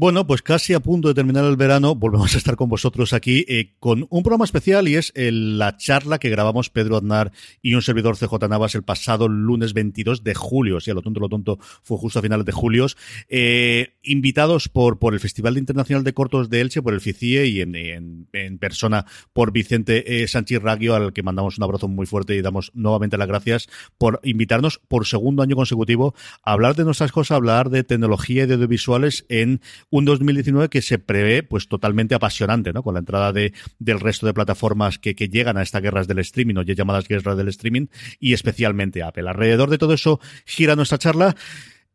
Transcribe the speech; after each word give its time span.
Bueno, 0.00 0.26
pues 0.26 0.40
casi 0.40 0.72
a 0.72 0.80
punto 0.80 1.08
de 1.08 1.14
terminar 1.14 1.44
el 1.44 1.56
verano, 1.56 1.94
volvemos 1.94 2.34
a 2.34 2.38
estar 2.38 2.56
con 2.56 2.70
vosotros 2.70 3.12
aquí 3.12 3.44
eh, 3.46 3.74
con 3.80 4.06
un 4.08 4.22
programa 4.22 4.46
especial 4.46 4.88
y 4.88 4.96
es 4.96 5.12
el, 5.14 5.58
la 5.58 5.76
charla 5.76 6.18
que 6.18 6.30
grabamos 6.30 6.70
Pedro 6.70 6.96
Aznar 6.96 7.32
y 7.60 7.74
un 7.74 7.82
servidor 7.82 8.16
CJ 8.16 8.48
Navas 8.48 8.74
el 8.74 8.82
pasado 8.82 9.28
lunes 9.28 9.74
22 9.74 10.24
de 10.24 10.34
julio. 10.34 10.78
O 10.78 10.80
sea, 10.80 10.94
lo 10.94 11.02
tonto, 11.02 11.20
lo 11.20 11.28
tonto 11.28 11.58
fue 11.82 11.98
justo 11.98 12.18
a 12.18 12.22
finales 12.22 12.46
de 12.46 12.52
julio. 12.52 12.86
Eh, 13.28 13.98
invitados 14.02 14.70
por, 14.70 14.98
por 14.98 15.12
el 15.12 15.20
Festival 15.20 15.58
Internacional 15.58 16.02
de 16.02 16.14
Cortos 16.14 16.48
de 16.48 16.62
Elche, 16.62 16.80
por 16.80 16.94
el 16.94 17.02
FICIE 17.02 17.44
y 17.48 17.60
en 17.60 18.58
persona 18.58 19.04
por 19.34 19.52
Vicente 19.52 20.22
eh, 20.22 20.28
Sánchez 20.28 20.62
Raggio, 20.62 20.94
al 20.94 21.12
que 21.12 21.22
mandamos 21.22 21.58
un 21.58 21.64
abrazo 21.64 21.88
muy 21.88 22.06
fuerte 22.06 22.34
y 22.34 22.40
damos 22.40 22.70
nuevamente 22.72 23.18
las 23.18 23.28
gracias 23.28 23.68
por 23.98 24.18
invitarnos 24.24 24.80
por 24.88 25.06
segundo 25.06 25.42
año 25.42 25.56
consecutivo 25.56 26.14
a 26.42 26.52
hablar 26.52 26.74
de 26.74 26.86
nuestras 26.86 27.12
cosas, 27.12 27.32
a 27.32 27.36
hablar 27.36 27.68
de 27.68 27.84
tecnología 27.84 28.44
y 28.44 28.46
de 28.46 28.54
audiovisuales 28.54 29.26
en 29.28 29.60
un 29.90 30.04
2019 30.04 30.68
que 30.68 30.82
se 30.82 30.98
prevé 30.98 31.42
pues 31.42 31.68
totalmente 31.68 32.14
apasionante, 32.14 32.72
¿no? 32.72 32.82
Con 32.82 32.94
la 32.94 33.00
entrada 33.00 33.32
de, 33.32 33.52
del 33.78 34.00
resto 34.00 34.26
de 34.26 34.34
plataformas 34.34 34.98
que, 34.98 35.14
que 35.14 35.28
llegan 35.28 35.56
a 35.56 35.62
estas 35.62 35.82
guerras 35.82 36.08
del 36.08 36.20
streaming 36.20 36.56
o 36.56 36.62
ya 36.62 36.74
llamadas 36.74 37.08
guerras 37.08 37.36
del 37.36 37.48
streaming 37.48 37.86
y 38.18 38.32
especialmente 38.32 39.02
Apple. 39.02 39.28
Alrededor 39.28 39.70
de 39.70 39.78
todo 39.78 39.92
eso 39.92 40.20
gira 40.44 40.76
nuestra 40.76 40.98
charla 40.98 41.36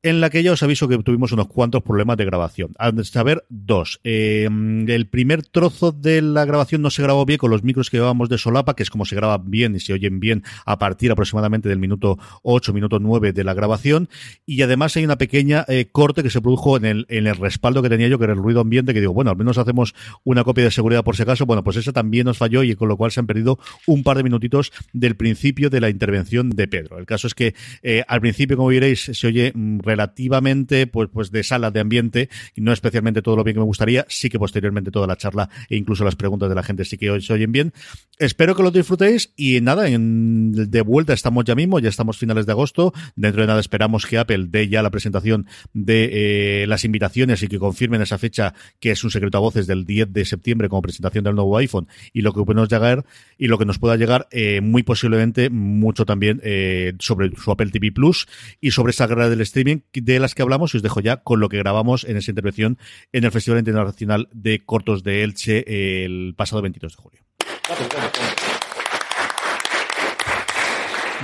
en 0.05 0.21
la 0.21 0.29
que 0.29 0.43
ya 0.43 0.51
os 0.51 0.61
aviso 0.61 0.87
que 0.87 0.99
tuvimos 0.99 1.31
unos 1.31 1.47
cuantos 1.47 1.81
problemas 1.81 2.15
de 2.17 2.25
grabación. 2.25 2.73
A 2.77 2.91
saber, 3.03 3.43
dos. 3.49 3.99
Eh, 4.03 4.47
el 4.87 5.07
primer 5.07 5.43
trozo 5.43 5.91
de 5.91 6.21
la 6.21 6.45
grabación 6.45 6.83
no 6.83 6.91
se 6.91 7.01
grabó 7.01 7.25
bien 7.25 7.39
con 7.39 7.49
los 7.49 7.63
micros 7.63 7.89
que 7.89 7.97
llevábamos 7.97 8.29
de 8.29 8.37
solapa, 8.37 8.75
que 8.75 8.83
es 8.83 8.91
como 8.91 9.05
se 9.05 9.15
graba 9.15 9.39
bien 9.39 9.75
y 9.75 9.79
se 9.79 9.93
oyen 9.93 10.19
bien 10.19 10.43
a 10.63 10.77
partir 10.77 11.11
aproximadamente 11.11 11.69
del 11.69 11.79
minuto 11.79 12.19
8, 12.43 12.71
minuto 12.71 12.99
9 12.99 13.33
de 13.33 13.43
la 13.43 13.55
grabación. 13.55 14.07
Y 14.45 14.61
además 14.61 14.95
hay 14.95 15.05
una 15.05 15.17
pequeña 15.17 15.65
eh, 15.67 15.87
corte 15.91 16.21
que 16.21 16.29
se 16.29 16.39
produjo 16.39 16.77
en 16.77 16.85
el, 16.85 17.35
respaldo 17.35 17.81
que 17.81 17.89
tenía 17.89 18.07
yo, 18.07 18.19
que 18.19 18.25
era 18.25 18.33
el 18.33 18.39
ruido 18.39 18.61
ambiente, 18.61 18.93
que 18.93 18.99
digo, 18.99 19.13
bueno, 19.13 19.31
al 19.31 19.37
menos 19.37 19.57
hacemos 19.57 19.95
una 20.23 20.43
copia 20.43 20.65
de 20.65 20.71
seguridad 20.71 21.03
por 21.03 21.15
si 21.15 21.23
acaso. 21.23 21.47
Bueno, 21.47 21.63
pues 21.63 21.77
esa 21.77 21.91
también 21.91 22.25
nos 22.25 22.37
falló 22.37 22.61
y 22.61 22.75
con 22.75 22.89
lo 22.89 22.95
cual 22.95 23.09
se 23.09 23.21
han 23.21 23.25
perdido 23.25 23.57
un 23.87 24.03
par 24.03 24.17
de 24.17 24.23
minutitos 24.23 24.71
del 24.93 25.15
principio 25.15 25.71
de 25.71 25.81
la 25.81 25.89
intervención 25.89 26.51
de 26.51 26.67
Pedro. 26.67 26.99
El 26.99 27.07
caso 27.07 27.25
es 27.25 27.33
que 27.33 27.55
eh, 27.81 28.03
al 28.07 28.21
principio, 28.21 28.55
como 28.55 28.69
veréis, 28.69 29.09
se 29.11 29.25
oye 29.25 29.51
mm, 29.55 29.79
relativamente 29.95 30.87
pues, 30.87 31.09
pues 31.11 31.31
de 31.31 31.43
sala 31.43 31.71
de 31.71 31.79
ambiente 31.79 32.29
y 32.55 32.61
no 32.61 32.71
especialmente 32.71 33.21
todo 33.21 33.35
lo 33.35 33.43
bien 33.43 33.55
que 33.55 33.59
me 33.59 33.65
gustaría. 33.65 34.05
Sí 34.09 34.29
que 34.29 34.39
posteriormente 34.39 34.91
toda 34.91 35.07
la 35.07 35.15
charla 35.15 35.49
e 35.69 35.77
incluso 35.77 36.03
las 36.03 36.15
preguntas 36.15 36.49
de 36.49 36.55
la 36.55 36.63
gente 36.63 36.85
sí 36.85 36.97
que 36.97 37.21
se 37.21 37.33
oyen 37.33 37.51
bien. 37.51 37.73
Espero 38.17 38.55
que 38.55 38.63
lo 38.63 38.71
disfrutéis 38.71 39.33
y 39.35 39.61
nada, 39.61 39.87
en, 39.87 40.51
de 40.69 40.81
vuelta 40.81 41.13
estamos 41.13 41.45
ya 41.45 41.55
mismo, 41.55 41.79
ya 41.79 41.89
estamos 41.89 42.17
finales 42.17 42.45
de 42.45 42.51
agosto. 42.51 42.93
Dentro 43.15 43.41
de 43.41 43.47
nada 43.47 43.59
esperamos 43.59 44.05
que 44.05 44.17
Apple 44.17 44.47
dé 44.49 44.67
ya 44.67 44.81
la 44.81 44.89
presentación 44.89 45.47
de 45.73 46.63
eh, 46.63 46.67
las 46.67 46.83
invitaciones 46.85 47.43
y 47.43 47.47
que 47.47 47.59
confirmen 47.59 48.01
esa 48.01 48.17
fecha 48.17 48.53
que 48.79 48.91
es 48.91 49.03
un 49.03 49.11
secreto 49.11 49.37
a 49.37 49.41
voces 49.41 49.67
del 49.67 49.85
10 49.85 50.11
de 50.11 50.25
septiembre 50.25 50.69
como 50.69 50.81
presentación 50.81 51.23
del 51.23 51.35
nuevo 51.35 51.57
iPhone 51.57 51.87
y 52.13 52.21
lo 52.21 52.33
que 52.33 52.55
nos 52.55 52.69
llegar 52.69 53.05
y 53.37 53.47
lo 53.47 53.57
que 53.57 53.65
nos 53.65 53.79
pueda 53.79 53.95
llegar 53.95 54.27
eh, 54.31 54.61
muy 54.61 54.83
posiblemente 54.83 55.49
mucho 55.49 56.05
también 56.05 56.41
eh, 56.43 56.93
sobre 56.99 57.31
su 57.35 57.51
Apple 57.51 57.69
TV 57.69 57.91
Plus 57.91 58.27
y 58.61 58.71
sobre 58.71 58.91
esa 58.91 59.07
guerra 59.07 59.29
del 59.29 59.41
streaming 59.41 59.79
de 59.93 60.19
las 60.19 60.35
que 60.35 60.41
hablamos 60.41 60.73
y 60.73 60.77
os 60.77 60.83
dejo 60.83 60.99
ya 60.99 61.17
con 61.17 61.39
lo 61.39 61.49
que 61.49 61.57
grabamos 61.57 62.03
en 62.03 62.17
esa 62.17 62.31
intervención 62.31 62.77
en 63.13 63.23
el 63.23 63.31
Festival 63.31 63.59
Internacional 63.59 64.27
de 64.31 64.63
Cortos 64.63 65.03
de 65.03 65.23
Elche 65.23 66.03
el 66.05 66.33
pasado 66.35 66.61
22 66.61 66.95
de 66.95 67.01
julio. 67.01 67.21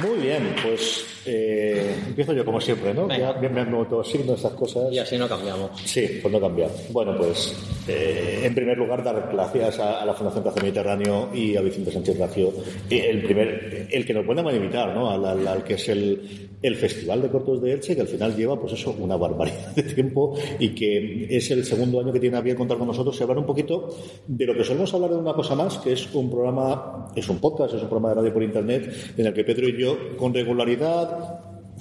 Muy 0.02 0.20
bien, 0.20 0.56
pues 0.64 1.11
eh, 1.26 1.96
empiezo 2.08 2.34
yo 2.34 2.44
como 2.46 2.60
siempre, 2.60 2.94
¿no? 2.94 3.08
Venga. 3.08 3.34
Ya 3.34 3.40
bien 3.40 3.54
me 3.54 3.62
autoasigno 3.78 4.34
esas 4.34 4.54
cosas. 4.54 4.92
Y 4.92 5.00
así 5.00 5.18
no 5.18 5.28
cambiamos. 5.28 5.72
Sí, 5.84 6.20
pues 6.22 6.32
no 6.34 6.40
cambiar. 6.40 6.70
Bueno, 6.92 7.16
pues 7.18 7.56
eh, 7.88 8.42
en 8.44 8.56
primer 8.56 8.78
lugar 8.78 9.04
dar 9.04 9.30
gracias 9.32 9.80
a, 9.80 10.02
a 10.02 10.06
la 10.06 10.14
Fundación 10.14 10.44
Plaza 10.44 10.62
Mediterráneo 10.62 11.30
y 11.34 11.56
a 11.56 11.62
Vicente 11.62 11.92
Sánchez 11.92 12.18
Racio, 12.18 12.54
el 12.90 13.24
primer, 13.24 13.88
el 13.92 14.06
que 14.06 14.14
nos 14.14 14.26
pueden 14.26 14.42
invitar, 14.56 14.94
¿no? 14.96 15.10
Al, 15.10 15.24
al- 15.26 15.48
al 15.48 15.64
que 15.64 15.76
es 15.76 15.90
el, 15.90 16.50
el 16.62 16.76
Festival 16.76 17.22
de 17.22 17.30
Cortos 17.30 17.62
de 17.62 17.74
Elche, 17.74 17.96
que 17.96 18.02
al 18.02 18.08
final 18.08 18.36
lleva, 18.36 18.60
pues 18.60 18.74
eso, 18.74 18.96
una 19.00 19.16
barbaridad 19.18 19.76
de 19.76 19.84
tiempo 19.84 20.38
y 20.60 20.70
que 20.70 21.28
es 21.30 21.50
el 21.52 21.64
segundo 21.66 22.00
año 22.00 22.12
que 22.14 22.20
tiene 22.20 22.38
a 22.38 22.42
bien 22.42 22.56
contar 22.56 22.78
con 22.78 22.88
nosotros 22.88 23.18
y 23.20 23.24
hablar 23.24 23.38
un 23.40 23.46
poquito 23.46 23.90
de 24.28 24.46
lo 24.46 24.54
que 24.56 24.64
solemos 24.64 24.94
hablar 24.94 25.12
de 25.12 25.18
una 25.18 25.34
cosa 25.34 25.56
más, 25.56 25.78
que 25.80 25.94
es 25.94 26.14
un 26.14 26.30
programa, 26.30 27.08
es 27.16 27.28
un 27.30 27.40
podcast, 27.40 27.74
es 27.76 27.82
un 27.82 27.90
programa 27.90 28.10
de 28.10 28.16
radio 28.16 28.34
por 28.34 28.44
internet, 28.44 29.14
en 29.18 29.26
el 29.26 29.34
que 29.34 29.44
Pedro 29.44 29.68
y 29.70 29.80
yo, 29.80 29.98
con 30.18 30.34
regularidad, 30.34 31.11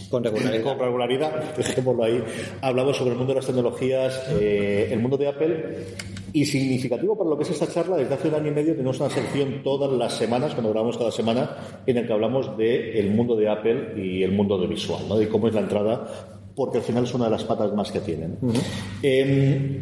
Con 0.08 0.24
regularidad. 0.24 0.62
con 0.64 0.78
regularidad, 0.78 1.54
dejémoslo 1.56 2.04
ahí, 2.04 2.24
hablamos 2.62 2.96
sobre 2.96 3.12
el 3.12 3.18
mundo 3.18 3.32
de 3.32 3.36
las 3.36 3.46
tecnologías, 3.46 4.22
eh, 4.40 4.88
el 4.90 4.98
mundo 5.00 5.16
de 5.16 5.28
Apple. 5.28 5.76
Y 6.32 6.44
significativo 6.44 7.18
para 7.18 7.28
lo 7.28 7.36
que 7.36 7.42
es 7.42 7.50
esta 7.50 7.66
charla, 7.66 7.96
desde 7.96 8.14
hace 8.14 8.28
un 8.28 8.34
año 8.34 8.48
y 8.48 8.54
medio 8.54 8.72
tenemos 8.72 9.00
una 9.00 9.10
sección 9.10 9.62
todas 9.64 9.90
las 9.90 10.12
semanas, 10.12 10.52
cuando 10.52 10.70
grabamos 10.70 10.96
cada 10.96 11.10
semana, 11.10 11.56
en 11.84 11.96
el 11.96 12.06
que 12.06 12.12
hablamos 12.12 12.56
del 12.56 13.10
mundo 13.10 13.34
de 13.34 13.48
Apple 13.48 13.94
y 13.96 14.22
el 14.22 14.32
mundo 14.32 14.56
de 14.58 14.68
visual, 14.68 15.02
¿no? 15.08 15.18
de 15.18 15.28
cómo 15.28 15.48
es 15.48 15.54
la 15.54 15.60
entrada, 15.60 16.06
porque 16.54 16.78
al 16.78 16.84
final 16.84 17.04
es 17.04 17.14
una 17.14 17.24
de 17.24 17.30
las 17.32 17.44
patas 17.44 17.72
más 17.74 17.90
que 17.90 18.00
tienen. 18.00 18.38
Eh, 19.02 19.80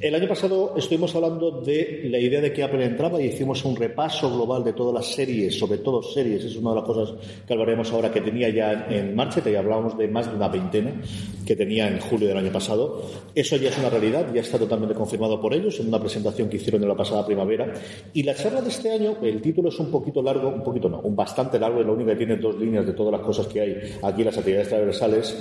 el 0.00 0.14
año 0.14 0.26
pasado 0.26 0.74
estuvimos 0.78 1.14
hablando 1.14 1.50
de 1.60 2.06
la 2.10 2.18
idea 2.18 2.40
de 2.40 2.52
que 2.52 2.62
Apple 2.62 2.82
entraba 2.82 3.20
y 3.20 3.26
hicimos 3.26 3.64
un 3.66 3.76
repaso 3.76 4.32
global 4.34 4.64
de 4.64 4.72
todas 4.72 4.94
las 4.94 5.14
series, 5.14 5.58
sobre 5.58 5.78
todo 5.78 6.02
series, 6.02 6.42
es 6.42 6.56
una 6.56 6.70
de 6.70 6.76
las 6.76 6.84
cosas 6.84 7.14
que 7.46 7.52
hablaremos 7.52 7.92
ahora 7.92 8.10
que 8.10 8.22
tenía 8.22 8.48
ya 8.48 8.86
en 8.88 9.14
marcha, 9.14 9.42
y 9.44 9.54
hablábamos 9.54 9.98
de 9.98 10.08
más 10.08 10.30
de 10.30 10.36
una 10.36 10.48
veintena 10.48 11.02
que 11.46 11.54
tenía 11.54 11.86
en 11.86 12.00
julio 12.00 12.28
del 12.28 12.38
año 12.38 12.50
pasado. 12.50 13.02
Eso 13.34 13.56
ya 13.56 13.68
es 13.68 13.78
una 13.78 13.90
realidad, 13.90 14.32
ya 14.32 14.40
está 14.40 14.58
totalmente 14.58 14.94
confirmado 14.94 15.38
por 15.38 15.52
ellos 15.52 15.78
en 15.80 15.88
una 15.88 16.00
presentación 16.00 16.48
que 16.48 16.56
hicieron 16.56 16.82
en 16.82 16.88
la 16.88 16.96
pasada 16.96 17.26
primavera. 17.26 17.74
Y 18.14 18.22
la 18.22 18.34
charla 18.34 18.62
de 18.62 18.70
este 18.70 18.90
año, 18.90 19.18
el 19.20 19.42
título 19.42 19.68
es 19.68 19.78
un 19.78 19.90
poquito 19.90 20.22
largo, 20.22 20.48
un 20.48 20.62
poquito 20.62 20.88
no, 20.88 21.00
un 21.00 21.14
bastante 21.14 21.58
largo, 21.58 21.80
y 21.80 21.84
lo 21.84 21.92
único 21.92 22.08
que 22.08 22.16
tiene 22.16 22.36
dos 22.36 22.58
líneas 22.58 22.86
de 22.86 22.94
todas 22.94 23.12
las 23.12 23.20
cosas 23.20 23.46
que 23.48 23.60
hay 23.60 23.76
aquí, 24.02 24.24
las 24.24 24.38
actividades 24.38 24.68
transversales. 24.68 25.36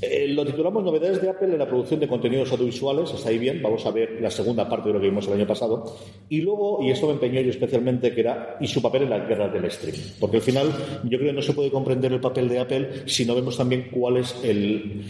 Eh, 0.00 0.28
lo 0.28 0.44
titulamos 0.44 0.84
Novedades 0.84 1.22
de 1.22 1.30
Apple 1.30 1.48
en 1.48 1.58
la 1.58 1.66
producción 1.66 1.98
de 2.00 2.08
contenidos 2.08 2.52
audiovisuales. 2.52 3.10
Está 3.12 3.30
ahí 3.30 3.38
bien. 3.38 3.62
Vamos 3.62 3.86
a 3.86 3.90
la 4.20 4.30
segunda 4.30 4.68
parte 4.68 4.88
de 4.88 4.94
lo 4.94 5.00
que 5.00 5.08
vimos 5.08 5.26
el 5.26 5.34
año 5.34 5.46
pasado. 5.46 5.96
Y 6.28 6.40
luego, 6.40 6.80
y 6.82 6.90
esto 6.90 7.06
me 7.06 7.14
empeñó 7.14 7.40
yo 7.40 7.50
especialmente, 7.50 8.14
que 8.14 8.20
era 8.20 8.56
y 8.60 8.66
su 8.66 8.82
papel 8.82 9.04
en 9.04 9.10
las 9.10 9.28
guerras 9.28 9.52
del 9.52 9.64
streaming. 9.66 10.00
Porque 10.20 10.36
al 10.36 10.42
final, 10.42 10.68
yo 11.04 11.18
creo 11.18 11.30
que 11.30 11.36
no 11.36 11.42
se 11.42 11.52
puede 11.52 11.70
comprender 11.70 12.12
el 12.12 12.20
papel 12.20 12.48
de 12.48 12.58
Apple 12.58 12.90
si 13.06 13.24
no 13.24 13.34
vemos 13.34 13.56
también 13.56 13.88
cuál 13.90 14.18
es 14.18 14.36
el, 14.44 15.02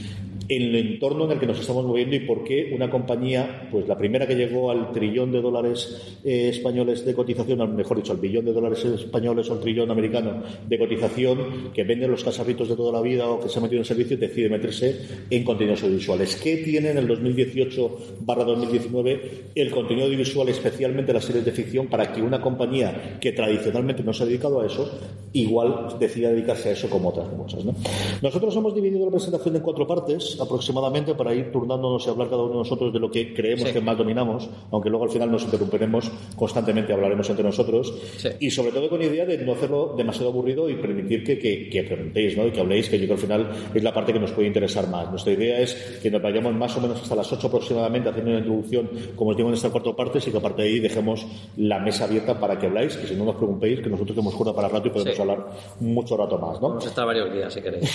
el 0.48 0.74
entorno 0.74 1.24
en 1.24 1.32
el 1.32 1.40
que 1.40 1.46
nos 1.46 1.58
estamos 1.58 1.84
moviendo 1.84 2.16
y 2.16 2.20
por 2.20 2.44
qué 2.44 2.70
una 2.74 2.90
compañía, 2.90 3.68
pues 3.70 3.88
la 3.88 3.98
primera 3.98 4.26
que 4.26 4.34
llegó 4.34 4.70
al 4.70 4.92
trillón 4.92 5.32
de 5.32 5.40
dólares 5.40 6.18
eh, 6.24 6.48
españoles 6.50 7.04
de 7.04 7.14
cotización, 7.14 7.74
mejor 7.74 7.96
dicho, 7.96 8.12
al 8.12 8.18
billón 8.18 8.44
de 8.44 8.52
dólares 8.52 8.84
españoles 8.84 9.48
o 9.50 9.54
al 9.54 9.60
trillón 9.60 9.90
americano 9.90 10.42
de 10.66 10.78
cotización, 10.78 11.72
que 11.74 11.84
vende 11.84 12.08
los 12.08 12.22
casarritos 12.22 12.68
de 12.68 12.76
toda 12.76 12.92
la 12.92 13.00
vida 13.00 13.28
o 13.28 13.40
que 13.40 13.48
se 13.48 13.58
ha 13.58 13.62
metido 13.62 13.80
en 13.80 13.84
servicio 13.84 14.16
decide 14.16 14.48
meterse 14.48 15.00
en 15.30 15.44
contenidos 15.44 15.82
audiovisuales. 15.82 16.36
¿Qué 16.36 16.58
tiene 16.58 16.90
en 16.90 16.98
el 16.98 17.06
2018 17.06 17.98
barra 18.20 18.44
2019 18.44 19.44
el 19.54 19.70
contenido 19.70 20.06
audiovisual, 20.06 20.48
especialmente 20.48 21.12
las 21.12 21.24
series 21.24 21.44
de 21.44 21.52
ficción, 21.52 21.86
para 21.88 22.12
que 22.12 22.22
una 22.22 22.40
compañía 22.40 23.18
que 23.20 23.32
tradicionalmente 23.32 24.02
no 24.02 24.12
se 24.12 24.22
ha 24.22 24.26
dedicado 24.26 24.60
a 24.60 24.66
eso, 24.66 24.90
igual 25.32 25.96
decida 25.98 26.30
dedicarse 26.30 26.70
a 26.70 26.72
eso 26.72 26.88
como 26.88 27.10
otras? 27.10 27.28
¿no? 27.64 27.74
Nosotros 28.22 28.56
hemos 28.56 28.74
dividido 28.74 29.04
la 29.04 29.10
presentación 29.10 29.56
en 29.56 29.62
cuatro 29.62 29.86
partes. 29.86 30.35
Aproximadamente 30.40 31.14
para 31.14 31.34
ir 31.34 31.52
turnándonos 31.52 32.06
y 32.06 32.10
hablar 32.10 32.28
cada 32.28 32.42
uno 32.42 32.52
de 32.52 32.58
nosotros 32.58 32.92
de 32.92 32.98
lo 32.98 33.10
que 33.10 33.34
creemos 33.34 33.70
que 33.70 33.80
más 33.80 33.96
dominamos, 33.96 34.48
aunque 34.70 34.90
luego 34.90 35.04
al 35.04 35.10
final 35.10 35.30
nos 35.30 35.44
interrumperemos 35.44 36.10
constantemente, 36.36 36.92
hablaremos 36.92 37.28
entre 37.30 37.44
nosotros. 37.44 37.94
Y 38.40 38.50
sobre 38.50 38.72
todo 38.72 38.88
con 38.88 39.02
idea 39.02 39.24
de 39.24 39.38
no 39.38 39.52
hacerlo 39.52 39.94
demasiado 39.96 40.30
aburrido 40.30 40.68
y 40.68 40.76
permitir 40.76 41.24
que, 41.24 41.38
que, 41.68 41.82
preguntéis 41.84 42.36
¿no? 42.36 42.46
y 42.46 42.50
que 42.50 42.60
habléis, 42.60 42.88
que 42.88 42.98
yo 42.98 43.06
creo 43.06 43.16
que 43.16 43.22
al 43.22 43.28
final 43.28 43.70
es 43.74 43.82
la 43.82 43.92
parte 43.92 44.12
que 44.12 44.20
nos 44.20 44.32
puede 44.32 44.48
interesar 44.48 44.88
más. 44.88 45.10
Nuestra 45.10 45.32
idea 45.32 45.60
es 45.60 45.74
que 46.02 46.10
nos 46.10 46.22
vayamos 46.22 46.54
más 46.54 46.76
o 46.76 46.80
menos 46.80 47.00
hasta 47.00 47.14
las 47.14 47.32
8 47.32 47.46
aproximadamente 47.46 48.08
haciendo 48.08 48.30
una 48.30 48.40
introducción, 48.40 48.90
como 49.14 49.30
os 49.30 49.36
digo, 49.36 49.48
en 49.48 49.54
esta 49.54 49.70
cuarta 49.70 49.94
parte, 49.94 50.18
y 50.18 50.30
que 50.30 50.36
aparte 50.36 50.62
de 50.62 50.68
ahí 50.68 50.80
dejemos 50.80 51.26
la 51.56 51.78
mesa 51.78 52.04
abierta 52.04 52.38
para 52.38 52.58
que 52.58 52.66
habláis, 52.66 52.96
que 52.96 53.06
si 53.06 53.14
no 53.14 53.24
nos 53.24 53.36
preguntéis, 53.36 53.80
que 53.80 53.90
nosotros 53.90 54.16
tenemos 54.16 54.34
jura 54.34 54.52
para 54.52 54.68
rato 54.68 54.88
y 54.88 54.90
podemos 54.90 55.18
hablar 55.18 55.46
mucho 55.80 56.16
rato 56.16 56.38
más. 56.38 56.60
¿no? 56.60 56.68
Vamos 56.68 56.84
a 56.84 56.88
estar 56.88 57.06
varios 57.06 57.32
días, 57.32 57.52
si 57.52 57.60
queréis. 57.60 57.90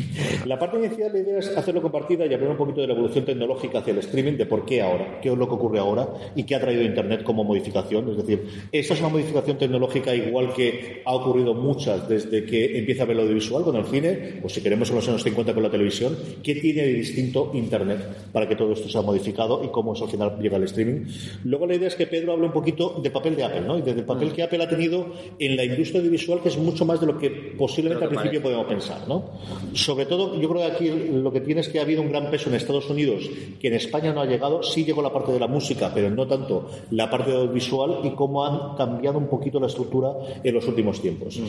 la 0.46 0.58
parte 0.58 0.78
inicial, 0.78 1.12
la 1.12 1.18
idea 1.18 1.38
es 1.38 1.56
hacerlo 1.56 1.77
compartida 1.82 2.26
y 2.26 2.34
hablar 2.34 2.50
un 2.50 2.56
poquito 2.56 2.80
de 2.80 2.86
la 2.86 2.94
evolución 2.94 3.24
tecnológica 3.24 3.78
hacia 3.78 3.92
el 3.92 3.98
streaming, 3.98 4.34
de 4.34 4.46
por 4.46 4.64
qué 4.64 4.82
ahora, 4.82 5.20
qué 5.20 5.30
es 5.30 5.38
lo 5.38 5.48
que 5.48 5.54
ocurre 5.54 5.78
ahora 5.78 6.08
y 6.34 6.44
qué 6.44 6.54
ha 6.54 6.60
traído 6.60 6.82
Internet 6.82 7.22
como 7.22 7.44
modificación. 7.44 8.08
Es 8.10 8.16
decir, 8.16 8.46
esa 8.72 8.94
es 8.94 9.00
una 9.00 9.08
modificación 9.08 9.58
tecnológica 9.58 10.14
igual 10.14 10.52
que 10.52 11.02
ha 11.04 11.14
ocurrido 11.14 11.54
muchas 11.54 12.08
desde 12.08 12.44
que 12.44 12.78
empieza 12.78 13.02
a 13.02 13.06
ver 13.06 13.16
lo 13.16 13.22
audiovisual 13.22 13.64
con 13.64 13.76
el 13.76 13.84
cine, 13.86 14.40
o 14.42 14.48
si 14.48 14.60
queremos 14.60 14.90
en 14.90 14.96
los 14.96 15.08
años 15.08 15.22
50 15.22 15.54
con 15.54 15.62
la 15.62 15.70
televisión, 15.70 16.16
¿qué 16.42 16.54
tiene 16.54 16.82
de 16.82 16.92
distinto 16.94 17.50
Internet 17.54 18.30
para 18.32 18.48
que 18.48 18.56
todo 18.56 18.72
esto 18.72 18.88
se 18.88 18.98
ha 18.98 19.02
modificado 19.02 19.64
y 19.64 19.68
cómo 19.68 19.94
eso 19.94 20.04
al 20.04 20.10
final 20.10 20.38
llega 20.40 20.56
al 20.56 20.64
streaming? 20.64 21.06
Luego 21.44 21.66
la 21.66 21.74
idea 21.74 21.88
es 21.88 21.94
que 21.94 22.06
Pedro 22.06 22.32
hable 22.32 22.46
un 22.46 22.52
poquito 22.52 23.00
del 23.02 23.12
papel 23.12 23.36
de 23.36 23.44
Apple, 23.44 23.62
¿no? 23.62 23.78
Y 23.78 23.82
del 23.82 24.04
papel 24.04 24.32
que 24.32 24.42
Apple 24.42 24.62
ha 24.62 24.68
tenido 24.68 25.06
en 25.38 25.56
la 25.56 25.64
industria 25.64 26.00
audiovisual, 26.00 26.40
que 26.40 26.48
es 26.48 26.58
mucho 26.58 26.84
más 26.84 27.00
de 27.00 27.06
lo 27.06 27.18
que 27.18 27.30
posiblemente 27.30 28.04
al 28.04 28.10
principio 28.10 28.42
podemos 28.42 28.66
pensar, 28.66 29.06
¿no? 29.08 29.30
Sobre 29.72 30.06
todo, 30.06 30.40
yo 30.40 30.48
creo 30.48 30.62
que 30.62 30.72
aquí 30.72 30.90
lo 31.12 31.32
que 31.32 31.40
tiene 31.40 31.60
es 31.68 31.72
que 31.72 31.78
ha 31.78 31.82
habido 31.82 32.02
un 32.02 32.10
gran 32.10 32.30
peso 32.30 32.48
en 32.48 32.56
Estados 32.56 32.88
Unidos 32.88 33.28
que 33.60 33.68
en 33.68 33.74
España 33.74 34.12
no 34.12 34.20
ha 34.20 34.26
llegado. 34.26 34.62
Sí 34.62 34.84
llegó 34.84 35.02
la 35.02 35.12
parte 35.12 35.32
de 35.32 35.38
la 35.38 35.46
música, 35.46 35.90
pero 35.94 36.10
no 36.10 36.26
tanto 36.26 36.70
la 36.90 37.10
parte 37.10 37.32
audiovisual 37.32 38.00
y 38.04 38.10
cómo 38.10 38.44
han 38.44 38.76
cambiado 38.76 39.18
un 39.18 39.28
poquito 39.28 39.60
la 39.60 39.66
estructura 39.66 40.12
en 40.42 40.54
los 40.54 40.66
últimos 40.66 41.00
tiempos. 41.00 41.40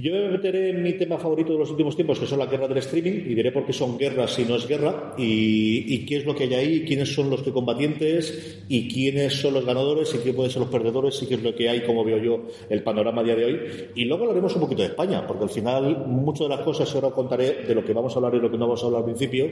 Yo 0.00 0.12
me 0.12 0.28
meteré 0.28 0.70
en 0.70 0.82
mi 0.82 0.92
tema 0.94 1.18
favorito 1.18 1.52
de 1.52 1.58
los 1.58 1.70
últimos 1.70 1.96
tiempos, 1.96 2.18
que 2.18 2.26
son 2.26 2.38
la 2.38 2.46
guerra 2.46 2.68
del 2.68 2.78
streaming, 2.78 3.12
y 3.12 3.34
diré 3.34 3.52
por 3.52 3.64
qué 3.64 3.72
son 3.72 3.96
guerras 3.98 4.32
si 4.32 4.44
no 4.44 4.56
es 4.56 4.66
guerra, 4.66 5.14
y, 5.16 6.04
qué 6.06 6.18
es 6.18 6.26
lo 6.26 6.34
que 6.34 6.44
hay 6.44 6.54
ahí, 6.54 6.84
quiénes 6.86 7.14
son 7.14 7.30
los 7.30 7.42
que 7.42 7.52
combatientes, 7.52 8.62
y 8.68 8.88
quiénes 8.88 9.40
son 9.40 9.54
los 9.54 9.64
ganadores, 9.64 10.14
y 10.14 10.18
quién 10.18 10.36
pueden 10.36 10.50
ser 10.50 10.60
los 10.60 10.70
perdedores, 10.70 11.20
y 11.22 11.26
qué 11.26 11.34
es 11.34 11.42
lo 11.42 11.54
que 11.54 11.68
hay, 11.68 11.80
como 11.80 12.04
veo 12.04 12.18
yo 12.18 12.42
el 12.68 12.82
panorama 12.82 13.22
a 13.22 13.24
día 13.24 13.36
de 13.36 13.44
hoy. 13.44 13.60
Y 13.94 14.04
luego 14.04 14.24
hablaremos 14.24 14.54
un 14.54 14.60
poquito 14.60 14.82
de 14.82 14.88
España, 14.88 15.26
porque 15.26 15.44
al 15.44 15.50
final 15.50 16.04
muchas 16.06 16.48
de 16.48 16.56
las 16.56 16.64
cosas 16.64 16.94
ahora 16.94 17.10
contaré 17.10 17.62
de 17.66 17.74
lo 17.74 17.84
que 17.84 17.92
vamos 17.92 18.12
a 18.14 18.16
hablar 18.16 18.34
y 18.34 18.40
lo 18.40 18.50
que 18.50 18.58
no 18.58 18.66
vamos 18.66 18.82
a 18.82 18.86
hablar 18.86 19.00
al 19.00 19.04
principio. 19.06 19.45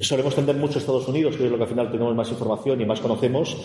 Solemos 0.00 0.34
tender 0.34 0.56
mucho 0.56 0.78
Estados 0.78 1.06
Unidos, 1.08 1.36
que 1.36 1.44
es 1.44 1.50
lo 1.50 1.58
que 1.58 1.64
al 1.64 1.68
final 1.68 1.90
tenemos 1.90 2.14
más 2.14 2.30
información 2.30 2.80
y 2.80 2.86
más 2.86 3.00
conocemos, 3.00 3.56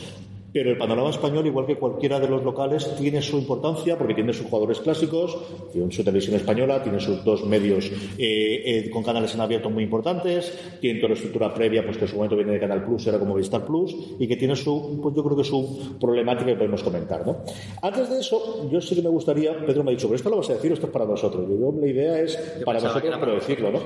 pero 0.55 0.71
el 0.71 0.77
panorama 0.77 1.09
español, 1.09 1.45
igual 1.45 1.65
que 1.65 1.75
cualquiera 1.75 2.17
de 2.17 2.29
los 2.29 2.41
locales, 2.41 2.89
tiene 2.95 3.21
su 3.21 3.37
importancia 3.37 3.97
porque 3.97 4.13
tiene 4.13 4.31
sus 4.31 4.45
jugadores 4.45 4.79
clásicos, 4.79 5.37
tiene 5.73 5.91
su 5.91 6.01
televisión 6.01 6.37
española, 6.37 6.81
tiene 6.81 7.01
sus 7.01 7.25
dos 7.25 7.45
medios 7.45 7.91
eh, 8.17 8.63
eh, 8.65 8.89
con 8.89 9.03
canales 9.03 9.35
en 9.35 9.41
abierto 9.41 9.69
muy 9.69 9.83
importantes, 9.83 10.57
tiene 10.79 11.01
toda 11.01 11.09
la 11.09 11.15
estructura 11.15 11.53
previa, 11.53 11.83
pues 11.83 11.97
que 11.97 12.05
en 12.05 12.09
su 12.09 12.15
momento 12.15 12.37
viene 12.37 12.53
de 12.53 12.59
Canal 12.61 12.85
Plus, 12.85 13.05
era 13.05 13.19
como 13.19 13.35
Vistar 13.35 13.65
Plus, 13.65 13.93
y 14.17 14.29
que 14.29 14.37
tiene 14.37 14.55
su, 14.55 14.97
pues 15.03 15.13
yo 15.13 15.25
creo 15.25 15.35
que 15.35 15.43
su 15.43 15.97
problemática 15.99 16.45
que 16.45 16.55
podemos 16.55 16.81
comentar. 16.83 17.27
¿no? 17.27 17.39
Antes 17.81 18.09
de 18.09 18.21
eso, 18.21 18.69
yo 18.71 18.79
sí 18.79 18.95
que 18.95 19.01
me 19.01 19.09
gustaría, 19.09 19.57
Pedro 19.65 19.83
me 19.83 19.91
ha 19.91 19.93
dicho, 19.93 20.07
pero 20.07 20.15
esto 20.15 20.29
lo 20.29 20.37
vas 20.37 20.49
a 20.51 20.53
decir, 20.53 20.71
esto 20.71 20.85
es 20.85 20.93
para 20.93 21.03
nosotros. 21.03 21.49
Yo, 21.49 21.73
la 21.77 21.85
idea 21.87 22.21
es 22.21 22.37
para 22.63 22.79
nosotros, 22.79 23.13
pero 23.19 23.35
decirlo, 23.35 23.71
¿no? 23.71 23.79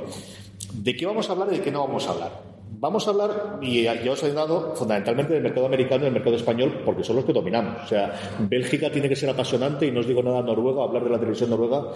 ¿De 0.72 0.96
qué 0.96 1.08
vamos 1.08 1.28
a 1.30 1.32
hablar 1.32 1.48
y 1.52 1.58
de 1.58 1.64
qué 1.64 1.72
no 1.72 1.80
vamos 1.80 2.08
a 2.08 2.12
hablar? 2.12 2.59
Vamos 2.82 3.06
a 3.06 3.12
hablar, 3.12 3.60
y 3.62 3.84
yo 3.84 4.14
os 4.14 4.24
he 4.24 4.32
dado 4.32 4.74
fundamentalmente 4.74 5.34
del 5.34 5.44
mercado 5.44 5.66
americano 5.66 6.04
y 6.04 6.06
del 6.06 6.14
mercado 6.14 6.38
español, 6.38 6.82
porque 6.86 7.04
son 7.04 7.18
los 7.18 7.26
que 7.26 7.34
dominamos. 7.34 7.84
O 7.84 7.88
sea, 7.88 8.14
Bélgica 8.40 8.90
tiene 8.90 9.10
que 9.10 9.18
ser 9.18 9.30
apasionante, 9.30 9.86
y 9.86 9.92
no 9.92 10.00
os 10.00 10.08
digo 10.08 10.24
nada 10.24 10.42
Noruega, 10.42 10.84
hablar 10.84 11.04
de 11.04 11.10
la 11.10 11.20
televisión 11.20 11.50
noruega, 11.50 11.92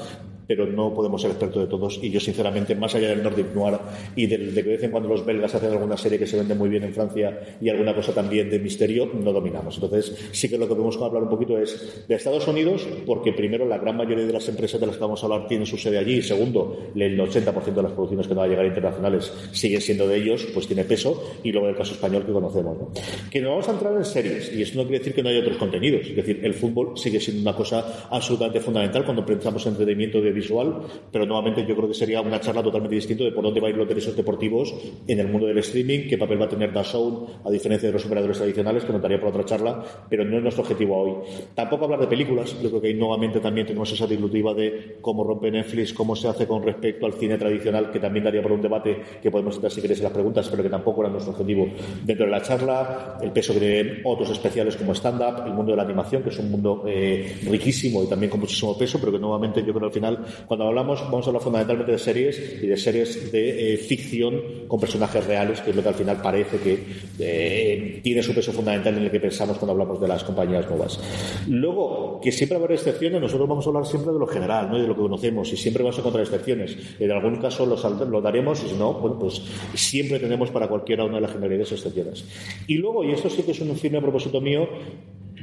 pero 0.46 0.66
no 0.68 0.94
podemos 0.94 1.22
ser 1.22 1.32
expertos 1.32 1.64
de 1.64 1.70
todos. 1.70 2.04
Y 2.04 2.12
yo, 2.12 2.20
sinceramente, 2.20 2.76
más 2.76 2.94
allá 2.96 3.08
del 3.08 3.24
Nordic 3.24 3.56
Noir 3.56 3.78
y 4.18 4.28
de 4.28 4.38
que 4.38 4.44
de 4.44 4.62
vez 4.62 4.84
en 4.84 4.92
cuando 4.92 5.08
los 5.08 5.26
belgas 5.26 5.56
hacen 5.56 5.72
alguna 5.72 5.96
serie 5.96 6.20
que 6.20 6.28
se 6.28 6.36
vende 6.36 6.54
muy 6.54 6.68
bien 6.68 6.84
en 6.84 6.94
Francia 6.94 7.40
y 7.62 7.70
alguna 7.70 7.96
cosa 7.96 8.14
también 8.14 8.50
de 8.50 8.60
misterio, 8.60 9.10
no 9.14 9.32
dominamos. 9.32 9.76
Entonces, 9.76 10.32
sí 10.34 10.50
que 10.50 10.58
lo 10.58 10.68
que 10.68 10.76
podemos 10.76 11.02
hablar 11.02 11.24
un 11.24 11.30
poquito 11.30 11.58
es 11.58 12.06
de 12.10 12.16
Estados 12.16 12.46
Unidos, 12.50 12.86
porque 13.06 13.32
primero, 13.32 13.66
la 13.66 13.78
gran 13.78 13.96
mayoría 13.96 14.26
de 14.26 14.34
las 14.34 14.50
empresas 14.50 14.82
de 14.82 14.88
las 14.88 14.98
que 14.98 15.02
vamos 15.02 15.24
a 15.24 15.28
hablar 15.28 15.48
tienen 15.48 15.66
su 15.66 15.78
sede 15.78 15.98
allí, 15.98 16.16
y 16.16 16.22
segundo, 16.22 16.78
el 16.94 17.18
80% 17.18 17.74
de 17.74 17.84
las 17.84 17.94
producciones 17.94 18.28
que 18.28 18.34
van 18.34 18.48
a 18.48 18.50
llegar 18.50 18.66
internacionales 18.66 19.32
siguen 19.54 19.80
siendo 19.80 20.10
de 20.10 20.18
ellos, 20.18 20.46
pues 20.54 20.68
tiene 20.74 20.88
peso, 20.88 21.22
y 21.44 21.52
luego 21.52 21.70
el 21.70 21.76
caso 21.76 21.94
español 21.94 22.26
que 22.26 22.32
conocemos. 22.32 22.78
¿no? 22.78 22.92
Que 23.30 23.42
nos 23.42 23.52
vamos 23.52 23.70
a 23.70 23.72
entrar 23.72 23.94
en 23.96 24.06
series, 24.06 24.52
y 24.54 24.62
eso 24.62 24.76
no 24.76 24.84
quiere 24.84 25.00
decir 25.00 25.14
que 25.14 25.22
no 25.22 25.30
haya 25.30 25.40
otros 25.40 25.58
contenidos, 25.58 26.08
es 26.08 26.16
decir, 26.16 26.40
el 26.44 26.54
fútbol 26.54 26.98
sigue 26.98 27.20
siendo 27.20 27.42
una 27.42 27.56
cosa 27.56 28.08
absolutamente 28.10 28.60
fundamental 28.60 29.06
cuando 29.06 29.26
pensamos 29.26 29.66
en 29.66 29.74
entretenimiento 29.74 30.22
de 30.22 30.32
visual, 30.32 30.82
pero 31.12 31.26
nuevamente 31.26 31.66
yo 31.68 31.76
creo 31.76 31.88
que 31.88 31.94
sería 31.94 32.22
una 32.22 32.40
charla 32.40 32.64
totalmente 32.64 32.96
distinta 32.96 33.24
de 33.24 33.32
por 33.32 33.44
dónde 33.44 33.60
van 33.60 33.68
a 33.68 33.72
ir 33.72 33.78
los 33.78 33.88
derechos 33.88 34.16
deportivos 34.16 34.74
en 35.08 35.20
el 35.20 35.28
mundo 35.28 35.48
del 35.48 35.58
streaming, 35.60 36.08
qué 36.10 36.18
papel 36.18 36.42
va 36.42 36.46
a 36.46 36.50
tener 36.50 36.74
DAZN, 36.74 37.26
a 37.46 37.52
diferencia 37.52 37.90
de 37.90 37.94
los 37.94 38.06
operadores 38.06 38.38
tradicionales, 38.38 38.84
que 38.84 38.94
nos 38.94 39.02
daría 39.02 39.20
por 39.20 39.30
otra 39.30 39.46
charla, 39.46 39.84
pero 40.10 40.26
no 40.26 40.38
es 40.38 40.44
nuestro 40.44 40.64
objetivo 40.64 40.98
hoy. 40.98 41.14
Tampoco 41.54 41.86
hablar 41.86 42.00
de 42.00 42.08
películas, 42.08 42.60
yo 42.62 42.70
creo 42.70 42.82
que 42.82 42.88
ahí 42.88 42.94
nuevamente 42.96 43.40
también 43.40 43.68
tenemos 43.68 43.92
esa 43.92 44.08
dilutiva 44.08 44.54
de 44.54 44.98
cómo 45.02 45.24
rompe 45.24 45.52
Netflix, 45.52 45.94
cómo 45.94 46.16
se 46.16 46.28
hace 46.28 46.48
con 46.48 46.64
respecto 46.64 47.06
al 47.06 47.14
cine 47.14 47.38
tradicional, 47.38 47.92
que 47.92 48.00
también 48.00 48.26
daría 48.26 48.42
por 48.42 48.52
un 48.52 48.62
debate 48.62 49.02
que 49.22 49.32
podemos 49.32 49.56
entrar 49.56 49.72
si 49.72 49.82
queréis 49.82 50.00
en 50.00 50.06
las 50.06 50.14
preguntas, 50.14 50.48
pero 50.50 50.63
que 50.64 50.70
tampoco 50.70 51.02
era 51.02 51.12
nuestro 51.12 51.34
objetivo 51.34 51.68
dentro 52.04 52.26
de 52.26 52.32
la 52.32 52.42
charla, 52.42 53.18
el 53.22 53.32
peso 53.32 53.54
que 53.54 53.60
tienen 53.60 54.02
otros 54.04 54.30
especiales 54.30 54.76
como 54.76 54.94
stand-up, 54.94 55.46
el 55.46 55.54
mundo 55.54 55.72
de 55.72 55.78
la 55.78 55.84
animación, 55.84 56.24
que 56.24 56.30
es 56.30 56.40
un 56.40 56.52
mundo 56.52 56.84
eh, 56.88 57.38
riquísimo 57.46 58.04
y 58.04 58.08
también 58.08 58.30
con 58.30 58.40
muchísimo 58.40 58.78
peso, 58.78 59.00
pero 59.00 59.12
que 59.12 59.20
nuevamente 59.20 59.64
yo 59.64 59.74
creo 59.74 59.82
que 59.82 59.86
al 59.86 59.92
final, 59.92 60.26
cuando 60.48 60.68
hablamos, 60.68 61.02
vamos 61.02 61.26
a 61.26 61.30
hablar 61.30 61.44
fundamentalmente 61.44 61.92
de 61.92 62.00
series 62.00 62.64
y 62.64 62.68
de 62.68 62.78
series 62.78 63.32
de 63.32 63.74
eh, 63.74 63.78
ficción 63.78 64.42
con 64.68 64.80
personajes 64.80 65.26
reales, 65.26 65.62
que 65.62 65.72
es 65.72 65.76
lo 65.76 65.82
que 65.82 65.90
al 65.90 65.96
final 65.96 66.22
parece 66.22 66.58
que 66.58 66.84
eh, 67.20 68.00
tiene 68.04 68.24
su 68.24 68.34
peso 68.34 68.52
fundamental 68.52 68.98
en 68.98 69.04
el 69.04 69.12
que 69.12 69.20
pensamos 69.20 69.58
cuando 69.58 69.74
hablamos 69.74 70.00
de 70.00 70.08
las 70.08 70.24
compañías 70.24 70.68
nuevas. 70.70 71.00
Luego, 71.48 72.20
que 72.22 72.32
siempre 72.32 72.58
va 72.58 72.64
a 72.64 72.66
haber 72.66 72.78
excepciones, 72.78 73.22
nosotros 73.22 73.48
vamos 73.48 73.66
a 73.66 73.70
hablar 73.70 73.86
siempre 73.86 74.14
de 74.14 74.20
lo 74.20 74.28
general, 74.28 74.70
¿no? 74.70 74.80
de 74.80 74.88
lo 74.88 74.96
que 74.96 75.02
conocemos, 75.02 75.52
y 75.52 75.58
siempre 75.58 75.84
vamos 75.84 75.98
a 75.98 76.00
encontrar 76.00 76.24
excepciones. 76.24 76.78
En 77.00 77.12
algún 77.12 77.38
caso 77.38 77.66
lo, 77.66 78.06
lo 78.06 78.22
daremos, 78.22 78.64
y 78.64 78.70
si 78.70 78.76
no, 78.76 78.94
bueno, 78.94 79.20
pues 79.20 79.42
siempre 79.74 80.20
tenemos 80.20 80.50
para 80.54 80.68
cualquiera 80.68 81.04
una 81.04 81.16
de 81.16 81.22
las 81.22 81.32
generalidades 81.32 81.72
excepciones. 81.74 82.26
Y 82.68 82.78
luego, 82.78 83.04
y 83.04 83.12
esto 83.12 83.30
sí 83.30 83.44
que 83.44 83.52
es 83.52 83.60
un 83.60 83.76
firme 83.76 84.00
propósito 84.00 84.40
mío, 84.40 84.70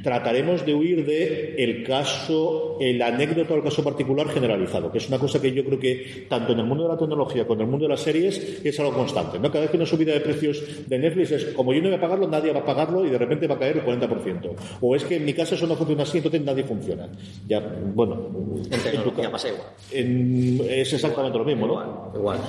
trataremos 0.03 0.65
de 0.65 0.73
huir 0.73 1.05
de 1.05 1.55
el 1.57 1.83
caso, 1.83 2.77
el 2.79 3.01
anécdota 3.01 3.53
o 3.53 3.57
el 3.57 3.63
caso 3.63 3.83
particular 3.83 4.27
generalizado, 4.29 4.91
que 4.91 4.97
es 4.97 5.07
una 5.07 5.19
cosa 5.19 5.41
que 5.41 5.51
yo 5.51 5.63
creo 5.63 5.79
que 5.79 6.25
tanto 6.29 6.53
en 6.53 6.59
el 6.59 6.65
mundo 6.65 6.83
de 6.83 6.89
la 6.89 6.97
tecnología 6.97 7.45
como 7.45 7.61
en 7.61 7.65
el 7.65 7.71
mundo 7.71 7.85
de 7.85 7.89
las 7.89 8.01
series 8.01 8.61
es 8.63 8.79
algo 8.79 8.93
constante. 8.93 9.39
¿no? 9.39 9.49
Cada 9.49 9.61
vez 9.61 9.71
que 9.71 9.77
una 9.77 9.85
subida 9.85 10.13
de 10.13 10.21
precios 10.21 10.63
de 10.87 10.99
Netflix 10.99 11.31
es 11.31 11.45
como 11.53 11.73
yo 11.73 11.81
no 11.81 11.89
voy 11.89 11.97
a 11.97 12.01
pagarlo, 12.01 12.27
nadie 12.27 12.51
va 12.51 12.61
a 12.61 12.65
pagarlo 12.65 13.05
y 13.05 13.09
de 13.09 13.17
repente 13.17 13.47
va 13.47 13.55
a 13.55 13.59
caer 13.59 13.77
el 13.77 13.85
40%. 13.85 14.55
O 14.81 14.95
es 14.95 15.03
que 15.03 15.17
en 15.17 15.25
mi 15.25 15.33
casa 15.33 15.55
eso 15.55 15.67
no 15.67 15.75
funciona 15.75 16.03
así, 16.03 16.17
entonces 16.17 16.41
nadie 16.41 16.63
funciona. 16.63 17.09
Ya, 17.47 17.59
bueno, 17.59 18.29
en 18.71 19.31
pasa 19.31 19.49
igual. 19.49 20.69
es 20.69 20.93
exactamente 20.93 21.37
lo 21.37 21.45
mismo, 21.45 21.67
¿no? 21.67 22.11
Igual. 22.15 22.39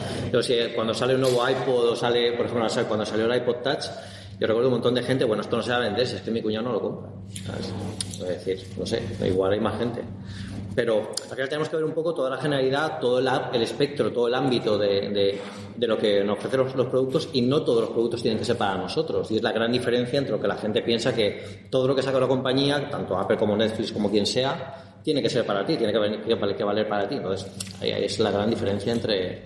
Si 0.40 0.54
cuando 0.74 0.94
sale 0.94 1.14
un 1.14 1.22
nuevo 1.22 1.48
iPod 1.48 1.90
o 1.90 1.96
sale, 1.96 2.32
por 2.32 2.46
ejemplo, 2.46 2.66
cuando 2.88 3.06
salió 3.06 3.26
el 3.26 3.36
iPod 3.36 3.56
Touch, 3.62 3.84
yo 4.42 4.48
recuerdo 4.48 4.70
un 4.70 4.74
montón 4.74 4.96
de 4.96 5.04
gente, 5.04 5.24
bueno, 5.24 5.40
esto 5.40 5.56
no 5.56 5.62
se 5.62 5.70
va 5.70 5.76
a 5.76 5.80
vender, 5.82 6.04
si 6.04 6.16
es 6.16 6.22
que 6.22 6.32
mi 6.32 6.42
cuñado 6.42 6.64
no 6.64 6.72
lo 6.72 6.80
compra. 6.80 7.10
Es 7.30 8.44
decir, 8.44 8.66
no 8.76 8.84
sé, 8.84 9.00
igual 9.24 9.52
hay 9.52 9.60
más 9.60 9.78
gente. 9.78 10.02
Pero 10.74 11.12
al 11.28 11.36
final 11.36 11.48
tenemos 11.48 11.68
que 11.68 11.76
ver 11.76 11.84
un 11.84 11.92
poco 11.92 12.12
toda 12.12 12.28
la 12.28 12.38
generalidad, 12.38 12.98
todo 12.98 13.20
el, 13.20 13.62
espectro, 13.62 14.10
todo 14.10 14.26
el 14.26 14.34
ámbito 14.34 14.76
de, 14.76 15.38
de, 15.76 15.86
lo 15.86 15.96
que 15.96 16.24
nos 16.24 16.38
ofrecen 16.38 16.58
los, 16.76 16.88
productos 16.88 17.28
y 17.32 17.42
no 17.42 17.62
todos 17.62 17.82
los 17.82 17.90
productos 17.90 18.20
tienen 18.20 18.36
que 18.36 18.44
ser 18.44 18.56
para 18.56 18.76
nosotros. 18.76 19.30
Y 19.30 19.36
es 19.36 19.42
la 19.44 19.52
gran 19.52 19.70
diferencia 19.70 20.18
entre 20.18 20.32
lo 20.32 20.40
que 20.40 20.48
la 20.48 20.56
gente 20.56 20.82
piensa 20.82 21.14
que 21.14 21.68
todo 21.70 21.86
lo 21.86 21.94
que 21.94 22.02
saca 22.02 22.18
la 22.18 22.26
compañía, 22.26 22.90
tanto 22.90 23.16
Apple 23.16 23.36
como 23.36 23.56
Netflix 23.56 23.92
como 23.92 24.10
quien 24.10 24.26
sea, 24.26 24.98
tiene 25.04 25.22
que 25.22 25.30
ser 25.30 25.46
para 25.46 25.64
ti, 25.64 25.76
tiene 25.76 25.92
que, 25.92 26.56
que 26.56 26.64
valer 26.64 26.88
para 26.88 27.08
ti. 27.08 27.14
Entonces, 27.14 27.48
ahí, 27.80 27.92
es 27.92 28.18
la 28.18 28.32
gran 28.32 28.50
diferencia 28.50 28.92
entre, 28.92 29.40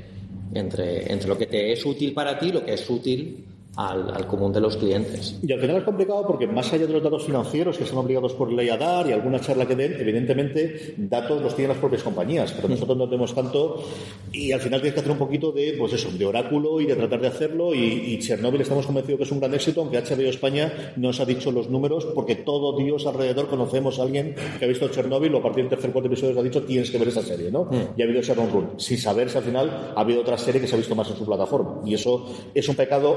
entre, 0.54 1.12
entre 1.12 1.28
lo 1.28 1.36
que 1.36 1.44
te 1.44 1.70
es 1.70 1.84
útil 1.84 2.14
para 2.14 2.38
ti 2.38 2.46
y 2.46 2.52
lo 2.52 2.64
que 2.64 2.72
es 2.72 2.88
útil 2.88 3.55
al, 3.76 4.26
común 4.26 4.52
de 4.52 4.60
los 4.60 4.76
clientes. 4.76 5.38
Y 5.42 5.52
al 5.52 5.60
final 5.60 5.76
es 5.76 5.84
complicado 5.84 6.26
porque 6.26 6.46
más 6.46 6.72
allá 6.72 6.86
de 6.86 6.92
los 6.92 7.02
datos 7.02 7.24
financieros 7.24 7.76
que 7.76 7.84
son 7.84 7.98
obligados 7.98 8.32
por 8.32 8.50
ley 8.50 8.68
a 8.70 8.76
dar 8.76 9.06
y 9.08 9.12
alguna 9.12 9.40
charla 9.40 9.66
que 9.66 9.76
den, 9.76 9.94
evidentemente 10.00 10.94
datos 10.96 11.42
los 11.42 11.54
tienen 11.54 11.70
las 11.70 11.78
propias 11.78 12.02
compañías, 12.02 12.52
pero 12.52 12.68
nosotros 12.68 12.96
no 12.96 13.06
tenemos 13.06 13.34
tanto 13.34 13.84
y 14.32 14.52
al 14.52 14.60
final 14.60 14.80
tienes 14.80 14.94
que 14.94 15.00
hacer 15.00 15.12
un 15.12 15.18
poquito 15.18 15.52
de, 15.52 15.74
pues 15.78 15.92
eso, 15.92 16.10
de 16.10 16.24
oráculo 16.24 16.80
y 16.80 16.86
de 16.86 16.96
tratar 16.96 17.20
de 17.20 17.28
hacerlo 17.28 17.74
y, 17.74 17.84
y 17.84 18.18
Chernobyl 18.18 18.60
estamos 18.60 18.86
convencidos 18.86 19.18
que 19.18 19.24
es 19.24 19.32
un 19.32 19.40
gran 19.40 19.54
éxito, 19.54 19.82
aunque 19.82 19.98
HBO 19.98 20.28
España 20.28 20.92
nos 20.96 21.20
ha 21.20 21.24
dicho 21.24 21.52
los 21.52 21.68
números 21.68 22.06
porque 22.14 22.36
todo 22.36 22.76
Dios 22.76 23.06
alrededor 23.06 23.48
conocemos 23.48 23.98
a 23.98 24.02
alguien 24.02 24.34
que 24.58 24.64
ha 24.64 24.68
visto 24.68 24.88
Chernobyl 24.88 25.34
o 25.34 25.38
a 25.38 25.42
partir 25.42 25.64
del 25.64 25.70
tercer 25.70 25.92
cuarto 25.92 26.08
episodio 26.08 26.38
ha 26.40 26.42
dicho 26.42 26.62
tienes 26.62 26.90
que 26.90 26.98
ver 26.98 27.08
esa 27.08 27.22
serie, 27.22 27.50
¿no? 27.50 27.68
Y 27.96 28.02
ha 28.02 28.04
habido 28.04 28.22
run 28.34 28.50
run, 28.50 28.70
sin 28.76 28.98
saber 28.98 29.30
si 29.30 29.38
al 29.38 29.44
final 29.44 29.92
ha 29.94 30.00
habido 30.00 30.20
otra 30.20 30.38
serie 30.38 30.60
que 30.60 30.66
se 30.66 30.74
ha 30.74 30.78
visto 30.78 30.94
más 30.94 31.08
en 31.10 31.16
su 31.16 31.24
plataforma. 31.24 31.80
Y 31.84 31.94
eso 31.94 32.26
es 32.54 32.68
un 32.68 32.76
pecado 32.76 33.16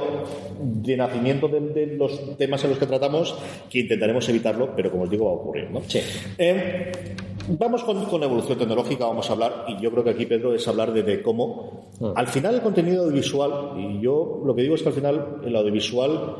de 0.59 0.97
nacimiento 0.97 1.47
de, 1.47 1.95
los 1.97 2.37
temas 2.37 2.63
en 2.63 2.71
los 2.71 2.79
que 2.79 2.85
tratamos 2.85 3.35
que 3.69 3.79
intentaremos 3.79 4.27
evitarlo, 4.29 4.75
pero 4.75 4.91
como 4.91 5.03
os 5.03 5.09
digo, 5.09 5.25
va 5.25 5.31
a 5.31 5.35
ocurrir. 5.35 5.71
¿no? 5.71 5.81
Eh, 6.37 6.91
vamos 7.49 7.83
con, 7.83 8.05
con, 8.05 8.23
evolución 8.23 8.57
tecnológica, 8.57 9.05
vamos 9.05 9.29
a 9.29 9.33
hablar, 9.33 9.65
y 9.67 9.81
yo 9.81 9.91
creo 9.91 10.03
que 10.03 10.09
aquí, 10.11 10.25
Pedro, 10.25 10.53
es 10.53 10.67
hablar 10.67 10.93
de, 10.93 11.21
cómo, 11.21 11.89
mm. 11.99 12.11
al 12.15 12.27
final, 12.27 12.55
el 12.55 12.61
contenido 12.61 13.03
audiovisual, 13.03 13.73
y 13.77 14.01
yo 14.01 14.41
lo 14.45 14.55
que 14.55 14.61
digo 14.61 14.75
es 14.75 14.81
que 14.81 14.89
al 14.89 14.95
final 14.95 15.41
el 15.45 15.55
audiovisual 15.55 16.35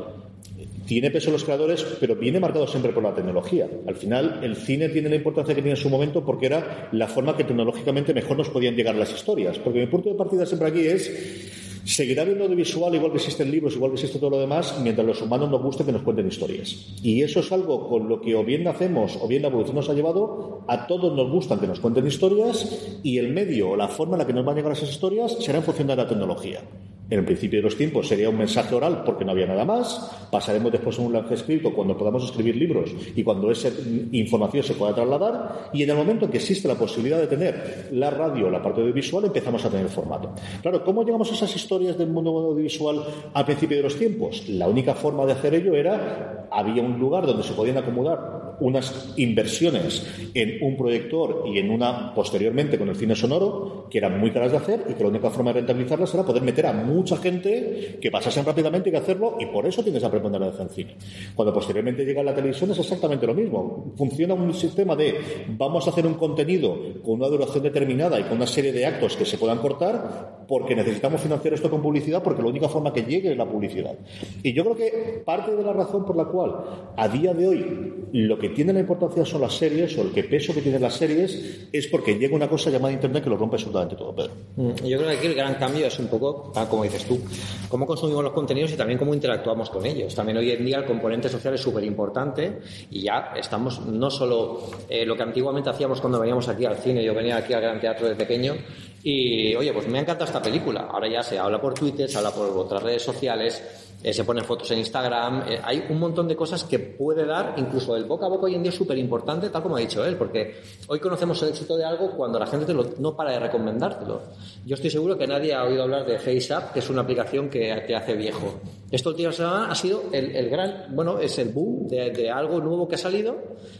tiene 0.90 1.12
peso 1.12 1.30
los 1.30 1.44
creadores, 1.44 1.86
pero 2.00 2.16
viene 2.16 2.40
marcado 2.40 2.66
siempre 2.66 2.92
por 2.92 3.04
la 3.04 3.14
tecnología. 3.14 3.68
Al 3.86 3.94
final, 3.94 4.40
el 4.42 4.56
cine 4.56 4.88
tiene 4.88 5.08
la 5.08 5.14
importancia 5.14 5.54
que 5.54 5.62
tiene 5.62 5.76
en 5.76 5.82
su 5.82 5.88
momento 5.88 6.24
porque 6.24 6.46
era 6.46 6.88
la 6.90 7.06
forma 7.06 7.36
que 7.36 7.44
tecnológicamente 7.44 8.12
mejor 8.12 8.36
nos 8.36 8.48
podían 8.48 8.74
llegar 8.74 8.96
las 8.96 9.14
historias. 9.14 9.56
Porque 9.60 9.78
mi 9.78 9.86
punto 9.86 10.08
de 10.08 10.16
partida 10.16 10.44
siempre 10.44 10.66
aquí 10.66 10.80
es 10.80 11.59
Seguirá 11.90 12.22
habiendo 12.22 12.44
audiovisual, 12.44 12.94
igual 12.94 13.10
que 13.10 13.18
existen 13.18 13.50
libros, 13.50 13.74
igual 13.74 13.90
que 13.90 13.96
existe 13.96 14.20
todo 14.20 14.30
lo 14.30 14.38
demás, 14.38 14.78
mientras 14.80 15.04
los 15.04 15.20
humanos 15.22 15.50
nos 15.50 15.60
guste 15.60 15.84
que 15.84 15.90
nos 15.90 16.02
cuenten 16.02 16.28
historias. 16.28 16.86
Y 17.02 17.20
eso 17.22 17.40
es 17.40 17.50
algo 17.50 17.88
con 17.88 18.08
lo 18.08 18.20
que 18.20 18.36
o 18.36 18.44
bien 18.44 18.62
nacemos 18.62 19.18
o 19.20 19.26
bien 19.26 19.42
la 19.42 19.48
evolución 19.48 19.74
nos 19.74 19.90
ha 19.90 19.94
llevado, 19.94 20.62
a 20.68 20.86
todos 20.86 21.12
nos 21.16 21.28
gustan 21.28 21.58
que 21.58 21.66
nos 21.66 21.80
cuenten 21.80 22.06
historias 22.06 23.00
y 23.02 23.18
el 23.18 23.32
medio 23.32 23.70
o 23.70 23.76
la 23.76 23.88
forma 23.88 24.14
en 24.14 24.20
la 24.20 24.26
que 24.28 24.32
nos 24.32 24.44
van 24.44 24.54
a 24.54 24.58
llegar 24.58 24.72
esas 24.72 24.90
historias 24.90 25.36
será 25.40 25.58
en 25.58 25.64
función 25.64 25.88
de 25.88 25.96
la 25.96 26.06
tecnología. 26.06 26.62
En 27.10 27.18
el 27.18 27.24
principio 27.24 27.58
de 27.58 27.64
los 27.64 27.76
tiempos 27.76 28.06
sería 28.06 28.30
un 28.30 28.38
mensaje 28.38 28.72
oral 28.72 29.02
porque 29.04 29.24
no 29.24 29.32
había 29.32 29.46
nada 29.46 29.64
más. 29.64 30.10
Pasaremos 30.30 30.70
después 30.70 30.96
a 30.96 31.02
un 31.02 31.12
lenguaje 31.12 31.34
escrito 31.34 31.74
cuando 31.74 31.96
podamos 31.96 32.24
escribir 32.24 32.54
libros 32.54 32.92
y 33.16 33.24
cuando 33.24 33.50
esa 33.50 33.68
información 34.12 34.62
se 34.62 34.74
pueda 34.74 34.94
trasladar. 34.94 35.70
Y 35.72 35.82
en 35.82 35.90
el 35.90 35.96
momento 35.96 36.26
en 36.26 36.30
que 36.30 36.38
existe 36.38 36.68
la 36.68 36.76
posibilidad 36.76 37.18
de 37.18 37.26
tener 37.26 37.88
la 37.92 38.10
radio, 38.10 38.48
la 38.48 38.62
parte 38.62 38.80
audiovisual, 38.80 39.24
empezamos 39.24 39.64
a 39.64 39.70
tener 39.70 39.88
formato. 39.88 40.32
Claro, 40.62 40.84
¿cómo 40.84 41.02
llegamos 41.02 41.30
a 41.32 41.34
esas 41.34 41.54
historias 41.54 41.98
del 41.98 42.10
mundo 42.10 42.30
audiovisual 42.30 43.02
al 43.34 43.44
principio 43.44 43.76
de 43.78 43.82
los 43.82 43.96
tiempos? 43.96 44.48
La 44.48 44.68
única 44.68 44.94
forma 44.94 45.26
de 45.26 45.32
hacer 45.32 45.52
ello 45.54 45.74
era, 45.74 46.46
había 46.52 46.82
un 46.82 46.96
lugar 47.00 47.26
donde 47.26 47.42
se 47.42 47.54
podían 47.54 47.78
acomodar 47.78 48.49
unas 48.60 49.14
inversiones 49.16 50.06
en 50.34 50.62
un 50.62 50.76
proyector 50.76 51.44
y 51.46 51.58
en 51.58 51.70
una, 51.70 52.14
posteriormente, 52.14 52.78
con 52.78 52.88
el 52.88 52.96
cine 52.96 53.14
sonoro, 53.14 53.86
que 53.90 53.98
eran 53.98 54.20
muy 54.20 54.30
caras 54.30 54.52
de 54.52 54.58
hacer 54.58 54.84
y 54.88 54.94
que 54.94 55.02
la 55.02 55.08
única 55.08 55.30
forma 55.30 55.52
de 55.52 55.60
rentabilizarlas 55.60 56.12
era 56.14 56.24
poder 56.24 56.42
meter 56.42 56.66
a 56.66 56.72
mucha 56.72 57.16
gente 57.16 57.98
que 58.00 58.10
pasasen 58.10 58.44
rápidamente 58.44 58.88
y 58.88 58.92
que 58.92 58.98
hacerlo, 58.98 59.36
y 59.40 59.46
por 59.46 59.66
eso 59.66 59.82
tienes 59.82 60.02
esa 60.02 60.10
preponderancia 60.10 60.62
en 60.62 60.70
cine. 60.70 60.96
Cuando 61.34 61.52
posteriormente 61.52 62.04
llega 62.04 62.22
la 62.22 62.34
televisión 62.34 62.70
es 62.70 62.78
exactamente 62.78 63.26
lo 63.26 63.34
mismo. 63.34 63.92
Funciona 63.96 64.34
un 64.34 64.52
sistema 64.54 64.96
de 64.96 65.14
vamos 65.48 65.86
a 65.86 65.90
hacer 65.90 66.06
un 66.06 66.14
contenido 66.14 66.76
con 67.02 67.14
una 67.14 67.28
duración 67.28 67.62
determinada 67.62 68.18
y 68.18 68.24
con 68.24 68.36
una 68.36 68.46
serie 68.46 68.72
de 68.72 68.86
actos 68.86 69.16
que 69.16 69.24
se 69.24 69.38
puedan 69.38 69.58
cortar 69.58 70.44
porque 70.46 70.74
necesitamos 70.74 71.20
financiar 71.20 71.54
esto 71.54 71.70
con 71.70 71.80
publicidad 71.80 72.22
porque 72.22 72.42
la 72.42 72.48
única 72.48 72.68
forma 72.68 72.92
que 72.92 73.02
llegue 73.02 73.32
es 73.32 73.38
la 73.38 73.46
publicidad. 73.46 73.96
Y 74.42 74.52
yo 74.52 74.64
creo 74.64 74.76
que 74.76 75.22
parte 75.24 75.54
de 75.54 75.62
la 75.62 75.72
razón 75.72 76.04
por 76.04 76.16
la 76.16 76.24
cual 76.24 76.56
a 76.96 77.08
día 77.08 77.34
de 77.34 77.48
hoy 77.48 77.94
lo 78.12 78.38
que 78.38 78.49
tiene 78.50 78.72
la 78.72 78.80
importancia 78.80 79.24
son 79.24 79.40
las 79.40 79.54
series 79.54 79.96
o 79.98 80.02
el 80.02 80.12
que 80.12 80.24
peso 80.24 80.54
que 80.54 80.62
tienen 80.62 80.82
las 80.82 80.94
series 80.94 81.68
es 81.72 81.86
porque 81.86 82.14
llega 82.14 82.36
una 82.36 82.48
cosa 82.48 82.70
llamada 82.70 82.92
Internet 82.92 83.24
que 83.24 83.30
lo 83.30 83.36
rompe 83.36 83.56
absolutamente 83.56 83.96
todo, 83.96 84.14
Pedro. 84.14 84.32
Mm, 84.56 84.74
yo 84.84 84.98
creo 84.98 85.10
que 85.10 85.16
aquí 85.16 85.26
el 85.26 85.34
gran 85.34 85.54
cambio 85.54 85.86
es 85.86 85.98
un 85.98 86.08
poco, 86.08 86.52
como 86.68 86.84
dices 86.84 87.04
tú, 87.04 87.20
cómo 87.68 87.86
consumimos 87.86 88.24
los 88.24 88.32
contenidos 88.32 88.72
y 88.72 88.76
también 88.76 88.98
cómo 88.98 89.14
interactuamos 89.14 89.70
con 89.70 89.84
ellos. 89.86 90.14
También 90.14 90.38
hoy 90.38 90.50
en 90.50 90.64
día 90.64 90.78
el 90.78 90.84
componente 90.84 91.28
social 91.28 91.54
es 91.54 91.60
súper 91.60 91.84
importante 91.84 92.60
y 92.90 93.02
ya 93.02 93.32
estamos 93.36 93.80
no 93.86 94.10
solo 94.10 94.70
eh, 94.88 95.04
lo 95.04 95.16
que 95.16 95.22
antiguamente 95.22 95.70
hacíamos 95.70 96.00
cuando 96.00 96.20
veníamos 96.20 96.48
aquí 96.48 96.64
al 96.64 96.76
cine, 96.76 97.02
yo 97.04 97.14
venía 97.14 97.36
aquí 97.36 97.52
al 97.52 97.62
Gran 97.62 97.80
Teatro 97.80 98.08
de 98.08 98.14
pequeño 98.14 98.54
y, 99.02 99.54
oye, 99.54 99.72
pues 99.72 99.88
me 99.88 99.98
ha 99.98 100.02
encantado 100.02 100.26
esta 100.26 100.42
película. 100.42 100.88
Ahora 100.90 101.08
ya 101.08 101.22
se 101.22 101.38
habla 101.38 101.60
por 101.60 101.74
Twitter, 101.74 102.08
se 102.08 102.18
habla 102.18 102.32
por 102.32 102.48
otras 102.48 102.82
redes 102.82 103.02
sociales 103.02 103.89
eh, 104.02 104.12
se 104.12 104.24
ponen 104.24 104.44
fotos 104.44 104.70
en 104.70 104.78
Instagram, 104.78 105.42
eh, 105.48 105.60
hay 105.62 105.84
un 105.88 105.98
montón 105.98 106.26
de 106.26 106.34
cosas 106.34 106.64
que 106.64 106.78
puede 106.78 107.26
dar, 107.26 107.54
incluso 107.58 107.96
el 107.96 108.04
boca 108.04 108.26
a 108.26 108.28
boca 108.28 108.46
hoy 108.46 108.54
en 108.54 108.62
día 108.62 108.70
es 108.70 108.76
súper 108.76 108.96
importante, 108.96 109.50
tal 109.50 109.62
como 109.62 109.76
ha 109.76 109.80
dicho 109.80 110.04
él, 110.04 110.16
porque 110.16 110.60
hoy 110.86 110.98
conocemos 110.98 111.42
el 111.42 111.50
éxito 111.50 111.76
de 111.76 111.84
algo 111.84 112.10
cuando 112.16 112.38
la 112.38 112.46
gente 112.46 112.74
no 112.98 113.14
para 113.14 113.32
de 113.32 113.40
recomendártelo. 113.40 114.22
Yo 114.64 114.74
estoy 114.74 114.90
seguro 114.90 115.18
que 115.18 115.26
nadie 115.26 115.54
ha 115.54 115.64
oído 115.64 115.82
hablar 115.82 116.06
de 116.06 116.18
FaceApp, 116.18 116.72
que 116.72 116.78
es 116.78 116.88
una 116.90 117.02
aplicación 117.02 117.48
que 117.48 117.84
te 117.86 117.94
hace 117.94 118.14
viejo. 118.14 118.60
Esto, 118.90 119.14
tío, 119.14 119.30
ha 119.30 119.74
sido 119.76 120.04
el, 120.12 120.50
gran, 120.50 120.86
bueno, 120.90 121.20
es 121.20 121.38
el 121.38 121.50
boom 121.50 121.86
de, 121.86 122.28
algo 122.28 122.58
nuevo 122.60 122.88
que 122.88 122.96
ha 122.96 122.98
salido 122.98 123.36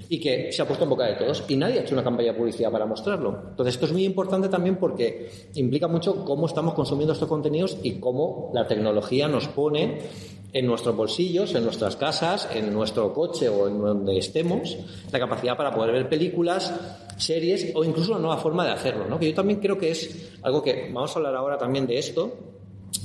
y 0.09 0.21
que 0.21 0.53
se 0.53 0.63
ha 0.63 0.67
puesto 0.67 0.85
en 0.85 0.91
boca 0.91 1.07
de 1.07 1.15
todos 1.15 1.45
y 1.49 1.57
nadie 1.57 1.81
ha 1.81 1.83
hecho 1.83 1.95
una 1.95 2.05
campaña 2.05 2.33
de 2.33 2.39
publicidad 2.39 2.71
para 2.71 2.87
mostrarlo. 2.87 3.47
Entonces, 3.51 3.75
esto 3.75 3.87
es 3.87 3.93
muy 3.93 4.05
importante 4.05 4.49
también 4.49 4.77
porque 4.77 5.31
implica 5.55 5.89
mucho 5.89 6.25
cómo 6.25 6.47
estamos 6.47 6.75
consumiendo 6.75 7.13
estos 7.13 7.29
contenidos 7.29 7.79
y 7.83 7.95
cómo 7.95 8.51
la 8.55 8.69
tecnología 8.69 9.27
nos 9.27 9.49
pone 9.49 9.99
en 10.53 10.67
nuestros 10.67 10.97
bolsillos, 10.97 11.55
en 11.55 11.65
nuestras 11.65 11.97
casas, 11.97 12.49
en 12.55 12.73
nuestro 12.73 13.13
coche 13.13 13.49
o 13.49 13.69
en 13.69 13.81
donde 13.81 14.19
estemos, 14.19 14.77
la 15.11 15.19
capacidad 15.19 15.57
para 15.57 15.73
poder 15.73 15.93
ver 15.93 16.09
películas, 16.09 16.73
series 17.17 17.73
o 17.75 17.85
incluso 17.85 18.13
una 18.13 18.21
nueva 18.21 18.37
forma 18.39 18.65
de 18.65 18.73
hacerlo. 18.73 19.19
Que 19.19 19.31
yo 19.31 19.35
también 19.35 19.61
creo 19.61 19.77
que 19.77 19.91
es 19.91 20.31
algo 20.43 20.63
que 20.63 20.91
vamos 20.93 21.15
a 21.15 21.19
hablar 21.19 21.35
ahora 21.35 21.59
también 21.59 21.87
de 21.87 21.99
esto. 21.99 22.60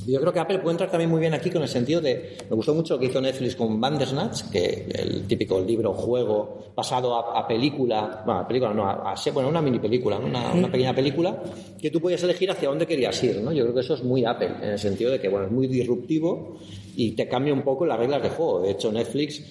Yo 0.07 0.19
creo 0.19 0.33
que 0.33 0.39
Apple 0.39 0.59
puede 0.59 0.73
entrar 0.73 0.89
también 0.89 1.09
muy 1.09 1.19
bien 1.19 1.33
aquí 1.33 1.49
con 1.49 1.61
el 1.61 1.67
sentido 1.67 2.01
de. 2.01 2.37
Me 2.49 2.55
gustó 2.55 2.73
mucho 2.73 2.95
lo 2.95 2.99
que 2.99 3.07
hizo 3.07 3.21
Netflix 3.21 3.55
con 3.55 3.79
Bandersnatch, 3.79 4.49
que 4.51 4.87
el 4.93 5.27
típico 5.27 5.59
libro 5.59 5.93
juego 5.93 6.65
pasado 6.73 7.15
a, 7.15 7.47
película, 7.47 8.23
bueno, 8.25 8.41
a 8.41 8.47
película 8.47 8.73
no, 8.73 8.87
a, 8.87 9.15
bueno, 9.33 9.49
una 9.49 9.61
mini 9.61 9.79
película, 9.79 10.17
una, 10.17 10.53
una, 10.53 10.71
pequeña 10.71 10.93
película, 10.93 11.41
que 11.79 11.91
tú 11.91 12.01
podías 12.01 12.21
elegir 12.23 12.49
hacia 12.51 12.69
dónde 12.69 12.87
querías 12.87 13.23
ir, 13.23 13.37
¿no? 13.37 13.51
Yo 13.51 13.63
creo 13.63 13.75
que 13.75 13.81
eso 13.81 13.93
es 13.93 14.03
muy 14.03 14.25
Apple, 14.25 14.51
en 14.61 14.69
el 14.69 14.79
sentido 14.79 15.11
de 15.11 15.19
que, 15.19 15.29
bueno, 15.29 15.45
es 15.45 15.51
muy 15.51 15.67
disruptivo 15.67 16.57
y 16.95 17.11
te 17.11 17.27
cambia 17.27 17.53
un 17.53 17.61
poco 17.61 17.85
las 17.85 17.99
reglas 17.99 18.23
de 18.23 18.29
juego. 18.29 18.61
De 18.61 18.71
hecho, 18.71 18.91
Netflix 18.91 19.43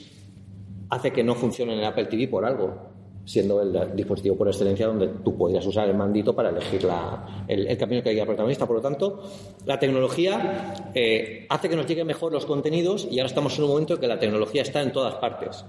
hace 0.91 1.13
que 1.13 1.23
no 1.23 1.35
funcione 1.35 1.75
en 1.75 1.85
Apple 1.85 2.07
TV 2.07 2.29
por 2.29 2.45
algo, 2.45 2.95
siendo 3.25 3.63
el 3.63 3.97
dispositivo 3.97 4.37
por 4.37 4.49
excelencia 4.49 4.87
donde 4.87 5.09
tú 5.25 5.37
podrías 5.37 5.67
usar 5.67 5.89
el 5.89 5.97
mandito 5.97 6.35
para 6.35 6.51
elegir 6.51 6.87
el, 7.49 7.77
camino 7.79 8.03
que 8.03 8.11
hay 8.11 8.25
protagonista. 8.25 8.67
Por 8.67 8.77
lo 8.77 8.83
tanto, 8.83 9.23
la 9.65 9.79
tecnología 9.79 10.91
eh, 10.95 11.47
hace 11.49 11.69
que 11.69 11.77
nos 11.77 11.87
lleguen 11.87 12.07
mejor 12.07 12.33
los 12.33 12.47
contenidos 12.47 13.07
y 13.11 13.19
ahora 13.19 13.29
estamos 13.29 13.57
en 13.59 13.65
un 13.65 13.71
momento 13.71 13.95
en 13.95 14.01
que 14.01 14.07
la 14.07 14.19
tecnología 14.19 14.63
está 14.63 14.83
en 14.83 14.93
todas 14.93 15.15
partes 15.15 15.65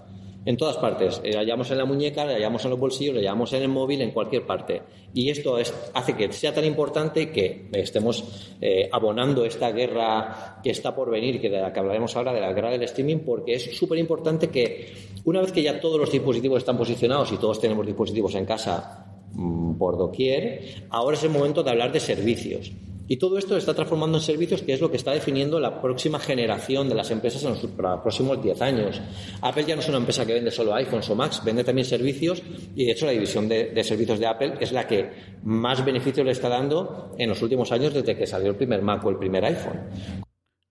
en 0.45 0.57
todas 0.57 0.77
partes. 0.77 1.21
Le 1.23 1.35
hallamos 1.35 1.69
en 1.71 1.77
la 1.79 1.85
muñeca, 1.85 2.25
le 2.25 2.33
hallamos 2.33 2.63
en 2.63 2.71
los 2.71 2.79
bolsillos, 2.79 3.15
le 3.15 3.21
hallamos 3.21 3.51
en 3.53 3.63
el 3.63 3.67
móvil, 3.67 4.01
en 4.01 4.11
cualquier 4.11 4.45
parte. 4.45 4.81
Y 5.13 5.29
esto 5.29 5.57
hace 5.93 6.13
que 6.15 6.31
sea 6.31 6.53
tan 6.53 6.65
importante 6.65 7.31
que 7.31 7.67
estemos 7.73 8.55
eh, 8.61 8.87
abonando 8.91 9.43
esta 9.43 9.71
guerra 9.71 10.59
que 10.63 10.69
está 10.69 10.95
por 10.95 11.09
venir, 11.09 11.41
que 11.41 11.49
de 11.49 11.59
la 11.59 11.73
que 11.73 11.79
hablaremos 11.79 12.15
ahora, 12.15 12.33
de 12.33 12.41
la 12.41 12.53
guerra 12.53 12.69
del 12.69 12.83
streaming, 12.83 13.19
porque 13.19 13.55
es 13.55 13.75
súper 13.75 13.97
importante 13.97 14.49
que 14.49 14.93
una 15.25 15.41
vez 15.41 15.51
que 15.51 15.63
ya 15.63 15.79
todos 15.79 15.99
los 15.99 16.11
dispositivos 16.11 16.59
están 16.59 16.77
posicionados 16.77 17.31
y 17.31 17.37
todos 17.37 17.59
tenemos 17.59 17.85
dispositivos 17.85 18.35
en 18.35 18.45
casa 18.45 19.05
mm, 19.33 19.73
por 19.75 19.97
doquier, 19.97 20.85
ahora 20.91 21.17
es 21.17 21.23
el 21.23 21.31
momento 21.31 21.63
de 21.63 21.71
hablar 21.71 21.91
de 21.91 21.99
servicios. 21.99 22.71
Y 23.07 23.17
todo 23.17 23.37
esto 23.37 23.53
se 23.53 23.59
está 23.59 23.73
transformando 23.73 24.17
en 24.17 24.23
servicios, 24.23 24.61
que 24.61 24.73
es 24.73 24.81
lo 24.81 24.89
que 24.89 24.97
está 24.97 25.11
definiendo 25.11 25.59
la 25.59 25.81
próxima 25.81 26.19
generación 26.19 26.89
de 26.89 26.95
las 26.95 27.11
empresas 27.11 27.43
en 27.43 27.51
los 27.51 27.59
próximos 28.01 28.41
10 28.41 28.61
años. 28.61 29.01
Apple 29.41 29.65
ya 29.65 29.75
no 29.75 29.81
es 29.81 29.89
una 29.89 29.97
empresa 29.97 30.25
que 30.25 30.33
vende 30.33 30.51
solo 30.51 30.73
iPhones 30.73 31.09
o 31.09 31.15
Macs, 31.15 31.43
vende 31.43 31.63
también 31.63 31.85
servicios 31.85 32.41
y 32.75 32.85
de 32.85 32.91
hecho 32.91 33.05
la 33.05 33.11
división 33.11 33.47
de, 33.47 33.83
servicios 33.83 34.19
de 34.19 34.27
Apple 34.27 34.55
es 34.59 34.71
la 34.71 34.87
que 34.87 35.11
más 35.43 35.85
beneficios 35.85 36.25
le 36.25 36.31
está 36.31 36.49
dando 36.49 37.13
en 37.17 37.29
los 37.29 37.41
últimos 37.41 37.71
años 37.71 37.93
desde 37.93 38.15
que 38.15 38.25
salió 38.25 38.49
el 38.49 38.55
primer 38.55 38.81
Mac 38.81 39.05
o 39.05 39.09
el 39.09 39.17
primer 39.17 39.45
iPhone. 39.45 39.81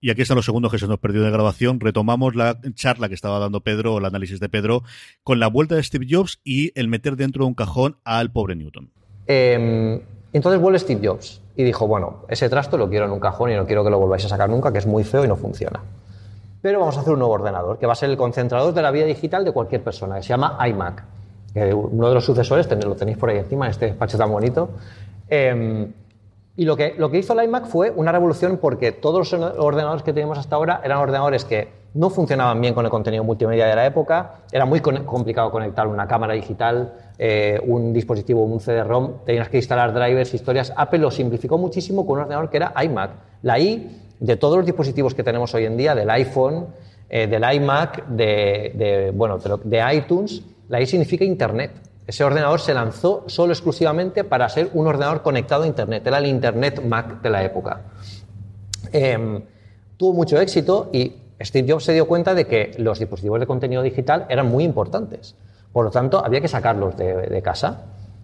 Y 0.01 0.11
aquí 0.11 0.21
están 0.21 0.35
los 0.35 0.45
segundos 0.45 0.71
que 0.71 0.77
se 0.77 0.87
nos 0.87 0.99
perdió 0.99 1.23
de 1.23 1.31
grabación. 1.31 1.79
Retomamos 1.79 2.35
la 2.35 2.59
charla 2.75 3.07
que 3.07 3.15
estaba 3.15 3.39
dando 3.39 3.61
Pedro, 3.61 3.97
el 3.97 4.05
análisis 4.05 4.39
de 4.39 4.49
Pedro, 4.49 4.83
con 5.23 5.39
la 5.39 5.47
vuelta 5.47 5.75
de 5.75 5.83
Steve 5.83 6.05
Jobs 6.07 6.41
y 6.43 6.71
el 6.79 6.87
meter 6.87 7.15
dentro 7.15 7.43
de 7.43 7.47
un 7.47 7.55
cajón 7.55 7.97
al 8.03 8.31
pobre 8.31 8.55
Newton. 8.55 8.91
Em, 9.25 10.01
entonces 10.37 10.61
vuelve 10.61 10.79
Steve 10.79 11.07
Jobs 11.07 11.41
y 11.55 11.63
dijo, 11.63 11.87
bueno, 11.87 12.25
ese 12.27 12.49
trasto 12.49 12.77
lo 12.77 12.89
quiero 12.89 13.05
en 13.05 13.11
un 13.11 13.19
cajón 13.19 13.51
y 13.51 13.55
no 13.55 13.65
quiero 13.65 13.83
que 13.83 13.89
lo 13.89 13.99
volváis 13.99 14.25
a 14.25 14.29
sacar 14.29 14.49
nunca, 14.49 14.71
que 14.71 14.79
es 14.79 14.85
muy 14.85 15.03
feo 15.03 15.23
y 15.23 15.27
no 15.27 15.35
funciona. 15.35 15.81
Pero 16.61 16.79
vamos 16.79 16.97
a 16.97 17.01
hacer 17.01 17.13
un 17.13 17.19
nuevo 17.19 17.33
ordenador, 17.33 17.77
que 17.77 17.85
va 17.85 17.93
a 17.93 17.95
ser 17.95 18.09
el 18.09 18.17
concentrador 18.17 18.73
de 18.73 18.81
la 18.81 18.91
vida 18.91 19.05
digital 19.05 19.45
de 19.45 19.51
cualquier 19.51 19.83
persona, 19.83 20.15
que 20.17 20.23
se 20.23 20.29
llama 20.29 20.57
iMac. 20.67 21.03
uno 21.55 22.09
de 22.09 22.13
los 22.13 22.25
sucesores, 22.25 22.69
lo 22.83 22.95
tenéis 22.95 23.17
por 23.17 23.29
ahí 23.29 23.37
encima, 23.37 23.65
en 23.65 23.71
este 23.71 23.85
despacho 23.85 24.17
tan 24.17 24.31
bonito. 24.31 24.69
Em, 25.29 25.93
Y 26.57 26.63
lo 26.63 26.77
que, 26.77 26.95
lo 26.97 27.11
que 27.11 27.17
hizo 27.17 27.33
el 27.33 27.45
iMac 27.45 27.65
fue 27.65 27.91
una 27.91 28.11
revolución 28.11 28.57
porque 28.57 28.93
todos 28.93 29.31
los 29.31 29.41
ordenadores 29.57 30.03
que 30.03 30.13
teníamos 30.13 30.37
hasta 30.37 30.55
ahora 30.55 30.81
eran 30.83 30.99
ordenadores 30.99 31.43
que 31.43 31.67
no 31.95 32.09
funcionaban 32.09 32.59
bien 32.59 32.73
con 32.73 32.83
el 32.83 32.91
contenido 32.91 33.23
multimedia 33.23 33.67
de 33.67 33.75
la 33.75 33.85
época, 33.85 34.41
era 34.51 34.65
muy 34.65 34.81
complicado 34.81 35.49
conectar 35.49 35.87
una 35.87 36.05
cámara 36.05 36.33
digital, 36.33 36.93
eh, 37.17 37.59
un 37.65 37.93
dispositivo, 37.93 38.43
un 38.43 38.59
CD-ROM, 38.59 39.23
tenías 39.25 39.47
que 39.47 39.57
instalar 39.57 39.93
drivers, 39.93 40.33
historias. 40.33 40.73
Apple 40.75 40.99
lo 40.99 41.09
simplificó 41.09 41.57
muchísimo 41.57 42.05
con 42.05 42.17
un 42.17 42.23
ordenador 42.23 42.49
que 42.49 42.57
era 42.57 42.73
iMac. 42.83 43.11
La 43.43 43.57
I 43.59 44.01
de 44.19 44.35
todos 44.35 44.57
los 44.57 44.65
dispositivos 44.65 45.15
que 45.15 45.23
tenemos 45.23 45.53
hoy 45.53 45.63
en 45.65 45.77
día, 45.77 45.95
del 45.95 46.09
iPhone, 46.09 46.67
eh, 47.09 47.27
del 47.27 47.43
iMac, 47.55 48.07
de, 48.07 48.73
de, 48.75 49.11
bueno, 49.15 49.37
de, 49.37 49.57
de 49.63 49.95
iTunes, 49.95 50.41
la 50.67 50.81
I 50.81 50.85
significa 50.85 51.23
Internet. 51.23 51.71
Ese 52.05 52.25
ordenador 52.25 52.59
se 52.59 52.73
lanzó 52.73 53.23
solo 53.27 53.53
exclusivamente 53.53 54.25
para 54.25 54.49
ser 54.49 54.69
un 54.73 54.85
ordenador 54.85 55.21
conectado 55.21 55.63
a 55.63 55.67
Internet. 55.67 56.05
Era 56.05 56.17
el 56.17 56.25
Internet 56.25 56.83
Mac 56.83 57.21
de 57.21 57.29
la 57.29 57.41
época. 57.41 57.83
Eh, 58.91 59.41
tuvo 59.95 60.13
mucho 60.13 60.39
éxito 60.41 60.89
y 60.91 61.21
Steve 61.41 61.71
Jobs 61.71 61.83
se 61.83 61.93
dio 61.93 62.07
cuenta 62.07 62.33
de 62.33 62.45
que 62.47 62.71
los 62.77 62.99
dispositivos 62.99 63.39
de 63.39 63.45
contenido 63.47 63.81
digital 63.81 64.25
eran 64.29 64.47
muy 64.47 64.63
importantes. 64.63 65.35
Por 65.73 65.85
lo 65.85 65.91
tanto, 65.91 66.23
había 66.23 66.39
que 66.41 66.47
sacarlos 66.47 66.95
de, 66.95 67.13
de 67.27 67.41
casa. 67.41 67.83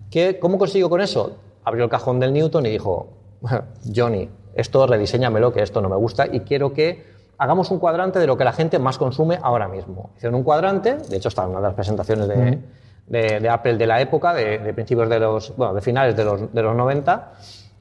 ¿Qué, 0.10 0.40
¿Cómo 0.40 0.58
consiguió 0.58 0.90
con 0.90 1.02
eso? 1.02 1.36
Abrió 1.64 1.84
el 1.84 1.90
cajón 1.90 2.20
del 2.20 2.32
Newton 2.34 2.66
y 2.66 2.70
dijo, 2.70 3.10
Johnny, 3.96 4.30
esto 4.56 4.86
rediseñamelo, 4.88 5.52
que 5.54 5.62
esto 5.62 5.82
no 5.82 5.90
me 5.90 5.96
gusta 5.96 6.28
y 6.32 6.42
quiero 6.42 6.74
que 6.74 7.04
hagamos 7.38 7.72
un 7.72 7.80
cuadrante 7.80 8.20
de 8.20 8.28
lo 8.28 8.38
que 8.38 8.44
la 8.44 8.54
gente 8.54 8.80
más 8.80 8.98
consume 8.98 9.40
ahora 9.42 9.68
mismo. 9.68 10.12
Hicieron 10.18 10.36
un 10.36 10.44
cuadrante, 10.44 10.96
de 10.96 11.18
hecho 11.18 11.30
está 11.30 11.44
en 11.44 11.50
una 11.50 11.60
de 11.60 11.64
las 11.68 11.74
presentaciones 11.74 12.28
de, 12.28 12.60
de- 13.08 13.40
de 13.40 13.50
Apple 13.50 13.76
de 13.78 13.88
la 13.88 14.00
época, 14.00 14.34
de, 14.34 14.60
de 14.60 14.74
principios 14.74 15.10
de 15.10 15.20
los, 15.20 15.56
bueno, 15.58 15.74
de 15.74 15.82
finales 15.82 16.16
de 16.16 16.24
los, 16.24 16.54
de 16.54 16.62
los 16.62 16.76
90, 16.76 17.34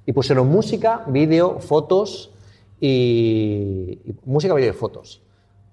y 0.07 0.13
pusieron 0.13 0.49
música, 0.49 1.03
vídeo, 1.07 1.59
fotos 1.61 2.31
y, 2.81 4.01
música, 4.25 4.55
vídeo 4.55 4.71
y 4.71 4.75
fotos. 4.75 5.23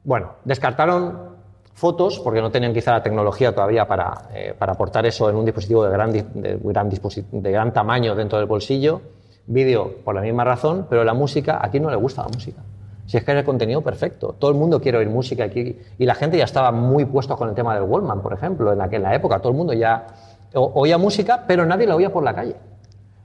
Bueno, 0.04 0.34
descartaron 0.44 1.38
fotos 1.74 2.20
porque 2.20 2.42
no 2.42 2.50
tenían 2.52 2.74
quizá 2.74 2.92
la 2.92 3.04
tecnología 3.04 3.54
todavía 3.54 3.88
para, 3.88 4.30
eh, 4.34 4.56
para 4.58 4.74
aportar 4.74 5.06
eso 5.06 5.30
en 5.30 5.36
un 5.36 5.46
dispositivo 5.46 5.84
de 5.84 5.92
gran, 5.92 6.12
de, 6.12 6.60
gran 6.64 6.90
de 6.90 7.52
gran 7.52 7.74
tamaño 7.74 8.16
dentro 8.16 8.38
del 8.38 8.48
bolsillo. 8.48 9.02
Vídeo 9.46 9.98
por 10.04 10.16
la 10.16 10.22
misma 10.22 10.44
razón, 10.44 10.88
pero 10.90 11.04
la 11.04 11.14
música, 11.14 11.60
a 11.64 11.70
quién 11.70 11.84
no 11.84 11.90
le 11.90 11.96
gusta 11.96 12.24
la 12.24 12.30
música. 12.30 12.62
Si 13.08 13.16
es 13.16 13.24
que 13.24 13.32
era 13.32 13.40
el 13.40 13.46
contenido 13.46 13.82
perfecto. 13.82 14.36
Todo 14.38 14.52
el 14.52 14.58
mundo 14.58 14.82
quiere 14.82 14.98
oír 14.98 15.10
música 15.10 15.46
aquí. 15.46 15.80
Y 15.98 16.06
la 16.06 16.14
gente 16.14 16.38
ya 16.38 16.44
estaba 16.44 16.74
muy 16.74 17.06
puesto 17.06 17.38
con 17.38 17.48
el 17.48 17.56
tema 17.56 17.74
del 17.74 17.84
Wallman, 17.84 18.22
por 18.22 18.34
ejemplo, 18.34 18.74
en, 18.74 18.82
aquella 18.82 19.16
época. 19.16 19.40
Todo 19.40 19.54
el 19.54 19.58
mundo 19.58 19.72
ya 19.72 20.08
oía 20.54 20.98
música, 20.98 21.46
pero 21.48 21.66
nadie 21.66 21.88
la 21.88 21.96
oía 21.96 22.12
por 22.12 22.24
la 22.24 22.36
calle. 22.36 22.56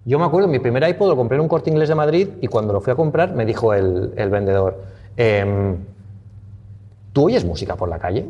Yo 0.05 0.19
me 0.19 0.25
acuerdo, 0.25 0.49
mi 0.49 0.59
primer 0.59 0.89
iPod 0.89 1.09
lo 1.09 1.17
compré 1.17 1.37
en 1.37 1.43
un 1.43 1.49
corte 1.49 1.71
inglés 1.71 1.89
de 1.89 1.95
Madrid 1.95 2.29
y 2.41 2.49
cuando 2.49 2.73
lo 2.73 2.81
fui 2.81 2.93
a 2.93 2.97
comprar 2.97 3.35
me 3.35 3.47
dijo 3.47 3.73
el, 3.73 4.11
vendedor, 4.31 4.83
em, 5.17 5.77
¿tú 7.13 7.27
oyes 7.27 7.45
música 7.45 7.77
por 7.77 7.89
la 7.89 7.99
calle? 7.99 8.27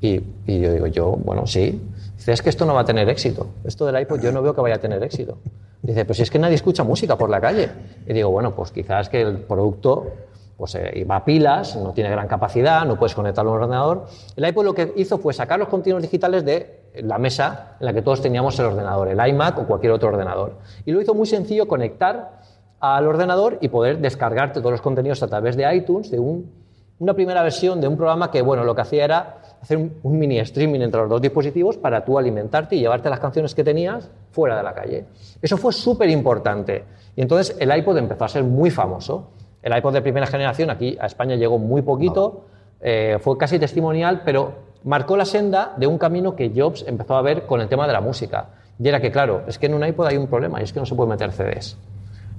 Y, 0.00 0.20
y 0.46 0.60
yo 0.60 0.72
digo, 0.72 0.86
yo, 0.88 1.12
bueno, 1.12 1.46
sí. 1.46 1.80
Dice, 2.16 2.32
es 2.32 2.42
que 2.42 2.50
esto 2.50 2.66
no 2.66 2.74
va 2.74 2.82
a 2.82 2.84
tener 2.84 3.08
éxito. 3.08 3.46
Esto 3.64 3.86
del 3.86 4.00
iPod 4.02 4.20
yo 4.20 4.30
no 4.30 4.42
veo 4.42 4.54
que 4.54 4.60
vaya 4.60 4.74
a 4.74 4.78
tener 4.78 5.02
éxito. 5.02 5.38
Dice, 5.80 6.04
pues 6.04 6.16
si 6.16 6.22
es 6.22 6.30
que 6.30 6.38
nadie 6.38 6.54
escucha 6.54 6.84
música 6.84 7.16
por 7.16 7.30
la 7.30 7.40
calle. 7.40 7.70
Y 8.06 8.12
digo, 8.12 8.30
bueno, 8.30 8.54
pues 8.54 8.70
quizás 8.70 9.08
que 9.08 9.22
el 9.22 9.38
producto 9.38 10.12
pues, 10.56 10.74
eh, 10.76 11.06
a 11.08 11.24
pilas, 11.24 11.76
no 11.76 11.92
tiene 11.92 12.10
gran 12.10 12.28
capacidad, 12.28 12.84
no 12.84 12.96
puedes 12.96 13.14
conectarlo 13.14 13.50
a 13.52 13.54
un 13.54 13.62
ordenador. 13.62 14.06
El 14.36 14.46
iPod 14.46 14.64
lo 14.64 14.74
que 14.74 14.92
hizo 14.96 15.18
fue 15.18 15.32
sacar 15.32 15.58
los 15.58 15.68
contenidos 15.68 16.02
digitales 16.02 16.44
de 16.44 16.84
la 17.02 17.18
mesa 17.18 17.76
en 17.80 17.86
la 17.86 17.92
que 17.92 18.02
todos 18.02 18.20
teníamos 18.22 18.58
el 18.58 18.66
ordenador, 18.66 19.08
el 19.08 19.28
iMac 19.28 19.58
o 19.58 19.66
cualquier 19.66 19.92
otro 19.92 20.08
ordenador. 20.08 20.58
Y 20.84 20.92
lo 20.92 21.00
hizo 21.00 21.14
muy 21.14 21.26
sencillo 21.26 21.66
conectar 21.66 22.40
al 22.80 23.06
ordenador 23.06 23.58
y 23.60 23.68
poder 23.68 23.98
descargarte 23.98 24.60
todos 24.60 24.72
los 24.72 24.80
contenidos 24.80 25.22
a 25.22 25.28
través 25.28 25.56
de 25.56 25.74
iTunes, 25.74 26.10
de 26.10 26.18
un, 26.18 26.50
una 26.98 27.14
primera 27.14 27.42
versión 27.42 27.80
de 27.80 27.88
un 27.88 27.96
programa 27.96 28.30
que, 28.30 28.42
bueno, 28.42 28.62
lo 28.62 28.74
que 28.74 28.82
hacía 28.82 29.04
era 29.04 29.38
hacer 29.60 29.78
un, 29.78 29.94
un 30.02 30.18
mini 30.18 30.38
streaming 30.38 30.80
entre 30.80 31.00
los 31.00 31.10
dos 31.10 31.20
dispositivos 31.20 31.78
para 31.78 32.04
tú 32.04 32.18
alimentarte 32.18 32.76
y 32.76 32.80
llevarte 32.80 33.08
las 33.10 33.20
canciones 33.20 33.54
que 33.54 33.64
tenías 33.64 34.10
fuera 34.30 34.56
de 34.56 34.62
la 34.62 34.74
calle. 34.74 35.06
Eso 35.40 35.56
fue 35.56 35.72
súper 35.72 36.10
importante. 36.10 36.84
Y 37.16 37.22
entonces 37.22 37.56
el 37.58 37.74
iPod 37.74 37.96
empezó 37.96 38.24
a 38.24 38.28
ser 38.28 38.44
muy 38.44 38.70
famoso. 38.70 39.30
El 39.64 39.74
iPod 39.74 39.94
de 39.94 40.02
primera 40.02 40.26
generación 40.26 40.68
aquí 40.68 40.94
a 41.00 41.06
España 41.06 41.36
llegó 41.36 41.58
muy 41.58 41.80
poquito, 41.80 42.44
eh, 42.82 43.16
fue 43.18 43.38
casi 43.38 43.58
testimonial, 43.58 44.20
pero 44.22 44.52
marcó 44.84 45.16
la 45.16 45.24
senda 45.24 45.72
de 45.78 45.86
un 45.86 45.96
camino 45.96 46.36
que 46.36 46.52
Jobs 46.54 46.84
empezó 46.86 47.16
a 47.16 47.22
ver 47.22 47.46
con 47.46 47.62
el 47.62 47.68
tema 47.68 47.86
de 47.86 47.94
la 47.94 48.02
música. 48.02 48.48
Y 48.78 48.86
era 48.86 49.00
que, 49.00 49.10
claro, 49.10 49.40
es 49.46 49.58
que 49.58 49.64
en 49.64 49.72
un 49.72 49.82
iPod 49.82 50.08
hay 50.08 50.18
un 50.18 50.26
problema 50.26 50.60
y 50.60 50.64
es 50.64 50.72
que 50.74 50.80
no 50.80 50.84
se 50.84 50.94
puede 50.94 51.08
meter 51.08 51.32
CDs. 51.32 51.78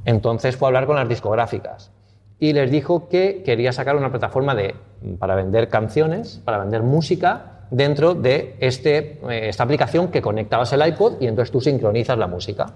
Entonces 0.06 0.56
fue 0.56 0.68
a 0.68 0.70
hablar 0.70 0.86
con 0.86 0.98
las 0.98 1.10
discográficas 1.10 1.92
y 2.38 2.54
les 2.54 2.70
dijo 2.70 3.10
que 3.10 3.42
quería 3.44 3.72
sacar 3.72 3.96
una 3.96 4.12
plataforma 4.12 4.54
de, 4.54 4.76
para 5.18 5.34
vender 5.34 5.68
canciones, 5.68 6.44
para 6.46 6.60
vender 6.60 6.84
música 6.84 7.64
dentro 7.72 8.14
de 8.14 8.56
este, 8.60 9.20
eh, 9.28 9.50
esta 9.50 9.64
aplicación 9.64 10.10
que 10.10 10.22
conectabas 10.22 10.72
el 10.74 10.86
iPod 10.86 11.20
y 11.22 11.26
entonces 11.26 11.52
tú 11.52 11.60
sincronizas 11.60 12.20
la 12.20 12.28
música. 12.28 12.68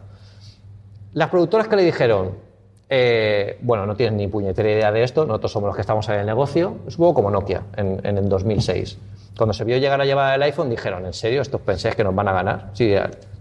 Las 1.14 1.30
productoras 1.30 1.68
que 1.68 1.76
le 1.76 1.84
dijeron, 1.84 2.49
eh, 2.89 3.58
bueno, 3.62 3.86
no 3.86 3.95
tienen 3.95 4.17
ni 4.17 4.28
puñetera 4.28 4.69
idea 4.69 4.91
de 4.91 5.04
esto, 5.04 5.25
nosotros 5.25 5.52
somos 5.52 5.67
los 5.67 5.75
que 5.75 5.82
estamos 5.82 6.10
en 6.10 6.15
el 6.15 6.25
negocio, 6.25 6.78
poco 6.97 7.13
como 7.13 7.30
Nokia 7.32 7.63
en, 7.78 8.02
en 8.04 8.17
el 8.17 8.28
2006. 8.28 8.97
Cuando 9.38 9.54
se 9.54 9.63
vio 9.63 9.78
llegar 9.78 10.02
a 10.02 10.06
llevar 10.06 10.36
el 10.36 10.43
iPhone 10.43 10.69
dijeron, 10.69 11.06
¿en 11.06 11.13
serio? 11.13 11.41
¿Estos 11.41 11.62
pensáis 11.62 11.95
que 11.95 12.04
nos 12.04 12.15
van 12.15 12.28
a 12.28 12.34
ganar? 12.34 12.71
Sí, 12.73 12.93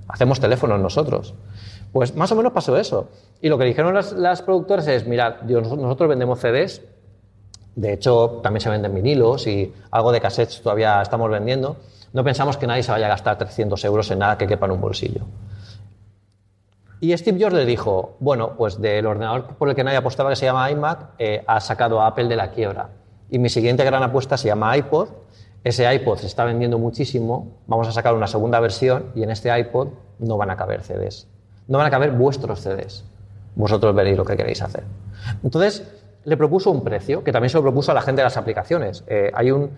hacemos 0.06 0.38
teléfonos 0.38 0.78
nosotros. 0.78 1.34
Pues 1.92 2.14
más 2.14 2.30
o 2.30 2.36
menos 2.36 2.52
pasó 2.52 2.76
eso. 2.76 3.08
Y 3.40 3.48
lo 3.48 3.58
que 3.58 3.64
dijeron 3.64 3.94
las, 3.94 4.12
las 4.12 4.42
productoras 4.42 4.86
es, 4.86 5.06
mirad, 5.06 5.40
nosotros 5.42 6.08
vendemos 6.08 6.38
CDs, 6.40 6.82
de 7.74 7.92
hecho 7.92 8.40
también 8.42 8.60
se 8.60 8.68
venden 8.68 8.94
vinilos 8.94 9.46
y 9.46 9.72
algo 9.90 10.12
de 10.12 10.20
cassettes 10.20 10.60
todavía 10.62 11.00
estamos 11.00 11.30
vendiendo. 11.30 11.76
No 12.12 12.24
pensamos 12.24 12.56
que 12.56 12.66
nadie 12.66 12.82
se 12.82 12.90
vaya 12.90 13.06
a 13.06 13.10
gastar 13.10 13.38
300 13.38 13.82
euros 13.84 14.10
en 14.10 14.18
nada 14.18 14.36
que 14.36 14.46
quepa 14.46 14.66
en 14.66 14.72
un 14.72 14.80
bolsillo. 14.80 15.22
Y 17.00 17.16
Steve 17.16 17.38
Jobs 17.40 17.54
le 17.54 17.64
dijo, 17.64 18.16
bueno, 18.18 18.56
pues 18.56 18.80
del 18.80 19.06
ordenador 19.06 19.56
por 19.56 19.68
el 19.68 19.74
que 19.74 19.84
nadie 19.84 19.98
apostaba, 19.98 20.30
que 20.30 20.36
se 20.36 20.46
llama 20.46 20.70
iMac, 20.70 21.10
eh, 21.18 21.44
ha 21.46 21.60
sacado 21.60 22.00
a 22.00 22.08
Apple 22.08 22.26
de 22.26 22.36
la 22.36 22.50
quiebra. 22.50 22.90
Y 23.30 23.38
mi 23.38 23.48
siguiente 23.48 23.84
gran 23.84 24.02
apuesta 24.02 24.36
se 24.36 24.48
llama 24.48 24.76
iPod. 24.76 25.08
Ese 25.62 25.92
iPod 25.92 26.18
se 26.18 26.26
está 26.26 26.44
vendiendo 26.44 26.78
muchísimo. 26.78 27.58
Vamos 27.66 27.86
a 27.88 27.92
sacar 27.92 28.14
una 28.14 28.26
segunda 28.26 28.58
versión 28.58 29.12
y 29.14 29.22
en 29.22 29.30
este 29.30 29.56
iPod 29.56 29.88
no 30.18 30.36
van 30.36 30.50
a 30.50 30.56
caber 30.56 30.82
CDs. 30.82 31.28
No 31.68 31.78
van 31.78 31.86
a 31.86 31.90
caber 31.90 32.12
vuestros 32.12 32.60
CDs. 32.60 33.04
Vosotros 33.54 33.94
veréis 33.94 34.16
lo 34.16 34.24
que 34.24 34.36
queréis 34.36 34.62
hacer. 34.62 34.84
Entonces, 35.42 35.86
le 36.24 36.36
propuso 36.36 36.70
un 36.70 36.82
precio, 36.82 37.22
que 37.22 37.32
también 37.32 37.50
se 37.50 37.58
lo 37.58 37.62
propuso 37.62 37.92
a 37.92 37.94
la 37.94 38.02
gente 38.02 38.20
de 38.20 38.24
las 38.24 38.36
aplicaciones. 38.36 39.04
Eh, 39.06 39.30
hay 39.34 39.50
un, 39.50 39.70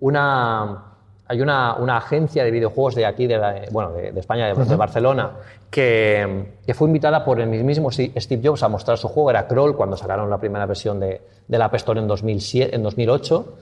una, 0.00 0.91
hay 1.28 1.40
una, 1.40 1.74
una 1.76 1.96
agencia 1.98 2.44
de 2.44 2.50
videojuegos 2.50 2.94
de 2.94 3.06
aquí, 3.06 3.26
de, 3.26 3.38
la- 3.38 3.62
bueno, 3.70 3.92
de, 3.92 4.12
de 4.12 4.20
España, 4.20 4.46
de, 4.48 4.64
de 4.64 4.76
Barcelona, 4.76 5.30
que, 5.70 6.46
que 6.66 6.74
fue 6.74 6.88
invitada 6.88 7.24
por 7.24 7.40
el 7.40 7.48
mismo 7.48 7.90
Steve 7.90 8.40
Jobs 8.44 8.62
a 8.62 8.68
mostrar 8.68 8.98
su 8.98 9.08
juego. 9.08 9.30
Era 9.30 9.46
Kroll 9.46 9.76
cuando 9.76 9.96
sacaron 9.96 10.28
la 10.28 10.38
primera 10.38 10.66
versión 10.66 11.00
de, 11.00 11.20
de 11.48 11.58
la 11.58 11.66
App 11.66 11.74
Store 11.76 12.00
en, 12.00 12.06
2007, 12.08 12.74
en 12.76 12.82
2008. 12.82 13.54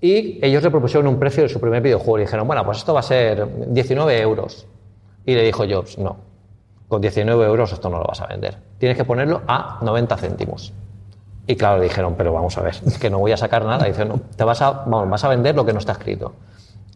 Y 0.00 0.44
ellos 0.44 0.62
le 0.62 0.70
propusieron 0.70 1.06
un 1.08 1.18
precio 1.18 1.42
de 1.42 1.48
su 1.48 1.60
primer 1.60 1.82
videojuego. 1.82 2.18
Y 2.18 2.22
dijeron, 2.22 2.46
bueno, 2.46 2.64
pues 2.64 2.78
esto 2.78 2.94
va 2.94 3.00
a 3.00 3.04
ser 3.04 3.46
19 3.68 4.20
euros. 4.20 4.66
Y 5.26 5.34
le 5.34 5.42
dijo 5.42 5.64
Jobs, 5.68 5.98
no, 5.98 6.16
con 6.88 7.00
19 7.00 7.44
euros 7.46 7.72
esto 7.72 7.90
no 7.90 7.98
lo 7.98 8.04
vas 8.04 8.20
a 8.20 8.26
vender. 8.26 8.56
Tienes 8.78 8.96
que 8.96 9.04
ponerlo 9.04 9.42
a 9.46 9.78
90 9.82 10.16
céntimos. 10.16 10.72
Y 11.46 11.56
claro, 11.56 11.78
le 11.78 11.84
dijeron, 11.84 12.14
pero 12.16 12.32
vamos 12.32 12.56
a 12.58 12.62
ver, 12.62 12.74
que 13.00 13.10
no 13.10 13.18
voy 13.18 13.32
a 13.32 13.36
sacar 13.36 13.64
nada. 13.64 13.86
Y 13.86 13.90
dice, 13.92 14.04
no, 14.04 14.20
te 14.36 14.44
vas 14.44 14.60
a, 14.62 14.70
vamos, 14.70 15.08
vas 15.10 15.24
a 15.24 15.28
vender 15.28 15.54
lo 15.54 15.64
que 15.64 15.72
no 15.72 15.78
está 15.78 15.92
escrito. 15.92 16.32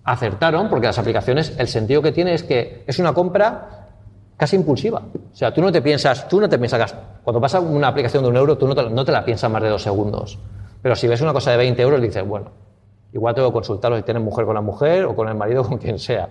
Acertaron, 0.05 0.69
porque 0.69 0.87
las 0.87 0.99
aplicaciones, 0.99 1.55
el 1.59 1.69
sentido 1.69 2.03
que 2.03 2.13
tiene 2.13 2.35
es 2.35 2.43
que 2.43 2.83
es 2.87 2.99
una 2.99 3.13
compra 3.13 3.89
casi 4.37 4.57
impulsiva. 4.57 5.01
O 5.15 5.37
sea, 5.37 5.55
tú 5.55 5.61
no 5.61 5.71
te 5.71 5.81
piensas, 5.81 6.27
tú 6.29 6.41
no 6.41 6.49
te 6.49 6.59
piensas, 6.59 6.95
cuando 7.23 7.41
pasa 7.41 7.61
una 7.61 7.89
aplicación 7.89 8.25
de 8.25 8.31
un 8.31 8.37
euro, 8.37 8.59
tú 8.59 8.67
no 8.67 8.75
te, 8.75 8.91
no 8.91 9.05
te 9.05 9.13
la 9.13 9.25
piensas 9.25 9.51
más 9.51 9.63
de 9.63 9.69
dos 9.69 9.83
segundos. 9.83 10.39
Pero 10.83 10.97
si 10.97 11.07
ves 11.07 11.21
una 11.21 11.33
cosa 11.33 11.53
de 11.53 11.59
20 11.59 11.81
euros, 11.81 12.03
dices, 12.03 12.27
bueno, 12.27 12.51
igual 13.13 13.35
tengo 13.35 13.49
que 13.49 13.53
consultarlo 13.53 13.97
si 13.97 14.03
tienes 14.03 14.23
mujer 14.23 14.45
con 14.45 14.55
la 14.55 14.61
mujer 14.61 15.05
o 15.05 15.15
con 15.15 15.29
el 15.29 15.37
marido 15.37 15.63
con 15.69 15.79
quien 15.79 15.99
sea. 15.99 16.29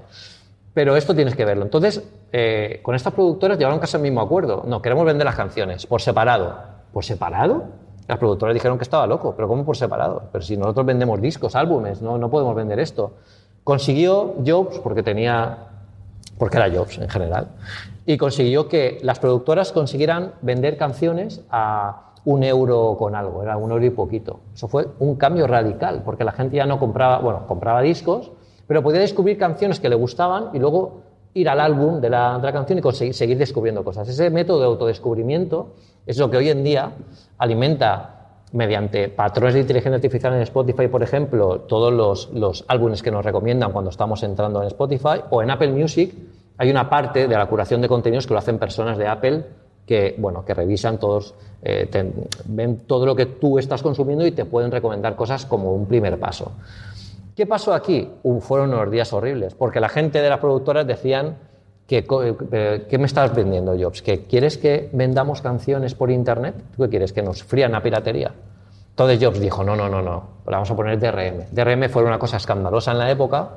Pero 0.74 0.96
esto 0.96 1.16
tienes 1.16 1.36
que 1.36 1.46
verlo. 1.46 1.64
Entonces, 1.64 2.04
eh, 2.32 2.80
con 2.84 2.96
estas 2.96 3.14
productoras 3.14 3.58
llegaron 3.58 3.80
casi 3.80 3.98
al 3.98 4.04
mismo 4.04 4.22
acuerdo. 4.22 4.64
No, 4.66 4.82
queremos 4.82 5.06
vender 5.06 5.26
las 5.26 5.36
canciones 5.36 5.86
por 5.86 6.02
separado. 6.02 6.54
¿Por 6.94 7.04
separado? 7.04 7.64
Las 8.08 8.18
productoras 8.18 8.54
dijeron 8.54 8.78
que 8.78 8.84
estaba 8.84 9.08
loco, 9.08 9.34
pero 9.36 9.48
¿cómo 9.48 9.64
por 9.64 9.78
separado? 9.78 10.24
Pero 10.32 10.44
si 10.44 10.58
nosotros 10.58 10.86
vendemos 10.86 11.22
discos, 11.22 11.56
álbumes, 11.56 12.02
no, 12.02 12.18
no 12.18 12.30
podemos 12.30 12.56
vender 12.56 12.80
esto. 12.80 13.14
Consiguió 13.64 14.36
Jobs, 14.46 14.80
porque 14.80 15.04
tenía, 15.04 15.58
porque 16.38 16.58
era 16.58 16.70
Jobs 16.76 16.98
en 16.98 17.10
general, 17.10 17.50
y 18.06 18.18
consiguió 18.18 18.68
que 18.68 19.00
las 19.04 19.20
productoras 19.20 19.72
consiguieran 19.72 20.34
vender 20.42 20.78
canciones 20.78 21.42
a 21.52 22.14
un 22.26 22.44
euro 22.44 22.96
con 22.98 23.16
algo, 23.16 23.44
era 23.44 23.58
un 23.58 23.72
euro 23.72 23.86
y 23.86 23.90
poquito. 23.92 24.40
Eso 24.54 24.68
fue 24.68 24.88
un 25.00 25.16
cambio 25.16 25.48
radical, 25.48 26.02
porque 26.04 26.24
la 26.24 26.32
gente 26.32 26.58
ya 26.58 26.66
no 26.66 26.80
compraba, 26.80 27.20
bueno, 27.20 27.48
compraba 27.48 27.82
discos, 27.82 28.32
pero 28.68 28.84
podía 28.84 29.00
descubrir 29.02 29.38
canciones 29.38 29.80
que 29.80 29.90
le 29.90 29.96
gustaban 29.96 30.50
y 30.54 30.60
luego 30.60 31.02
ir 31.34 31.50
al 31.50 31.60
álbum 31.60 32.02
de 32.02 32.10
la, 32.10 32.38
la 32.38 32.52
canción 32.52 32.80
y 32.80 32.82
conseguir, 32.82 33.14
seguir 33.14 33.38
descubriendo 33.38 33.84
cosas. 33.84 34.08
Ese 34.08 34.30
método 34.30 34.60
de 34.60 34.66
autodescubrimiento 34.66 35.74
es 36.06 36.18
lo 36.18 36.30
que 36.30 36.38
hoy 36.38 36.50
en 36.50 36.64
día 36.64 36.92
alimenta 37.38 38.21
mediante 38.54 39.10
patrones 39.10 39.54
de 39.54 39.62
inteligencia 39.62 39.96
artificial 39.96 40.34
en 40.34 40.42
Spotify, 40.42 40.88
por 40.88 41.04
ejemplo, 41.04 41.62
todos 41.62 41.94
los, 41.94 42.30
los 42.34 42.66
álbumes 42.68 43.02
que 43.02 43.12
nos 43.12 43.24
recomiendan 43.24 43.72
cuando 43.72 43.90
estamos 43.90 44.24
entrando 44.24 44.62
en 44.62 44.68
Spotify, 44.68 45.22
o 45.30 45.42
en 45.42 45.52
Apple 45.52 45.72
Music 45.72 46.14
hay 46.58 46.70
una 46.70 46.90
parte 46.90 47.28
de 47.28 47.36
la 47.36 47.46
curación 47.48 47.82
de 47.82 47.88
contenidos 47.88 48.28
que 48.28 48.34
lo 48.34 48.40
hacen 48.40 48.60
personas 48.60 48.98
de 48.98 49.08
Apple 49.08 49.46
que, 49.86 50.16
bueno, 50.18 50.46
que 50.46 50.54
revisan 50.54 51.00
todos, 51.00 51.34
eh, 51.64 51.90
ven 52.46 52.82
todo 52.86 53.06
lo 53.06 53.16
que 53.16 53.26
tú 53.26 53.58
estás 53.58 53.82
consumiendo 53.82 54.26
y 54.26 54.32
te 54.32 54.46
pueden 54.46 54.72
recomendar 54.72 55.16
cosas 55.16 55.46
como 55.46 55.74
un 55.74 55.88
primer 55.88 56.20
paso. 56.20 56.52
¿Qué 57.36 57.46
pasó 57.48 57.74
aquí? 57.74 58.08
Fueron 58.42 58.74
unos 58.74 58.92
días 58.92 59.12
horribles, 59.14 59.56
porque 59.56 59.80
la 59.80 59.90
gente 59.90 60.22
de 60.22 60.30
las 60.30 60.40
productoras 60.40 60.86
decían 60.86 61.38
co- 62.06 62.24
eh, 62.24 62.86
¿qué 62.90 62.98
me 62.98 63.06
estás 63.06 63.34
vendiendo, 63.36 63.76
Jobs? 63.80 64.02
¿Que 64.02 64.24
quieres 64.26 64.58
que 64.58 64.90
vendamos 64.94 65.42
canciones 65.42 65.94
por 65.96 66.10
internet? 66.12 66.56
¿Tú 66.76 66.84
qué 66.84 66.90
quieres? 66.90 67.14
¿Que 67.14 67.22
nos 67.22 67.44
frían 67.44 67.72
la 67.74 67.84
piratería? 67.84 68.32
Entonces 68.90 69.20
Jobs 69.24 69.40
dijo, 69.40 69.64
no, 69.64 69.76
no, 69.76 69.88
no, 69.90 70.02
no, 70.02 70.24
le 70.46 70.52
vamos 70.52 70.70
a 70.72 70.76
poner 70.76 71.00
DRM. 71.00 71.46
DRM 71.52 71.90
fue 71.90 72.04
una 72.04 72.20
cosa 72.20 72.38
escandalosa 72.38 72.92
en 72.92 72.98
la 73.00 73.10
época, 73.12 73.50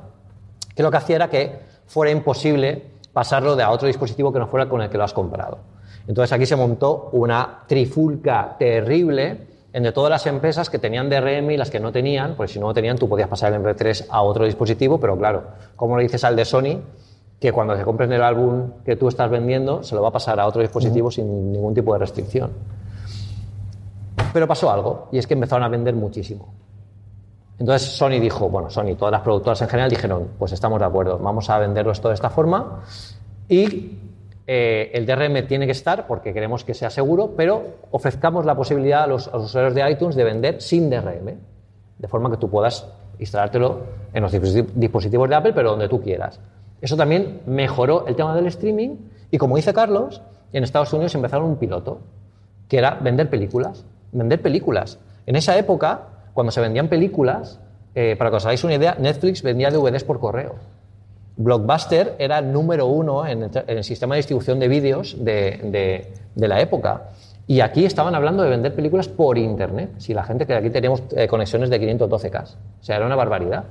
que 0.75 0.83
lo 0.83 0.91
que 0.91 0.97
hacía 0.97 1.15
era 1.17 1.29
que 1.29 1.59
fuera 1.85 2.11
imposible 2.11 2.83
pasarlo 3.13 3.55
de 3.55 3.63
a 3.63 3.71
otro 3.71 3.87
dispositivo 3.87 4.31
que 4.33 4.39
no 4.39 4.47
fuera 4.47 4.67
con 4.67 4.81
el 4.81 4.89
que 4.89 4.97
lo 4.97 5.03
has 5.03 5.13
comprado. 5.13 5.59
Entonces 6.07 6.31
aquí 6.33 6.45
se 6.45 6.55
montó 6.55 7.09
una 7.13 7.63
trifulca 7.67 8.55
terrible 8.59 9.47
entre 9.73 9.91
todas 9.91 10.09
las 10.09 10.25
empresas 10.27 10.69
que 10.69 10.79
tenían 10.79 11.09
DRM 11.09 11.51
y 11.51 11.57
las 11.57 11.69
que 11.69 11.79
no 11.79 11.91
tenían, 11.91 12.35
porque 12.35 12.53
si 12.53 12.59
no 12.59 12.67
lo 12.67 12.73
tenían 12.73 12.97
tú 12.97 13.09
podías 13.09 13.27
pasar 13.27 13.51
el 13.53 13.61
MP3 13.61 14.05
a 14.09 14.21
otro 14.21 14.45
dispositivo, 14.45 14.99
pero 14.99 15.17
claro, 15.17 15.43
¿cómo 15.75 15.97
le 15.97 16.03
dices 16.03 16.23
al 16.23 16.35
de 16.35 16.45
Sony 16.45 16.79
que 17.39 17.51
cuando 17.51 17.75
se 17.75 17.83
compren 17.83 18.11
el 18.13 18.23
álbum 18.23 18.71
que 18.85 18.95
tú 18.95 19.07
estás 19.07 19.29
vendiendo 19.29 19.83
se 19.83 19.93
lo 19.95 20.01
va 20.01 20.09
a 20.09 20.11
pasar 20.11 20.39
a 20.39 20.47
otro 20.47 20.61
dispositivo 20.61 21.11
sin 21.11 21.51
ningún 21.51 21.73
tipo 21.73 21.93
de 21.93 21.99
restricción? 21.99 22.51
Pero 24.33 24.47
pasó 24.47 24.71
algo, 24.71 25.07
y 25.11 25.17
es 25.17 25.27
que 25.27 25.33
empezaron 25.33 25.63
a 25.63 25.69
vender 25.69 25.95
muchísimo. 25.95 26.53
Entonces 27.57 27.89
Sony 27.89 28.19
dijo, 28.19 28.49
bueno, 28.49 28.69
Sony, 28.69 28.95
todas 28.97 29.11
las 29.13 29.21
productoras 29.21 29.61
en 29.61 29.69
general 29.69 29.89
dijeron, 29.89 30.29
pues 30.37 30.51
estamos 30.51 30.79
de 30.79 30.85
acuerdo, 30.85 31.17
vamos 31.19 31.49
a 31.49 31.57
venderlo 31.59 31.91
esto 31.93 32.09
de 32.09 32.15
esta 32.15 32.29
forma 32.29 32.81
y 33.47 33.97
eh, 34.45 34.91
el 34.93 35.05
DRM 35.05 35.47
tiene 35.47 35.65
que 35.65 35.71
estar 35.71 36.05
porque 36.05 36.33
queremos 36.33 36.65
que 36.65 36.73
sea 36.73 36.89
seguro, 36.89 37.31
pero 37.37 37.63
ofrezcamos 37.91 38.45
la 38.45 38.55
posibilidad 38.55 39.03
a 39.03 39.07
los, 39.07 39.29
a 39.29 39.37
los 39.37 39.45
usuarios 39.45 39.73
de 39.73 39.89
iTunes 39.89 40.15
de 40.15 40.23
vender 40.25 40.61
sin 40.61 40.89
DRM, 40.89 41.31
de 41.97 42.07
forma 42.09 42.29
que 42.29 42.37
tú 42.37 42.49
puedas 42.49 42.85
instalártelo 43.19 43.79
en 44.13 44.21
los 44.21 44.33
disposi- 44.33 44.67
dispositivos 44.75 45.29
de 45.29 45.35
Apple, 45.35 45.53
pero 45.53 45.69
donde 45.71 45.87
tú 45.87 46.01
quieras. 46.01 46.41
Eso 46.85 46.95
también 46.97 47.41
mejoró 47.47 48.05
el 48.05 48.15
tema 48.15 48.35
del 48.35 48.45
streaming 48.45 48.97
y 49.31 49.39
como 49.39 49.55
dice 49.55 49.73
Carlos, 49.73 50.21
en 50.53 50.63
Estados 50.63 50.93
Unidos 50.93 51.15
empezaron 51.15 51.47
un 51.47 51.55
piloto, 51.55 52.01
que 52.67 52.77
era 52.77 52.99
vender 53.01 53.27
películas. 53.27 53.83
Vender 54.11 54.39
películas. 54.39 54.99
En 55.25 55.35
esa 55.35 55.57
época, 55.57 56.01
cuando 56.35 56.51
se 56.51 56.61
vendían 56.61 56.87
películas, 56.87 57.59
eh, 57.95 58.15
para 58.19 58.29
que 58.29 58.35
os 58.35 58.45
hagáis 58.45 58.63
una 58.63 58.75
idea, 58.75 58.95
Netflix 58.99 59.41
vendía 59.41 59.71
DVDs 59.71 60.03
por 60.03 60.19
correo. 60.19 60.57
Blockbuster 61.37 62.17
era 62.19 62.39
número 62.43 62.85
uno 62.85 63.25
en 63.25 63.49
el, 63.65 63.83
sistema 63.83 64.13
de 64.13 64.19
distribución 64.19 64.59
de 64.59 64.67
vídeos 64.67 65.17
de, 65.17 66.13
de- 66.35 66.47
la 66.47 66.61
época. 66.61 67.09
Y 67.47 67.61
aquí 67.61 67.83
estaban 67.83 68.13
hablando 68.13 68.43
de 68.43 68.49
vender 68.51 68.75
películas 68.75 69.07
por 69.07 69.39
Internet. 69.39 69.89
Si 69.97 70.13
la 70.13 70.23
gente 70.23 70.45
que 70.45 70.53
aquí 70.53 70.69
teníamos 70.69 71.01
eh, 71.15 71.27
conexiones 71.27 71.71
de 71.71 71.81
512K. 71.81 72.43
O 72.43 72.83
sea, 72.83 72.97
era 72.97 73.07
una 73.07 73.15
barbaridad. 73.15 73.63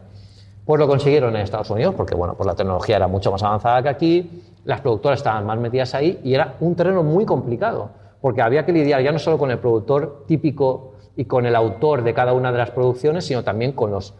Pues 0.64 0.78
lo 0.78 0.88
consiguieron 0.88 1.36
en 1.36 1.42
Estados 1.42 1.70
Unidos, 1.70 1.94
porque 1.94 2.14
bueno, 2.14 2.34
pues 2.34 2.46
la 2.46 2.54
tecnología 2.54 2.96
era 2.96 3.06
mucho 3.06 3.30
más 3.30 3.42
avanzada 3.42 3.82
que 3.82 3.88
aquí, 3.88 4.42
las 4.64 4.80
productoras 4.80 5.18
estaban 5.18 5.44
más 5.44 5.58
metidas 5.58 5.94
ahí 5.94 6.20
y 6.24 6.34
era 6.34 6.54
un 6.60 6.74
terreno 6.74 7.02
muy 7.02 7.26
complicado, 7.26 7.90
porque 8.20 8.40
había 8.40 8.64
que 8.64 8.72
lidiar 8.72 9.02
ya 9.02 9.12
no 9.12 9.18
solo 9.18 9.36
con 9.36 9.50
el 9.50 9.58
productor 9.58 10.24
típico 10.26 10.94
y 11.16 11.26
con 11.26 11.44
el 11.44 11.54
autor 11.54 12.02
de 12.02 12.14
cada 12.14 12.32
una 12.32 12.50
de 12.50 12.58
las 12.58 12.70
producciones, 12.70 13.26
sino 13.26 13.44
también 13.44 13.72
con 13.72 13.90
los 13.90 14.14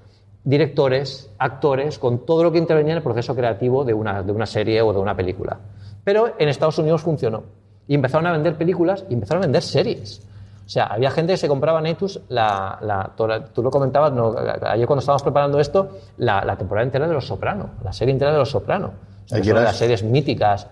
directores, 0.44 1.30
actores, 1.38 1.98
con 1.98 2.26
todo 2.26 2.44
lo 2.44 2.52
que 2.52 2.58
intervenía 2.58 2.92
en 2.92 2.98
el 2.98 3.02
proceso 3.02 3.34
creativo 3.34 3.84
de 3.84 3.94
una, 3.94 4.22
de 4.22 4.30
una 4.30 4.46
serie 4.46 4.82
o 4.82 4.92
de 4.92 4.98
una 4.98 5.16
película. 5.16 5.58
Pero 6.04 6.34
en 6.38 6.48
Estados 6.50 6.78
Unidos 6.78 7.02
funcionó. 7.02 7.42
Y 7.88 7.94
empezaron 7.94 8.26
a 8.26 8.32
vender 8.32 8.56
películas 8.56 9.04
y 9.08 9.14
empezaron 9.14 9.42
a 9.42 9.46
vender 9.46 9.62
series. 9.62 10.26
O 10.64 10.68
sea, 10.68 10.84
había 10.86 11.10
gente 11.10 11.34
que 11.34 11.36
se 11.36 11.46
compraba 11.48 11.78
en 11.80 11.86
iTunes, 11.88 12.20
la, 12.28 12.78
la- 12.80 13.10
tú 13.16 13.26
la- 13.26 13.44
tú 13.44 13.62
lo 13.62 13.70
comentabas 13.70 14.12
no, 14.12 14.34
ayer 14.62 14.86
cuando 14.86 15.00
estábamos 15.00 15.22
preparando 15.22 15.60
esto, 15.60 15.90
la, 16.16 16.42
la 16.44 16.56
temporada 16.56 16.84
entera 16.84 17.06
de 17.06 17.12
Los 17.12 17.26
Sopranos, 17.26 17.66
la 17.82 17.92
serie 17.92 18.12
entera 18.12 18.32
de 18.32 18.38
Los 18.38 18.50
Sopranos. 18.50 18.90
O 19.26 19.28
sea, 19.28 19.36
Ahí 19.36 19.42
es 19.42 19.46
una 19.48 19.56
de 19.56 19.60
eras- 19.62 19.72
las 19.72 19.76
series 19.78 20.02
míticas. 20.02 20.68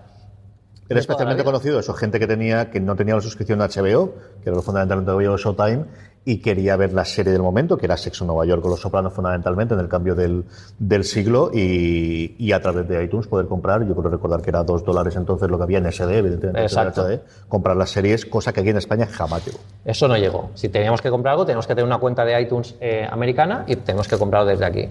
Era 0.89 0.99
especialmente 0.99 1.43
conocido 1.43 1.79
eso, 1.79 1.93
gente 1.93 2.19
que 2.19 2.27
tenía 2.27 2.69
que 2.69 2.79
no 2.79 2.95
tenía 2.95 3.15
la 3.15 3.21
suscripción 3.21 3.59
de 3.59 3.65
HBO, 3.65 4.13
que 4.43 4.49
era 4.49 4.55
lo 4.55 4.61
fundamentalmente 4.61 5.11
de 5.11 5.37
Showtime, 5.37 5.85
y 6.25 6.37
quería 6.37 6.75
ver 6.77 6.93
la 6.93 7.05
serie 7.05 7.33
del 7.33 7.41
momento, 7.41 7.77
que 7.77 7.85
era 7.85 7.97
Sexo 7.97 8.23
en 8.23 8.27
Nueva 8.27 8.45
York 8.45 8.61
con 8.61 8.71
Los 8.71 8.81
Sopranos 8.81 9.13
fundamentalmente 9.13 9.73
en 9.73 9.79
el 9.81 9.89
cambio 9.89 10.15
del, 10.15 10.45
del 10.79 11.03
siglo, 11.03 11.51
y, 11.53 12.35
y 12.37 12.51
a 12.53 12.61
través 12.61 12.87
de 12.87 13.03
iTunes 13.03 13.27
poder 13.27 13.47
comprar, 13.47 13.85
yo 13.85 13.95
creo 13.95 14.09
recordar 14.09 14.41
que 14.41 14.49
era 14.49 14.63
dos 14.63 14.85
dólares 14.85 15.15
entonces 15.15 15.49
lo 15.49 15.57
que 15.57 15.63
había 15.63 15.79
en 15.79 15.91
SD, 15.91 16.17
evidentemente, 16.17 16.61
Exacto. 16.61 17.09
en 17.09 17.17
HD, 17.17 17.21
comprar 17.49 17.75
las 17.75 17.89
series, 17.89 18.25
cosa 18.25 18.53
que 18.53 18.61
aquí 18.61 18.69
en 18.69 18.77
España 18.77 19.05
jamás 19.05 19.45
llegó. 19.45 19.59
Eso 19.83 20.07
no 20.07 20.17
llegó. 20.17 20.51
Si 20.53 20.69
teníamos 20.69 21.01
que 21.01 21.09
comprar 21.09 21.33
algo, 21.33 21.45
teníamos 21.45 21.67
que 21.67 21.75
tener 21.75 21.85
una 21.85 21.99
cuenta 21.99 22.23
de 22.23 22.41
iTunes 22.41 22.75
eh, 22.79 23.07
americana 23.09 23.65
y 23.67 23.75
tenemos 23.75 24.07
que 24.07 24.17
comprarlo 24.17 24.47
desde 24.49 24.65
aquí. 24.65 24.89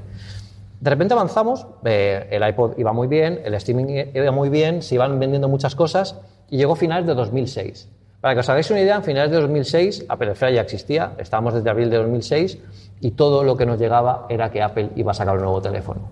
De 0.81 0.91
repente 0.91 1.15
avanzamos, 1.15 1.67
eh, 1.85 2.27
el 2.31 2.47
iPod 2.47 2.77
iba 2.77 2.93
muy 2.93 3.07
bien, 3.07 3.41
el 3.45 3.55
streaming 3.55 4.07
iba 4.13 4.33
muy 4.33 4.49
bien, 4.49 4.83
se 4.83 4.97
iban 4.97 5.19
vendiendo 5.19 5.49
muchas 5.49 5.77
cosas 5.77 6.17
y 6.51 6.57
llegó 6.57 6.75
finales 6.75 7.07
de 7.07 7.15
2006. 7.15 7.89
Para 8.23 8.35
que 8.35 8.41
os 8.41 8.49
hagáis 8.49 8.71
una 8.71 8.81
idea, 8.81 8.95
en 8.95 9.03
finales 9.03 9.33
de 9.33 9.41
2006 9.41 10.07
Apple 10.09 10.31
Esfera 10.31 10.53
ya 10.53 10.61
existía, 10.61 11.15
estábamos 11.19 11.55
desde 11.55 11.69
abril 11.69 11.91
de 11.91 11.97
2006 11.97 12.57
y 13.01 13.11
todo 13.11 13.43
lo 13.43 13.57
que 13.57 13.67
nos 13.67 13.81
llegaba 13.81 14.27
era 14.29 14.49
que 14.49 14.63
Apple 14.63 14.91
iba 14.95 15.11
a 15.11 15.15
sacar 15.15 15.35
un 15.35 15.43
nuevo 15.43 15.61
teléfono. 15.61 16.03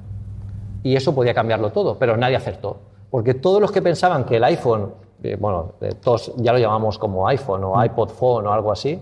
Y 0.83 0.97
eso 0.97 1.15
podía 1.15 1.33
cambiarlo 1.33 1.71
todo, 1.71 1.97
pero 2.01 2.17
nadie 2.17 2.35
acertó. 2.35 2.79
Porque 3.13 3.35
todos 3.35 3.61
los 3.61 3.71
que 3.71 3.81
pensaban 3.81 4.25
que 4.25 4.39
el 4.39 4.45
iPhone, 4.45 4.93
eh, 5.23 5.37
bueno, 5.39 5.75
eh, 5.81 5.91
todos 6.03 6.33
ya 6.39 6.53
lo 6.53 6.59
llamamos 6.59 6.99
como 6.99 7.29
iPhone 7.29 7.63
o 7.63 7.85
iPod 7.85 8.09
Phone 8.09 8.47
o 8.49 8.53
algo 8.53 8.73
así, 8.73 9.01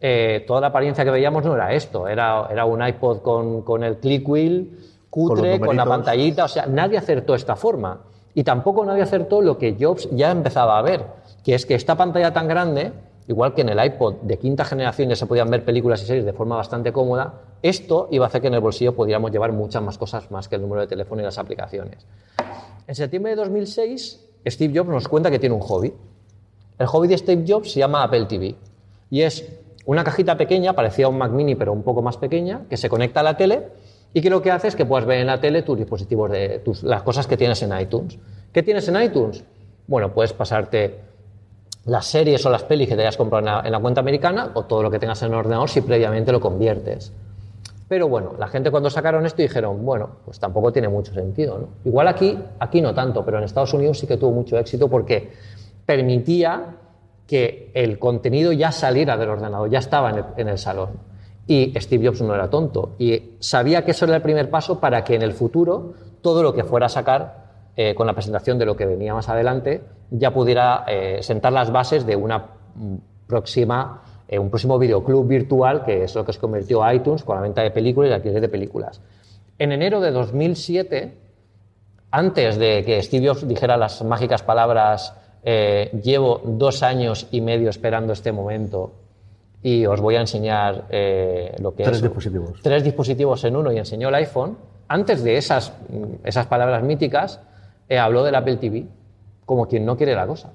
eh, 0.00 0.42
toda 0.46 0.62
la 0.62 0.68
apariencia 0.68 1.04
que 1.04 1.10
veíamos 1.10 1.44
no 1.44 1.54
era 1.54 1.74
esto, 1.74 2.08
era, 2.08 2.48
era 2.50 2.64
un 2.64 2.82
iPod 2.82 3.20
con, 3.20 3.62
con 3.62 3.84
el 3.84 3.98
click 3.98 4.26
wheel, 4.26 4.78
cutre, 5.10 5.58
los 5.58 5.66
con, 5.66 5.76
la 5.76 5.84
pantallita, 5.84 6.44
o 6.44 6.48
sea, 6.48 6.64
nadie 6.64 6.96
acertó 6.96 7.34
esta 7.34 7.54
forma. 7.54 8.00
Y 8.36 8.44
tampoco 8.44 8.84
nadie 8.84 9.00
acertó 9.00 9.40
lo 9.40 9.56
que 9.56 9.78
Jobs 9.80 10.10
ya 10.12 10.30
empezaba 10.30 10.78
a 10.78 10.82
ver, 10.82 11.06
que 11.42 11.54
es 11.54 11.64
que 11.64 11.74
esta 11.74 11.96
pantalla 11.96 12.34
tan 12.34 12.46
grande, 12.46 12.92
igual 13.28 13.54
que 13.54 13.62
en 13.62 13.70
el 13.70 13.82
iPod 13.82 14.16
de 14.16 14.36
quinta 14.36 14.62
generación 14.66 15.08
ya 15.08 15.16
se 15.16 15.24
podían 15.24 15.48
ver 15.48 15.64
películas 15.64 16.02
y 16.02 16.04
series 16.04 16.26
de 16.26 16.34
forma 16.34 16.54
bastante 16.54 16.92
cómoda, 16.92 17.40
esto 17.62 18.08
iba 18.10 18.26
a 18.26 18.28
hacer 18.28 18.42
que 18.42 18.48
en 18.48 18.52
el 18.52 18.60
bolsillo 18.60 18.94
pudiéramos 18.94 19.30
llevar 19.30 19.52
muchas 19.52 19.82
más 19.82 19.96
cosas 19.96 20.30
más 20.30 20.48
que 20.48 20.56
el 20.56 20.60
número 20.60 20.82
de 20.82 20.86
teléfono 20.86 21.22
y 21.22 21.24
las 21.24 21.38
aplicaciones. 21.38 22.04
En 22.86 22.94
septiembre 22.94 23.30
de 23.30 23.36
2006, 23.36 24.28
Steve 24.46 24.78
Jobs 24.78 24.90
nos 24.90 25.08
cuenta 25.08 25.30
que 25.30 25.38
tiene 25.38 25.54
un 25.54 25.62
hobby. 25.62 25.94
El 26.78 26.86
hobby 26.88 27.08
de 27.08 27.16
Steve 27.16 27.42
Jobs 27.48 27.72
se 27.72 27.80
llama 27.80 28.02
Apple 28.02 28.26
TV 28.26 28.54
y 29.08 29.22
es 29.22 29.50
una 29.86 30.04
cajita 30.04 30.36
pequeña, 30.36 30.74
parecida 30.74 31.06
a 31.06 31.08
un 31.08 31.16
Mac 31.16 31.30
Mini 31.30 31.54
pero 31.54 31.72
un 31.72 31.82
poco 31.82 32.02
más 32.02 32.18
pequeña, 32.18 32.66
que 32.68 32.76
se 32.76 32.90
conecta 32.90 33.20
a 33.20 33.22
la 33.22 33.38
tele 33.38 33.68
y 34.16 34.22
que 34.22 34.30
lo 34.30 34.40
que 34.40 34.50
hace 34.50 34.68
es 34.68 34.76
que 34.76 34.86
puedas 34.86 35.04
ver 35.04 35.20
en 35.20 35.26
la 35.26 35.38
tele 35.38 35.60
tus 35.60 35.76
dispositivos, 35.76 36.30
de, 36.30 36.62
las 36.84 37.02
cosas 37.02 37.26
que 37.26 37.36
tienes 37.36 37.62
en 37.62 37.78
iTunes. 37.78 38.18
¿Qué 38.50 38.62
tienes 38.62 38.88
en 38.88 38.98
iTunes? 39.02 39.44
Bueno, 39.86 40.14
puedes 40.14 40.32
pasarte 40.32 41.00
las 41.84 42.06
series 42.06 42.46
o 42.46 42.48
las 42.48 42.64
pelis 42.64 42.88
que 42.88 42.96
te 42.96 43.02
hayas 43.02 43.18
comprado 43.18 43.40
en 43.40 43.52
la, 43.52 43.60
en 43.66 43.70
la 43.70 43.78
cuenta 43.78 44.00
americana 44.00 44.52
o 44.54 44.62
todo 44.62 44.82
lo 44.82 44.90
que 44.90 44.98
tengas 44.98 45.20
en 45.20 45.32
el 45.32 45.34
ordenador 45.34 45.68
si 45.68 45.82
previamente 45.82 46.32
lo 46.32 46.40
conviertes. 46.40 47.12
Pero 47.88 48.08
bueno, 48.08 48.32
la 48.38 48.48
gente 48.48 48.70
cuando 48.70 48.88
sacaron 48.88 49.26
esto 49.26 49.42
dijeron, 49.42 49.84
bueno, 49.84 50.08
pues 50.24 50.40
tampoco 50.40 50.72
tiene 50.72 50.88
mucho 50.88 51.12
sentido. 51.12 51.58
¿no? 51.58 51.68
Igual 51.84 52.08
aquí, 52.08 52.38
aquí 52.58 52.80
no 52.80 52.94
tanto, 52.94 53.22
pero 53.22 53.36
en 53.36 53.44
Estados 53.44 53.74
Unidos 53.74 53.98
sí 53.98 54.06
que 54.06 54.16
tuvo 54.16 54.32
mucho 54.32 54.56
éxito 54.56 54.88
porque 54.88 55.30
permitía 55.84 56.74
que 57.26 57.70
el 57.74 57.98
contenido 57.98 58.50
ya 58.52 58.72
saliera 58.72 59.18
del 59.18 59.28
ordenador, 59.28 59.68
ya 59.68 59.80
estaba 59.80 60.32
en 60.38 60.48
el 60.48 60.56
salón. 60.56 61.15
Y 61.48 61.72
Steve 61.78 62.08
Jobs 62.08 62.22
no 62.22 62.34
era 62.34 62.50
tonto 62.50 62.96
y 62.98 63.36
sabía 63.38 63.84
que 63.84 63.92
eso 63.92 64.04
era 64.04 64.16
el 64.16 64.22
primer 64.22 64.50
paso 64.50 64.80
para 64.80 65.04
que 65.04 65.14
en 65.14 65.22
el 65.22 65.32
futuro 65.32 65.94
todo 66.20 66.42
lo 66.42 66.52
que 66.52 66.64
fuera 66.64 66.86
a 66.86 66.88
sacar 66.88 67.46
eh, 67.76 67.94
con 67.94 68.06
la 68.06 68.14
presentación 68.14 68.58
de 68.58 68.66
lo 68.66 68.74
que 68.74 68.84
venía 68.84 69.14
más 69.14 69.28
adelante 69.28 69.82
ya 70.10 70.32
pudiera 70.32 70.84
eh, 70.88 71.18
sentar 71.20 71.52
las 71.52 71.70
bases 71.70 72.04
de 72.04 72.16
una 72.16 72.38
mm, 72.74 72.96
próxima, 73.28 74.02
eh, 74.26 74.38
un 74.38 74.50
próximo 74.50 74.78
videoclub 74.78 75.28
virtual 75.28 75.84
que 75.84 76.02
es 76.02 76.14
lo 76.16 76.24
que 76.24 76.32
se 76.32 76.40
convirtió 76.40 76.82
a 76.82 76.92
iTunes 76.94 77.22
con 77.22 77.36
la 77.36 77.42
venta 77.42 77.62
de 77.62 77.70
películas 77.70 78.10
y 78.10 78.14
alquiler 78.14 78.40
de 78.40 78.48
películas. 78.48 79.00
En 79.58 79.70
enero 79.70 80.00
de 80.00 80.10
2007, 80.10 81.16
antes 82.10 82.58
de 82.58 82.82
que 82.84 83.00
Steve 83.02 83.28
Jobs 83.28 83.46
dijera 83.46 83.76
las 83.76 84.02
mágicas 84.02 84.42
palabras 84.42 85.14
llevo 86.02 86.40
dos 86.44 86.82
años 86.82 87.28
y 87.30 87.40
medio 87.40 87.70
esperando 87.70 88.12
este 88.12 88.32
momento 88.32 89.05
y 89.62 89.84
os 89.86 90.00
voy 90.00 90.16
a 90.16 90.20
enseñar 90.20 90.84
eh, 90.90 91.54
lo 91.60 91.74
que 91.74 91.82
Tres 91.84 91.96
es 91.96 92.02
dispositivos. 92.02 92.60
tres 92.62 92.84
dispositivos 92.84 93.42
en 93.44 93.56
uno 93.56 93.72
y 93.72 93.78
enseñó 93.78 94.08
el 94.08 94.14
iPhone, 94.16 94.56
antes 94.88 95.24
de 95.24 95.36
esas, 95.36 95.72
esas 96.24 96.46
palabras 96.46 96.82
míticas, 96.82 97.40
eh, 97.88 97.98
habló 97.98 98.22
del 98.22 98.34
Apple 98.34 98.56
TV 98.56 98.86
como 99.44 99.66
quien 99.66 99.84
no 99.84 99.96
quiere 99.96 100.14
la 100.14 100.26
cosa. 100.26 100.52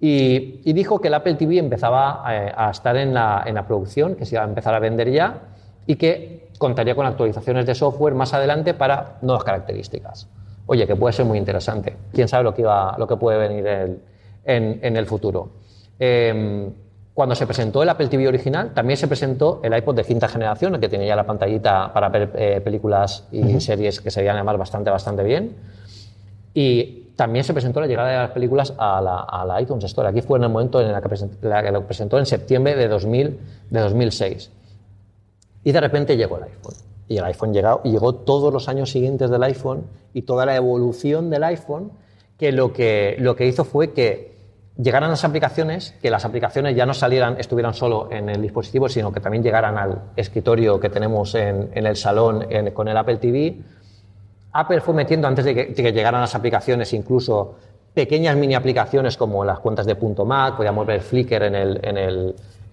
Y, 0.00 0.60
y 0.64 0.72
dijo 0.72 1.00
que 1.00 1.08
el 1.08 1.14
Apple 1.14 1.34
TV 1.34 1.58
empezaba 1.58 2.22
eh, 2.28 2.52
a 2.54 2.70
estar 2.70 2.96
en 2.96 3.14
la, 3.14 3.44
en 3.46 3.54
la 3.54 3.66
producción, 3.66 4.14
que 4.14 4.26
se 4.26 4.34
iba 4.34 4.44
a 4.44 4.46
empezar 4.48 4.74
a 4.74 4.78
vender 4.78 5.10
ya 5.10 5.40
y 5.86 5.96
que 5.96 6.48
contaría 6.58 6.94
con 6.94 7.06
actualizaciones 7.06 7.64
de 7.66 7.74
software 7.74 8.14
más 8.14 8.34
adelante 8.34 8.74
para 8.74 9.18
nuevas 9.22 9.44
características. 9.44 10.28
Oye, 10.66 10.86
que 10.86 10.96
puede 10.96 11.12
ser 11.12 11.24
muy 11.24 11.38
interesante. 11.38 11.96
Quién 12.12 12.28
sabe 12.28 12.44
lo 12.44 12.52
que, 12.54 12.62
iba, 12.62 12.96
lo 12.98 13.06
que 13.06 13.16
puede 13.16 13.38
venir 13.38 13.66
el- 13.66 13.98
en, 14.44 14.80
en 14.82 14.96
el 14.96 15.06
futuro. 15.06 15.48
Eh, 15.98 16.70
cuando 17.16 17.34
se 17.34 17.46
presentó 17.46 17.82
el 17.82 17.88
Apple 17.88 18.08
TV 18.08 18.28
original, 18.28 18.72
también 18.74 18.98
se 18.98 19.08
presentó 19.08 19.60
el 19.64 19.74
iPod 19.74 19.94
de 19.96 20.04
quinta 20.04 20.28
generación, 20.28 20.74
el 20.74 20.80
que 20.82 20.88
tenía 20.90 21.06
ya 21.08 21.16
la 21.16 21.24
pantallita 21.24 21.90
para 21.90 22.10
ver 22.10 22.30
eh, 22.34 22.60
películas 22.60 23.24
y 23.32 23.58
series 23.58 24.02
que 24.02 24.10
se 24.10 24.20
veían 24.20 24.36
además 24.36 24.58
bastante, 24.58 24.90
bastante 24.90 25.22
bien. 25.22 25.56
Y 26.52 27.04
también 27.16 27.42
se 27.42 27.54
presentó 27.54 27.80
la 27.80 27.86
llegada 27.86 28.10
de 28.10 28.16
las 28.18 28.30
películas 28.32 28.74
a 28.76 29.00
la, 29.00 29.20
a 29.20 29.46
la 29.46 29.62
iTunes 29.62 29.84
Store. 29.84 30.08
Aquí 30.10 30.20
fue 30.20 30.38
en 30.38 30.44
el 30.44 30.50
momento 30.50 30.78
en 30.78 30.90
el 30.94 31.02
que, 31.02 31.08
present- 31.08 31.40
la 31.40 31.62
que 31.62 31.72
lo 31.72 31.86
presentó 31.86 32.18
en 32.18 32.26
septiembre 32.26 32.76
de, 32.76 32.86
2000, 32.86 33.40
de 33.70 33.80
2006. 33.80 34.50
Y 35.64 35.72
de 35.72 35.80
repente 35.80 36.18
llegó 36.18 36.36
el 36.36 36.44
iPhone. 36.44 36.74
Y 37.08 37.16
el 37.16 37.24
iPhone 37.24 37.54
llegó, 37.54 37.82
llegó 37.82 38.14
todos 38.14 38.52
los 38.52 38.68
años 38.68 38.90
siguientes 38.90 39.30
del 39.30 39.42
iPhone 39.42 39.84
y 40.12 40.20
toda 40.22 40.44
la 40.44 40.54
evolución 40.54 41.30
del 41.30 41.44
iPhone, 41.44 41.92
que 42.38 42.52
lo 42.52 42.74
que, 42.74 43.16
lo 43.20 43.36
que 43.36 43.46
hizo 43.46 43.64
fue 43.64 43.94
que 43.94 44.35
llegaran 44.78 45.10
las 45.10 45.24
aplicaciones, 45.24 45.94
que 46.02 46.10
las 46.10 46.24
aplicaciones 46.24 46.76
ya 46.76 46.86
no 46.86 46.94
salieran, 46.94 47.36
estuvieran 47.38 47.74
solo 47.74 48.08
en 48.10 48.28
el 48.28 48.42
dispositivo, 48.42 48.88
sino 48.88 49.12
que 49.12 49.20
también 49.20 49.42
llegaran 49.42 49.78
al 49.78 50.02
escritorio 50.16 50.78
que 50.78 50.90
tenemos 50.90 51.34
en, 51.34 51.70
el 51.74 51.96
salón 51.96 52.46
con 52.74 52.88
el 52.88 52.96
Apple 52.96 53.16
TV. 53.16 53.58
Apple 54.52 54.80
fue 54.80 54.94
metiendo, 54.94 55.28
antes 55.28 55.44
de 55.44 55.74
que, 55.74 55.92
llegaran 55.92 56.20
las 56.20 56.34
aplicaciones, 56.34 56.92
incluso 56.92 57.56
pequeñas 57.94 58.36
mini 58.36 58.54
aplicaciones 58.54 59.16
como 59.16 59.44
las 59.44 59.58
cuentas 59.60 59.86
de 59.86 59.96
punto 59.96 60.24
Mac, 60.24 60.56
podíamos 60.56 60.86
ver 60.86 61.00
Flickr 61.00 61.42
en 61.44 61.54
el, 61.54 61.80
en, 61.82 61.96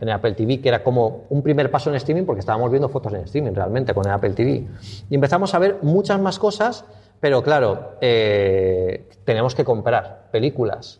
en 0.03 0.09
el 0.09 0.09
Apple 0.11 0.33
TV, 0.33 0.59
que 0.59 0.69
era 0.69 0.83
como 0.83 1.25
un 1.29 1.41
primer 1.41 1.71
paso 1.71 1.89
en 1.89 1.95
streaming, 1.95 2.25
porque 2.25 2.41
estábamos 2.41 2.69
viendo 2.69 2.89
fotos 2.89 3.13
en 3.13 3.21
streaming 3.21 3.53
realmente 3.53 3.93
con 3.93 4.05
el 4.05 4.11
Apple 4.11 4.31
TV. 4.31 4.67
Y 5.09 5.15
empezamos 5.15 5.53
a 5.53 5.59
ver 5.59 5.77
muchas 5.81 6.19
más 6.19 6.39
cosas, 6.39 6.85
pero 7.19 7.41
claro, 7.41 7.93
eh, 8.01 9.07
tenemos 9.23 9.55
que 9.55 9.63
comprar 9.63 10.27
películas. 10.31 10.99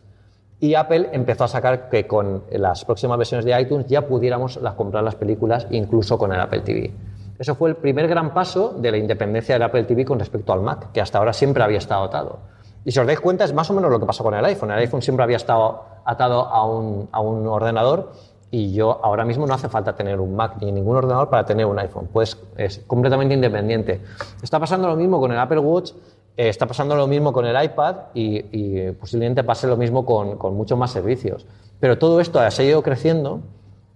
Y 0.64 0.76
Apple 0.76 1.10
empezó 1.12 1.44
a 1.44 1.48
sacar 1.48 1.90
que 1.90 2.06
con 2.06 2.44
las 2.50 2.86
próximas 2.86 3.18
versiones 3.18 3.44
de 3.44 3.60
iTunes 3.60 3.84
ya 3.86 4.06
pudiéramos 4.06 4.56
las, 4.62 4.72
comprar 4.72 5.04
las 5.04 5.14
películas 5.14 5.66
incluso 5.68 6.16
con 6.16 6.32
el 6.32 6.40
Apple 6.40 6.60
TV. 6.60 6.90
Eso 7.38 7.54
fue 7.54 7.68
el 7.68 7.76
primer 7.76 8.08
gran 8.08 8.32
paso 8.32 8.72
de 8.78 8.90
la 8.90 8.96
independencia 8.96 9.56
del 9.56 9.62
Apple 9.62 9.84
TV 9.84 10.06
con 10.06 10.18
respecto 10.18 10.54
al 10.54 10.62
Mac, 10.62 10.90
que 10.90 11.02
hasta 11.02 11.18
ahora 11.18 11.34
siempre 11.34 11.62
había 11.62 11.76
estado 11.76 12.04
atado. 12.04 12.38
Y 12.82 12.92
si 12.92 12.98
os 12.98 13.06
dais 13.06 13.20
cuenta, 13.20 13.44
es 13.44 13.52
más 13.52 13.68
o 13.68 13.74
menos 13.74 13.90
lo 13.90 14.00
que 14.00 14.06
pasó 14.06 14.24
con 14.24 14.32
el 14.32 14.42
iPhone. 14.42 14.70
El 14.70 14.78
iPhone 14.78 15.02
siempre 15.02 15.22
había 15.22 15.36
estado 15.36 15.84
atado 16.06 16.46
a 16.46 16.66
un, 16.66 17.10
a 17.12 17.20
un 17.20 17.46
ordenador 17.46 18.12
y 18.50 18.72
yo 18.72 19.04
ahora 19.04 19.26
mismo 19.26 19.46
no 19.46 19.52
hace 19.52 19.68
falta 19.68 19.94
tener 19.94 20.18
un 20.18 20.34
Mac 20.34 20.58
ni 20.62 20.72
ningún 20.72 20.96
ordenador 20.96 21.28
para 21.28 21.44
tener 21.44 21.66
un 21.66 21.78
iPhone. 21.78 22.08
Pues 22.10 22.38
es 22.56 22.78
completamente 22.86 23.34
independiente. 23.34 24.00
Está 24.42 24.58
pasando 24.58 24.88
lo 24.88 24.96
mismo 24.96 25.20
con 25.20 25.30
el 25.30 25.38
Apple 25.38 25.58
Watch, 25.58 25.92
eh, 26.36 26.48
está 26.48 26.66
pasando 26.66 26.96
lo 26.96 27.06
mismo 27.06 27.32
con 27.32 27.46
el 27.46 27.62
iPad 27.62 27.96
y, 28.14 28.44
y 28.50 28.90
posiblemente 28.92 29.44
pase 29.44 29.66
lo 29.66 29.76
mismo 29.76 30.04
con, 30.04 30.36
con 30.36 30.56
muchos 30.56 30.76
más 30.78 30.90
servicios. 30.90 31.46
Pero 31.80 31.98
todo 31.98 32.20
esto 32.20 32.40
ha 32.40 32.50
seguido 32.50 32.82
creciendo 32.82 33.40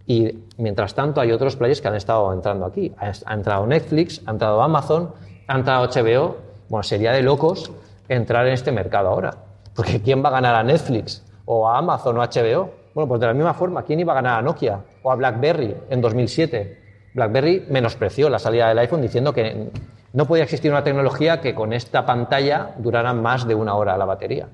y 0.06 0.44
mientras 0.56 0.94
tanto 0.94 1.20
hay 1.20 1.32
otros 1.32 1.56
players 1.56 1.80
que 1.80 1.88
han 1.88 1.96
estado 1.96 2.32
entrando 2.32 2.66
aquí. 2.66 2.92
Ha, 2.98 3.12
ha 3.26 3.34
entrado 3.34 3.66
Netflix, 3.66 4.22
ha 4.26 4.30
entrado 4.30 4.62
Amazon, 4.62 5.12
ha 5.46 5.56
entrado 5.56 5.86
HBO. 5.86 6.36
Bueno, 6.68 6.82
sería 6.82 7.12
de 7.12 7.22
locos 7.22 7.70
entrar 8.08 8.46
en 8.46 8.54
este 8.54 8.72
mercado 8.72 9.08
ahora. 9.08 9.34
Porque 9.74 10.00
¿quién 10.00 10.24
va 10.24 10.28
a 10.28 10.32
ganar 10.32 10.54
a 10.54 10.62
Netflix? 10.62 11.24
¿O 11.44 11.68
a 11.68 11.78
Amazon 11.78 12.16
o 12.18 12.22
a 12.22 12.28
HBO? 12.28 12.70
Bueno, 12.94 13.08
pues 13.08 13.20
de 13.20 13.26
la 13.26 13.34
misma 13.34 13.54
forma, 13.54 13.82
¿quién 13.82 14.00
iba 14.00 14.12
a 14.12 14.16
ganar 14.16 14.38
a 14.38 14.42
Nokia 14.42 14.80
o 15.02 15.12
a 15.12 15.14
BlackBerry 15.14 15.76
en 15.90 16.00
2007? 16.00 16.78
BlackBerry 17.14 17.66
menospreció 17.68 18.28
la 18.28 18.38
salida 18.38 18.68
del 18.68 18.78
iPhone 18.78 19.02
diciendo 19.02 19.32
que 19.32 19.70
no 20.12 20.26
podía 20.26 20.44
existir 20.44 20.70
una 20.70 20.84
tecnología 20.84 21.40
que 21.40 21.54
con 21.54 21.72
esta 21.72 22.06
pantalla 22.06 22.74
durara 22.78 23.12
más 23.12 23.46
de 23.46 23.54
una 23.54 23.74
hora 23.74 23.96
la 23.96 24.04
batería. 24.04 24.48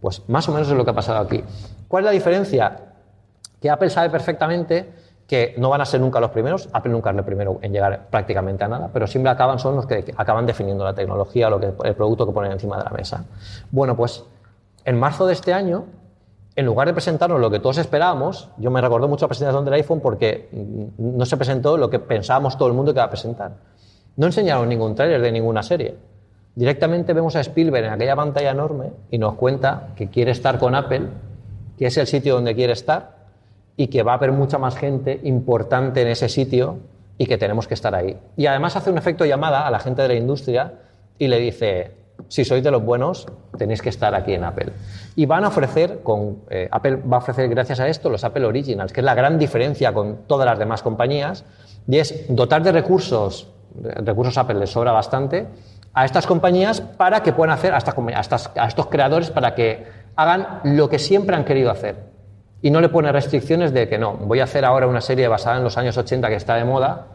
Pues 0.00 0.22
más 0.28 0.48
o 0.48 0.52
menos 0.52 0.68
es 0.68 0.76
lo 0.76 0.84
que 0.84 0.90
ha 0.90 0.94
pasado 0.94 1.18
aquí. 1.18 1.42
¿Cuál 1.88 2.04
es 2.04 2.06
la 2.06 2.12
diferencia? 2.12 2.94
que 3.64 3.70
Apple 3.70 3.88
sabe 3.88 4.10
perfectamente 4.10 4.92
que 5.26 5.54
no 5.56 5.70
van 5.70 5.80
a 5.80 5.86
ser 5.86 5.98
nunca 5.98 6.20
los 6.20 6.30
primeros, 6.32 6.68
Apple 6.70 6.92
nunca 6.92 7.12
es 7.12 7.16
el 7.16 7.24
primero 7.24 7.60
en 7.62 7.72
llegar 7.72 8.08
prácticamente 8.10 8.62
a 8.62 8.68
nada, 8.68 8.90
pero 8.92 9.06
siempre 9.06 9.32
acaban, 9.32 9.58
son 9.58 9.76
los 9.76 9.86
que 9.86 10.12
acaban 10.18 10.44
definiendo 10.44 10.84
la 10.84 10.92
tecnología 10.92 11.48
lo 11.48 11.58
que, 11.58 11.72
el 11.82 11.94
producto 11.94 12.26
que 12.26 12.32
ponen 12.32 12.52
encima 12.52 12.76
de 12.76 12.84
la 12.84 12.90
mesa. 12.90 13.24
Bueno, 13.70 13.96
pues 13.96 14.22
en 14.84 14.98
marzo 14.98 15.26
de 15.26 15.32
este 15.32 15.54
año, 15.54 15.86
en 16.54 16.66
lugar 16.66 16.88
de 16.88 16.92
presentarnos 16.92 17.40
lo 17.40 17.50
que 17.50 17.58
todos 17.58 17.78
esperábamos, 17.78 18.50
yo 18.58 18.70
me 18.70 18.82
recordó 18.82 19.08
mucho 19.08 19.24
la 19.24 19.28
presentación 19.28 19.64
del 19.64 19.72
iPhone 19.72 20.00
porque 20.00 20.50
mm, 20.52 21.16
no 21.16 21.24
se 21.24 21.38
presentó 21.38 21.78
lo 21.78 21.88
que 21.88 22.00
pensábamos 22.00 22.58
todo 22.58 22.68
el 22.68 22.74
mundo 22.74 22.92
que 22.92 22.98
iba 22.98 23.04
a 23.04 23.10
presentar. 23.10 23.52
No 24.16 24.26
enseñaron 24.26 24.68
ningún 24.68 24.94
tráiler 24.94 25.20
de 25.20 25.32
ninguna 25.32 25.62
serie. 25.62 25.96
Directamente 26.54 27.12
vemos 27.12 27.34
a 27.34 27.40
Spielberg 27.40 27.86
en 27.86 27.92
aquella 27.92 28.14
pantalla 28.14 28.50
enorme 28.50 28.92
y 29.10 29.18
nos 29.18 29.34
cuenta 29.34 29.88
que 29.96 30.08
quiere 30.08 30.30
estar 30.30 30.58
con 30.58 30.74
Apple, 30.74 31.08
que 31.76 31.86
es 31.86 31.96
el 31.96 32.06
sitio 32.06 32.34
donde 32.34 32.54
quiere 32.54 32.72
estar 32.72 33.24
y 33.76 33.88
que 33.88 34.04
va 34.04 34.12
a 34.12 34.16
haber 34.16 34.30
mucha 34.30 34.58
más 34.58 34.76
gente 34.76 35.20
importante 35.24 36.02
en 36.02 36.08
ese 36.08 36.28
sitio 36.28 36.78
y 37.18 37.26
que 37.26 37.38
tenemos 37.38 37.66
que 37.66 37.74
estar 37.74 37.94
ahí. 37.94 38.16
Y 38.36 38.46
además 38.46 38.76
hace 38.76 38.90
un 38.90 38.98
efecto 38.98 39.24
llamada 39.24 39.66
a 39.66 39.70
la 39.70 39.80
gente 39.80 40.02
de 40.02 40.08
la 40.08 40.14
industria 40.14 40.74
y 41.18 41.26
le 41.26 41.40
dice, 41.40 41.92
si 42.28 42.44
sois 42.44 42.62
de 42.62 42.70
los 42.70 42.84
buenos, 42.84 43.26
tenéis 43.58 43.82
que 43.82 43.88
estar 43.88 44.14
aquí 44.14 44.34
en 44.34 44.44
Apple. 44.44 44.72
Y 45.16 45.26
van 45.26 45.44
a 45.44 45.48
ofrecer, 45.48 46.00
con, 46.02 46.38
eh, 46.50 46.68
Apple 46.70 46.96
va 47.10 47.16
a 47.16 47.20
ofrecer 47.20 47.48
gracias 47.48 47.80
a 47.80 47.88
esto 47.88 48.10
los 48.10 48.24
Apple 48.24 48.44
Originals, 48.44 48.92
que 48.92 49.00
es 49.00 49.04
la 49.04 49.14
gran 49.14 49.38
diferencia 49.38 49.92
con 49.92 50.18
todas 50.26 50.46
las 50.46 50.58
demás 50.58 50.82
compañías, 50.82 51.44
y 51.88 51.98
es 51.98 52.26
dotar 52.28 52.62
de 52.62 52.72
recursos, 52.72 53.48
recursos 53.82 54.36
Apple 54.38 54.58
les 54.58 54.70
sobra 54.70 54.92
bastante, 54.92 55.46
a 55.92 56.04
estas 56.04 56.26
compañías 56.26 56.80
para 56.80 57.22
que 57.22 57.32
puedan 57.32 57.54
hacer, 57.54 57.74
a, 57.74 57.78
estas, 57.78 58.50
a, 58.56 58.66
estos 58.66 58.86
creadores, 58.86 59.30
para 59.30 59.54
que 59.54 59.86
hagan 60.16 60.60
lo 60.64 60.88
que 60.88 60.98
siempre 60.98 61.36
han 61.36 61.44
querido 61.44 61.70
hacer 61.70 62.14
y 62.64 62.70
no 62.70 62.80
le 62.80 62.88
pone 62.88 63.12
restricciones 63.12 63.74
de 63.74 63.88
que 63.88 63.98
no, 63.98 64.14
voy 64.14 64.40
a 64.40 64.44
hacer 64.44 64.64
ahora 64.64 64.86
una 64.86 65.02
serie 65.02 65.28
basada 65.28 65.58
en 65.58 65.64
los 65.64 65.76
años 65.76 65.98
80 65.98 66.28
que 66.28 66.36
está 66.36 66.54
de 66.54 66.64
moda, 66.64 67.08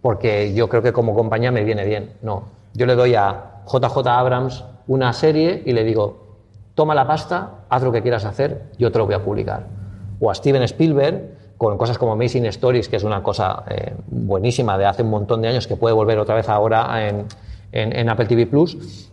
porque 0.00 0.54
yo 0.54 0.68
creo 0.68 0.80
que 0.80 0.92
como 0.92 1.12
compañía 1.12 1.50
me 1.50 1.64
viene 1.64 1.84
bien. 1.84 2.12
No, 2.22 2.44
yo 2.72 2.86
le 2.86 2.94
doy 2.94 3.16
a 3.16 3.62
JJ 3.66 4.06
Abrams 4.06 4.64
una 4.86 5.12
serie 5.12 5.60
y 5.66 5.72
le 5.72 5.82
digo, 5.82 6.36
toma 6.76 6.94
la 6.94 7.06
pasta, 7.06 7.64
haz 7.68 7.82
lo 7.82 7.90
que 7.90 8.00
quieras 8.00 8.24
hacer, 8.24 8.70
yo 8.78 8.92
te 8.92 8.98
lo 8.98 9.06
voy 9.06 9.14
a 9.14 9.24
publicar. 9.24 9.66
O 10.20 10.30
a 10.30 10.34
Steven 10.36 10.62
Spielberg, 10.62 11.41
con 11.62 11.78
cosas 11.78 11.96
como 11.96 12.12
Amazing 12.12 12.46
Stories, 12.46 12.88
que 12.88 12.96
es 12.96 13.04
una 13.04 13.22
cosa 13.22 13.62
eh, 13.68 13.94
buenísima 14.08 14.76
de 14.76 14.84
hace 14.84 15.02
un 15.02 15.10
montón 15.10 15.42
de 15.42 15.48
años 15.48 15.68
que 15.68 15.76
puede 15.76 15.94
volver 15.94 16.18
otra 16.18 16.34
vez 16.34 16.48
ahora 16.48 17.06
en, 17.06 17.26
en, 17.70 18.08
Apple 18.08 18.26
TV 18.26 18.46
Plus. 18.46 19.08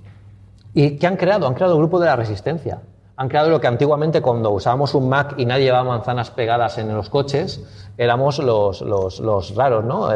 ¿Y 0.74 0.98
qué 0.98 1.06
han 1.06 1.16
creado? 1.16 1.46
Han 1.46 1.54
creado 1.54 1.74
el 1.74 1.80
grupo 1.80 2.00
de 2.00 2.08
la 2.08 2.16
resistencia 2.16 2.80
han 3.18 3.28
creado 3.28 3.50
lo 3.50 3.60
que 3.60 3.68
antiguamente 3.68 4.22
cuando 4.22 4.50
usábamos 4.52 4.96
un 4.96 5.10
Mac 5.10 5.34
y 5.36 5.46
nadie 5.46 5.66
llevaba 5.66 5.84
manzanas 5.84 6.32
pegadas 6.32 6.78
en 6.78 6.96
los 6.96 7.10
coches, 7.10 7.62
éramos 7.98 8.40
los, 8.40 8.80
los, 8.80 9.56
raros, 9.56 9.84
¿no? 9.84 10.10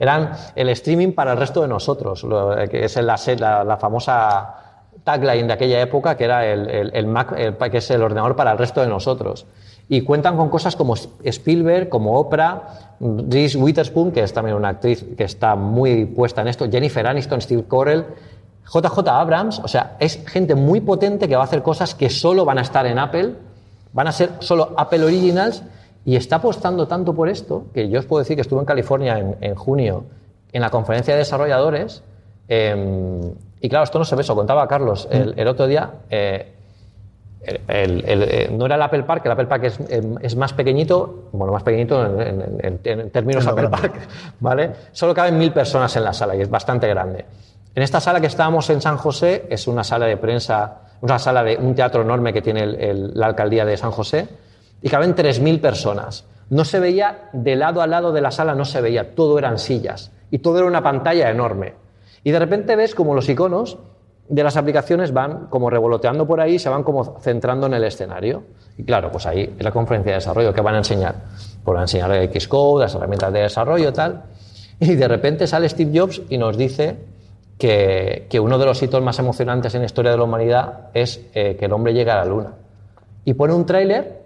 Eran 0.00 0.32
el 0.56 0.68
streaming 0.70 1.12
para 1.12 1.34
el 1.34 1.38
resto 1.38 1.62
de 1.62 1.68
nosotros, 1.68 2.24
lo, 2.24 2.56
que 2.68 2.84
es 2.84 2.96
la, 2.96 3.16
la, 3.38 3.62
la, 3.62 3.76
famosa 3.76 4.56
tagline 5.04 5.46
de 5.46 5.52
aquella 5.52 5.80
época, 5.82 6.16
que 6.16 6.24
era 6.24 6.44
el, 6.44 6.68
el, 6.68 6.90
el 6.92 7.06
Mac, 7.06 7.32
que 7.70 7.78
es 7.78 7.90
el 7.92 8.02
ordenador 8.02 8.34
para 8.34 8.50
el 8.50 8.58
resto 8.58 8.80
de 8.80 8.88
nosotros. 8.88 9.46
Y 9.88 10.02
cuentan 10.02 10.36
con 10.36 10.48
cosas 10.48 10.76
como 10.76 10.94
Spielberg, 11.22 11.88
como 11.88 12.18
Oprah, 12.18 12.96
Reese 13.00 13.58
Witherspoon, 13.58 14.12
que 14.12 14.22
es 14.22 14.32
también 14.32 14.56
una 14.56 14.70
actriz 14.70 15.04
que 15.16 15.24
está 15.24 15.54
muy 15.54 16.06
puesta 16.06 16.40
en 16.40 16.48
esto, 16.48 16.70
Jennifer 16.70 17.06
Aniston, 17.06 17.40
Steve 17.40 17.64
Carell, 17.68 18.06
JJ 18.72 19.08
Abrams, 19.08 19.58
o 19.58 19.68
sea, 19.68 19.96
es 19.98 20.24
gente 20.26 20.54
muy 20.54 20.80
potente 20.80 21.28
que 21.28 21.36
va 21.36 21.42
a 21.42 21.44
hacer 21.44 21.62
cosas 21.62 21.94
que 21.94 22.08
solo 22.08 22.44
van 22.44 22.58
a 22.58 22.62
estar 22.62 22.86
en 22.86 22.98
Apple, 22.98 23.34
van 23.92 24.06
a 24.06 24.12
ser 24.12 24.30
solo 24.38 24.72
Apple 24.76 25.04
Originals 25.04 25.62
y 26.04 26.16
está 26.16 26.36
apostando 26.36 26.86
tanto 26.88 27.12
por 27.12 27.28
esto 27.28 27.66
que 27.74 27.88
yo 27.88 27.98
os 27.98 28.06
puedo 28.06 28.20
decir 28.20 28.36
que 28.36 28.42
estuve 28.42 28.60
en 28.60 28.66
California 28.66 29.18
en, 29.18 29.36
en 29.40 29.54
junio 29.54 30.04
en 30.52 30.62
la 30.62 30.70
conferencia 30.70 31.14
de 31.14 31.18
desarrolladores 31.18 32.02
eh, 32.48 33.32
y 33.60 33.68
claro, 33.68 33.84
esto 33.84 33.98
no 33.98 34.04
se 34.04 34.16
ve, 34.16 34.22
eso 34.22 34.34
contaba 34.34 34.66
Carlos 34.66 35.08
el, 35.10 35.34
el 35.38 35.48
otro 35.48 35.66
día. 35.66 35.90
Eh, 36.10 36.52
el, 37.44 38.04
el, 38.06 38.56
no 38.56 38.66
era 38.66 38.76
el 38.76 38.82
Apple 38.82 39.02
Park, 39.02 39.26
el 39.26 39.32
Apple 39.32 39.46
Park 39.46 39.64
es, 39.64 39.80
es 40.20 40.36
más 40.36 40.52
pequeñito, 40.52 41.28
bueno, 41.32 41.52
más 41.52 41.62
pequeñito 41.62 42.04
en, 42.04 42.60
en, 42.60 42.80
en 42.84 43.10
términos 43.10 43.46
Apple 43.46 43.68
Park, 43.68 43.94
¿vale? 44.40 44.70
Solo 44.92 45.14
caben 45.14 45.38
mil 45.38 45.52
personas 45.52 45.94
en 45.96 46.04
la 46.04 46.12
sala 46.12 46.36
y 46.36 46.40
es 46.40 46.50
bastante 46.50 46.86
grande. 46.88 47.24
En 47.74 47.82
esta 47.82 48.00
sala 48.00 48.20
que 48.20 48.26
estábamos 48.26 48.68
en 48.70 48.80
San 48.80 48.96
José 48.96 49.46
es 49.48 49.66
una 49.66 49.82
sala 49.82 50.06
de 50.06 50.16
prensa, 50.18 50.82
una 51.00 51.18
sala 51.18 51.42
de 51.42 51.56
un 51.56 51.74
teatro 51.74 52.02
enorme 52.02 52.32
que 52.32 52.42
tiene 52.42 52.66
la 52.66 53.26
alcaldía 53.26 53.64
de 53.64 53.76
San 53.76 53.90
José 53.90 54.28
y 54.82 54.88
caben 54.88 55.14
3.000 55.14 55.60
personas. 55.60 56.26
No 56.50 56.64
se 56.64 56.80
veía 56.80 57.30
de 57.32 57.56
lado 57.56 57.80
a 57.80 57.86
lado 57.86 58.12
de 58.12 58.20
la 58.20 58.30
sala, 58.30 58.54
no 58.54 58.66
se 58.66 58.80
veía, 58.82 59.14
todo 59.14 59.38
eran 59.38 59.58
sillas 59.58 60.12
y 60.30 60.38
todo 60.38 60.58
era 60.58 60.66
una 60.66 60.82
pantalla 60.82 61.30
enorme. 61.30 61.74
Y 62.24 62.30
de 62.30 62.38
repente 62.38 62.76
ves 62.76 62.94
como 62.94 63.14
los 63.14 63.28
iconos 63.28 63.78
de 64.32 64.42
las 64.42 64.56
aplicaciones 64.56 65.12
van 65.12 65.48
como 65.50 65.68
revoloteando 65.68 66.26
por 66.26 66.40
ahí, 66.40 66.58
se 66.58 66.70
van 66.70 66.84
como 66.84 67.20
centrando 67.20 67.66
en 67.66 67.74
el 67.74 67.84
escenario. 67.84 68.44
Y 68.78 68.82
claro, 68.82 69.12
pues 69.12 69.26
ahí 69.26 69.54
es 69.58 69.62
la 69.62 69.70
conferencia 69.70 70.12
de 70.12 70.16
desarrollo 70.16 70.54
que 70.54 70.62
van 70.62 70.74
a 70.74 70.78
enseñar. 70.78 71.16
Pues 71.62 71.74
van 71.74 71.80
a 71.80 71.82
enseñar 71.82 72.10
el 72.12 72.40
Xcode, 72.40 72.84
las 72.84 72.94
herramientas 72.94 73.30
de 73.30 73.40
desarrollo, 73.40 73.92
tal. 73.92 74.22
Y 74.80 74.94
de 74.94 75.06
repente 75.06 75.46
sale 75.46 75.68
Steve 75.68 75.90
Jobs 75.94 76.22
y 76.30 76.38
nos 76.38 76.56
dice 76.56 76.96
que, 77.58 78.26
uno 78.42 78.56
de 78.56 78.64
los 78.64 78.82
hitos 78.82 79.02
más 79.02 79.18
emocionantes 79.18 79.74
en 79.74 79.82
la 79.82 79.86
historia 79.86 80.12
de 80.12 80.16
la 80.16 80.24
humanidad 80.24 80.88
es 80.94 81.20
eh, 81.34 81.54
que 81.58 81.66
el 81.66 81.72
hombre 81.74 81.92
llegue 81.92 82.10
a 82.10 82.16
la 82.16 82.24
luna. 82.24 82.54
Y 83.26 83.34
pone 83.34 83.52
un 83.52 83.66
tráiler 83.66 84.22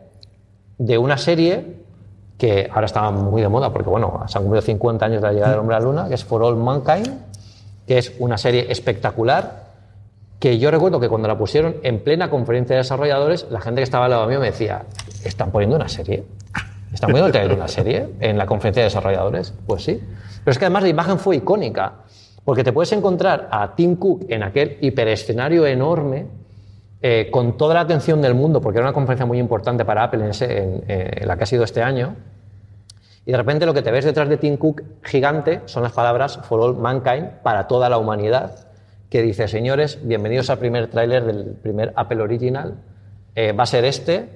de 0.78 0.98
una 0.98 1.18
serie 1.18 1.78
que 2.38 2.70
ahora 2.72 2.86
está 2.86 3.10
muy 3.10 3.42
de 3.42 3.48
moda 3.48 3.72
porque, 3.72 3.90
bueno, 3.90 4.22
se 4.28 4.38
han 4.38 4.44
cumplido 4.44 4.62
50 4.62 5.04
años 5.04 5.20
de 5.20 5.26
la 5.26 5.32
llegada 5.32 5.50
del 5.50 5.60
hombre 5.60 5.74
a 5.74 5.80
la 5.80 5.84
luna, 5.84 6.08
que 6.08 6.14
es 6.14 6.24
For 6.24 6.44
All 6.44 6.56
Mankind, 6.56 7.08
que 7.88 7.98
es 7.98 8.14
una 8.20 8.38
serie 8.38 8.70
espectacular 8.70 9.65
que 10.38 10.58
yo 10.58 10.70
recuerdo 10.70 11.00
que 11.00 11.08
cuando 11.08 11.28
la 11.28 11.38
pusieron 11.38 11.76
en 11.82 12.00
plena 12.00 12.28
conferencia 12.28 12.76
de 12.76 12.82
desarrolladores, 12.82 13.46
la 13.50 13.60
gente 13.60 13.80
que 13.80 13.84
estaba 13.84 14.04
al 14.04 14.10
lado 14.10 14.26
mío 14.26 14.40
me 14.40 14.46
decía, 14.46 14.84
¿están 15.24 15.50
poniendo 15.50 15.76
una 15.76 15.88
serie? 15.88 16.24
¿Están 16.92 17.08
poniendo 17.10 17.26
el 17.26 17.32
trailer 17.32 17.52
de 17.52 17.56
una 17.56 17.68
serie 17.68 18.08
en 18.20 18.38
la 18.38 18.46
conferencia 18.46 18.82
de 18.82 18.88
desarrolladores? 18.88 19.54
Pues 19.66 19.84
sí. 19.84 20.00
Pero 20.44 20.52
es 20.52 20.58
que 20.58 20.64
además 20.66 20.82
la 20.82 20.88
imagen 20.90 21.18
fue 21.18 21.36
icónica, 21.36 21.94
porque 22.44 22.62
te 22.62 22.72
puedes 22.72 22.92
encontrar 22.92 23.48
a 23.50 23.74
Tim 23.74 23.96
Cook 23.96 24.26
en 24.28 24.42
aquel 24.42 24.78
hiperescenario 24.80 25.66
enorme, 25.66 26.26
eh, 27.02 27.28
con 27.30 27.56
toda 27.56 27.74
la 27.74 27.80
atención 27.80 28.22
del 28.22 28.34
mundo, 28.34 28.60
porque 28.60 28.78
era 28.78 28.86
una 28.86 28.94
conferencia 28.94 29.26
muy 29.26 29.38
importante 29.38 29.84
para 29.84 30.04
Apple 30.04 30.30
eh, 30.40 31.10
en 31.20 31.28
la 31.28 31.36
que 31.36 31.44
ha 31.44 31.46
sido 31.46 31.64
este 31.64 31.82
año, 31.82 32.14
y 33.24 33.32
de 33.32 33.36
repente 33.36 33.66
lo 33.66 33.74
que 33.74 33.82
te 33.82 33.90
ves 33.90 34.04
detrás 34.04 34.28
de 34.28 34.36
Tim 34.36 34.56
Cook 34.56 34.82
gigante 35.02 35.62
son 35.64 35.82
las 35.82 35.92
palabras 35.92 36.38
For 36.44 36.60
All 36.60 36.76
Mankind, 36.76 37.42
para 37.42 37.66
toda 37.66 37.88
la 37.88 37.98
humanidad, 37.98 38.65
que 39.16 39.22
dice, 39.22 39.48
señores, 39.48 39.98
bienvenidos 40.02 40.50
al 40.50 40.58
primer 40.58 40.90
tráiler 40.90 41.24
del 41.24 41.54
primer 41.54 41.90
Apple 41.96 42.20
Original. 42.20 42.74
Eh, 43.34 43.52
va 43.52 43.62
a 43.62 43.66
ser 43.66 43.86
este. 43.86 44.28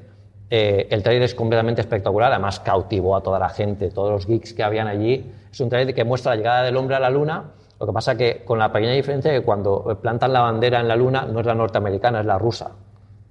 Eh, 0.49 0.89
el 0.91 1.03
tráiler 1.03 1.25
es 1.25 1.35
completamente 1.35 1.83
espectacular, 1.83 2.33
además 2.33 2.61
cautivó 2.61 3.15
a 3.15 3.23
toda 3.23 3.39
la 3.39 3.51
gente, 3.51 3.91
todos 3.91 4.11
los 4.11 4.27
geeks 4.27 4.55
que 4.55 4.63
habían 4.63 4.87
allí. 4.87 5.31
Es 5.53 5.61
un 5.61 5.69
tráiler 5.69 5.95
que 5.95 6.03
muestra 6.03 6.33
la 6.33 6.37
llegada 6.37 6.63
del 6.63 6.79
hombre 6.79 6.97
a 6.97 6.99
la 6.99 7.11
luna. 7.11 7.51
Lo 7.79 7.87
que 7.87 7.93
pasa 7.93 8.17
que 8.17 8.43
con 8.43 8.59
la 8.59 8.73
pequeña 8.73 8.93
diferencia 8.93 9.31
que 9.31 9.43
cuando 9.43 9.99
plantan 10.01 10.33
la 10.33 10.41
bandera 10.41 10.81
en 10.81 10.89
la 10.89 10.97
luna 10.97 11.27
no 11.31 11.41
es 11.41 11.45
la 11.45 11.55
norteamericana, 11.55 12.21
es 12.21 12.27
la 12.27 12.39
rusa. 12.39 12.71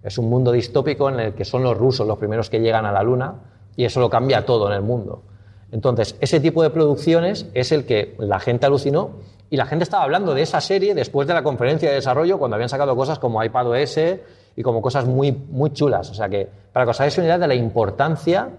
Es 0.04 0.20
un 0.20 0.30
mundo 0.30 0.52
distópico 0.52 1.10
en 1.10 1.20
el 1.20 1.34
que 1.34 1.46
son 1.46 1.64
los 1.64 1.76
rusos 1.76 2.06
los 2.06 2.20
primeros 2.20 2.52
que 2.52 2.60
llegan 2.60 2.86
a 2.86 2.92
la 2.92 3.02
luna 3.02 3.34
y 3.76 3.86
eso 3.86 4.00
lo 4.00 4.12
cambia 4.12 4.46
todo 4.46 4.68
en 4.68 4.74
el 4.74 4.84
mundo. 4.84 5.24
Entonces, 5.72 6.16
ese 6.22 6.40
tipo 6.40 6.62
de 6.62 6.70
producciones 6.70 7.48
es 7.56 7.72
el 7.72 7.88
que 7.88 8.16
la 8.20 8.40
gente 8.40 8.68
alucinó 8.68 9.14
y 9.50 9.58
la 9.58 9.66
gente 9.66 9.84
estaba 9.84 10.04
hablando 10.04 10.34
de 10.34 10.42
esa 10.42 10.62
serie 10.62 10.94
después 10.94 11.28
de 11.28 11.34
la 11.34 11.44
conferencia 11.44 11.90
de 11.90 11.96
desarrollo 11.96 12.38
cuando 12.38 12.56
habían 12.56 12.70
sacado 12.70 12.96
cosas 12.96 13.18
como 13.20 13.44
iPadOS 13.44 14.00
y 14.56 14.64
como 14.64 14.82
cosas 14.82 15.06
muy, 15.06 15.32
muy 15.32 15.72
chulas. 15.72 16.10
O 16.12 16.14
sea 16.14 16.30
que, 16.30 16.48
para 16.72 16.86
que 16.86 16.92
os 16.92 17.00
hagáis 17.00 17.18
una 17.18 17.26
idea 17.28 17.38
de 17.38 17.48
la 17.48 17.56
importancia 17.56 18.50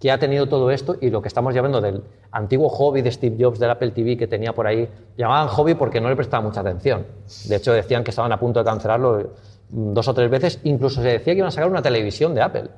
que 0.00 0.10
ha 0.10 0.18
tenido 0.18 0.48
todo 0.48 0.70
esto 0.70 0.96
y 1.00 1.10
lo 1.10 1.20
que 1.20 1.28
estamos 1.28 1.52
llevando 1.52 1.80
del 1.80 2.02
antiguo 2.32 2.68
hobby 2.70 3.02
de 3.02 3.12
Steve 3.12 3.36
Jobs 3.38 3.58
del 3.58 3.70
Apple 3.70 3.90
TV 3.90 4.16
que 4.16 4.26
tenía 4.26 4.52
por 4.54 4.66
ahí, 4.66 4.88
llamaban 5.16 5.48
hobby 5.48 5.74
porque 5.74 6.00
no 6.00 6.08
le 6.08 6.16
prestaba 6.16 6.42
mucha 6.42 6.60
atención. 6.60 7.06
De 7.44 7.56
hecho, 7.56 7.72
decían 7.72 8.02
que 8.02 8.10
estaban 8.10 8.32
a 8.32 8.40
punto 8.40 8.60
de 8.60 8.64
cancelarlo 8.64 9.30
mm, 9.68 9.92
dos 9.92 10.08
o 10.08 10.14
tres 10.14 10.30
veces, 10.30 10.58
incluso 10.64 11.02
se 11.02 11.08
decía 11.08 11.34
que 11.34 11.38
iban 11.38 11.48
a 11.48 11.50
sacar 11.50 11.68
una 11.70 11.82
televisión 11.82 12.34
de 12.34 12.40
Apple. 12.40 12.70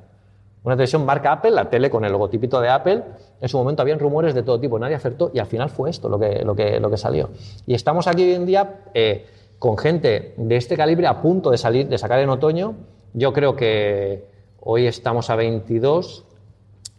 Una 0.64 0.76
televisión 0.76 1.04
marca 1.04 1.32
Apple, 1.32 1.50
la 1.50 1.68
tele 1.68 1.90
con 1.90 2.04
el 2.04 2.12
logotipito 2.12 2.60
de 2.60 2.68
Apple. 2.68 3.02
En 3.40 3.48
su 3.48 3.58
momento 3.58 3.82
habían 3.82 3.98
rumores 3.98 4.34
de 4.34 4.42
todo 4.42 4.60
tipo, 4.60 4.78
nadie 4.78 4.94
acertó 4.94 5.30
y 5.34 5.40
al 5.40 5.46
final 5.46 5.70
fue 5.70 5.90
esto 5.90 6.08
lo 6.08 6.18
que, 6.18 6.44
lo 6.44 6.54
que, 6.54 6.78
lo 6.78 6.88
que 6.88 6.96
salió. 6.96 7.30
Y 7.66 7.74
estamos 7.74 8.06
aquí 8.06 8.22
hoy 8.22 8.34
en 8.34 8.46
día 8.46 8.82
eh, 8.94 9.26
con 9.58 9.76
gente 9.76 10.34
de 10.36 10.56
este 10.56 10.76
calibre 10.76 11.06
a 11.08 11.20
punto 11.20 11.50
de 11.50 11.58
salir, 11.58 11.88
de 11.88 11.98
sacar 11.98 12.20
en 12.20 12.28
otoño. 12.28 12.74
Yo 13.12 13.32
creo 13.32 13.56
que 13.56 14.28
hoy 14.60 14.86
estamos 14.86 15.30
a 15.30 15.36
22. 15.36 16.24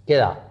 Queda 0.05 0.49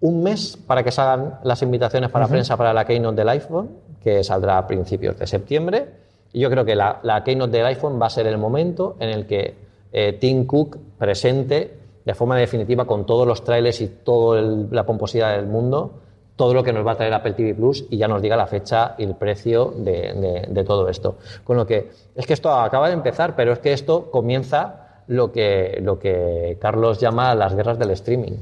un 0.00 0.24
mes 0.24 0.56
para 0.56 0.82
que 0.82 0.90
salgan 0.90 1.38
las 1.44 1.62
invitaciones 1.62 2.10
para 2.10 2.26
prensa 2.26 2.56
para 2.56 2.74
la 2.74 2.84
Keynote 2.84 3.14
del 3.14 3.28
iPhone, 3.28 3.70
que 4.02 4.24
saldrá 4.24 4.58
a 4.58 4.66
principios 4.66 5.16
de 5.16 5.28
septiembre. 5.28 5.90
Y 6.32 6.40
yo 6.40 6.50
creo 6.50 6.64
que 6.64 6.74
la, 6.74 6.98
la 7.04 7.22
Keynote 7.22 7.56
del 7.56 7.66
iPhone 7.66 8.00
va 8.02 8.06
a 8.06 8.10
ser 8.10 8.26
el 8.26 8.38
momento 8.38 8.96
en 8.98 9.10
el 9.10 9.26
que 9.26 9.54
eh, 9.92 10.14
Tim 10.14 10.46
Cook 10.46 10.78
presente 10.98 11.81
de 12.04 12.14
forma 12.14 12.36
definitiva 12.36 12.84
con 12.84 13.06
todos 13.06 13.26
los 13.26 13.44
trailers 13.44 13.80
y 13.80 13.88
toda 13.88 14.40
la 14.70 14.84
pomposidad 14.84 15.36
del 15.36 15.46
mundo 15.46 15.98
todo 16.34 16.54
lo 16.54 16.64
que 16.64 16.72
nos 16.72 16.84
va 16.84 16.92
a 16.92 16.96
traer 16.96 17.12
Apple 17.12 17.34
TV 17.34 17.54
Plus 17.54 17.84
y 17.90 17.98
ya 17.98 18.08
nos 18.08 18.22
diga 18.22 18.36
la 18.36 18.46
fecha 18.46 18.94
y 18.98 19.04
el 19.04 19.14
precio 19.14 19.72
de, 19.76 20.46
de- 20.48 20.64
todo 20.64 20.88
esto. 20.88 21.18
Con 21.44 21.58
lo 21.58 21.66
que 21.66 21.90
es 22.16 22.26
que 22.26 22.32
esto 22.32 22.50
acaba 22.50 22.88
de 22.88 22.94
empezar, 22.94 23.36
pero 23.36 23.52
es 23.52 23.58
que 23.58 23.72
esto 23.74 24.10
comienza 24.10 25.02
lo 25.08 25.30
que, 25.30 25.78
lo 25.82 25.98
que 25.98 26.56
Carlos 26.60 26.98
llama 26.98 27.34
las 27.34 27.54
guerras 27.54 27.78
del 27.78 27.90
streaming. 27.90 28.32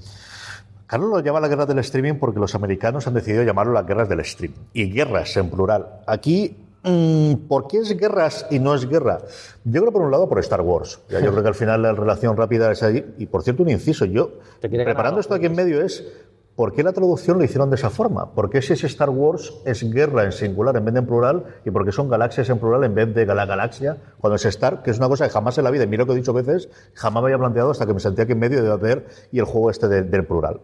Carlos 0.87 1.11
lo 1.11 1.20
llama 1.20 1.40
la 1.40 1.49
guerra 1.49 1.66
del 1.66 1.81
streaming 1.81 2.14
porque 2.14 2.38
los 2.38 2.55
americanos 2.55 3.07
han 3.09 3.14
decidido 3.14 3.42
llamarlo 3.42 3.73
las 3.73 3.85
guerras 3.87 4.09
del 4.09 4.20
streaming. 4.20 4.57
Y 4.73 4.90
guerras 4.92 5.37
en 5.37 5.51
plural. 5.51 5.87
Aquí, 6.07 6.57
¿por 7.49 7.66
qué 7.69 7.79
es 7.79 7.97
guerras 7.97 8.47
y 8.51 8.59
no 8.59 8.75
es 8.75 8.88
guerra? 8.88 9.19
Yo 9.64 9.81
creo 9.81 9.93
por 9.93 10.03
un 10.03 10.11
lado 10.11 10.29
por 10.29 10.38
Star 10.38 10.61
Wars. 10.62 11.01
Ya, 11.09 11.21
yo 11.21 11.31
creo 11.33 11.43
que 11.43 11.49
al 11.49 11.55
final 11.55 11.83
la 11.83 11.93
relación 11.93 12.37
rápida 12.37 12.71
es 12.73 12.83
ahí. 12.83 13.14
Y 13.19 13.27
por 13.27 13.43
cierto, 13.43 13.62
un 13.62 13.71
inciso. 13.71 14.05
Yo, 14.05 14.33
ganar 14.79 14.87
preparando 14.87 15.21
esto 15.21 15.35
aquí 15.35 15.47
en 15.47 15.55
medio, 15.55 15.83
es 15.83 16.05
¿por 16.57 16.73
qué 16.73 16.83
la 16.83 16.93
traducción 16.93 17.38
lo 17.38 17.45
hicieron 17.45 17.71
de 17.71 17.77
esa 17.77 17.88
forma? 17.90 18.33
¿Por 18.35 18.51
qué 18.51 18.61
si 18.61 18.73
es 18.75 18.85
Star 18.85 19.09
Wars 19.11 19.53
es 19.64 19.83
guerra 19.90 20.25
en 20.25 20.33
singular 20.33 20.77
en 20.77 20.85
vez 20.85 20.93
de 20.95 21.01
en 21.01 21.07
plural? 21.07 21.45
¿Y 21.64 21.71
por 21.71 21.85
qué 21.87 21.93
son 21.93 22.09
galaxias 22.11 22.51
en 22.51 22.59
plural 22.59 22.85
en 22.85 22.95
vez 22.95 23.14
de 23.14 23.25
la 23.27 23.47
galaxia? 23.47 23.97
Cuando 24.19 24.37
es 24.37 24.45
Star, 24.45 24.83
que 24.83 24.90
es 24.90 24.99
una 24.99 25.09
cosa 25.09 25.27
que 25.27 25.31
jamás 25.33 25.57
en 25.59 25.64
la 25.64 25.71
vida, 25.71 25.85
y 25.85 25.87
mira 25.87 26.03
lo 26.03 26.07
que 26.07 26.12
he 26.12 26.16
dicho 26.16 26.33
veces, 26.35 26.69
jamás 26.95 27.23
me 27.23 27.29
había 27.29 27.38
planteado 27.38 27.71
hasta 27.71 27.87
que 27.87 27.95
me 27.95 28.01
senté 28.01 28.23
aquí 28.23 28.33
en 28.33 28.38
medio 28.40 28.62
de 28.62 28.77
ver 28.77 29.07
y 29.33 29.38
el 29.38 29.45
juego 29.47 29.71
este 29.71 29.88
de- 29.88 30.03
del 30.03 30.25
plural 30.27 30.61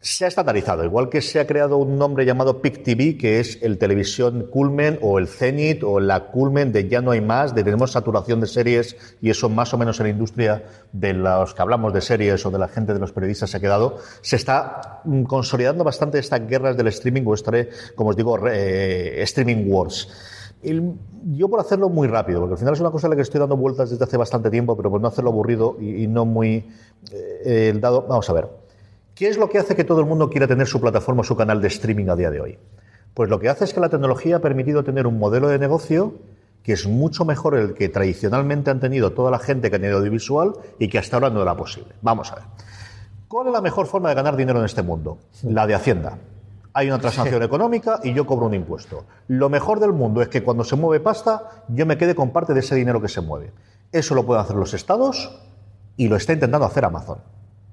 se 0.00 0.24
ha 0.24 0.28
estandarizado, 0.28 0.84
igual 0.84 1.08
que 1.08 1.20
se 1.20 1.40
ha 1.40 1.46
creado 1.46 1.76
un 1.76 1.98
nombre 1.98 2.24
llamado 2.24 2.62
PIC 2.62 2.84
TV, 2.84 3.16
que 3.18 3.40
es 3.40 3.58
el 3.62 3.78
televisión 3.78 4.46
culmen 4.48 4.96
o 5.02 5.18
el 5.18 5.26
cenit 5.26 5.82
o 5.82 5.98
la 5.98 6.26
culmen 6.26 6.70
de 6.70 6.88
ya 6.88 7.00
no 7.00 7.10
hay 7.10 7.20
más, 7.20 7.52
de 7.52 7.64
tenemos 7.64 7.90
saturación 7.90 8.40
de 8.40 8.46
series 8.46 8.96
y 9.20 9.30
eso 9.30 9.48
más 9.48 9.74
o 9.74 9.78
menos 9.78 9.98
en 9.98 10.06
la 10.06 10.10
industria 10.10 10.62
de 10.92 11.14
los 11.14 11.52
que 11.52 11.62
hablamos 11.62 11.92
de 11.92 12.00
series 12.00 12.46
o 12.46 12.50
de 12.50 12.58
la 12.58 12.68
gente 12.68 12.94
de 12.94 13.00
los 13.00 13.10
periodistas 13.10 13.50
se 13.50 13.56
ha 13.56 13.60
quedado, 13.60 13.96
se 14.20 14.36
está 14.36 15.00
mm, 15.04 15.24
consolidando 15.24 15.82
bastante 15.82 16.20
estas 16.20 16.46
guerras 16.46 16.76
del 16.76 16.86
streaming 16.88 17.22
o 17.26 17.34
este, 17.34 17.68
como 17.96 18.10
os 18.10 18.16
digo, 18.16 18.38
eh, 18.48 19.20
streaming 19.22 19.68
wars. 19.68 20.08
Yo 20.62 21.48
por 21.48 21.60
hacerlo 21.60 21.88
muy 21.88 22.06
rápido, 22.08 22.40
porque 22.40 22.54
al 22.54 22.58
final 22.58 22.74
es 22.74 22.80
una 22.80 22.90
cosa 22.90 23.08
a 23.08 23.10
la 23.10 23.16
que 23.16 23.22
estoy 23.22 23.40
dando 23.40 23.56
vueltas 23.56 23.90
desde 23.90 24.04
hace 24.04 24.16
bastante 24.16 24.50
tiempo, 24.50 24.76
pero 24.76 24.90
por 24.90 25.00
no 25.00 25.08
hacerlo 25.08 25.30
aburrido 25.30 25.76
y, 25.80 26.06
no 26.06 26.24
muy 26.24 26.68
eh, 27.12 27.72
dado, 27.80 28.06
vamos 28.08 28.28
a 28.30 28.32
ver. 28.32 28.67
¿Qué 29.18 29.26
es 29.26 29.36
lo 29.36 29.48
que 29.48 29.58
hace 29.58 29.74
que 29.74 29.82
todo 29.82 29.98
el 29.98 30.06
mundo 30.06 30.30
quiera 30.30 30.46
tener 30.46 30.68
su 30.68 30.80
plataforma 30.80 31.22
o 31.22 31.24
su 31.24 31.34
canal 31.34 31.60
de 31.60 31.66
streaming 31.66 32.06
a 32.08 32.14
día 32.14 32.30
de 32.30 32.40
hoy? 32.40 32.58
Pues 33.14 33.28
lo 33.28 33.40
que 33.40 33.48
hace 33.48 33.64
es 33.64 33.74
que 33.74 33.80
la 33.80 33.88
tecnología 33.88 34.36
ha 34.36 34.38
permitido 34.38 34.84
tener 34.84 35.08
un 35.08 35.18
modelo 35.18 35.48
de 35.48 35.58
negocio 35.58 36.14
que 36.62 36.72
es 36.72 36.86
mucho 36.86 37.24
mejor 37.24 37.56
el 37.56 37.74
que 37.74 37.88
tradicionalmente 37.88 38.70
han 38.70 38.78
tenido 38.78 39.10
toda 39.14 39.32
la 39.32 39.40
gente 39.40 39.70
que 39.70 39.76
ha 39.76 39.80
tenido 39.80 39.98
audiovisual 39.98 40.52
y 40.78 40.86
que 40.86 40.98
hasta 41.00 41.16
ahora 41.16 41.30
no 41.30 41.42
era 41.42 41.56
posible. 41.56 41.96
Vamos 42.00 42.30
a 42.30 42.36
ver. 42.36 42.44
¿Cuál 43.26 43.48
es 43.48 43.54
la 43.54 43.60
mejor 43.60 43.88
forma 43.88 44.08
de 44.10 44.14
ganar 44.14 44.36
dinero 44.36 44.60
en 44.60 44.66
este 44.66 44.82
mundo? 44.82 45.18
La 45.42 45.66
de 45.66 45.74
Hacienda. 45.74 46.16
Hay 46.72 46.86
una 46.86 47.00
transacción 47.00 47.42
económica 47.42 47.98
y 48.04 48.14
yo 48.14 48.24
cobro 48.24 48.46
un 48.46 48.54
impuesto. 48.54 49.04
Lo 49.26 49.48
mejor 49.48 49.80
del 49.80 49.94
mundo 49.94 50.22
es 50.22 50.28
que 50.28 50.44
cuando 50.44 50.62
se 50.62 50.76
mueve 50.76 51.02
pasta, 51.02 51.64
yo 51.66 51.86
me 51.86 51.98
quede 51.98 52.14
con 52.14 52.30
parte 52.30 52.54
de 52.54 52.60
ese 52.60 52.76
dinero 52.76 53.02
que 53.02 53.08
se 53.08 53.20
mueve. 53.20 53.52
Eso 53.90 54.14
lo 54.14 54.24
pueden 54.24 54.44
hacer 54.44 54.54
los 54.54 54.74
estados 54.74 55.40
y 55.96 56.06
lo 56.06 56.14
está 56.14 56.34
intentando 56.34 56.64
hacer 56.64 56.84
Amazon. 56.84 57.18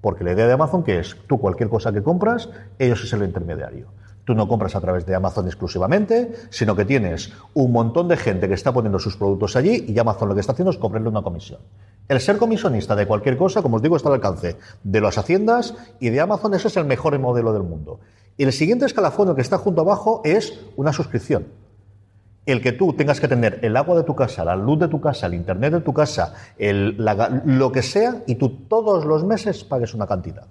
Porque 0.06 0.24
la 0.24 0.34
idea 0.34 0.46
de 0.46 0.54
Amazon 0.54 0.84
que 0.84 1.00
es, 1.00 1.18
tú 1.26 1.40
cualquier 1.40 1.68
cosa 1.68 1.92
que 1.92 2.04
compras, 2.04 2.48
ellos 2.78 3.04
es 3.04 3.12
el 3.14 3.24
intermediario. 3.24 3.88
Tú 4.24 4.36
no 4.36 4.48
compras 4.48 4.76
a 4.76 4.80
través 4.80 5.04
de 5.08 5.16
Amazon 5.16 5.48
exclusivamente, 5.48 6.32
sino 6.52 6.76
que 6.76 6.86
tienes 6.86 7.34
un 7.56 7.72
montón 7.72 8.08
de 8.08 8.16
gente 8.16 8.48
que 8.48 8.54
está 8.54 8.72
poniendo 8.72 9.00
sus 9.00 9.18
productos 9.18 9.56
allí 9.56 9.84
y 9.88 9.98
Amazon 9.98 10.30
lo 10.30 10.36
que 10.36 10.42
está 10.42 10.54
haciendo 10.54 10.70
es 10.70 10.78
cobrarle 10.78 11.10
una 11.10 11.24
comisión. 11.24 11.60
El 12.08 12.20
ser 12.20 12.38
comisionista 12.38 12.96
de 12.96 13.08
cualquier 13.08 13.36
cosa, 13.36 13.64
como 13.64 13.78
os 13.78 13.82
digo, 13.82 13.96
está 13.96 14.10
al 14.10 14.16
alcance 14.16 14.58
de 14.84 15.02
las 15.02 15.18
haciendas 15.18 15.74
y 16.00 16.12
de 16.12 16.22
Amazon, 16.22 16.54
ese 16.54 16.68
es 16.68 16.78
el 16.78 16.86
mejor 16.86 17.18
modelo 17.18 17.52
del 17.52 17.64
mundo. 17.64 18.00
Y 18.38 18.44
el 18.44 18.54
siguiente 18.54 18.86
escalafón, 18.86 19.34
que 19.34 19.42
está 19.42 19.58
junto 19.58 19.82
abajo, 19.82 20.22
es 20.24 20.54
una 20.76 20.94
suscripción 20.94 21.48
el 22.46 22.62
que 22.62 22.72
tú 22.72 22.94
tengas 22.94 23.20
que 23.20 23.28
tener 23.28 23.60
el 23.64 23.76
agua 23.76 23.98
de 23.98 24.04
tu 24.04 24.16
casa, 24.16 24.46
la 24.46 24.56
luz 24.56 24.80
de 24.80 24.88
tu 24.88 25.02
casa, 25.02 25.26
el 25.26 25.34
internet 25.34 25.74
de 25.74 25.82
tu 25.82 25.94
casa, 25.94 26.34
lo 26.58 27.72
que 27.72 27.82
sea, 27.82 28.24
y 28.28 28.36
tú 28.36 28.50
todos 28.68 29.06
los 29.06 29.24
meses 29.24 29.64
pagues 29.64 29.94
una 29.94 30.08
cantidad. 30.08 30.46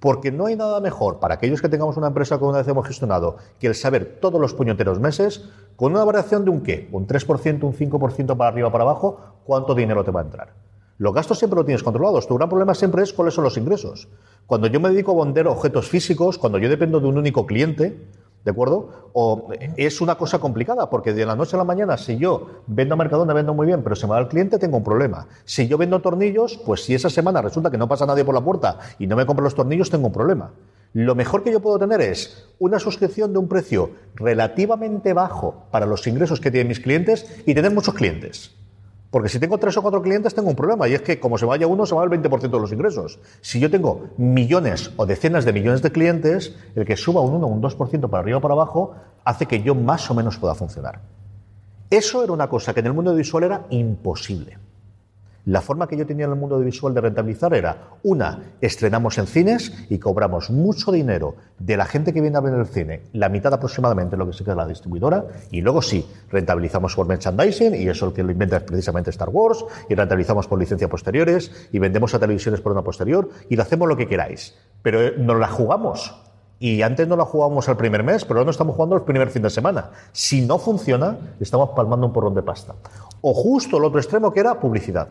Porque 0.00 0.30
no 0.30 0.46
hay 0.46 0.56
nada 0.56 0.80
mejor 0.80 1.18
para 1.18 1.36
aquellos 1.36 1.62
que 1.62 1.70
tengamos 1.70 1.96
una 1.96 2.08
empresa 2.08 2.36
que 2.36 2.44
una 2.44 2.58
vez 2.58 2.68
hemos 2.68 2.86
gestionado 2.86 3.38
que 3.58 3.68
el 3.68 3.74
saber 3.74 4.18
todos 4.20 4.38
los 4.38 4.52
puñeteros 4.52 5.00
meses, 5.00 5.48
con 5.76 5.92
una 5.92 6.04
variación 6.04 6.44
de 6.44 6.50
un 6.50 6.60
qué, 6.60 6.88
un 6.92 7.06
3%, 7.06 7.62
un 7.62 7.72
5% 7.72 8.36
para 8.36 8.48
arriba 8.48 8.70
para 8.70 8.84
abajo, 8.84 9.18
cuánto 9.44 9.74
dinero 9.74 10.04
te 10.04 10.10
va 10.10 10.20
a 10.20 10.24
entrar. 10.24 10.52
Los 10.98 11.14
gastos 11.14 11.38
siempre 11.38 11.56
lo 11.56 11.64
tienes 11.64 11.82
controlados. 11.82 12.28
Tu 12.28 12.36
gran 12.36 12.48
problema 12.48 12.74
siempre 12.74 13.02
es 13.02 13.12
cuáles 13.14 13.34
son 13.34 13.44
los 13.44 13.56
ingresos. 13.56 14.08
Cuando 14.46 14.66
yo 14.66 14.78
me 14.78 14.90
dedico 14.90 15.18
a 15.20 15.24
vender 15.24 15.48
objetos 15.48 15.88
físicos, 15.88 16.38
cuando 16.38 16.58
yo 16.58 16.68
dependo 16.68 17.00
de 17.00 17.06
un 17.06 17.16
único 17.16 17.46
cliente, 17.46 17.98
¿De 18.44 18.50
acuerdo? 18.50 19.10
O 19.14 19.48
es 19.76 20.02
una 20.02 20.16
cosa 20.16 20.38
complicada, 20.38 20.90
porque 20.90 21.14
de 21.14 21.24
la 21.24 21.34
noche 21.34 21.56
a 21.56 21.58
la 21.58 21.64
mañana, 21.64 21.96
si 21.96 22.18
yo 22.18 22.62
vendo 22.66 22.92
a 22.94 22.98
Mercadona, 22.98 23.32
vendo 23.32 23.54
muy 23.54 23.66
bien, 23.66 23.82
pero 23.82 23.96
se 23.96 24.06
me 24.06 24.12
va 24.12 24.18
el 24.18 24.28
cliente, 24.28 24.58
tengo 24.58 24.76
un 24.76 24.84
problema. 24.84 25.26
Si 25.46 25.66
yo 25.66 25.78
vendo 25.78 26.00
tornillos, 26.00 26.58
pues 26.58 26.84
si 26.84 26.94
esa 26.94 27.08
semana 27.08 27.40
resulta 27.40 27.70
que 27.70 27.78
no 27.78 27.88
pasa 27.88 28.04
nadie 28.04 28.22
por 28.22 28.34
la 28.34 28.42
puerta 28.42 28.78
y 28.98 29.06
no 29.06 29.16
me 29.16 29.24
compro 29.24 29.42
los 29.42 29.54
tornillos, 29.54 29.88
tengo 29.88 30.08
un 30.08 30.12
problema. 30.12 30.52
Lo 30.92 31.14
mejor 31.14 31.42
que 31.42 31.52
yo 31.52 31.60
puedo 31.60 31.78
tener 31.78 32.02
es 32.02 32.46
una 32.58 32.78
suscripción 32.78 33.32
de 33.32 33.38
un 33.38 33.48
precio 33.48 33.92
relativamente 34.14 35.14
bajo 35.14 35.64
para 35.70 35.86
los 35.86 36.06
ingresos 36.06 36.38
que 36.38 36.50
tienen 36.50 36.68
mis 36.68 36.80
clientes 36.80 37.42
y 37.46 37.54
tener 37.54 37.72
muchos 37.72 37.94
clientes. 37.94 38.54
Porque 39.14 39.28
si 39.28 39.38
tengo 39.38 39.58
tres 39.58 39.76
o 39.76 39.80
cuatro 39.80 40.02
clientes 40.02 40.34
tengo 40.34 40.48
un 40.48 40.56
problema 40.56 40.88
y 40.88 40.94
es 40.94 41.00
que 41.00 41.20
como 41.20 41.38
se 41.38 41.46
vaya 41.46 41.68
uno 41.68 41.86
se 41.86 41.94
va 41.94 42.02
el 42.02 42.10
20% 42.10 42.50
de 42.50 42.58
los 42.58 42.72
ingresos. 42.72 43.20
Si 43.42 43.60
yo 43.60 43.70
tengo 43.70 44.08
millones 44.16 44.90
o 44.96 45.06
decenas 45.06 45.44
de 45.44 45.52
millones 45.52 45.82
de 45.82 45.92
clientes, 45.92 46.56
el 46.74 46.84
que 46.84 46.96
suba 46.96 47.20
un 47.20 47.34
1 47.34 47.46
o 47.46 47.48
un 47.48 47.62
2% 47.62 48.10
para 48.10 48.22
arriba 48.24 48.38
o 48.38 48.40
para 48.40 48.54
abajo 48.54 48.96
hace 49.22 49.46
que 49.46 49.62
yo 49.62 49.76
más 49.76 50.10
o 50.10 50.14
menos 50.14 50.36
pueda 50.38 50.56
funcionar. 50.56 51.02
Eso 51.90 52.24
era 52.24 52.32
una 52.32 52.48
cosa 52.48 52.74
que 52.74 52.80
en 52.80 52.86
el 52.86 52.92
mundo 52.92 53.14
visual 53.14 53.44
era 53.44 53.66
imposible. 53.70 54.58
La 55.46 55.60
forma 55.60 55.86
que 55.86 55.96
yo 55.98 56.06
tenía 56.06 56.24
en 56.24 56.32
el 56.32 56.38
mundo 56.38 56.58
visual 56.58 56.94
de 56.94 57.02
rentabilizar 57.02 57.52
era, 57.52 57.90
una, 58.02 58.54
estrenamos 58.62 59.18
en 59.18 59.26
cines 59.26 59.72
y 59.90 59.98
cobramos 59.98 60.48
mucho 60.48 60.90
dinero 60.90 61.34
de 61.58 61.76
la 61.76 61.84
gente 61.84 62.14
que 62.14 62.22
viene 62.22 62.38
a 62.38 62.40
ver 62.40 62.54
el 62.54 62.66
cine, 62.66 63.02
la 63.12 63.28
mitad 63.28 63.52
aproximadamente 63.52 64.16
lo 64.16 64.26
que 64.26 64.32
se 64.32 64.42
queda 64.42 64.54
la 64.54 64.66
distribuidora, 64.66 65.26
y 65.50 65.60
luego 65.60 65.82
sí, 65.82 66.08
rentabilizamos 66.30 66.96
por 66.96 67.06
merchandising, 67.06 67.74
y 67.74 67.86
eso 67.88 68.06
el 68.06 68.14
que 68.14 68.22
lo 68.22 68.32
inventa 68.32 68.56
es 68.56 68.62
precisamente 68.62 69.10
Star 69.10 69.28
Wars, 69.28 69.62
y 69.90 69.94
rentabilizamos 69.94 70.48
por 70.48 70.58
licencia 70.58 70.88
posteriores, 70.88 71.68
y 71.72 71.78
vendemos 71.78 72.14
a 72.14 72.18
televisiones 72.18 72.62
por 72.62 72.72
una 72.72 72.82
posterior, 72.82 73.28
y 73.50 73.56
lo 73.56 73.62
hacemos 73.62 73.86
lo 73.86 73.98
que 73.98 74.08
queráis. 74.08 74.54
Pero 74.80 75.02
eh, 75.02 75.14
nos 75.18 75.38
la 75.38 75.48
jugamos. 75.48 76.22
Y 76.58 76.80
antes 76.80 77.06
no 77.06 77.16
la 77.16 77.26
jugábamos 77.26 77.68
al 77.68 77.76
primer 77.76 78.02
mes, 78.02 78.24
pero 78.24 78.38
ahora 78.38 78.46
no 78.46 78.50
estamos 78.52 78.76
jugando 78.76 78.96
el 78.96 79.02
primer 79.02 79.28
fin 79.28 79.42
de 79.42 79.50
semana. 79.50 79.90
Si 80.12 80.46
no 80.46 80.56
funciona, 80.58 81.18
estamos 81.38 81.70
palmando 81.76 82.06
un 82.06 82.14
porrón 82.14 82.34
de 82.34 82.42
pasta. 82.42 82.74
O 83.20 83.34
justo 83.34 83.76
el 83.76 83.84
otro 83.84 84.00
extremo 84.00 84.32
que 84.32 84.40
era 84.40 84.58
publicidad. 84.58 85.08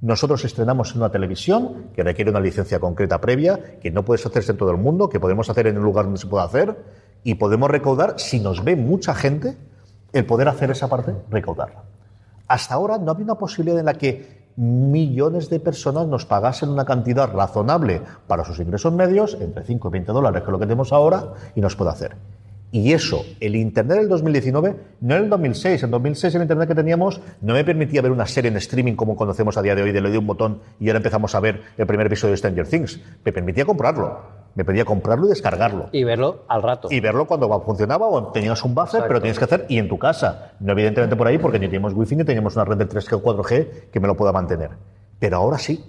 Nosotros 0.00 0.44
estrenamos 0.44 0.92
en 0.92 0.98
una 0.98 1.10
televisión 1.10 1.88
que 1.94 2.04
requiere 2.04 2.30
una 2.30 2.38
licencia 2.38 2.78
concreta 2.78 3.20
previa, 3.20 3.78
que 3.80 3.90
no 3.90 4.04
puedes 4.04 4.24
hacerse 4.24 4.52
en 4.52 4.58
todo 4.58 4.70
el 4.70 4.76
mundo, 4.76 5.08
que 5.08 5.18
podemos 5.18 5.50
hacer 5.50 5.66
en 5.66 5.76
un 5.76 5.82
lugar 5.82 6.04
donde 6.04 6.20
se 6.20 6.28
pueda 6.28 6.44
hacer, 6.44 6.76
y 7.24 7.34
podemos 7.34 7.68
recaudar, 7.68 8.14
si 8.18 8.38
nos 8.38 8.62
ve 8.62 8.76
mucha 8.76 9.12
gente, 9.12 9.56
el 10.12 10.24
poder 10.24 10.48
hacer 10.48 10.70
esa 10.70 10.88
parte, 10.88 11.14
recaudarla. 11.30 11.82
Hasta 12.46 12.74
ahora 12.74 12.98
no 12.98 13.10
había 13.10 13.24
una 13.24 13.34
posibilidad 13.34 13.80
en 13.80 13.86
la 13.86 13.94
que 13.94 14.46
millones 14.56 15.50
de 15.50 15.58
personas 15.58 16.06
nos 16.06 16.26
pagasen 16.26 16.68
una 16.68 16.84
cantidad 16.84 17.32
razonable 17.32 18.00
para 18.28 18.44
sus 18.44 18.60
ingresos 18.60 18.92
medios, 18.92 19.36
entre 19.40 19.64
5 19.64 19.88
y 19.88 19.90
20 19.90 20.12
dólares, 20.12 20.42
que 20.42 20.46
es 20.46 20.52
lo 20.52 20.58
que 20.58 20.66
tenemos 20.66 20.92
ahora, 20.92 21.32
y 21.56 21.60
nos 21.60 21.74
puede 21.74 21.90
hacer. 21.90 22.16
Y 22.70 22.92
eso, 22.92 23.24
el 23.40 23.56
Internet 23.56 23.98
del 23.98 24.08
2019, 24.08 24.76
no 25.00 25.16
en 25.16 25.22
el 25.24 25.30
2006. 25.30 25.84
En 25.84 25.90
2006 25.90 26.34
el 26.34 26.42
Internet 26.42 26.68
que 26.68 26.74
teníamos 26.74 27.20
no 27.40 27.54
me 27.54 27.64
permitía 27.64 28.02
ver 28.02 28.12
una 28.12 28.26
serie 28.26 28.50
en 28.50 28.58
streaming 28.58 28.94
como 28.94 29.16
conocemos 29.16 29.56
a 29.56 29.62
día 29.62 29.74
de 29.74 29.82
hoy, 29.82 29.92
de 29.92 30.02
le 30.02 30.10
di 30.10 30.18
un 30.18 30.26
botón 30.26 30.60
y 30.78 30.88
ahora 30.88 30.98
empezamos 30.98 31.34
a 31.34 31.40
ver 31.40 31.62
el 31.78 31.86
primer 31.86 32.06
episodio 32.06 32.32
de 32.32 32.36
Stranger 32.36 32.68
Things. 32.68 33.00
Me 33.24 33.32
permitía 33.32 33.64
comprarlo. 33.64 34.20
Me 34.54 34.64
pedía 34.64 34.84
comprarlo 34.84 35.26
y 35.26 35.28
descargarlo. 35.30 35.88
Y 35.92 36.04
verlo 36.04 36.44
al 36.48 36.62
rato. 36.62 36.88
Y 36.90 37.00
verlo 37.00 37.26
cuando 37.26 37.48
funcionaba 37.62 38.06
o 38.06 38.32
tenías 38.32 38.62
un 38.64 38.74
buffer, 38.74 39.04
pero 39.06 39.20
tienes 39.20 39.38
que 39.38 39.44
hacer 39.44 39.64
y 39.68 39.78
en 39.78 39.88
tu 39.88 39.98
casa. 39.98 40.52
No 40.60 40.72
evidentemente 40.72 41.16
por 41.16 41.26
ahí 41.26 41.38
porque 41.38 41.58
ni 41.58 41.66
teníamos 41.66 41.94
wifi 41.94 42.16
ni 42.16 42.24
teníamos 42.24 42.56
una 42.56 42.64
red 42.64 42.76
de 42.76 42.88
3G 42.88 43.14
o 43.14 43.22
4G 43.22 43.90
que 43.90 44.00
me 44.00 44.08
lo 44.08 44.16
pueda 44.16 44.32
mantener. 44.32 44.70
Pero 45.18 45.38
ahora 45.38 45.58
sí. 45.58 45.84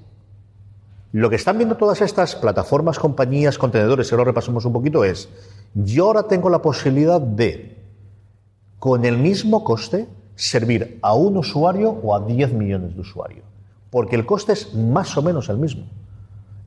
Lo 1.12 1.30
que 1.32 1.38
están 1.38 1.58
viendo 1.58 1.76
todas 1.76 2.02
estas 2.02 2.36
plataformas, 2.36 3.00
compañías, 3.00 3.58
contenedores, 3.58 4.08
si 4.08 4.16
lo 4.16 4.24
repasamos 4.24 4.64
un 4.66 4.74
poquito, 4.74 5.04
es 5.04 5.28
yo 5.74 6.06
ahora 6.06 6.24
tengo 6.24 6.50
la 6.50 6.62
posibilidad 6.62 7.22
de, 7.22 7.78
con 8.80 9.06
el 9.06 9.18
mismo 9.18 9.64
coste, 9.64 10.08
servir 10.36 11.00
a 11.02 11.14
un 11.14 11.38
usuario 11.38 11.90
o 11.90 12.16
a 12.16 12.26
10 12.26 12.54
millones 12.54 12.96
de 12.96 13.02
usuarios. 13.02 13.46
Porque 13.90 14.16
el 14.16 14.26
coste 14.26 14.54
es 14.54 14.74
más 14.74 15.18
o 15.18 15.22
menos 15.22 15.50
el 15.50 15.58
mismo. 15.58 15.86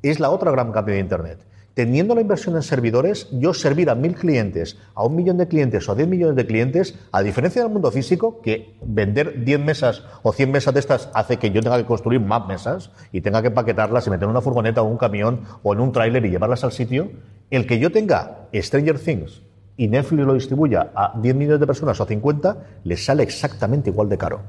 Es 0.03 0.21
la 0.21 0.31
otra 0.31 0.51
gran 0.51 0.73
cambio 0.73 0.95
de 0.95 1.01
Internet. 1.01 1.39
Teniendo 1.75 2.15
la 2.15 2.21
inversión 2.21 2.55
en 2.57 2.63
servidores, 2.63 3.29
yo 3.33 3.55
servir 3.55 3.89
a 3.89 3.95
mil 3.95 4.15
clientes, 4.15 4.77
a 4.95 5.07
un 5.07 5.17
millón 5.17 5.39
de 5.39 5.49
clientes 5.49 5.89
o 5.89 5.93
a 5.93 5.95
10 5.95 6.07
millones 6.07 6.37
de 6.37 6.47
clientes, 6.47 6.99
a 7.13 7.23
diferencia 7.23 7.63
del 7.63 7.73
mundo 7.73 7.91
físico, 7.91 8.43
que 8.43 8.77
vender 8.85 9.43
10 9.43 9.61
mesas 9.61 10.03
o 10.23 10.35
100 10.35 10.51
mesas 10.51 10.75
de 10.75 10.81
estas 10.81 11.09
hace 11.15 11.39
que 11.39 11.51
yo 11.51 11.63
tenga 11.63 11.79
que 11.79 11.87
construir 11.87 12.21
más 12.21 12.47
mesas 12.47 12.91
y 13.11 13.23
tenga 13.23 13.41
que 13.41 13.49
empaquetarlas 13.49 14.07
y 14.07 14.11
meter 14.11 14.25
en 14.25 14.31
una 14.31 14.43
furgoneta 14.43 14.83
o 14.83 14.85
un 14.85 14.99
camión 14.99 15.45
o 15.63 15.73
en 15.73 15.81
un 15.81 15.93
tráiler 15.93 16.27
y 16.27 16.31
llevarlas 16.31 16.63
al 16.63 16.73
sitio, 16.73 17.11
el 17.51 17.67
que 17.67 17.79
yo 17.79 17.91
tenga 17.91 18.49
Stranger 18.53 18.99
Things 18.99 19.41
y 19.79 19.89
Netflix 19.89 20.27
lo 20.27 20.35
distribuya 20.35 20.91
a 20.95 21.19
10 21.19 21.35
millones 21.35 21.61
de 21.61 21.67
personas 21.67 21.99
o 21.99 22.03
a 22.03 22.07
50, 22.07 22.57
le 22.85 22.97
sale 22.99 23.23
exactamente 23.23 23.89
igual 23.89 24.11
de 24.11 24.19
caro. 24.19 24.43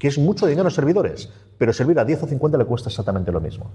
Que 0.00 0.08
es 0.08 0.18
mucho 0.18 0.46
dinero 0.46 0.66
en 0.66 0.74
servidores, 0.74 1.30
pero 1.58 1.72
servir 1.72 2.00
a 2.00 2.04
10 2.04 2.24
o 2.24 2.26
50 2.26 2.58
le 2.58 2.64
cuesta 2.64 2.88
exactamente 2.88 3.30
lo 3.30 3.40
mismo. 3.40 3.70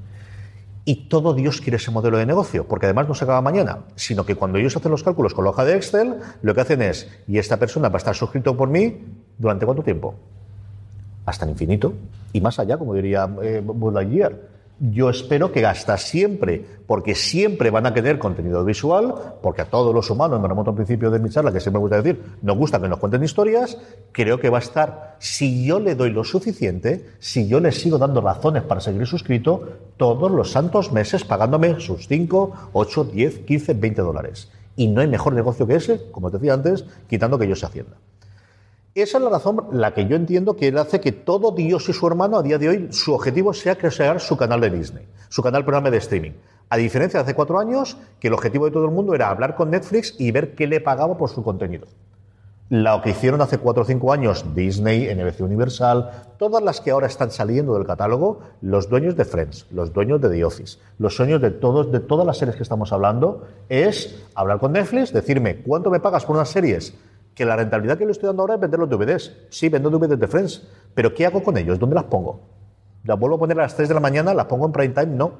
Y 0.87 1.07
todo 1.07 1.33
Dios 1.33 1.61
quiere 1.61 1.77
ese 1.77 1.89
modelo 1.89 2.17
de 2.17 2.27
negocio, 2.27 2.67
porque 2.67 2.85
además 2.85 3.07
no 3.07 3.15
se 3.15 3.23
acaba 3.23 3.41
mañana, 3.41 3.79
sino 3.95 4.23
que 4.23 4.35
cuando 4.35 4.59
ellos 4.59 4.77
hacen 4.77 4.91
los 4.91 5.03
cálculos 5.03 5.33
con 5.33 5.43
la 5.43 5.49
hoja 5.49 5.65
de 5.65 5.75
Excel, 5.75 6.17
lo 6.43 6.53
que 6.53 6.61
hacen 6.61 6.83
es, 6.83 7.09
y 7.27 7.39
esta 7.39 7.57
persona 7.57 7.89
va 7.89 7.95
a 7.95 7.97
estar 7.97 8.15
suscrito 8.15 8.55
por 8.55 8.69
mí, 8.69 8.99
¿durante 9.37 9.65
cuánto 9.65 9.81
tiempo? 9.81 10.13
Hasta 11.25 11.45
el 11.45 11.51
infinito 11.51 11.93
y 12.33 12.39
más 12.39 12.59
allá, 12.59 12.77
como 12.77 12.93
diría 12.93 13.27
eh. 13.41 13.63
Yo 14.79 15.09
espero 15.09 15.53
que 15.53 15.65
hasta 15.65 15.97
siempre, 15.97 16.65
porque 16.85 17.15
siempre 17.15 17.69
van 17.69 17.85
a 17.85 17.93
querer 17.93 18.19
contenido 18.19 18.65
visual, 18.65 19.37
porque 19.41 19.61
a 19.61 19.69
todos 19.69 19.95
los 19.95 20.09
humanos, 20.09 20.41
me 20.41 20.49
remonto 20.49 20.71
al 20.71 20.75
principio 20.75 21.09
de 21.09 21.19
mi 21.19 21.29
charla, 21.29 21.53
que 21.53 21.61
siempre 21.61 21.79
me 21.79 21.83
gusta 21.83 22.01
decir, 22.01 22.21
nos 22.41 22.57
gusta 22.57 22.81
que 22.81 22.89
nos 22.89 22.99
cuenten 22.99 23.23
historias, 23.23 23.77
creo 24.11 24.37
que 24.37 24.49
va 24.49 24.57
a 24.57 24.61
estar, 24.61 25.15
si 25.19 25.65
yo 25.65 25.79
le 25.79 25.95
doy 25.95 26.09
lo 26.09 26.25
suficiente, 26.25 27.05
si 27.19 27.47
yo 27.47 27.61
le 27.61 27.71
sigo 27.71 27.97
dando 27.97 28.19
razones 28.19 28.63
para 28.63 28.81
seguir 28.81 29.07
suscrito, 29.07 29.65
todos 29.95 30.29
los 30.29 30.51
santos 30.51 30.91
meses 30.91 31.23
pagándome 31.23 31.79
sus 31.79 32.07
5, 32.07 32.71
8, 32.73 33.03
10, 33.05 33.39
15, 33.39 33.73
20 33.75 34.01
dólares. 34.01 34.51
Y 34.75 34.87
no 34.87 34.99
hay 34.99 35.07
mejor 35.07 35.33
negocio 35.33 35.65
que 35.65 35.75
ese, 35.75 36.11
como 36.11 36.29
te 36.29 36.37
decía 36.37 36.53
antes, 36.53 36.83
quitando 37.07 37.39
que 37.39 37.47
yo 37.47 37.55
se 37.55 37.65
hacienda. 37.65 37.95
Esa 38.95 39.17
es 39.17 39.23
la 39.25 39.29
razón 39.29 39.67
la 39.73 39.93
que 39.93 40.05
yo 40.05 40.15
entiendo 40.15 40.55
que 40.55 40.69
él 40.69 40.77
hace 40.77 41.01
que 41.01 41.11
todo 41.11 41.51
Dios 41.51 41.89
y 41.89 41.91
su 41.91 42.07
hermano 42.07 42.37
a 42.37 42.43
día 42.43 42.57
de 42.57 42.69
hoy 42.69 42.87
su 42.91 43.13
objetivo 43.13 43.53
sea 43.53 43.75
crear 43.75 44.21
su 44.21 44.37
canal 44.37 44.61
de 44.61 44.69
Disney, 44.69 45.05
su 45.27 45.43
canal 45.43 45.65
programa 45.65 45.91
de 45.91 45.97
streaming. 45.97 46.31
A 46.69 46.77
diferencia 46.77 47.19
de 47.19 47.25
hace 47.25 47.33
cuatro 47.33 47.59
años, 47.59 47.97
que 48.21 48.29
el 48.29 48.33
objetivo 48.33 48.63
de 48.63 48.71
todo 48.71 48.85
el 48.85 48.91
mundo 48.91 49.13
era 49.13 49.27
hablar 49.27 49.57
con 49.57 49.69
Netflix 49.69 50.15
y 50.17 50.31
ver 50.31 50.55
qué 50.55 50.65
le 50.65 50.79
pagaba 50.79 51.17
por 51.17 51.29
su 51.29 51.43
contenido. 51.43 51.87
Lo 52.69 53.01
que 53.01 53.09
hicieron 53.09 53.41
hace 53.41 53.57
cuatro 53.57 53.83
o 53.83 53.85
cinco 53.85 54.13
años 54.13 54.45
Disney, 54.55 55.13
NBC 55.13 55.41
Universal, 55.41 56.29
todas 56.39 56.63
las 56.63 56.79
que 56.79 56.91
ahora 56.91 57.07
están 57.07 57.31
saliendo 57.31 57.73
del 57.75 57.85
catálogo, 57.85 58.39
los 58.61 58.87
dueños 58.87 59.17
de 59.17 59.25
Friends, 59.25 59.67
los 59.71 59.91
dueños 59.91 60.21
de 60.21 60.29
The 60.29 60.45
Office, 60.45 60.79
los 60.99 61.17
sueños 61.17 61.41
de 61.41 61.51
todos, 61.51 61.91
de 61.91 61.99
todas 61.99 62.25
las 62.25 62.37
series 62.37 62.55
que 62.55 62.63
estamos 62.63 62.93
hablando, 62.93 63.45
es 63.67 64.23
hablar 64.35 64.59
con 64.59 64.71
Netflix, 64.71 65.11
decirme 65.11 65.57
cuánto 65.63 65.91
me 65.91 65.99
pagas 65.99 66.23
por 66.23 66.37
unas 66.37 66.47
series 66.47 66.93
que 67.35 67.45
la 67.45 67.57
rentabilidad 67.57 67.97
que 67.97 68.05
le 68.05 68.13
estoy 68.13 68.27
dando 68.27 68.43
ahora 68.43 68.55
es 68.55 68.61
vender 68.61 68.79
los 68.79 68.89
DVDs. 68.89 69.47
Sí, 69.49 69.69
vendo 69.69 69.89
DVDs 69.89 70.19
de 70.19 70.27
Friends, 70.27 70.67
pero 70.93 71.13
¿qué 71.13 71.25
hago 71.25 71.43
con 71.43 71.57
ellos? 71.57 71.77
¿Dónde 71.77 71.95
las 71.95 72.05
pongo? 72.05 72.39
¿Las 73.03 73.19
vuelvo 73.19 73.35
a 73.35 73.39
poner 73.39 73.59
a 73.59 73.63
las 73.63 73.75
3 73.75 73.89
de 73.89 73.93
la 73.93 73.99
mañana? 73.99 74.33
¿Las 74.33 74.45
pongo 74.45 74.65
en 74.65 74.71
prime 74.71 74.93
time? 74.93 75.15
No. 75.15 75.33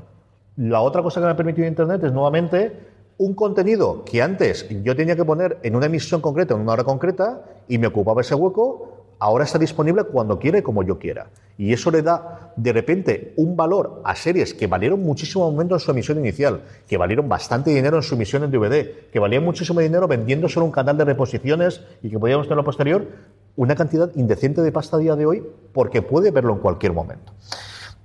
La 0.58 0.82
otra 0.82 1.02
cosa 1.02 1.20
que 1.20 1.26
me 1.26 1.32
ha 1.32 1.36
permitido 1.38 1.68
Internet 1.68 2.04
es 2.04 2.12
nuevamente 2.12 2.94
un 3.18 3.34
contenido 3.34 4.04
que 4.04 4.22
antes 4.22 4.68
yo 4.84 4.96
tenía 4.96 5.16
que 5.16 5.24
poner 5.24 5.58
en 5.64 5.76
una 5.76 5.86
emisión 5.86 6.22
concreta, 6.22 6.54
en 6.54 6.62
una 6.62 6.74
hora 6.74 6.84
concreta, 6.84 7.44
y 7.68 7.78
me 7.78 7.88
ocupaba 7.88 8.22
ese 8.22 8.36
hueco, 8.36 8.95
ahora 9.20 9.46
está 9.46 9.58
disponible 9.58 10.04
cuando 10.04 10.40
quiera 10.40 10.60
y 10.60 10.62
como 10.62 10.84
yo 10.84 11.00
quiera. 11.00 11.30
Y 11.58 11.72
eso 11.72 11.90
le 11.90 12.02
da, 12.02 12.54
de 12.58 12.74
repente, 12.74 13.34
un 13.38 13.56
valor 13.56 14.02
a 14.04 14.16
series 14.16 14.54
que 14.54 14.68
valieron 14.68 15.02
muchísimo 15.02 15.50
momento 15.50 15.76
en 15.76 15.80
su 15.80 15.92
emisión 15.92 16.20
inicial, 16.20 16.64
que 16.88 16.98
valieron 16.98 17.30
bastante 17.30 17.72
dinero 17.72 17.98
en 17.98 18.04
su 18.04 18.16
emisión 18.16 18.44
en 18.44 18.52
DVD, 18.52 19.10
que 19.12 19.20
valían 19.20 19.44
muchísimo 19.44 19.80
dinero 19.80 20.08
vendiendo 20.08 20.50
solo 20.50 20.66
un 20.66 20.72
canal 20.72 20.98
de 20.98 21.06
reposiciones 21.06 21.82
y 22.04 22.10
que 22.10 22.20
podíamos 22.20 22.48
tener 22.48 22.58
lo 22.58 22.66
posterior, 22.66 23.08
una 23.56 23.76
cantidad 23.76 24.12
indecente 24.16 24.62
de 24.62 24.72
pasta 24.72 24.98
a 24.98 25.00
día 25.00 25.16
de 25.16 25.26
hoy 25.26 25.44
porque 25.72 26.02
puede 26.02 26.32
verlo 26.32 26.54
en 26.54 26.60
cualquier 26.60 26.92
momento. 26.92 27.32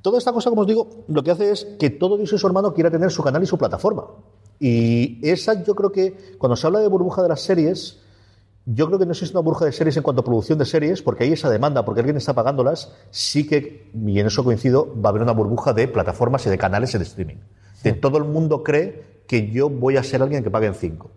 Toda 0.03 0.19
esta 0.19 0.33
cosa, 0.33 0.49
como 0.49 0.63
os 0.63 0.69
digo, 0.69 1.05
lo 1.09 1.23
que 1.23 1.31
hace 1.33 1.51
es 1.51 1.65
que 1.79 1.91
todo 1.91 2.17
Dios 2.17 2.33
y 2.33 2.39
su 2.39 2.47
hermano 2.47 2.73
quiera 2.73 2.91
tener 2.91 3.11
su 3.11 3.23
canal 3.23 3.43
y 3.43 3.47
su 3.47 3.59
plataforma. 3.59 4.05
Y 4.59 5.19
esa 5.29 5.63
yo 5.63 5.75
creo 5.75 5.91
que 5.91 6.37
cuando 6.39 6.57
se 6.57 6.67
habla 6.67 6.81
de 6.81 6.89
burbuja 6.89 7.23
de 7.23 7.29
las 7.29 7.41
series, 7.41 8.01
yo 8.67 8.87
creo 8.87 8.99
que 8.99 9.07
no 9.07 9.13
existe 9.13 9.37
una 9.37 9.43
burbuja 9.43 9.65
de 9.65 9.73
series 9.73 9.97
en 9.97 10.03
cuanto 10.03 10.21
a 10.21 10.25
producción 10.25 10.59
de 10.59 10.67
series, 10.67 11.03
porque 11.03 11.25
hay 11.25 11.33
esa 11.33 11.49
demanda, 11.49 11.85
porque 11.85 12.01
alguien 12.01 12.17
está 12.17 12.35
pagándolas, 12.35 12.95
sí 13.11 13.47
que, 13.47 13.91
y 13.95 14.21
en 14.21 14.27
eso 14.27 14.45
coincido, 14.45 14.95
va 15.01 15.09
a 15.09 15.11
haber 15.11 15.23
una 15.23 15.33
burbuja 15.33 15.73
de 15.73 15.89
plataformas 15.89 16.47
y 16.47 16.51
de 16.51 16.59
canales 16.59 16.95
en 16.95 17.03
streaming. 17.03 17.37
De 17.83 17.93
todo 17.93 18.19
el 18.19 18.25
mundo 18.25 18.63
cree 18.63 19.23
que 19.27 19.51
yo 19.51 19.71
voy 19.71 19.97
a 19.97 20.03
ser 20.03 20.23
alguien 20.23 20.45
que 20.45 20.51
pague 20.51 20.67
en 20.67 20.75
cinco. 20.75 21.11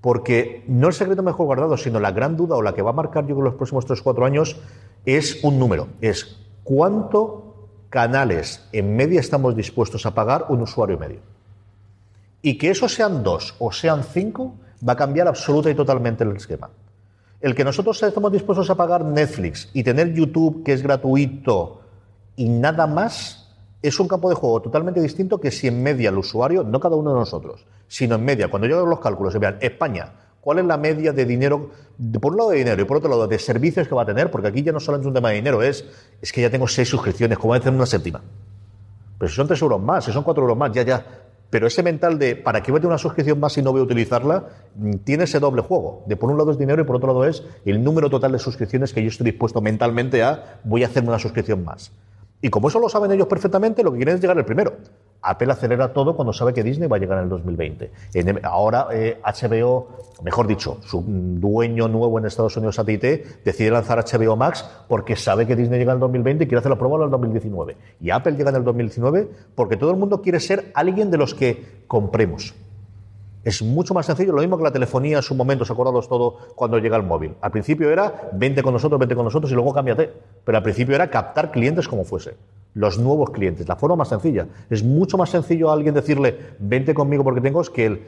Porque 0.00 0.64
no 0.66 0.88
el 0.88 0.94
secreto 0.94 1.22
mejor 1.22 1.46
guardado, 1.46 1.76
sino 1.76 2.00
la 2.00 2.10
gran 2.10 2.36
duda 2.36 2.56
o 2.56 2.62
la 2.62 2.74
que 2.74 2.82
va 2.82 2.90
a 2.90 2.94
marcar 2.94 3.26
yo 3.26 3.36
en 3.36 3.44
los 3.44 3.54
próximos 3.54 3.84
3 3.86 4.00
o 4.00 4.04
4 4.04 4.24
años 4.24 4.56
es 5.04 5.44
un 5.44 5.58
número. 5.58 5.88
Es 6.00 6.38
cuánto 6.64 7.68
canales 7.90 8.66
en 8.72 8.96
media 8.96 9.20
estamos 9.20 9.54
dispuestos 9.54 10.06
a 10.06 10.14
pagar 10.14 10.46
un 10.48 10.62
usuario 10.62 10.98
medio. 10.98 11.20
Y 12.42 12.56
que 12.56 12.70
eso 12.70 12.88
sean 12.88 13.22
dos 13.22 13.54
o 13.58 13.70
sean 13.70 14.02
cinco, 14.02 14.54
Va 14.86 14.94
a 14.94 14.96
cambiar 14.96 15.28
absoluta 15.28 15.70
y 15.70 15.74
totalmente 15.74 16.24
el 16.24 16.34
esquema. 16.36 16.70
El 17.40 17.54
que 17.54 17.64
nosotros 17.64 18.02
estemos 18.02 18.32
dispuestos 18.32 18.68
a 18.70 18.74
pagar 18.74 19.04
Netflix 19.04 19.70
y 19.72 19.82
tener 19.82 20.12
YouTube, 20.12 20.62
que 20.62 20.72
es 20.72 20.82
gratuito, 20.82 21.80
y 22.36 22.48
nada 22.48 22.86
más, 22.86 23.50
es 23.82 23.98
un 23.98 24.08
campo 24.08 24.28
de 24.28 24.34
juego 24.34 24.60
totalmente 24.60 25.00
distinto 25.00 25.40
que 25.40 25.50
si 25.50 25.68
en 25.68 25.82
media 25.82 26.10
el 26.10 26.18
usuario, 26.18 26.62
no 26.64 26.80
cada 26.80 26.96
uno 26.96 27.12
de 27.12 27.18
nosotros, 27.20 27.66
sino 27.88 28.16
en 28.16 28.24
media, 28.24 28.48
cuando 28.48 28.68
yo 28.68 28.76
hago 28.76 28.86
los 28.86 29.00
cálculos 29.00 29.34
y 29.34 29.38
vean 29.38 29.56
España, 29.60 30.12
¿cuál 30.40 30.58
es 30.58 30.66
la 30.66 30.76
media 30.76 31.12
de 31.12 31.24
dinero, 31.24 31.70
por 32.20 32.32
un 32.32 32.38
lado 32.38 32.50
de 32.50 32.58
dinero 32.58 32.82
y 32.82 32.84
por 32.84 32.98
otro 32.98 33.08
lado 33.08 33.26
de 33.26 33.38
servicios 33.38 33.88
que 33.88 33.94
va 33.94 34.02
a 34.02 34.06
tener? 34.06 34.30
Porque 34.30 34.48
aquí 34.48 34.62
ya 34.62 34.72
no 34.72 34.80
solo 34.80 34.98
es 34.98 35.06
un 35.06 35.14
tema 35.14 35.30
de 35.30 35.36
dinero, 35.36 35.62
es, 35.62 35.84
es 36.20 36.32
que 36.32 36.42
ya 36.42 36.50
tengo 36.50 36.68
seis 36.68 36.88
suscripciones, 36.88 37.38
¿cómo 37.38 37.48
voy 37.48 37.56
a 37.56 37.60
hacer 37.60 37.72
una 37.72 37.86
séptima? 37.86 38.20
Pero 39.20 39.28
si 39.28 39.36
son 39.36 39.46
3 39.46 39.60
euros 39.60 39.82
más, 39.82 40.02
si 40.02 40.12
son 40.12 40.24
4 40.24 40.42
euros 40.42 40.56
más, 40.56 40.72
ya, 40.72 40.82
ya. 40.82 41.04
Pero 41.50 41.66
ese 41.66 41.82
mental 41.82 42.18
de, 42.18 42.36
¿para 42.36 42.62
qué 42.62 42.70
voy 42.70 42.78
a 42.78 42.80
tener 42.80 42.92
una 42.92 42.98
suscripción 42.98 43.40
más 43.40 43.52
si 43.52 43.62
no 43.62 43.72
voy 43.72 43.80
a 43.80 43.84
utilizarla? 43.84 44.46
Mm, 44.76 44.94
Tiene 45.04 45.24
ese 45.24 45.40
doble 45.40 45.62
juego. 45.62 46.04
De 46.06 46.16
por 46.16 46.30
un 46.30 46.38
lado 46.38 46.52
es 46.52 46.58
dinero 46.58 46.80
y 46.80 46.84
por 46.84 46.96
otro 46.96 47.08
lado 47.08 47.24
es 47.24 47.42
el 47.64 47.82
número 47.82 48.08
total 48.08 48.32
de 48.32 48.38
suscripciones 48.38 48.92
que 48.92 49.02
yo 49.02 49.08
estoy 49.08 49.24
dispuesto 49.24 49.60
mentalmente 49.60 50.22
a, 50.22 50.60
voy 50.64 50.84
a 50.84 50.86
hacerme 50.86 51.08
una 51.08 51.18
suscripción 51.18 51.64
más. 51.64 51.92
Y 52.40 52.48
como 52.48 52.68
eso 52.68 52.78
lo 52.78 52.88
saben 52.88 53.10
ellos 53.12 53.26
perfectamente, 53.26 53.82
lo 53.82 53.90
que 53.92 53.98
quieren 53.98 54.14
es 54.14 54.20
llegar 54.20 54.38
el 54.38 54.44
primero. 54.44 54.76
Apple 55.22 55.52
acelera 55.52 55.92
todo 55.92 56.16
cuando 56.16 56.32
sabe 56.32 56.54
que 56.54 56.62
Disney 56.62 56.88
va 56.88 56.96
a 56.96 57.00
llegar 57.00 57.18
en 57.18 57.24
el 57.24 57.30
2020. 57.30 57.90
En- 58.14 58.40
ahora 58.44 58.86
eh, 58.92 59.20
HBO, 59.24 59.88
mejor 60.22 60.46
dicho, 60.46 60.78
su 60.82 61.02
dueño 61.06 61.88
nuevo 61.88 62.18
en 62.18 62.26
Estados 62.26 62.56
Unidos, 62.56 62.78
AT&T, 62.78 63.24
decide 63.44 63.70
lanzar 63.70 63.98
HBO 64.04 64.36
Max 64.36 64.68
porque 64.88 65.16
sabe 65.16 65.46
que 65.46 65.56
Disney 65.56 65.78
llega 65.78 65.92
en 65.92 65.96
el 65.96 66.00
2020 66.00 66.44
y 66.44 66.46
quiere 66.46 66.60
hacer 66.60 66.70
la 66.70 66.78
prueba 66.78 66.96
en 66.96 67.02
el 67.04 67.10
2019. 67.10 67.76
Y 68.00 68.10
Apple 68.10 68.32
llega 68.36 68.50
en 68.50 68.56
el 68.56 68.64
2019 68.64 69.28
porque 69.54 69.76
todo 69.76 69.90
el 69.90 69.96
mundo 69.96 70.22
quiere 70.22 70.40
ser 70.40 70.72
alguien 70.74 71.10
de 71.10 71.18
los 71.18 71.34
que 71.34 71.82
compremos. 71.86 72.54
Es 73.42 73.62
mucho 73.62 73.94
más 73.94 74.06
sencillo, 74.06 74.32
lo 74.32 74.40
mismo 74.40 74.58
que 74.58 74.64
la 74.64 74.72
telefonía 74.72 75.18
en 75.18 75.22
su 75.22 75.34
momento, 75.34 75.62
os 75.62 75.70
acordados 75.70 76.08
todo 76.08 76.36
cuando 76.54 76.78
llega 76.78 76.96
el 76.96 77.02
móvil. 77.02 77.34
Al 77.40 77.50
principio 77.50 77.90
era 77.90 78.30
vente 78.32 78.62
con 78.62 78.74
nosotros, 78.74 78.98
vente 78.98 79.14
con 79.14 79.24
nosotros 79.24 79.50
y 79.50 79.54
luego 79.54 79.72
cámbiate. 79.72 80.12
Pero 80.44 80.58
al 80.58 80.64
principio 80.64 80.94
era 80.94 81.08
captar 81.08 81.50
clientes 81.50 81.88
como 81.88 82.04
fuese. 82.04 82.36
Los 82.74 82.98
nuevos 82.98 83.30
clientes, 83.30 83.66
la 83.66 83.76
forma 83.76 83.96
más 83.96 84.08
sencilla. 84.08 84.46
Es 84.68 84.84
mucho 84.84 85.16
más 85.16 85.30
sencillo 85.30 85.70
a 85.70 85.72
alguien 85.72 85.94
decirle 85.94 86.38
vente 86.58 86.92
conmigo 86.94 87.24
porque 87.24 87.40
tengo 87.40 87.62
es 87.62 87.70
que 87.70 87.86
el 87.86 88.02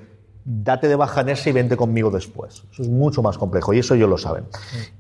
date 0.44 0.88
de 0.88 0.96
baja 0.96 1.20
en 1.20 1.30
ese 1.30 1.50
y 1.50 1.52
vente 1.52 1.76
conmigo 1.76 2.10
después. 2.10 2.64
Eso 2.72 2.82
es 2.82 2.88
mucho 2.88 3.22
más 3.22 3.38
complejo 3.38 3.72
y 3.72 3.78
eso 3.78 3.94
ellos 3.94 4.08
lo 4.08 4.18
saben. 4.18 4.44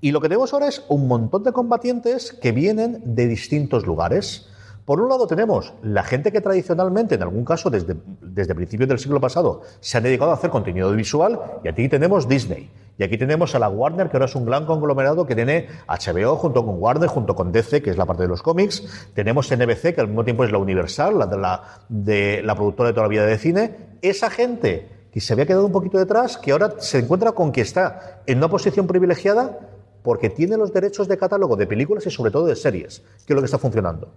Y 0.00 0.12
lo 0.12 0.20
que 0.20 0.28
tenemos 0.28 0.52
ahora 0.52 0.68
es 0.68 0.84
un 0.88 1.08
montón 1.08 1.42
de 1.42 1.52
combatientes 1.52 2.32
que 2.32 2.52
vienen 2.52 3.02
de 3.04 3.26
distintos 3.26 3.86
lugares. 3.86 4.48
Por 4.84 5.00
un 5.00 5.08
lado 5.08 5.28
tenemos 5.28 5.74
la 5.82 6.02
gente 6.02 6.32
que 6.32 6.40
tradicionalmente, 6.40 7.14
en 7.14 7.22
algún 7.22 7.44
caso 7.44 7.70
desde, 7.70 7.96
desde 8.20 8.54
principios 8.54 8.88
del 8.88 8.98
siglo 8.98 9.20
pasado, 9.20 9.62
se 9.80 9.96
han 9.96 10.02
dedicado 10.02 10.32
a 10.32 10.34
hacer 10.34 10.50
contenido 10.50 10.90
visual 10.92 11.40
y 11.62 11.68
aquí 11.68 11.88
tenemos 11.88 12.28
Disney. 12.28 12.68
Y 12.98 13.04
aquí 13.04 13.16
tenemos 13.16 13.54
a 13.54 13.58
la 13.58 13.68
Warner, 13.68 14.10
que 14.10 14.16
ahora 14.16 14.26
es 14.26 14.34
un 14.34 14.44
gran 14.44 14.66
conglomerado 14.66 15.26
que 15.26 15.34
tiene 15.34 15.68
HBO 15.88 16.36
junto 16.36 16.66
con 16.66 16.80
Warner, 16.80 17.08
junto 17.08 17.34
con 17.34 17.52
DC, 17.52 17.80
que 17.80 17.90
es 17.90 17.96
la 17.96 18.06
parte 18.06 18.24
de 18.24 18.28
los 18.28 18.42
cómics. 18.42 19.10
Tenemos 19.14 19.50
NBC, 19.50 19.94
que 19.94 20.00
al 20.00 20.08
mismo 20.08 20.24
tiempo 20.24 20.44
es 20.44 20.52
la 20.52 20.58
Universal, 20.58 21.18
la 21.18 21.26
de 21.26 21.38
la, 21.38 21.62
de 21.88 22.42
la 22.42 22.54
productora 22.54 22.88
de 22.88 22.94
toda 22.94 23.06
la 23.06 23.10
vida 23.10 23.24
de 23.24 23.38
cine. 23.38 23.76
Esa 24.02 24.30
gente 24.30 24.88
que 25.12 25.20
se 25.20 25.32
había 25.32 25.46
quedado 25.46 25.64
un 25.64 25.72
poquito 25.72 25.98
detrás, 25.98 26.36
que 26.36 26.52
ahora 26.52 26.74
se 26.78 26.98
encuentra 26.98 27.32
con 27.32 27.52
que 27.52 27.60
está 27.60 28.22
en 28.26 28.38
una 28.38 28.48
posición 28.48 28.86
privilegiada 28.86 29.58
porque 30.02 30.28
tiene 30.28 30.56
los 30.56 30.72
derechos 30.72 31.06
de 31.06 31.16
catálogo 31.16 31.56
de 31.56 31.66
películas 31.66 32.06
y 32.06 32.10
sobre 32.10 32.30
todo 32.30 32.46
de 32.46 32.56
series, 32.56 33.02
que 33.26 33.32
es 33.32 33.34
lo 33.34 33.40
que 33.40 33.46
está 33.46 33.58
funcionando. 33.58 34.12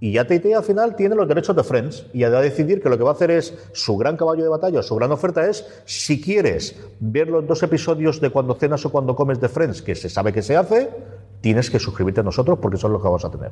Y 0.00 0.16
AT&T 0.16 0.54
al 0.54 0.62
final 0.62 0.94
tiene 0.94 1.16
los 1.16 1.26
derechos 1.26 1.56
de 1.56 1.64
Friends 1.64 2.06
y 2.12 2.22
ha 2.22 2.30
de 2.30 2.40
decidir 2.40 2.80
que 2.80 2.88
lo 2.88 2.96
que 2.96 3.02
va 3.02 3.10
a 3.10 3.14
hacer 3.14 3.32
es 3.32 3.52
su 3.72 3.96
gran 3.96 4.16
caballo 4.16 4.44
de 4.44 4.48
batalla, 4.48 4.82
su 4.82 4.94
gran 4.94 5.10
oferta 5.10 5.48
es 5.48 5.66
si 5.86 6.20
quieres 6.20 6.76
ver 7.00 7.28
los 7.28 7.46
dos 7.46 7.62
episodios 7.64 8.20
de 8.20 8.30
cuando 8.30 8.54
cenas 8.54 8.84
o 8.86 8.92
cuando 8.92 9.16
comes 9.16 9.40
de 9.40 9.48
Friends, 9.48 9.82
que 9.82 9.96
se 9.96 10.08
sabe 10.08 10.32
que 10.32 10.42
se 10.42 10.56
hace, 10.56 10.90
tienes 11.40 11.68
que 11.68 11.80
suscribirte 11.80 12.20
a 12.20 12.24
nosotros 12.24 12.60
porque 12.62 12.78
son 12.78 12.92
los 12.92 13.02
que 13.02 13.08
vamos 13.08 13.24
a 13.24 13.30
tener. 13.30 13.50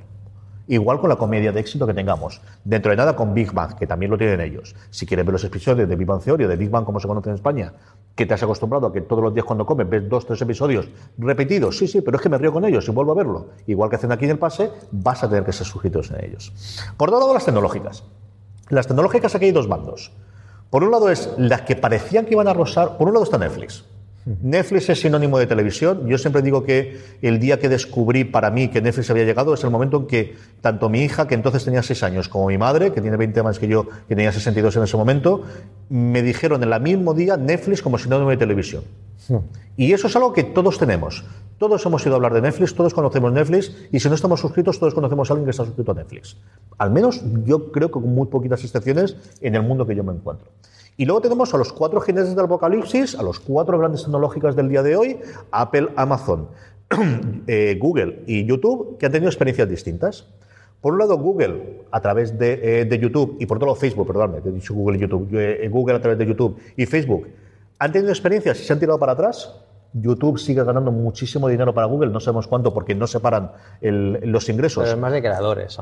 Igual 0.68 1.00
con 1.00 1.08
la 1.08 1.16
comedia 1.16 1.52
de 1.52 1.60
éxito 1.60 1.86
que 1.86 1.94
tengamos. 1.94 2.40
Dentro 2.64 2.90
de 2.90 2.96
nada 2.96 3.14
con 3.14 3.34
Big 3.34 3.52
Bang, 3.52 3.76
que 3.76 3.86
también 3.86 4.10
lo 4.10 4.18
tienen 4.18 4.40
ellos. 4.40 4.74
Si 4.90 5.06
quieres 5.06 5.24
ver 5.24 5.32
los 5.32 5.44
episodios 5.44 5.88
de 5.88 5.96
Big 5.96 6.06
Bang 6.06 6.20
Theory 6.20 6.44
o 6.44 6.48
de 6.48 6.56
Big 6.56 6.70
Bang 6.70 6.84
como 6.84 6.98
se 6.98 7.06
conoce 7.06 7.28
en 7.28 7.36
España, 7.36 7.72
que 8.14 8.26
te 8.26 8.34
has 8.34 8.42
acostumbrado 8.42 8.88
a 8.88 8.92
que 8.92 9.02
todos 9.02 9.22
los 9.22 9.32
días 9.32 9.44
cuando 9.44 9.64
comes 9.64 9.88
ves 9.88 10.08
dos, 10.08 10.26
tres 10.26 10.40
episodios 10.42 10.88
repetidos. 11.18 11.78
Sí, 11.78 11.86
sí, 11.86 12.00
pero 12.00 12.16
es 12.16 12.22
que 12.22 12.28
me 12.28 12.38
río 12.38 12.52
con 12.52 12.64
ellos 12.64 12.88
y 12.88 12.90
vuelvo 12.90 13.12
a 13.12 13.14
verlo. 13.14 13.46
Igual 13.66 13.90
que 13.90 13.96
hacen 13.96 14.10
aquí 14.10 14.24
en 14.24 14.32
el 14.32 14.38
pase, 14.38 14.70
vas 14.90 15.22
a 15.22 15.28
tener 15.28 15.44
que 15.44 15.52
ser 15.52 15.66
suscritos 15.66 16.10
en 16.10 16.24
ellos. 16.24 16.52
Por 16.96 17.10
otro 17.10 17.20
lado, 17.20 17.34
las 17.34 17.44
tecnológicas. 17.44 18.02
Las 18.68 18.86
tecnológicas 18.86 19.34
aquí 19.34 19.46
hay 19.46 19.52
dos 19.52 19.68
bandos. 19.68 20.12
Por 20.70 20.82
un 20.82 20.90
lado 20.90 21.10
es 21.10 21.30
las 21.38 21.62
que 21.62 21.76
parecían 21.76 22.26
que 22.26 22.32
iban 22.32 22.48
a 22.48 22.54
rosar. 22.54 22.98
Por 22.98 23.06
un 23.06 23.14
lado 23.14 23.24
está 23.24 23.38
Netflix. 23.38 23.84
Netflix 24.26 24.88
es 24.90 25.00
sinónimo 25.00 25.38
de 25.38 25.46
televisión. 25.46 26.08
Yo 26.08 26.18
siempre 26.18 26.42
digo 26.42 26.64
que 26.64 26.98
el 27.22 27.38
día 27.38 27.60
que 27.60 27.68
descubrí 27.68 28.24
para 28.24 28.50
mí 28.50 28.66
que 28.66 28.82
Netflix 28.82 29.08
había 29.08 29.24
llegado 29.24 29.54
es 29.54 29.62
el 29.62 29.70
momento 29.70 29.98
en 29.98 30.06
que 30.08 30.34
tanto 30.60 30.88
mi 30.88 31.02
hija, 31.02 31.28
que 31.28 31.36
entonces 31.36 31.64
tenía 31.64 31.80
6 31.80 32.02
años, 32.02 32.28
como 32.28 32.48
mi 32.48 32.58
madre, 32.58 32.92
que 32.92 33.00
tiene 33.00 33.16
20 33.16 33.44
más 33.44 33.60
que 33.60 33.68
yo, 33.68 33.86
que 34.08 34.16
tenía 34.16 34.32
62 34.32 34.76
en 34.76 34.82
ese 34.82 34.96
momento, 34.96 35.44
me 35.88 36.22
dijeron 36.22 36.60
en 36.64 36.72
el 36.72 36.80
mismo 36.80 37.14
día 37.14 37.36
Netflix 37.36 37.82
como 37.82 37.98
sinónimo 37.98 38.30
de 38.30 38.36
televisión. 38.36 38.82
Y 39.76 39.92
eso 39.92 40.08
es 40.08 40.16
algo 40.16 40.32
que 40.32 40.42
todos 40.42 40.76
tenemos. 40.76 41.24
Todos 41.58 41.86
hemos 41.86 42.04
ido 42.04 42.14
a 42.14 42.16
hablar 42.16 42.34
de 42.34 42.42
Netflix, 42.42 42.74
todos 42.74 42.94
conocemos 42.94 43.32
Netflix, 43.32 43.76
y 43.92 44.00
si 44.00 44.08
no 44.08 44.16
estamos 44.16 44.40
suscritos, 44.40 44.80
todos 44.80 44.92
conocemos 44.92 45.30
a 45.30 45.34
alguien 45.34 45.46
que 45.46 45.52
está 45.52 45.64
suscrito 45.64 45.92
a 45.92 45.94
Netflix. 45.94 46.36
Al 46.78 46.90
menos 46.90 47.22
yo 47.44 47.70
creo 47.70 47.88
que 47.88 47.92
con 47.92 48.12
muy 48.12 48.26
poquitas 48.26 48.64
excepciones 48.64 49.16
en 49.40 49.54
el 49.54 49.62
mundo 49.62 49.86
que 49.86 49.94
yo 49.94 50.02
me 50.02 50.12
encuentro. 50.12 50.48
Y 50.96 51.04
luego 51.04 51.20
tenemos 51.20 51.52
a 51.52 51.58
los 51.58 51.72
cuatro 51.72 52.00
jinetes 52.00 52.34
del 52.34 52.44
apocalipsis, 52.46 53.14
a 53.18 53.22
los 53.22 53.38
cuatro 53.40 53.78
grandes 53.78 54.02
tecnológicas 54.04 54.56
del 54.56 54.68
día 54.68 54.82
de 54.82 54.96
hoy, 54.96 55.18
Apple, 55.50 55.88
Amazon, 55.96 56.48
eh, 57.46 57.76
Google 57.80 58.22
y 58.26 58.44
YouTube, 58.46 58.96
que 58.98 59.06
han 59.06 59.12
tenido 59.12 59.28
experiencias 59.28 59.68
distintas. 59.68 60.26
Por 60.80 60.92
un 60.92 60.98
lado, 61.00 61.18
Google 61.18 61.82
a 61.90 62.00
través 62.00 62.38
de, 62.38 62.80
eh, 62.80 62.84
de 62.84 62.98
YouTube, 62.98 63.36
y 63.40 63.46
por 63.46 63.56
otro 63.58 63.66
lado, 63.66 63.76
Facebook, 63.78 64.06
perdóname, 64.06 64.38
he 64.44 64.50
dicho 64.52 64.72
Google 64.74 64.98
y 64.98 65.00
YouTube, 65.00 65.28
eh, 65.32 65.68
Google 65.68 65.96
a 65.96 66.00
través 66.00 66.18
de 66.18 66.26
YouTube 66.26 66.58
y 66.76 66.86
Facebook, 66.86 67.26
han 67.78 67.92
tenido 67.92 68.10
experiencias 68.10 68.60
y 68.60 68.64
se 68.64 68.72
han 68.72 68.78
tirado 68.78 68.98
para 68.98 69.12
atrás. 69.12 69.52
YouTube 69.92 70.38
sigue 70.38 70.62
ganando 70.62 70.92
muchísimo 70.92 71.48
dinero 71.48 71.72
para 71.72 71.86
Google, 71.86 72.10
no 72.10 72.20
sabemos 72.20 72.46
cuánto 72.46 72.72
porque 72.74 72.94
no 72.94 73.06
separan 73.06 73.52
el- 73.80 74.20
los 74.24 74.48
ingresos. 74.50 74.84
Pero 74.84 74.94
es 74.94 75.00
más 75.00 75.12
de 75.12 75.20
creadores. 75.22 75.78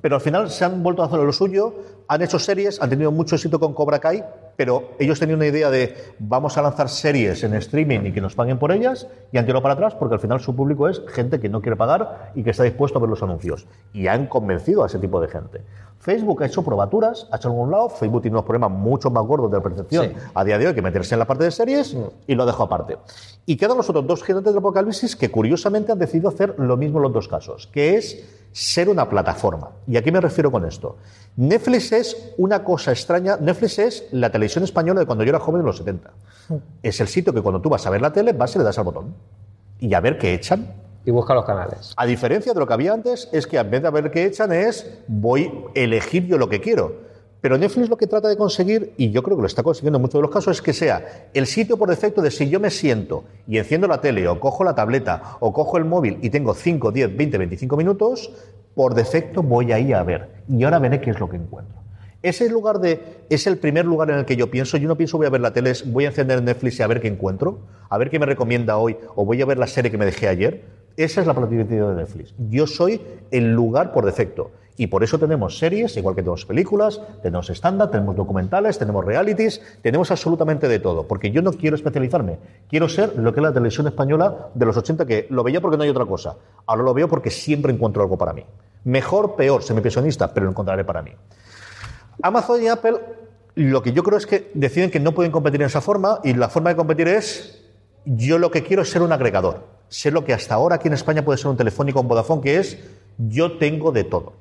Pero 0.00 0.14
al 0.14 0.20
final 0.20 0.48
se 0.50 0.64
han 0.64 0.82
vuelto 0.82 1.02
a 1.02 1.06
hacer 1.06 1.18
lo 1.18 1.32
suyo, 1.32 1.74
han 2.06 2.22
hecho 2.22 2.38
series, 2.38 2.80
han 2.80 2.88
tenido 2.90 3.10
mucho 3.10 3.34
éxito 3.34 3.58
con 3.58 3.74
Cobra 3.74 3.98
Kai, 3.98 4.22
pero 4.58 4.90
ellos 4.98 5.20
tenían 5.20 5.36
una 5.38 5.46
idea 5.46 5.70
de 5.70 5.94
vamos 6.18 6.58
a 6.58 6.62
lanzar 6.62 6.88
series 6.88 7.44
en 7.44 7.54
streaming 7.54 8.00
y 8.06 8.12
que 8.12 8.20
nos 8.20 8.34
paguen 8.34 8.58
por 8.58 8.72
ellas, 8.72 9.06
y 9.30 9.38
han 9.38 9.46
tirado 9.46 9.62
para 9.62 9.74
atrás 9.74 9.94
porque 9.94 10.16
al 10.16 10.20
final 10.20 10.40
su 10.40 10.56
público 10.56 10.88
es 10.88 11.00
gente 11.06 11.38
que 11.38 11.48
no 11.48 11.62
quiere 11.62 11.76
pagar 11.76 12.32
y 12.34 12.42
que 12.42 12.50
está 12.50 12.64
dispuesto 12.64 12.98
a 12.98 13.00
ver 13.00 13.08
los 13.08 13.22
anuncios. 13.22 13.68
Y 13.92 14.08
han 14.08 14.26
convencido 14.26 14.82
a 14.82 14.86
ese 14.88 14.98
tipo 14.98 15.20
de 15.20 15.28
gente. 15.28 15.62
Facebook 16.00 16.42
ha 16.42 16.46
hecho 16.46 16.64
probaturas, 16.64 17.28
ha 17.30 17.36
hecho 17.36 17.50
algún 17.50 17.70
lado, 17.70 17.88
Facebook 17.88 18.22
tiene 18.22 18.34
unos 18.34 18.46
problemas 18.46 18.72
mucho 18.72 19.10
más 19.10 19.24
gordos 19.24 19.52
de 19.52 19.60
percepción 19.60 20.06
Sí. 20.06 20.12
a 20.34 20.44
día 20.44 20.58
de 20.58 20.66
hoy 20.66 20.74
que 20.74 20.82
meterse 20.82 21.14
en 21.14 21.20
la 21.20 21.26
parte 21.26 21.44
de 21.44 21.52
series 21.52 21.96
y 22.26 22.34
lo 22.34 22.44
dejo 22.44 22.64
aparte. 22.64 22.98
Y 23.46 23.56
quedan 23.56 23.76
los 23.76 23.88
otros 23.88 24.08
dos 24.08 24.24
gigantes 24.24 24.52
del 24.52 24.58
apocalipsis 24.58 25.14
que 25.14 25.30
curiosamente 25.30 25.92
han 25.92 26.00
decidido 26.00 26.30
hacer 26.30 26.56
lo 26.58 26.76
mismo 26.76 26.98
en 26.98 27.04
los 27.04 27.12
dos 27.12 27.28
casos, 27.28 27.68
que 27.68 27.94
es 27.94 28.24
ser 28.52 28.88
una 28.88 29.08
plataforma. 29.08 29.70
¿Y 29.86 29.96
a 29.96 30.02
qué 30.02 30.12
me 30.12 30.20
refiero 30.20 30.50
con 30.50 30.64
esto? 30.64 30.96
Netflix 31.36 31.92
es 31.92 32.32
una 32.38 32.64
cosa 32.64 32.90
extraña. 32.90 33.36
Netflix 33.36 33.78
es 33.78 34.04
la 34.12 34.30
televisión 34.30 34.64
española 34.64 35.00
de 35.00 35.06
cuando 35.06 35.24
yo 35.24 35.30
era 35.30 35.38
joven 35.38 35.60
en 35.60 35.66
los 35.66 35.78
70. 35.78 36.10
Es 36.82 37.00
el 37.00 37.08
sitio 37.08 37.32
que 37.32 37.42
cuando 37.42 37.60
tú 37.60 37.68
vas 37.68 37.86
a 37.86 37.90
ver 37.90 38.00
la 38.00 38.12
tele, 38.12 38.32
vas 38.32 38.54
y 38.54 38.58
le 38.58 38.64
das 38.64 38.78
al 38.78 38.84
botón. 38.84 39.14
Y 39.78 39.94
a 39.94 40.00
ver 40.00 40.18
qué 40.18 40.34
echan. 40.34 40.66
Y 41.04 41.10
busca 41.10 41.34
los 41.34 41.44
canales. 41.44 41.94
A 41.96 42.06
diferencia 42.06 42.52
de 42.52 42.60
lo 42.60 42.66
que 42.66 42.74
había 42.74 42.92
antes, 42.92 43.28
es 43.32 43.46
que 43.46 43.58
en 43.58 43.70
vez 43.70 43.82
de 43.82 43.90
ver 43.90 44.10
qué 44.10 44.24
echan 44.26 44.52
es 44.52 44.98
voy 45.06 45.52
a 45.74 45.78
elegir 45.78 46.26
yo 46.26 46.36
lo 46.38 46.48
que 46.48 46.60
quiero. 46.60 47.07
Pero 47.40 47.56
Netflix 47.56 47.88
lo 47.88 47.96
que 47.96 48.06
trata 48.06 48.28
de 48.28 48.36
conseguir, 48.36 48.94
y 48.96 49.10
yo 49.10 49.22
creo 49.22 49.36
que 49.36 49.42
lo 49.42 49.46
está 49.46 49.62
consiguiendo 49.62 49.98
en 49.98 50.02
muchos 50.02 50.18
de 50.18 50.22
los 50.22 50.30
casos, 50.30 50.56
es 50.56 50.62
que 50.62 50.72
sea 50.72 51.28
el 51.34 51.46
sitio 51.46 51.76
por 51.76 51.88
defecto 51.88 52.20
de 52.20 52.30
si 52.30 52.48
yo 52.48 52.58
me 52.58 52.70
siento 52.70 53.24
y 53.46 53.58
enciendo 53.58 53.86
la 53.86 54.00
tele 54.00 54.26
o 54.26 54.40
cojo 54.40 54.64
la 54.64 54.74
tableta 54.74 55.36
o 55.40 55.52
cojo 55.52 55.78
el 55.78 55.84
móvil 55.84 56.18
y 56.20 56.30
tengo 56.30 56.54
5, 56.54 56.90
10, 56.90 57.16
20, 57.16 57.38
25 57.38 57.76
minutos, 57.76 58.32
por 58.74 58.94
defecto 58.94 59.42
voy 59.42 59.72
ahí 59.72 59.92
a 59.92 60.02
ver. 60.02 60.28
Y 60.48 60.64
ahora 60.64 60.78
veré 60.80 61.00
qué 61.00 61.10
es 61.10 61.20
lo 61.20 61.28
que 61.28 61.36
encuentro. 61.36 61.78
Ese 62.20 62.50
lugar 62.50 62.80
de, 62.80 63.24
es 63.30 63.46
el 63.46 63.58
primer 63.58 63.84
lugar 63.84 64.10
en 64.10 64.18
el 64.18 64.24
que 64.24 64.34
yo 64.34 64.50
pienso. 64.50 64.76
Yo 64.76 64.88
no 64.88 64.96
pienso 64.96 65.18
voy 65.18 65.28
a 65.28 65.30
ver 65.30 65.40
la 65.40 65.52
tele, 65.52 65.72
voy 65.86 66.04
a 66.04 66.08
encender 66.08 66.42
Netflix 66.42 66.80
y 66.80 66.82
a 66.82 66.88
ver 66.88 67.00
qué 67.00 67.06
encuentro, 67.06 67.60
a 67.88 67.96
ver 67.96 68.10
qué 68.10 68.18
me 68.18 68.26
recomienda 68.26 68.76
hoy, 68.76 68.96
o 69.14 69.24
voy 69.24 69.40
a 69.40 69.46
ver 69.46 69.58
la 69.58 69.68
serie 69.68 69.90
que 69.92 69.98
me 69.98 70.04
dejé 70.04 70.26
ayer. 70.26 70.64
Esa 70.96 71.20
es 71.20 71.28
la 71.28 71.34
plataforma 71.34 71.64
de 71.64 71.94
Netflix. 71.94 72.34
Yo 72.50 72.66
soy 72.66 73.00
el 73.30 73.52
lugar 73.52 73.92
por 73.92 74.04
defecto. 74.04 74.50
Y 74.78 74.86
por 74.86 75.02
eso 75.02 75.18
tenemos 75.18 75.58
series, 75.58 75.96
igual 75.96 76.14
que 76.14 76.22
tenemos 76.22 76.46
películas, 76.46 77.00
tenemos 77.20 77.50
estándar, 77.50 77.90
tenemos 77.90 78.16
documentales, 78.16 78.78
tenemos 78.78 79.04
realities, 79.04 79.60
tenemos 79.82 80.10
absolutamente 80.10 80.68
de 80.68 80.78
todo. 80.78 81.06
Porque 81.06 81.30
yo 81.32 81.42
no 81.42 81.52
quiero 81.52 81.76
especializarme. 81.76 82.38
Quiero 82.70 82.88
ser 82.88 83.18
lo 83.18 83.34
que 83.34 83.40
es 83.40 83.42
la 83.42 83.52
televisión 83.52 83.88
española 83.88 84.48
de 84.54 84.64
los 84.64 84.76
80, 84.76 85.04
que 85.04 85.26
lo 85.30 85.42
veía 85.42 85.60
porque 85.60 85.76
no 85.76 85.82
hay 85.82 85.90
otra 85.90 86.06
cosa. 86.06 86.36
Ahora 86.64 86.84
lo 86.84 86.94
veo 86.94 87.08
porque 87.08 87.30
siempre 87.30 87.72
encuentro 87.72 88.02
algo 88.02 88.16
para 88.16 88.32
mí. 88.32 88.44
Mejor, 88.84 89.34
peor, 89.34 89.64
semipensionista, 89.64 90.32
pero 90.32 90.44
lo 90.44 90.52
encontraré 90.52 90.84
para 90.84 91.02
mí. 91.02 91.10
Amazon 92.22 92.62
y 92.62 92.68
Apple 92.68 92.94
lo 93.56 93.82
que 93.82 93.92
yo 93.92 94.04
creo 94.04 94.16
es 94.16 94.26
que 94.26 94.52
deciden 94.54 94.88
que 94.88 95.00
no 95.00 95.12
pueden 95.12 95.32
competir 95.32 95.60
en 95.60 95.66
esa 95.66 95.80
forma 95.80 96.20
y 96.22 96.32
la 96.34 96.48
forma 96.48 96.70
de 96.70 96.76
competir 96.76 97.08
es 97.08 97.64
yo 98.04 98.38
lo 98.38 98.52
que 98.52 98.62
quiero 98.62 98.82
es 98.82 98.90
ser 98.90 99.02
un 99.02 99.10
agregador. 99.10 99.64
Ser 99.88 100.12
lo 100.12 100.24
que 100.24 100.32
hasta 100.32 100.54
ahora 100.54 100.76
aquí 100.76 100.86
en 100.86 100.94
España 100.94 101.24
puede 101.24 101.38
ser 101.38 101.48
un 101.48 101.56
telefónico 101.56 101.98
en 101.98 102.06
Vodafone, 102.06 102.40
que 102.40 102.58
es 102.58 102.78
yo 103.18 103.58
tengo 103.58 103.90
de 103.90 104.04
todo. 104.04 104.34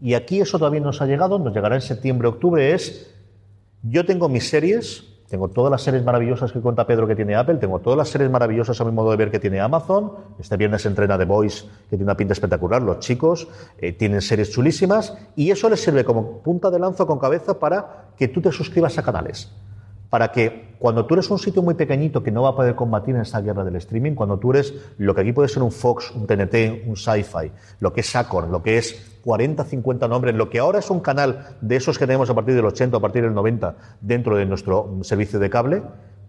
Y 0.00 0.14
aquí 0.14 0.40
eso 0.40 0.58
todavía 0.58 0.80
no 0.80 0.86
nos 0.86 1.00
ha 1.00 1.06
llegado, 1.06 1.38
nos 1.38 1.54
llegará 1.54 1.74
en 1.74 1.80
septiembre, 1.80 2.28
octubre, 2.28 2.72
es 2.74 3.14
yo 3.82 4.04
tengo 4.04 4.28
mis 4.28 4.48
series, 4.48 5.04
tengo 5.28 5.48
todas 5.48 5.70
las 5.70 5.82
series 5.82 6.04
maravillosas 6.04 6.52
que 6.52 6.60
cuenta 6.60 6.86
Pedro 6.86 7.06
que 7.06 7.16
tiene 7.16 7.34
Apple, 7.34 7.56
tengo 7.56 7.78
todas 7.78 7.96
las 7.96 8.08
series 8.08 8.30
maravillosas 8.30 8.80
a 8.80 8.84
mi 8.84 8.92
modo 8.92 9.10
de 9.10 9.16
ver 9.16 9.30
que 9.30 9.38
tiene 9.38 9.60
Amazon. 9.60 10.12
Este 10.38 10.56
viernes 10.56 10.84
entrena 10.86 11.18
The 11.18 11.24
Voice, 11.24 11.64
que 11.88 11.96
tiene 11.96 12.04
una 12.04 12.16
pinta 12.16 12.32
espectacular. 12.32 12.82
Los 12.82 13.00
chicos 13.00 13.48
eh, 13.78 13.92
tienen 13.92 14.22
series 14.22 14.50
chulísimas 14.50 15.16
y 15.34 15.50
eso 15.50 15.68
les 15.70 15.80
sirve 15.80 16.04
como 16.04 16.38
punta 16.38 16.70
de 16.70 16.78
lanza 16.78 17.06
con 17.06 17.18
cabeza 17.18 17.58
para 17.58 18.08
que 18.16 18.28
tú 18.28 18.40
te 18.40 18.52
suscribas 18.52 18.98
a 18.98 19.02
canales 19.02 19.50
para 20.10 20.32
que 20.32 20.76
cuando 20.78 21.06
tú 21.06 21.14
eres 21.14 21.30
un 21.30 21.38
sitio 21.38 21.62
muy 21.62 21.74
pequeñito 21.74 22.22
que 22.22 22.30
no 22.30 22.42
va 22.42 22.50
a 22.50 22.56
poder 22.56 22.74
combatir 22.74 23.14
en 23.14 23.22
esta 23.22 23.40
guerra 23.40 23.64
del 23.64 23.76
streaming, 23.76 24.12
cuando 24.12 24.38
tú 24.38 24.50
eres 24.52 24.74
lo 24.98 25.14
que 25.14 25.22
aquí 25.22 25.32
puede 25.32 25.48
ser 25.48 25.62
un 25.62 25.72
Fox, 25.72 26.12
un 26.14 26.26
TNT, 26.26 26.86
un 26.86 26.96
Sci-Fi, 26.96 27.52
lo 27.80 27.92
que 27.92 28.00
es 28.00 28.16
Acorn, 28.16 28.50
lo 28.52 28.62
que 28.62 28.78
es 28.78 29.18
40, 29.24 29.64
50 29.64 30.08
nombres, 30.08 30.34
lo 30.34 30.50
que 30.50 30.58
ahora 30.58 30.78
es 30.78 30.90
un 30.90 31.00
canal 31.00 31.56
de 31.60 31.76
esos 31.76 31.98
que 31.98 32.06
tenemos 32.06 32.30
a 32.30 32.34
partir 32.34 32.54
del 32.54 32.64
80, 32.64 32.96
a 32.96 33.00
partir 33.00 33.22
del 33.22 33.34
90 33.34 33.74
dentro 34.00 34.36
de 34.36 34.46
nuestro 34.46 34.98
servicio 35.02 35.38
de 35.38 35.50
cable, 35.50 35.82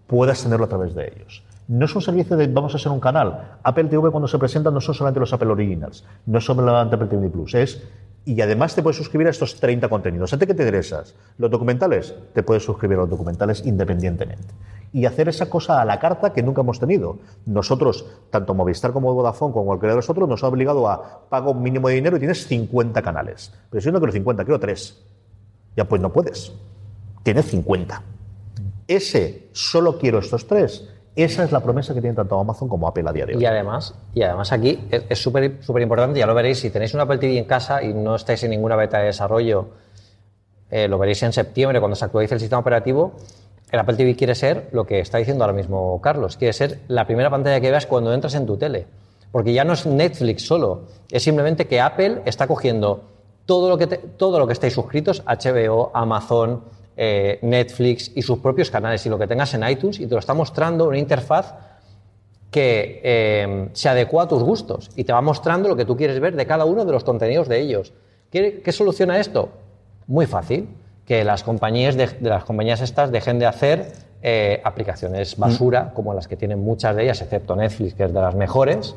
puedas 0.07 0.41
tenerlo 0.41 0.65
a 0.65 0.69
través 0.69 0.95
de 0.95 1.13
ellos. 1.15 1.43
No 1.67 1.85
es 1.85 1.93
un 1.93 2.01
servicio 2.01 2.37
de 2.37 2.47
vamos 2.47 2.73
a 2.73 2.79
ser 2.79 2.91
un 2.91 3.01
canal. 3.01 3.59
Apple 3.61 3.85
TV 3.85 4.09
cuando 4.09 4.27
se 4.27 4.39
presenta 4.39 4.71
no 4.71 4.79
son 4.79 4.95
solamente 4.95 5.19
los 5.19 5.33
Apple 5.33 5.49
Originals, 5.49 6.05
no 6.25 6.37
es 6.37 6.45
solamente 6.45 6.95
Apple 6.95 7.09
TV 7.09 7.29
Plus, 7.29 7.53
es 7.55 7.83
y 8.27 8.41
además 8.41 8.75
te 8.75 8.83
puedes 8.83 8.97
suscribir 8.97 9.27
a 9.27 9.29
estos 9.29 9.57
30 9.57 9.87
contenidos. 9.87 10.33
¿A 10.33 10.37
ti 10.37 10.45
qué 10.45 10.53
te 10.53 10.63
interesas? 10.63 11.15
¿Los 11.37 11.49
documentales? 11.49 12.13
Te 12.33 12.43
puedes 12.43 12.61
suscribir 12.61 12.97
a 12.97 13.01
los 13.01 13.09
documentales 13.09 13.65
independientemente. 13.65 14.53
Y 14.91 15.05
hacer 15.05 15.29
esa 15.29 15.49
cosa 15.49 15.79
a 15.79 15.85
la 15.85 15.97
carta 15.97 16.33
que 16.33 16.43
nunca 16.43 16.59
hemos 16.59 16.77
tenido. 16.77 17.19
Nosotros, 17.45 18.05
tanto 18.29 18.53
Movistar 18.53 18.91
como 18.91 19.13
Vodafone, 19.13 19.53
como 19.53 19.67
cualquiera 19.67 19.93
de 19.93 19.99
nosotros, 19.99 20.27
nos 20.27 20.43
ha 20.43 20.49
obligado 20.49 20.89
a 20.89 21.21
pagar 21.29 21.55
un 21.55 21.63
mínimo 21.63 21.87
de 21.87 21.95
dinero 21.95 22.17
y 22.17 22.19
tienes 22.19 22.45
50 22.47 23.01
canales. 23.01 23.53
Pero 23.69 23.79
si 23.79 23.85
yo 23.85 23.93
no 23.93 23.99
quiero 23.99 24.11
50, 24.11 24.43
quiero 24.43 24.59
3. 24.59 25.03
Ya 25.77 25.85
pues 25.85 26.01
no 26.01 26.11
puedes. 26.11 26.51
Tienes 27.23 27.45
50. 27.45 28.03
Ese 28.89 29.47
solo 29.53 29.97
quiero 29.97 30.19
estos 30.19 30.47
tres 30.47 30.89
esa 31.23 31.43
es 31.43 31.51
la 31.51 31.59
promesa 31.59 31.93
que 31.93 32.01
tiene 32.01 32.15
tanto 32.15 32.39
Amazon 32.39 32.69
como 32.69 32.87
Apple 32.87 33.03
a 33.07 33.11
día 33.11 33.25
de 33.25 33.35
hoy. 33.35 33.41
Y 33.41 33.45
además, 33.45 33.95
y 34.13 34.21
además 34.21 34.51
aquí 34.51 34.79
es 34.91 35.19
súper 35.19 35.81
importante, 35.81 36.19
ya 36.19 36.27
lo 36.27 36.35
veréis, 36.35 36.59
si 36.59 36.69
tenéis 36.69 36.93
un 36.93 36.99
Apple 36.99 37.17
TV 37.17 37.37
en 37.37 37.45
casa 37.45 37.83
y 37.83 37.93
no 37.93 38.15
estáis 38.15 38.43
en 38.43 38.51
ninguna 38.51 38.75
beta 38.75 38.99
de 38.99 39.05
desarrollo, 39.05 39.69
eh, 40.69 40.87
lo 40.87 40.97
veréis 40.97 41.23
en 41.23 41.33
septiembre 41.33 41.79
cuando 41.79 41.95
se 41.95 42.05
actualice 42.05 42.35
el 42.35 42.39
sistema 42.39 42.59
operativo, 42.59 43.13
el 43.71 43.79
Apple 43.79 43.95
TV 43.95 44.15
quiere 44.15 44.35
ser 44.35 44.69
lo 44.71 44.85
que 44.85 44.99
está 44.99 45.17
diciendo 45.17 45.43
ahora 45.43 45.55
mismo 45.55 45.99
Carlos, 46.01 46.37
quiere 46.37 46.53
ser 46.53 46.79
la 46.87 47.05
primera 47.05 47.29
pantalla 47.29 47.59
que 47.59 47.69
veas 47.69 47.85
cuando 47.85 48.13
entras 48.13 48.35
en 48.35 48.45
tu 48.45 48.57
tele. 48.57 48.85
Porque 49.31 49.53
ya 49.53 49.65
no 49.65 49.73
es 49.73 49.85
Netflix 49.85 50.45
solo, 50.45 50.83
es 51.11 51.23
simplemente 51.23 51.67
que 51.67 51.81
Apple 51.81 52.21
está 52.25 52.47
cogiendo 52.47 53.03
todo 53.45 53.69
lo 53.69 53.77
que, 53.77 53.87
todo 53.87 54.39
lo 54.39 54.47
que 54.47 54.53
estáis 54.53 54.73
suscritos, 54.73 55.23
HBO, 55.25 55.91
Amazon, 55.93 56.61
eh, 56.99 57.37
Netflix 57.43 58.11
y 58.15 58.23
sus 58.23 58.39
propios 58.39 58.71
canales 58.71 59.05
y 59.05 59.09
lo 59.09 59.19
que 59.19 59.27
tengas 59.27 59.53
en 59.53 59.69
iTunes 59.69 59.99
y 59.99 60.07
te 60.07 60.15
lo 60.15 60.19
está 60.19 60.33
mostrando 60.33 60.87
una 60.87 60.97
interfaz 60.97 61.53
que 62.49 63.01
eh, 63.03 63.69
se 63.73 63.87
adecua 63.87 64.23
a 64.23 64.27
tus 64.27 64.41
gustos 64.41 64.89
y 64.95 65.03
te 65.03 65.13
va 65.13 65.21
mostrando 65.21 65.69
lo 65.69 65.75
que 65.75 65.85
tú 65.85 65.95
quieres 65.95 66.19
ver 66.19 66.35
de 66.35 66.47
cada 66.47 66.65
uno 66.65 66.85
de 66.85 66.91
los 66.91 67.03
contenidos 67.03 67.47
de 67.47 67.59
ellos. 67.59 67.93
¿Qué, 68.31 68.63
soluciona 68.71 69.19
esto? 69.19 69.49
Muy 70.07 70.25
fácil, 70.25 70.69
que 71.05 71.23
las 71.23 71.43
compañías 71.43 71.95
de, 71.95 72.09
las 72.21 72.43
compañías 72.45 72.81
estas 72.81 73.11
dejen 73.11 73.37
de 73.37 73.45
hacer 73.45 73.91
eh, 74.23 74.59
aplicaciones 74.63 75.37
basura, 75.37 75.83
mm. 75.83 75.93
como 75.93 76.15
las 76.15 76.27
que 76.27 76.35
tienen 76.35 76.59
muchas 76.59 76.95
de 76.95 77.03
ellas, 77.03 77.21
excepto 77.21 77.55
Netflix, 77.55 77.93
que 77.93 78.05
es 78.05 78.13
de 78.13 78.19
las 78.19 78.33
mejores, 78.33 78.95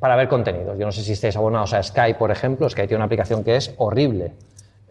para 0.00 0.16
ver 0.16 0.26
contenidos. 0.26 0.76
Yo 0.76 0.86
no 0.86 0.92
sé 0.92 1.02
si 1.02 1.12
estáis 1.12 1.36
abonados 1.36 1.72
a 1.72 1.80
Sky, 1.80 2.14
por 2.18 2.32
ejemplo, 2.32 2.68
Sky 2.68 2.88
tiene 2.88 2.96
una 2.96 3.04
aplicación 3.04 3.44
que 3.44 3.54
es 3.54 3.72
horrible 3.78 4.32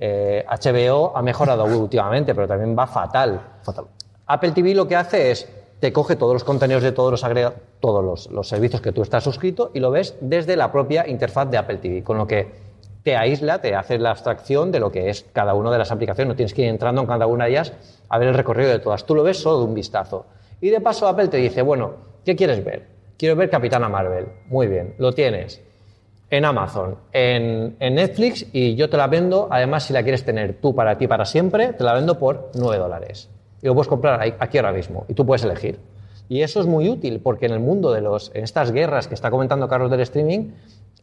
HBO 0.03 1.07
eh, 1.07 1.11
ha 1.15 1.21
mejorado 1.21 1.65
últimamente, 1.79 2.35
pero 2.35 2.47
también 2.47 2.75
va 2.77 2.87
fatal. 2.87 3.41
fatal. 3.63 3.85
Apple 4.25 4.51
TV 4.51 4.75
lo 4.75 4.87
que 4.87 4.95
hace 4.95 5.31
es 5.31 5.49
te 5.79 5.91
coge 5.91 6.15
todos 6.15 6.33
los 6.33 6.43
contenidos 6.43 6.83
de 6.83 6.91
todos 6.91 7.11
los 7.11 7.21
todos 7.79 8.29
los, 8.29 8.47
servicios 8.47 8.81
que 8.81 8.93
tú 8.93 9.01
estás 9.01 9.23
suscrito 9.23 9.71
y 9.73 9.79
lo 9.79 9.91
ves 9.91 10.15
desde 10.21 10.55
la 10.55 10.71
propia 10.71 11.07
interfaz 11.07 11.49
de 11.49 11.57
Apple 11.57 11.77
TV, 11.77 12.03
con 12.03 12.17
lo 12.17 12.25
que 12.25 12.51
te 13.03 13.17
aísla, 13.17 13.59
te 13.59 13.75
hace 13.75 13.99
la 13.99 14.11
abstracción 14.11 14.71
de 14.71 14.79
lo 14.79 14.91
que 14.91 15.09
es 15.09 15.25
cada 15.33 15.53
una 15.53 15.71
de 15.71 15.77
las 15.77 15.91
aplicaciones. 15.91 16.29
No 16.29 16.35
tienes 16.35 16.53
que 16.53 16.61
ir 16.61 16.69
entrando 16.69 17.01
en 17.01 17.07
cada 17.07 17.27
una 17.27 17.45
de 17.45 17.51
ellas 17.51 17.73
a 18.07 18.17
ver 18.17 18.29
el 18.29 18.33
recorrido 18.33 18.69
de 18.69 18.79
todas. 18.79 19.05
Tú 19.05 19.13
lo 19.13 19.23
ves 19.23 19.37
solo 19.37 19.59
de 19.59 19.65
un 19.65 19.73
vistazo. 19.73 20.25
Y 20.61 20.69
de 20.69 20.79
paso 20.79 21.05
Apple 21.05 21.27
te 21.27 21.37
dice, 21.37 21.61
bueno, 21.61 21.95
¿qué 22.23 22.37
quieres 22.37 22.63
ver? 22.63 22.87
Quiero 23.17 23.35
ver 23.35 23.49
Capitana 23.49 23.89
Marvel. 23.89 24.27
Muy 24.47 24.67
bien, 24.67 24.95
lo 24.99 25.11
tienes 25.11 25.61
en 26.33 26.45
Amazon, 26.45 26.95
en, 27.11 27.75
Netflix 27.79 28.47
y 28.51 28.73
yo 28.73 28.89
te 28.89 28.97
la 28.97 29.05
vendo, 29.05 29.47
además 29.51 29.83
si 29.83 29.93
la 29.93 30.01
quieres 30.01 30.25
tener 30.25 30.55
tú 30.59 30.73
para 30.73 30.97
ti 30.97 31.07
para 31.07 31.25
siempre, 31.25 31.73
te 31.73 31.83
la 31.83 31.93
vendo 31.93 32.17
por 32.17 32.49
9 32.55 32.79
dólares. 32.79 33.29
Y 33.61 33.67
lo 33.67 33.75
puedes 33.75 33.87
comprar 33.87 34.19
aquí 34.39 34.57
ahora 34.57 34.73
mismo 34.73 35.05
y 35.07 35.13
tú 35.13 35.27
puedes 35.27 35.43
elegir. 35.43 35.77
Y 36.29 36.41
eso 36.41 36.59
es 36.59 36.65
muy 36.65 36.89
útil 36.89 37.19
porque 37.19 37.45
en 37.45 37.51
el 37.51 37.59
mundo 37.59 37.91
de 37.91 38.01
los, 38.01 38.31
en 38.33 38.43
estas 38.43 38.71
guerras 38.71 39.07
que 39.07 39.13
está 39.13 39.29
comentando 39.29 39.67
Carlos 39.67 39.91
del 39.91 39.99
streaming, 39.99 40.53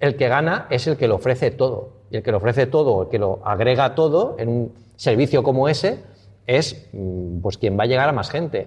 el 0.00 0.16
que 0.16 0.26
gana 0.26 0.66
es 0.68 0.88
el 0.88 0.96
que 0.96 1.06
lo 1.06 1.14
ofrece 1.14 1.52
todo. 1.52 1.90
Y 2.10 2.16
el 2.16 2.24
que 2.24 2.32
lo 2.32 2.38
ofrece 2.38 2.66
todo, 2.66 3.02
el 3.02 3.08
que 3.08 3.20
lo 3.20 3.38
agrega 3.44 3.94
todo 3.94 4.34
en 4.36 4.48
un 4.48 4.72
servicio 4.96 5.44
como 5.44 5.68
ese, 5.68 6.00
es 6.48 6.88
mm, 6.92 7.38
pues 7.40 7.56
quien 7.56 7.78
va 7.78 7.84
a 7.84 7.86
llegar 7.86 8.08
a 8.08 8.12
más 8.12 8.30
gente. 8.30 8.66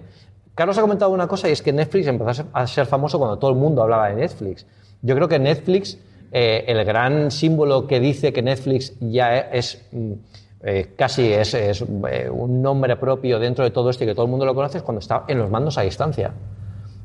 Carlos 0.54 0.78
ha 0.78 0.80
comentado 0.80 1.10
una 1.10 1.28
cosa 1.28 1.46
y 1.46 1.52
es 1.52 1.60
que 1.60 1.74
Netflix 1.74 2.06
empezó 2.06 2.46
a 2.54 2.66
ser 2.66 2.86
famoso 2.86 3.18
cuando 3.18 3.38
todo 3.38 3.50
el 3.50 3.56
mundo 3.58 3.82
hablaba 3.82 4.08
de 4.08 4.14
Netflix. 4.14 4.64
Yo 5.02 5.14
creo 5.14 5.28
que 5.28 5.38
Netflix 5.38 5.98
eh, 6.36 6.64
el 6.66 6.84
gran 6.84 7.30
símbolo 7.30 7.86
que 7.86 8.00
dice 8.00 8.32
que 8.32 8.42
Netflix 8.42 8.94
ya 8.98 9.38
es 9.38 9.86
mm, 9.92 10.12
eh, 10.64 10.90
casi 10.96 11.32
es, 11.32 11.54
eh, 11.54 12.28
un 12.28 12.60
nombre 12.60 12.96
propio 12.96 13.38
dentro 13.38 13.62
de 13.62 13.70
todo 13.70 13.88
esto 13.88 14.02
y 14.02 14.08
que 14.08 14.16
todo 14.16 14.24
el 14.24 14.32
mundo 14.32 14.44
lo 14.44 14.52
conoce 14.52 14.78
es 14.78 14.82
cuando 14.82 14.98
está 14.98 15.22
en 15.28 15.38
los 15.38 15.48
mandos 15.48 15.78
a 15.78 15.82
distancia. 15.82 16.32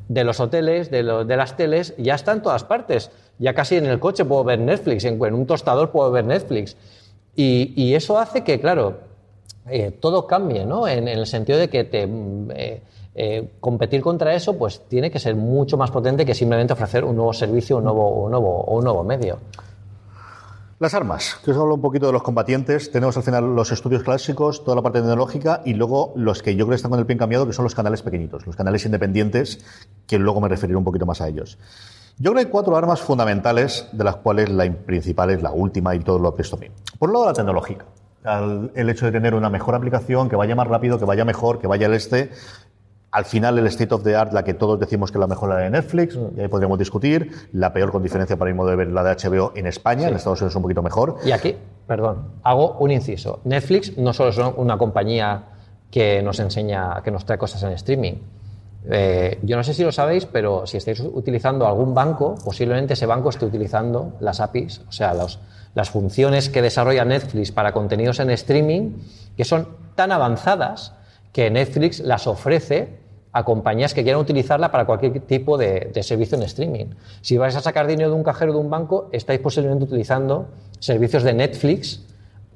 De 0.07 0.23
los 0.23 0.39
hoteles, 0.39 0.89
de, 0.89 1.03
las 1.03 1.55
teles, 1.55 1.93
ya 1.99 2.15
está 2.15 2.31
en 2.31 2.41
todas 2.41 2.63
partes. 2.63 3.11
Ya 3.37 3.53
casi 3.53 3.75
en 3.75 3.85
el 3.85 3.99
coche 3.99 4.25
puedo 4.25 4.43
ver 4.43 4.57
Netflix, 4.57 5.05
en, 5.05 5.21
un 5.21 5.45
tostador 5.45 5.91
puedo 5.91 6.09
ver 6.09 6.25
Netflix. 6.25 6.75
Y, 7.35 7.93
eso 7.93 8.17
hace 8.17 8.43
que, 8.43 8.59
claro, 8.59 8.97
todo 9.99 10.25
cambie, 10.25 10.65
¿no? 10.65 10.87
En, 10.87 11.07
en, 11.07 11.19
el 11.19 11.27
sentido 11.27 11.59
de 11.59 11.67
que 11.69 11.83
te 11.83 12.07
mm, 12.07 12.49
eh, 13.15 13.49
competir 13.59 14.01
contra 14.01 14.33
eso 14.33 14.57
pues 14.57 14.87
tiene 14.87 15.11
que 15.11 15.19
ser 15.19 15.35
mucho 15.35 15.77
más 15.77 15.91
potente 15.91 16.25
que 16.25 16.35
simplemente 16.35 16.73
ofrecer 16.73 17.03
un 17.03 17.15
nuevo 17.15 17.33
servicio 17.33 17.77
un 17.77 17.83
nuevo, 17.83 18.23
un 18.23 18.31
nuevo, 18.31 18.61
o 18.61 18.77
un 18.77 18.83
nuevo 18.83 19.03
medio. 19.03 19.39
Las 20.79 20.93
armas, 20.93 21.37
que 21.43 21.51
os 21.51 21.57
hablo 21.57 21.75
un 21.75 21.81
poquito 21.81 22.05
de 22.05 22.13
los 22.13 22.23
combatientes. 22.23 22.89
Tenemos 22.89 23.17
al 23.17 23.23
final 23.23 23.53
los 23.53 23.69
estudios 23.73 24.01
clásicos, 24.01 24.63
toda 24.63 24.77
la 24.77 24.81
parte 24.81 24.99
tecnológica 24.99 25.61
y 25.65 25.73
luego 25.73 26.13
los 26.15 26.41
que 26.41 26.55
yo 26.55 26.65
creo 26.65 26.69
que 26.69 26.75
están 26.77 26.91
con 26.91 27.01
el 27.01 27.05
pie 27.05 27.17
cambiado, 27.17 27.45
que 27.45 27.51
son 27.51 27.63
los 27.63 27.75
canales 27.75 28.01
pequeñitos, 28.01 28.47
los 28.47 28.55
canales 28.55 28.85
independientes, 28.85 29.59
que 30.07 30.17
luego 30.17 30.39
me 30.39 30.47
referiré 30.47 30.77
un 30.77 30.85
poquito 30.85 31.05
más 31.05 31.19
a 31.19 31.27
ellos. 31.27 31.57
Yo 32.17 32.31
creo 32.31 32.33
que 32.35 32.39
hay 32.39 32.45
cuatro 32.45 32.77
armas 32.77 33.01
fundamentales, 33.01 33.89
de 33.91 34.05
las 34.05 34.15
cuales 34.17 34.49
la 34.49 34.71
principal 34.71 35.31
es 35.31 35.41
la 35.41 35.51
última 35.51 35.95
y 35.95 35.99
todo 35.99 36.17
lo 36.17 36.33
que 36.33 36.43
esto 36.43 36.55
bien. 36.55 36.71
Por 36.97 37.09
un 37.09 37.13
lado, 37.13 37.25
la 37.25 37.33
tecnológica. 37.33 37.85
El 38.73 38.89
hecho 38.89 39.05
de 39.05 39.11
tener 39.11 39.33
una 39.33 39.49
mejor 39.49 39.75
aplicación, 39.75 40.29
que 40.29 40.37
vaya 40.37 40.55
más 40.55 40.67
rápido, 40.67 40.97
que 40.97 41.05
vaya 41.05 41.25
mejor, 41.25 41.59
que 41.59 41.67
vaya 41.67 41.87
al 41.87 41.93
este, 41.93 42.31
al 43.11 43.25
final, 43.25 43.57
el 43.57 43.65
state 43.67 43.93
of 43.93 44.03
the 44.03 44.15
art, 44.15 44.33
la 44.33 44.43
que 44.43 44.53
todos 44.53 44.79
decimos 44.79 45.11
que 45.11 45.17
es 45.17 45.19
la 45.19 45.27
mejor 45.27 45.49
la 45.49 45.57
de 45.57 45.69
Netflix, 45.69 46.17
y 46.35 46.41
ahí 46.41 46.47
podríamos 46.47 46.77
discutir. 46.77 47.31
La 47.53 47.73
peor, 47.73 47.91
con 47.91 48.03
diferencia 48.03 48.37
para 48.37 48.51
mi 48.51 48.57
modo 48.57 48.69
de 48.69 48.75
ver, 48.75 48.87
la 48.89 49.03
de 49.03 49.15
HBO 49.15 49.53
en 49.55 49.65
España, 49.65 50.07
en 50.07 50.15
Estados 50.15 50.41
Unidos 50.41 50.53
es 50.53 50.55
un 50.55 50.61
poquito 50.61 50.83
mejor. 50.83 51.17
Y 51.25 51.31
aquí, 51.31 51.55
perdón, 51.87 52.33
hago 52.43 52.77
un 52.79 52.91
inciso. 52.91 53.39
Netflix 53.45 53.97
no 53.97 54.13
solo 54.13 54.29
es 54.29 54.37
una 54.37 54.77
compañía 54.77 55.43
que 55.89 56.21
nos 56.21 56.39
enseña, 56.39 57.01
que 57.03 57.09
nos 57.09 57.25
trae 57.25 57.39
cosas 57.39 57.63
en 57.63 57.71
streaming. 57.71 58.13
Eh, 58.89 59.39
yo 59.41 59.57
no 59.57 59.63
sé 59.63 59.73
si 59.73 59.83
lo 59.83 59.91
sabéis, 59.91 60.25
pero 60.25 60.67
si 60.67 60.77
estáis 60.77 60.99
utilizando 60.99 61.67
algún 61.67 61.93
banco, 61.95 62.35
posiblemente 62.45 62.93
ese 62.93 63.07
banco 63.07 63.29
esté 63.29 63.45
utilizando 63.45 64.13
las 64.19 64.39
APIs, 64.39 64.81
o 64.87 64.91
sea, 64.91 65.13
las 65.13 65.89
funciones 65.89 66.49
que 66.49 66.61
desarrolla 66.61 67.03
Netflix 67.05 67.51
para 67.51 67.71
contenidos 67.71 68.19
en 68.19 68.29
streaming, 68.29 68.91
que 69.35 69.45
son 69.45 69.67
tan 69.95 70.11
avanzadas 70.11 70.93
que 71.31 71.49
Netflix 71.49 71.99
las 71.99 72.27
ofrece 72.27 72.99
a 73.31 73.43
compañías 73.43 73.93
que 73.93 74.03
quieran 74.03 74.21
utilizarla 74.21 74.71
para 74.71 74.85
cualquier 74.85 75.19
tipo 75.21 75.57
de, 75.57 75.91
servicio 76.01 76.37
en 76.37 76.43
streaming. 76.43 76.85
Si 77.21 77.37
vais 77.37 77.55
a 77.55 77.61
sacar 77.61 77.85
dinero 77.85 78.09
de 78.09 78.15
un 78.15 78.23
cajero 78.23 78.53
de 78.53 78.59
un 78.59 78.69
banco, 78.69 79.09
estáis 79.11 79.39
posiblemente 79.39 79.85
utilizando 79.85 80.47
servicios 80.79 81.23
de 81.23 81.33
Netflix, 81.33 82.05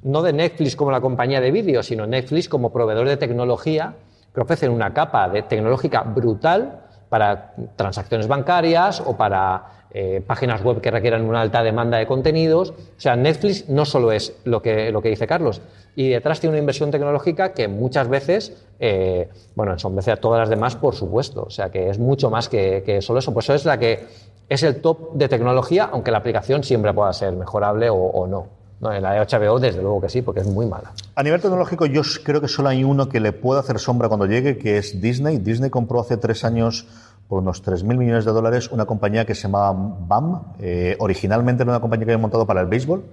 no 0.01 0.21
de 0.21 0.33
Netflix 0.33 0.75
como 0.75 0.91
la 0.91 0.99
compañía 0.99 1.41
de 1.41 1.51
vídeo, 1.51 1.83
sino 1.83 2.07
Netflix 2.07 2.49
como 2.49 2.71
proveedor 2.71 3.07
de 3.07 3.17
tecnología 3.17 3.95
que 4.33 4.41
ofrecen 4.41 4.71
una 4.71 4.93
capa 4.93 5.29
de 5.29 5.43
tecnológica 5.43 6.01
brutal 6.01 6.81
para 7.09 7.53
transacciones 7.75 8.27
bancarias 8.27 8.99
o 9.05 9.15
para 9.15 9.82
eh, 9.93 10.21
páginas 10.25 10.63
web 10.63 10.81
que 10.81 10.91
requieran 10.91 11.23
una 11.23 11.41
alta 11.41 11.63
demanda 11.63 11.97
de 11.97 12.07
contenidos. 12.07 12.71
O 12.71 12.99
sea, 12.99 13.15
Netflix 13.15 13.69
no 13.69 13.85
solo 13.85 14.11
es 14.11 14.35
lo 14.43 14.61
que, 14.61 14.91
lo 14.91 15.01
que 15.01 15.09
dice 15.09 15.27
Carlos, 15.27 15.61
y 15.95 16.09
detrás 16.09 16.39
tiene 16.39 16.53
una 16.53 16.59
inversión 16.59 16.89
tecnológica 16.91 17.53
que 17.53 17.67
muchas 17.67 18.07
veces, 18.07 18.65
eh, 18.79 19.29
bueno, 19.55 19.73
ensombrece 19.73 20.11
a 20.11 20.17
todas 20.17 20.39
las 20.39 20.49
demás, 20.49 20.75
por 20.75 20.95
supuesto. 20.95 21.43
O 21.43 21.49
sea, 21.49 21.69
que 21.69 21.89
es 21.89 21.99
mucho 21.99 22.29
más 22.29 22.49
que, 22.49 22.83
que 22.85 23.01
solo 23.01 23.19
eso. 23.19 23.33
Pues 23.33 23.45
eso 23.45 23.53
es 23.53 23.65
la 23.65 23.77
que 23.77 24.05
es 24.49 24.63
el 24.63 24.81
top 24.81 25.13
de 25.13 25.29
tecnología, 25.29 25.89
aunque 25.91 26.11
la 26.11 26.17
aplicación 26.17 26.63
siempre 26.63 26.93
pueda 26.93 27.13
ser 27.13 27.33
mejorable 27.33 27.89
o 27.89 28.27
no. 28.27 28.62
No. 28.83 28.93
En 28.93 29.01
la 29.01 29.25
HBO, 29.25 29.59
desde 29.59 29.81
luego 29.81 30.01
que 30.01 30.09
sí, 30.09 30.21
porque 30.21 30.41
es 30.41 30.47
muy 30.47 30.65
mala. 30.65 30.91
A 31.15 31.23
nivel 31.23 31.41
tecnológico, 31.41 31.85
yo 31.85 32.01
creo 32.23 32.41
que 32.41 32.47
solo 32.47 32.69
hay 32.69 32.83
uno 32.83 33.09
que 33.09 33.19
le 33.19 33.31
puede 33.31 33.59
hacer 33.59 33.79
sombra 33.79 34.07
cuando 34.07 34.27
llegue, 34.27 34.57
que 34.57 34.77
es 34.77 35.01
Disney. 35.01 35.37
Disney 35.37 35.69
compró 35.69 36.01
hace 36.01 36.17
tres 36.17 36.43
años 36.43 36.85
por 37.27 37.41
unos 37.41 37.63
3.000 37.63 37.97
millones 37.97 38.25
de 38.25 38.31
dólares 38.31 38.69
una 38.71 38.85
compañía 38.85 39.25
que 39.25 39.33
se 39.33 39.43
llamaba 39.43 39.73
BAM. 39.73 40.41
Eh, 40.59 40.95
originalmente 40.99 41.63
era 41.63 41.71
una 41.71 41.79
compañía 41.79 42.05
que 42.05 42.11
había 42.11 42.21
montado 42.21 42.45
para 42.45 42.61
el 42.61 42.67
béisbol. 42.67 43.03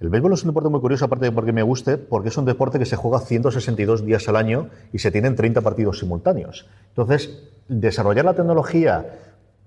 El 0.00 0.10
béisbol 0.10 0.32
es 0.32 0.44
un 0.44 0.50
deporte 0.50 0.68
muy 0.68 0.80
curioso, 0.80 1.06
aparte 1.06 1.24
de 1.24 1.32
porque 1.32 1.52
me 1.52 1.62
guste, 1.62 1.98
porque 1.98 2.28
es 2.28 2.36
un 2.36 2.44
deporte 2.44 2.78
que 2.78 2.86
se 2.86 2.94
juega 2.94 3.18
162 3.18 4.06
días 4.06 4.28
al 4.28 4.36
año 4.36 4.68
y 4.92 5.00
se 5.00 5.10
tienen 5.10 5.34
30 5.34 5.60
partidos 5.60 5.98
simultáneos. 5.98 6.68
Entonces, 6.90 7.48
desarrollar 7.66 8.24
la 8.24 8.34
tecnología 8.34 9.06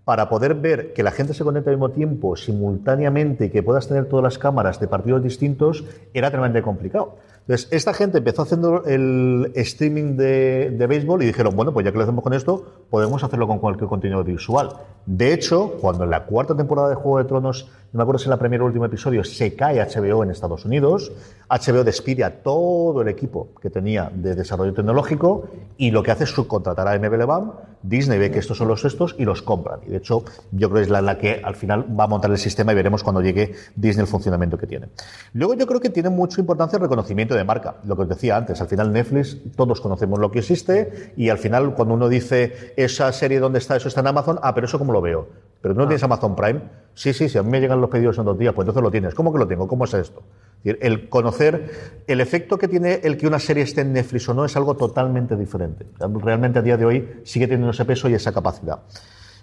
para 0.04 0.30
poder 0.30 0.56
ver 0.56 0.94
que 0.94 1.04
la 1.04 1.12
gente 1.12 1.34
se 1.34 1.44
conecta 1.44 1.70
al 1.70 1.78
mismo 1.78 1.92
tiempo, 1.92 2.36
simultáneamente, 2.36 3.46
y 3.46 3.50
que 3.50 3.62
puedas 3.62 3.88
tener 3.88 4.06
todas 4.06 4.24
las 4.24 4.38
cámaras 4.38 4.80
de 4.80 4.88
partidos 4.88 5.22
distintos, 5.22 5.84
era 6.14 6.30
tremendamente 6.30 6.64
complicado. 6.64 7.18
Entonces, 7.42 7.68
esta 7.72 7.94
gente 7.94 8.20
empezó 8.20 8.44
haciendo 8.44 8.84
el 8.86 9.52
streaming 9.56 10.16
de, 10.16 10.72
de 10.72 10.88
béisbol 10.88 11.24
y 11.24 11.26
dijeron, 11.28 11.56
bueno, 11.56 11.74
pues 11.74 11.86
ya 11.86 11.92
que 11.92 11.98
lo 11.98 12.04
hacemos 12.04 12.24
con 12.24 12.34
esto, 12.34 12.86
podemos 12.90 13.24
hacerlo 13.24 13.48
con 13.48 13.60
cualquier 13.60 13.90
contenido 13.90 14.24
visual. 14.24 14.70
De 15.06 15.34
hecho, 15.34 15.74
cuando 15.82 16.04
en 16.04 16.12
la 16.12 16.26
cuarta 16.26 16.56
temporada 16.56 16.90
de 16.90 16.96
Juego 16.96 17.18
de 17.18 17.26
Tronos, 17.26 17.70
no 17.94 17.98
me 17.98 18.04
acuerdo 18.04 18.20
si 18.20 18.26
en 18.26 18.32
la 18.32 18.40
primera 18.40 18.64
o 18.64 18.68
último 18.68 18.86
episodio, 18.86 19.22
se 19.26 19.54
cae 19.54 19.84
HBO 19.84 20.24
en 20.24 20.32
Estados 20.32 20.64
Unidos, 20.64 21.12
HBO 21.50 21.84
despide 21.84 22.24
a 22.24 22.42
todo 22.42 23.02
el 23.02 23.10
equipo 23.10 23.50
que 23.62 23.70
tenía 23.70 24.10
de 24.14 24.34
desarrollo 24.34 24.74
tecnológico 24.74 25.50
y 25.76 25.92
lo 25.92 26.02
que 26.02 26.12
hace 26.12 26.24
es 26.24 26.30
subcontratar 26.30 26.88
a 26.88 26.98
MBLBAM, 26.98 27.52
Disney 27.84 28.18
ve 28.18 28.32
que 28.32 28.40
estos 28.40 28.58
son 28.58 28.70
los 28.70 28.86
estos 28.86 29.16
y 29.18 29.26
los 29.26 29.42
compran. 29.42 29.82
Y 29.86 29.90
de 29.90 29.98
hecho, 29.98 30.24
yo 30.52 30.70
creo 30.70 30.80
que 30.80 30.84
es 30.84 30.90
la, 30.90 31.02
la 31.02 31.18
que 31.18 31.42
al 31.44 31.56
final 31.56 31.86
va 32.00 32.06
a 32.06 32.08
montar 32.08 32.32
el 32.32 32.38
sistema 32.38 32.72
y 32.72 32.76
veremos 32.76 33.04
cuando 33.04 33.22
llegue 33.22 33.56
Disney 33.76 34.04
el 34.04 34.08
funcionamiento 34.08 34.58
que 34.58 34.68
tiene. 34.68 34.88
Luego 35.34 35.56
yo 35.56 35.68
creo 35.68 35.82
que 35.82 35.90
tiene 35.90 36.10
mucha 36.10 36.40
importancia 36.40 36.78
el 36.78 36.84
reconocimiento 36.84 37.36
de 37.36 37.44
marca. 37.44 37.76
Lo 37.84 37.98
que 37.98 38.04
os 38.04 38.10
decía 38.10 38.38
antes, 38.38 38.62
al 38.62 38.68
final 38.68 38.94
Netflix, 38.94 39.38
todos 39.58 39.82
conocemos 39.82 40.18
lo 40.18 40.32
que 40.32 40.40
existe 40.40 41.14
y 41.18 41.28
al 41.28 41.40
final 41.40 41.74
cuando 41.74 41.96
uno 41.96 42.08
dice 42.08 42.74
esa 42.78 43.12
serie 43.12 43.40
dónde 43.40 43.60
está, 43.60 43.76
eso 43.76 43.90
está 43.90 44.00
en 44.00 44.08
Amazon, 44.08 44.40
ah, 44.42 44.56
pero 44.56 44.66
eso 44.68 44.80
cómo 44.80 44.94
lo 44.94 45.02
veo. 45.02 45.51
Pero 45.62 45.74
tú 45.76 45.80
no 45.82 45.88
tienes 45.88 46.04
Amazon 46.04 46.36
Prime. 46.36 46.62
Sí, 46.94 47.14
sí, 47.14 47.30
sí, 47.30 47.38
a 47.38 47.44
mí 47.44 47.50
me 47.50 47.60
llegan 47.62 47.80
los 47.80 47.90
pedidos 47.90 48.18
en 48.18 48.26
dos 48.26 48.38
días, 48.38 48.54
pues 48.54 48.66
entonces 48.66 48.84
lo 48.84 48.92
tienes. 48.92 49.14
¿Cómo 49.16 49.32
que 49.32 49.40
lo 49.40 49.48
tengo? 49.48 49.68
¿Cómo 49.68 49.86
es 49.86 49.94
esto? 49.94 50.22
Es 50.58 50.64
decir, 50.64 50.80
El 50.82 51.08
conocer 51.10 52.02
el 52.08 52.20
efecto 52.22 52.58
que 52.58 52.68
tiene 52.68 53.00
el 53.04 53.18
que 53.18 53.28
una 53.28 53.40
serie 53.40 53.64
esté 53.64 53.82
en 53.82 53.94
Netflix 53.94 54.28
o 54.30 54.34
no 54.34 54.44
es 54.46 54.56
algo 54.58 54.76
totalmente 54.76 55.36
diferente. 55.36 55.86
Realmente 56.00 56.60
a 56.60 56.62
día 56.62 56.78
de 56.78 56.86
hoy 56.86 57.22
sigue 57.24 57.48
teniendo 57.48 57.72
ese 57.72 57.86
peso 57.86 58.10
y 58.10 58.14
esa 58.16 58.32
capacidad. 58.34 58.80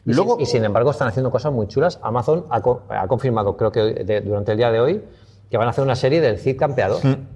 Y, 0.04 0.12
Luego, 0.12 0.34
sin, 0.34 0.42
y 0.42 0.46
sin 0.46 0.64
embargo 0.64 0.90
están 0.90 1.08
haciendo 1.08 1.30
cosas 1.30 1.52
muy 1.52 1.66
chulas. 1.68 1.98
Amazon 2.02 2.46
ha, 2.50 2.60
co- 2.60 2.82
ha 2.88 3.06
confirmado, 3.08 3.56
creo 3.56 3.72
que 3.72 3.80
de- 4.04 4.20
durante 4.20 4.52
el 4.52 4.58
día 4.58 4.70
de 4.70 4.80
hoy, 4.80 5.04
que 5.50 5.56
van 5.56 5.66
a 5.66 5.70
hacer 5.70 5.84
una 5.84 5.96
serie 5.96 6.20
del 6.20 6.38
Cid 6.38 6.56
Campeador. 6.58 7.04
Mm. 7.04 7.26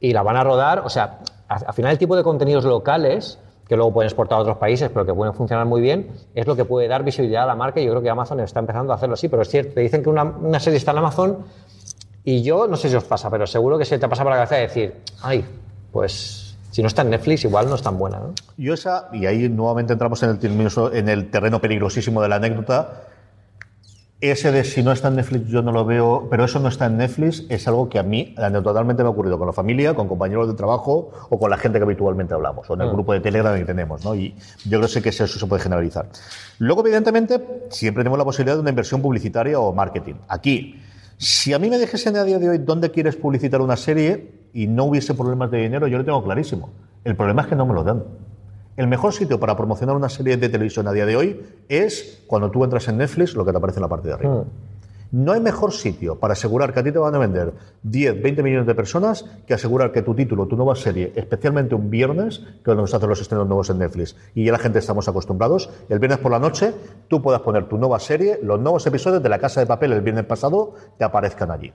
Y 0.00 0.12
la 0.12 0.22
van 0.22 0.36
a 0.36 0.44
rodar, 0.44 0.80
o 0.80 0.88
sea, 0.88 1.20
a- 1.48 1.56
al 1.56 1.74
final 1.74 1.92
el 1.92 1.98
tipo 1.98 2.16
de 2.16 2.22
contenidos 2.22 2.64
locales, 2.64 3.38
que 3.70 3.76
luego 3.76 3.92
pueden 3.92 4.08
exportar 4.08 4.36
a 4.36 4.40
otros 4.42 4.56
países, 4.56 4.90
pero 4.92 5.06
que 5.06 5.14
pueden 5.14 5.32
funcionar 5.32 5.64
muy 5.64 5.80
bien, 5.80 6.08
es 6.34 6.44
lo 6.44 6.56
que 6.56 6.64
puede 6.64 6.88
dar 6.88 7.04
visibilidad 7.04 7.44
a 7.44 7.46
la 7.46 7.54
marca 7.54 7.78
y 7.78 7.84
yo 7.84 7.92
creo 7.92 8.02
que 8.02 8.10
Amazon 8.10 8.40
está 8.40 8.58
empezando 8.58 8.92
a 8.92 8.96
hacerlo 8.96 9.14
así. 9.14 9.28
Pero 9.28 9.42
es 9.42 9.48
cierto, 9.48 9.74
te 9.74 9.80
dicen 9.80 10.02
que 10.02 10.08
una, 10.08 10.58
serie 10.58 10.76
está 10.76 10.90
en 10.90 10.98
Amazon 10.98 11.38
y 12.24 12.42
yo, 12.42 12.66
no 12.66 12.76
sé 12.76 12.88
si 12.88 12.96
os 12.96 13.04
pasa, 13.04 13.30
pero 13.30 13.46
seguro 13.46 13.78
que 13.78 13.84
se 13.84 13.96
te 13.96 14.08
pasa 14.08 14.24
por 14.24 14.32
la 14.32 14.38
cabeza 14.38 14.56
de 14.56 14.62
decir, 14.62 14.94
ay, 15.22 15.44
pues 15.92 16.56
si 16.72 16.82
no 16.82 16.88
está 16.88 17.02
en 17.02 17.10
Netflix 17.10 17.44
igual 17.44 17.68
no 17.68 17.76
es 17.76 17.82
tan 17.82 17.96
buena, 17.96 18.18
¿no? 18.18 18.34
Yo 18.56 18.74
esa, 18.74 19.08
y 19.12 19.26
ahí 19.26 19.48
nuevamente 19.48 19.92
entramos 19.92 20.20
en 20.24 21.08
el 21.08 21.30
terreno 21.30 21.60
peligrosísimo 21.60 22.20
de 22.22 22.28
la 22.28 22.36
anécdota, 22.36 23.04
ese 24.20 24.52
de 24.52 24.64
si 24.64 24.82
no 24.82 24.92
está 24.92 25.08
en 25.08 25.16
Netflix 25.16 25.48
yo 25.48 25.62
no 25.62 25.72
lo 25.72 25.84
veo, 25.86 26.28
pero 26.30 26.44
eso 26.44 26.60
no 26.60 26.68
está 26.68 26.86
en 26.86 26.98
Netflix, 26.98 27.46
es 27.48 27.66
algo 27.66 27.88
que 27.88 27.98
a 27.98 28.02
mí 28.02 28.34
totalmente 28.62 29.02
me 29.02 29.08
ha 29.08 29.10
ocurrido 29.10 29.38
con 29.38 29.46
la 29.46 29.52
familia, 29.54 29.94
con 29.94 30.08
compañeros 30.08 30.46
de 30.46 30.54
trabajo 30.54 31.10
o 31.30 31.38
con 31.38 31.48
la 31.50 31.56
gente 31.56 31.78
que 31.78 31.84
habitualmente 31.84 32.34
hablamos, 32.34 32.68
o 32.68 32.74
en 32.74 32.82
el 32.82 32.90
grupo 32.90 33.14
de 33.14 33.20
Telegram 33.20 33.58
que 33.58 33.64
tenemos, 33.64 34.04
¿no? 34.04 34.14
Y 34.14 34.34
yo 34.66 34.78
creo 34.78 35.02
que 35.02 35.08
eso 35.08 35.26
se 35.26 35.46
puede 35.46 35.62
generalizar. 35.62 36.06
Luego, 36.58 36.82
evidentemente, 36.82 37.40
siempre 37.70 38.02
tenemos 38.02 38.18
la 38.18 38.26
posibilidad 38.26 38.56
de 38.56 38.60
una 38.60 38.70
inversión 38.70 39.00
publicitaria 39.00 39.58
o 39.58 39.72
marketing. 39.72 40.16
Aquí, 40.28 40.78
si 41.16 41.54
a 41.54 41.58
mí 41.58 41.70
me 41.70 41.78
dijesen 41.78 42.16
a 42.16 42.24
día 42.24 42.38
de 42.38 42.50
hoy 42.50 42.58
dónde 42.58 42.90
quieres 42.90 43.16
publicitar 43.16 43.62
una 43.62 43.76
serie 43.76 44.32
y 44.52 44.66
no 44.66 44.84
hubiese 44.84 45.14
problemas 45.14 45.50
de 45.50 45.58
dinero, 45.58 45.86
yo 45.86 45.96
lo 45.96 46.04
tengo 46.04 46.22
clarísimo. 46.22 46.70
El 47.04 47.16
problema 47.16 47.42
es 47.42 47.48
que 47.48 47.56
no 47.56 47.64
me 47.64 47.72
lo 47.72 47.84
dan. 47.84 48.04
El 48.80 48.88
mejor 48.88 49.12
sitio 49.12 49.38
para 49.38 49.58
promocionar 49.58 49.94
una 49.94 50.08
serie 50.08 50.38
de 50.38 50.48
televisión 50.48 50.88
a 50.88 50.92
día 50.92 51.04
de 51.04 51.14
hoy 51.14 51.38
es 51.68 52.22
cuando 52.26 52.50
tú 52.50 52.64
entras 52.64 52.88
en 52.88 52.96
Netflix, 52.96 53.34
lo 53.34 53.44
que 53.44 53.50
te 53.50 53.58
aparece 53.58 53.76
en 53.76 53.82
la 53.82 53.88
parte 53.88 54.08
de 54.08 54.14
arriba. 54.14 54.44
No 55.12 55.32
hay 55.32 55.40
mejor 55.42 55.72
sitio 55.72 56.18
para 56.18 56.32
asegurar 56.32 56.72
que 56.72 56.80
a 56.80 56.82
ti 56.82 56.90
te 56.90 56.98
van 56.98 57.14
a 57.14 57.18
vender 57.18 57.52
10, 57.82 58.22
20 58.22 58.42
millones 58.42 58.66
de 58.66 58.74
personas 58.74 59.26
que 59.46 59.52
asegurar 59.52 59.92
que 59.92 60.00
tu 60.00 60.14
título, 60.14 60.46
tu 60.46 60.56
nueva 60.56 60.76
serie, 60.76 61.12
especialmente 61.14 61.74
un 61.74 61.90
viernes, 61.90 62.40
que 62.64 62.74
se 62.86 62.96
hacen 62.96 63.08
los 63.10 63.20
estrenos 63.20 63.46
nuevos 63.46 63.68
en 63.68 63.80
Netflix, 63.80 64.16
y 64.34 64.46
ya 64.46 64.52
la 64.52 64.58
gente 64.58 64.78
estamos 64.78 65.06
acostumbrados, 65.08 65.68
el 65.90 65.98
viernes 65.98 66.20
por 66.20 66.32
la 66.32 66.38
noche 66.38 66.72
tú 67.06 67.20
puedas 67.20 67.42
poner 67.42 67.68
tu 67.68 67.76
nueva 67.76 68.00
serie, 68.00 68.40
los 68.42 68.58
nuevos 68.58 68.86
episodios 68.86 69.22
de 69.22 69.28
La 69.28 69.38
Casa 69.38 69.60
de 69.60 69.66
Papel 69.66 69.92
el 69.92 70.00
viernes 70.00 70.24
pasado 70.24 70.72
te 70.96 71.04
aparezcan 71.04 71.50
allí 71.50 71.70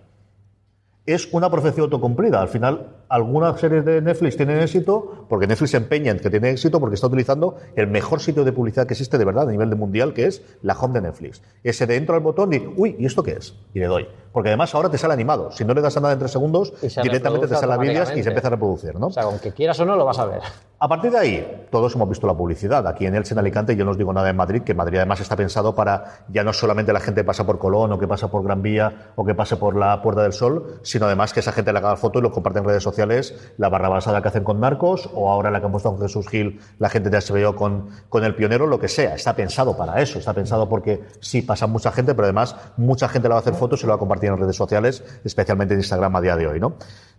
es 1.06 1.30
una 1.32 1.49
profecía 1.49 1.84
autocumplida. 1.84 2.41
Al 2.41 2.47
final, 2.47 2.95
algunas 3.10 3.60
series 3.60 3.86
de 3.86 4.01
Netflix 4.01 4.38
tienen 4.38 4.60
éxito 4.60 5.26
porque 5.30 5.47
Netflix 5.47 5.72
se 5.72 5.78
empeña 5.78 6.12
en 6.12 6.20
que 6.20 6.30
tiene 6.30 6.49
éxito 6.49 6.80
porque 6.80 6.95
está 6.95 7.08
utilizando 7.08 7.58
el 7.76 7.88
mejor 7.88 8.20
sitio 8.20 8.43
de 8.43 8.51
publicidad 8.51 8.88
que 8.88 8.93
existe 8.93 9.18
de 9.18 9.26
verdad 9.26 9.47
a 9.47 9.51
nivel 9.51 9.70
de 9.70 9.76
mundial, 9.76 10.14
que 10.14 10.26
es 10.26 10.41
la 10.62 10.74
home 10.74 10.95
de 10.95 11.01
Netflix. 11.01 11.41
Ese 11.64 11.86
de 11.86 11.95
entro 11.95 12.16
al 12.16 12.22
botón 12.22 12.53
y, 12.53 12.74
uy, 12.76 12.95
¿y 12.97 13.06
esto 13.06 13.22
qué 13.24 13.34
es? 13.34 13.56
Y 13.74 13.80
le 13.80 13.88
doy. 13.88 14.08
Porque 14.32 14.49
además 14.49 14.74
ahora 14.76 14.89
te 14.89 14.97
sale 14.97 15.14
animado. 15.14 15.51
Si 15.51 15.64
no 15.64 15.74
le 15.74 15.82
das 15.82 15.95
a 15.97 16.01
nada 16.01 16.14
en 16.14 16.20
tres 16.20 16.32
segundos, 16.32 16.74
se 16.82 17.01
directamente 17.01 17.47
te 17.47 17.56
sale 17.56 17.74
a 17.74 17.78
vídeos 17.78 18.12
y 18.16 18.24
se 18.24 18.30
empieza 18.30 18.47
a 18.47 18.51
reproducir, 18.51 18.99
¿no? 18.99 19.08
O 19.08 19.12
sea, 19.12 19.24
aunque 19.24 19.51
quieras 19.51 19.80
o 19.80 19.86
no, 19.86 19.95
lo 19.95 20.06
vas 20.06 20.20
a 20.20 20.26
ver. 20.26 20.41
A 20.78 20.89
partir 20.89 21.09
de 21.09 21.17
ahí, 21.17 21.67
todos 21.71 21.95
hemos 21.95 22.09
visto 22.09 22.28
la 22.28 22.34
publicidad. 22.34 22.86
Aquí 22.86 23.05
en 23.05 23.15
Elche, 23.15 23.34
en 23.34 23.39
Alicante, 23.39 23.78
yo 23.78 23.86
no 23.86 23.91
os 23.91 23.97
digo 23.97 24.11
nada 24.11 24.30
en 24.30 24.36
Madrid, 24.36 24.61
que 24.61 24.73
Madrid 24.73 24.97
además 24.97 25.21
está 25.21 25.38
pensado 25.38 25.73
para 25.73 26.26
ya 26.28 26.43
no 26.43 26.51
solamente 26.51 26.91
la 26.91 26.99
gente 26.99 27.21
que 27.21 27.26
pasa 27.26 27.45
por 27.45 27.59
Colón 27.59 27.93
o 27.93 27.97
que 27.97 28.09
pasa 28.09 28.30
por 28.30 28.43
Gran 28.43 28.61
Vía 28.61 29.13
o 29.15 29.23
que 29.23 29.34
pase 29.34 29.55
por 29.55 29.78
la 29.78 30.01
Puerta 30.01 30.21
del 30.21 30.34
Sol, 30.34 30.80
sino 30.84 31.05
además 31.05 31.32
que 31.32 31.39
esa 31.39 31.53
gente 31.53 31.71
le 31.71 31.80
haga 31.80 31.95
foto 31.95 32.19
y 32.19 32.21
lo 32.21 32.30
comparte 32.30 32.59
en 32.59 32.65
redes 32.65 32.84
sociales, 32.84 33.53
la 33.57 33.69
barra 33.69 33.88
basada 33.88 34.21
que 34.21 34.28
hacen 34.28 34.43
con 34.43 34.59
Narcos 34.59 35.09
o 35.13 35.32
ahora 35.32 35.49
la 35.49 35.61
que 35.61 35.65
han 35.67 35.71
puesto 35.71 35.91
con 35.91 36.01
Jesús 36.01 36.28
Gil, 36.28 36.59
la 36.78 36.89
gente 36.89 37.09
de 37.09 37.19
HBO 37.19 37.55
con, 37.55 37.88
con 38.09 38.26
El 38.26 38.36
Pionero, 38.36 38.67
lo 38.67 38.78
que 38.78 38.89
sea. 38.89 39.15
Está 39.15 39.34
pensado 39.34 39.78
para 39.78 40.01
eso, 40.01 40.19
está 40.19 40.34
pensado 40.34 40.67
porque 40.67 41.05
sí 41.21 41.41
pasa 41.41 41.67
mucha 41.67 41.93
gente, 41.93 42.13
pero 42.13 42.26
además 42.26 42.53
mucha 42.76 43.07
gente 43.07 43.30
le 43.30 43.34
va 43.34 43.38
a 43.38 43.41
hacer 43.41 43.53
fotos 43.53 43.82
y 43.82 43.86
lo 43.86 43.91
va 43.91 43.95
a 43.95 43.99
compartir 43.99 44.30
en 44.30 44.38
redes 44.38 44.57
sociales, 44.57 45.05
especialmente 45.23 45.73
en 45.73 45.80
Instagram 45.80 46.17
a 46.17 46.21
día 46.21 46.36
de 46.36 46.47
hoy, 46.47 46.59
¿no? 46.59 46.73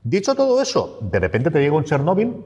Dicho 0.05 0.35
todo 0.35 0.61
eso, 0.61 0.99
de 1.01 1.21
repente 1.21 1.51
te 1.51 1.59
llega 1.59 1.75
un 1.75 1.85
Chernobyl 1.85 2.45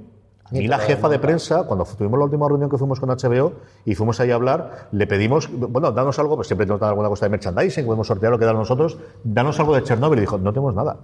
a 0.50 0.54
mí 0.54 0.66
la 0.66 0.78
jefa 0.78 1.08
de 1.08 1.18
prensa, 1.18 1.62
cuando 1.64 1.84
tuvimos 1.84 2.18
la 2.18 2.24
última 2.24 2.48
reunión 2.48 2.68
que 2.68 2.76
fuimos 2.76 2.98
con 2.98 3.08
HBO 3.08 3.52
y 3.84 3.94
fuimos 3.94 4.18
ahí 4.18 4.30
a 4.32 4.34
hablar, 4.34 4.88
le 4.90 5.06
pedimos, 5.06 5.48
bueno, 5.50 5.92
danos 5.92 6.18
algo, 6.18 6.34
pues 6.34 6.48
siempre 6.48 6.66
tenemos 6.66 6.82
alguna 6.82 7.08
cosa 7.08 7.26
de 7.26 7.30
merchandising, 7.30 7.86
podemos 7.86 8.06
sortear 8.06 8.32
lo 8.32 8.38
que 8.38 8.44
dan 8.44 8.56
nosotros, 8.56 8.98
danos 9.22 9.60
algo 9.60 9.74
de 9.74 9.84
Chernobyl. 9.84 10.18
Y 10.18 10.22
dijo, 10.22 10.38
no 10.38 10.52
tenemos 10.52 10.74
nada. 10.74 10.98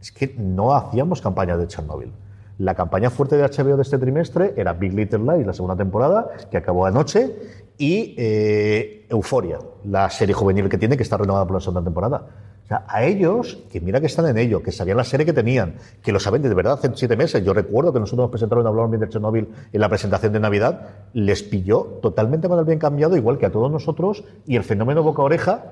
Es 0.00 0.10
que 0.10 0.34
no 0.36 0.74
hacíamos 0.74 1.20
campaña 1.20 1.56
de 1.56 1.68
Chernobyl. 1.68 2.12
La 2.58 2.74
campaña 2.74 3.10
fuerte 3.10 3.36
de 3.36 3.44
HBO 3.44 3.76
de 3.76 3.82
este 3.82 3.98
trimestre 3.98 4.54
era 4.56 4.72
Big 4.72 4.92
Little 4.92 5.20
Lies, 5.20 5.46
la 5.46 5.52
segunda 5.52 5.76
temporada, 5.76 6.28
que 6.50 6.56
acabó 6.56 6.86
anoche, 6.86 7.36
y 7.78 8.16
eh, 8.18 9.06
Euforia, 9.08 9.58
la 9.84 10.10
serie 10.10 10.34
juvenil 10.34 10.68
que 10.68 10.78
tiene, 10.78 10.96
que 10.96 11.04
está 11.04 11.16
renovada 11.16 11.46
por 11.46 11.54
la 11.54 11.60
segunda 11.60 11.84
temporada. 11.84 12.26
O 12.68 12.74
sea, 12.76 12.84
a 12.86 13.02
ellos, 13.02 13.56
que 13.72 13.80
mira 13.80 13.98
que 13.98 14.08
están 14.08 14.26
en 14.26 14.36
ello, 14.36 14.62
que 14.62 14.72
sabían 14.72 14.98
la 14.98 15.04
serie 15.04 15.24
que 15.24 15.32
tenían, 15.32 15.76
que 16.02 16.12
lo 16.12 16.20
saben 16.20 16.42
de 16.42 16.52
verdad 16.52 16.74
hace 16.74 16.90
siete 16.96 17.16
meses. 17.16 17.42
Yo 17.42 17.54
recuerdo 17.54 17.94
que 17.94 17.98
nosotros 17.98 18.24
nos 18.24 18.30
presentaron 18.30 18.66
a 18.66 18.68
Hablaron 18.68 18.90
bien 18.90 19.00
de 19.00 19.08
Chernobyl 19.08 19.48
en 19.72 19.80
la 19.80 19.88
presentación 19.88 20.34
de 20.34 20.40
Navidad, 20.40 20.86
les 21.14 21.42
pilló 21.42 21.98
totalmente 22.02 22.46
con 22.46 22.58
el 22.58 22.66
bien 22.66 22.78
cambiado, 22.78 23.16
igual 23.16 23.38
que 23.38 23.46
a 23.46 23.50
todos 23.50 23.70
nosotros, 23.70 24.22
y 24.44 24.56
el 24.56 24.64
fenómeno 24.64 25.02
boca 25.02 25.22
a 25.22 25.24
oreja, 25.24 25.64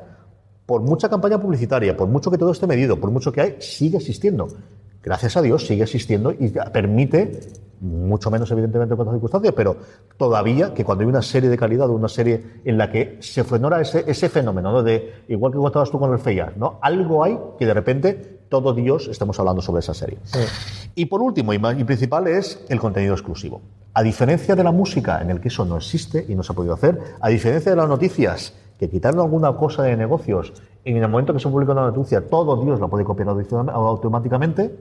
por 0.65 0.81
mucha 0.81 1.11
campaña 1.11 1.39
publicitaria, 1.39 1.95
por 1.95 2.09
mucho 2.09 2.31
que 2.31 2.39
todo 2.39 2.53
esté 2.53 2.67
medido, 2.67 2.99
por 2.99 3.11
mucho 3.11 3.31
que 3.31 3.43
hay, 3.43 3.57
sigue 3.59 3.99
existiendo. 3.99 4.49
Gracias 5.07 5.37
a 5.37 5.43
Dios 5.43 5.65
sigue 5.65 5.85
existiendo 5.85 6.33
y 6.33 6.49
permite, 6.73 7.39
mucho 7.81 8.29
menos 8.29 8.51
evidentemente 8.51 8.93
en 8.93 9.01
otras 9.01 9.15
circunstancias, 9.15 9.55
pero 9.57 9.77
todavía 10.17 10.75
que 10.75 10.85
cuando 10.85 11.03
hay 11.03 11.09
una 11.09 11.23
serie 11.23 11.49
de 11.49 11.57
calidad 11.57 11.89
o 11.89 11.93
una 11.93 12.09
serie 12.09 12.43
en 12.65 12.77
la 12.77 12.91
que 12.91 13.17
se 13.21 13.45
frenora 13.45 13.81
ese, 13.81 14.03
ese 14.09 14.29
fenómeno, 14.29 14.73
¿no? 14.73 14.83
De, 14.83 15.23
igual 15.29 15.53
que 15.53 15.59
contabas 15.59 15.93
tú 15.93 16.01
con 16.01 16.13
el 16.13 16.19
FEIA, 16.19 16.55
¿no? 16.57 16.81
Algo 16.83 17.23
hay 17.23 17.39
que 17.57 17.67
de 17.67 17.75
repente 17.75 18.15
todo 18.49 18.75
Dios 18.75 19.07
estamos 19.07 19.39
hablando 19.39 19.63
sobre 19.63 19.79
esa 19.79 19.95
serie. 19.95 20.19
Y 20.97 21.07
por 21.07 21.23
último 21.23 21.53
y, 21.53 21.61
más, 21.61 21.79
y 21.79 21.85
principal 21.85 22.27
es 22.27 22.65
el 22.69 22.81
contenido 22.81 23.15
exclusivo. 23.15 23.61
A 23.95 24.03
diferencia 24.03 24.57
de 24.57 24.65
la 24.65 24.73
música, 24.73 25.23
en 25.23 25.31
el 25.31 25.41
que 25.41 25.49
eso 25.49 25.65
no 25.65 25.77
existe 25.77 26.27
y 26.29 26.35
no 26.35 26.43
se 26.43 26.53
ha 26.53 26.57
podido 26.57 26.75
hacer, 26.75 26.99
a 27.21 27.29
diferencia 27.29 27.71
de 27.71 27.77
las 27.77 27.89
noticias, 27.89 28.55
que 28.77 28.91
quitando 28.91 29.23
alguna 29.23 29.53
cosa 29.53 29.85
de 29.85 29.97
negocios, 29.97 30.53
en 30.85 30.97
el 30.97 31.09
momento 31.09 31.33
que 31.33 31.41
se 31.41 31.49
publica 31.49 31.73
una 31.73 31.91
noticia, 31.91 32.27
todo 32.27 32.63
Dios 32.63 32.79
la 32.81 32.89
puede 32.89 33.05
copiar 33.05 33.29
automáticamente, 33.29 34.77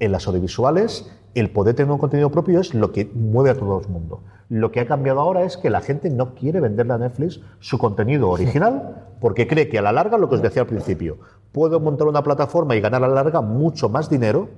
en 0.00 0.12
las 0.12 0.26
audiovisuales, 0.26 1.10
el 1.34 1.50
poder 1.50 1.74
tener 1.74 1.90
un 1.90 1.98
contenido 1.98 2.30
propio 2.30 2.60
es 2.60 2.74
lo 2.74 2.92
que 2.92 3.10
mueve 3.14 3.50
a 3.50 3.54
todo 3.54 3.80
el 3.80 3.88
mundo. 3.88 4.20
Lo 4.48 4.72
que 4.72 4.80
ha 4.80 4.86
cambiado 4.86 5.20
ahora 5.20 5.44
es 5.44 5.56
que 5.56 5.70
la 5.70 5.80
gente 5.80 6.08
no 6.10 6.34
quiere 6.34 6.60
venderle 6.60 6.94
a 6.94 6.98
Netflix 6.98 7.40
su 7.60 7.78
contenido 7.78 8.30
original 8.30 9.06
porque 9.20 9.46
cree 9.46 9.68
que 9.68 9.78
a 9.78 9.82
la 9.82 9.92
larga, 9.92 10.16
lo 10.16 10.28
que 10.28 10.36
os 10.36 10.42
decía 10.42 10.62
al 10.62 10.68
principio, 10.68 11.18
puedo 11.52 11.80
montar 11.80 12.08
una 12.08 12.22
plataforma 12.22 12.76
y 12.76 12.80
ganar 12.80 13.04
a 13.04 13.08
la 13.08 13.14
larga 13.14 13.40
mucho 13.40 13.88
más 13.88 14.08
dinero 14.08 14.48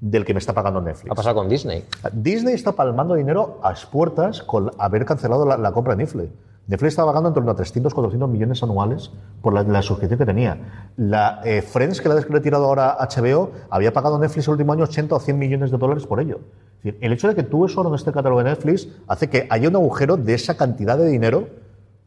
del 0.00 0.24
que 0.24 0.34
me 0.34 0.38
está 0.38 0.52
pagando 0.52 0.80
Netflix. 0.80 1.10
Ha 1.10 1.14
pasado 1.14 1.36
con 1.36 1.48
Disney. 1.48 1.84
Disney 2.12 2.54
está 2.54 2.72
palmando 2.72 3.14
dinero 3.14 3.60
a 3.62 3.74
puertas 3.90 4.42
con 4.42 4.70
haber 4.78 5.04
cancelado 5.04 5.46
la, 5.46 5.56
la 5.56 5.72
compra 5.72 5.94
de 5.94 6.04
Netflix. 6.04 6.30
Netflix 6.68 6.94
estaba 6.94 7.12
pagando 7.12 7.28
en 7.28 7.34
torno 7.34 7.50
a 7.52 7.54
300, 7.54 7.94
400 7.94 8.28
millones 8.28 8.62
anuales 8.62 9.12
por 9.40 9.52
la, 9.52 9.82
suscripción 9.82 10.18
que 10.18 10.26
tenía. 10.26 10.90
La 10.96 11.40
eh, 11.44 11.62
Friends, 11.62 12.00
que 12.00 12.08
la 12.08 12.16
ha 12.16 12.20
retirado 12.20 12.64
ahora 12.64 12.96
HBO, 12.98 13.52
había 13.70 13.92
pagado 13.92 14.18
Netflix 14.18 14.48
el 14.48 14.52
último 14.52 14.72
año 14.72 14.84
80 14.84 15.14
o 15.14 15.20
100 15.20 15.38
millones 15.38 15.70
de 15.70 15.78
dólares 15.78 16.06
por 16.06 16.18
ello. 16.18 16.40
el 16.82 17.12
hecho 17.12 17.28
de 17.28 17.36
que 17.36 17.44
tú 17.44 17.66
eso 17.66 17.84
no 17.84 17.94
esté 17.94 18.10
catálogo 18.10 18.42
de 18.42 18.50
Netflix 18.50 18.88
hace 19.06 19.30
que 19.30 19.46
haya 19.48 19.68
un 19.68 19.76
agujero 19.76 20.16
de 20.16 20.34
esa 20.34 20.56
cantidad 20.56 20.98
de 20.98 21.06
dinero. 21.06 21.48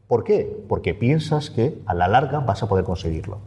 ¿Por 0.06 0.24
qué? 0.24 0.64
Porque 0.68 0.92
piensas 0.92 1.48
que 1.48 1.80
a 1.86 1.94
la 1.94 2.08
larga 2.08 2.40
vas 2.40 2.62
a 2.62 2.68
poder 2.68 2.84
conseguirlo. 2.84 3.38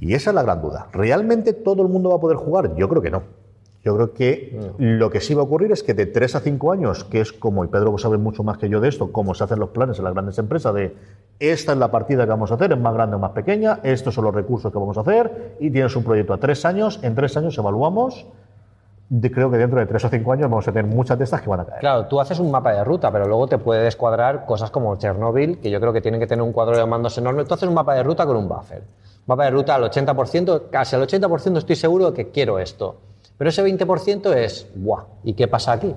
Y 0.00 0.14
esa 0.14 0.30
es 0.30 0.34
la 0.34 0.42
gran 0.42 0.62
duda. 0.62 0.88
¿Realmente 0.92 1.52
todo 1.52 1.82
el 1.82 1.88
mundo 1.88 2.10
va 2.10 2.16
a 2.16 2.20
poder 2.20 2.38
jugar? 2.38 2.74
Yo 2.76 2.88
creo 2.88 3.02
que 3.02 3.10
no. 3.10 3.41
Yo 3.84 3.96
creo 3.96 4.12
que 4.12 4.56
lo 4.78 5.10
que 5.10 5.20
sí 5.20 5.34
va 5.34 5.40
a 5.40 5.44
ocurrir 5.44 5.72
es 5.72 5.82
que 5.82 5.92
de 5.92 6.06
3 6.06 6.36
a 6.36 6.40
5 6.40 6.72
años, 6.72 7.02
que 7.04 7.20
es 7.20 7.32
como, 7.32 7.64
y 7.64 7.68
Pedro 7.68 7.98
sabe 7.98 8.16
mucho 8.16 8.44
más 8.44 8.56
que 8.56 8.68
yo 8.68 8.80
de 8.80 8.88
esto, 8.88 9.10
cómo 9.10 9.34
se 9.34 9.42
hacen 9.42 9.58
los 9.58 9.70
planes 9.70 9.98
en 9.98 10.04
las 10.04 10.12
grandes 10.12 10.38
empresas, 10.38 10.72
de 10.72 10.94
esta 11.40 11.72
es 11.72 11.78
la 11.78 11.90
partida 11.90 12.22
que 12.22 12.30
vamos 12.30 12.52
a 12.52 12.54
hacer, 12.54 12.72
es 12.72 12.78
más 12.78 12.94
grande 12.94 13.16
o 13.16 13.18
más 13.18 13.32
pequeña, 13.32 13.80
estos 13.82 14.14
son 14.14 14.24
los 14.24 14.34
recursos 14.34 14.70
que 14.70 14.78
vamos 14.78 14.96
a 14.98 15.00
hacer, 15.00 15.56
y 15.58 15.68
tienes 15.70 15.96
un 15.96 16.04
proyecto 16.04 16.32
a 16.32 16.38
3 16.38 16.64
años, 16.64 17.00
en 17.02 17.16
3 17.16 17.36
años 17.38 17.58
evaluamos, 17.58 18.24
creo 19.20 19.50
que 19.50 19.58
dentro 19.58 19.80
de 19.80 19.86
3 19.86 20.04
o 20.04 20.08
5 20.08 20.32
años 20.32 20.48
vamos 20.48 20.68
a 20.68 20.72
tener 20.72 20.88
muchas 20.88 21.18
de 21.18 21.24
estas 21.24 21.42
que 21.42 21.50
van 21.50 21.60
a 21.60 21.64
caer. 21.64 21.80
Claro, 21.80 22.06
tú 22.06 22.20
haces 22.20 22.38
un 22.38 22.52
mapa 22.52 22.72
de 22.72 22.84
ruta, 22.84 23.10
pero 23.10 23.26
luego 23.26 23.48
te 23.48 23.58
puede 23.58 23.82
descuadrar 23.82 24.46
cosas 24.46 24.70
como 24.70 24.94
Chernobyl, 24.96 25.58
que 25.58 25.72
yo 25.72 25.80
creo 25.80 25.92
que 25.92 26.00
tienen 26.00 26.20
que 26.20 26.28
tener 26.28 26.44
un 26.44 26.52
cuadro 26.52 26.76
de 26.76 26.86
mandos 26.86 27.18
enorme. 27.18 27.44
Tú 27.44 27.54
haces 27.54 27.68
un 27.68 27.74
mapa 27.74 27.94
de 27.94 28.04
ruta 28.04 28.24
con 28.26 28.36
un 28.36 28.48
buffer. 28.48 28.84
Mapa 29.26 29.44
de 29.44 29.50
ruta 29.50 29.74
al 29.74 29.82
80%, 29.82 30.70
casi 30.70 30.94
al 30.94 31.02
80% 31.02 31.58
estoy 31.58 31.76
seguro 31.76 32.12
de 32.12 32.14
que 32.14 32.30
quiero 32.30 32.60
esto 32.60 32.96
pero 33.42 33.50
ese 33.50 33.64
20% 33.64 34.36
es, 34.36 34.68
¡guau! 34.76 35.04
¿Y 35.24 35.34
qué 35.34 35.48
pasa 35.48 35.72
aquí? 35.72 35.92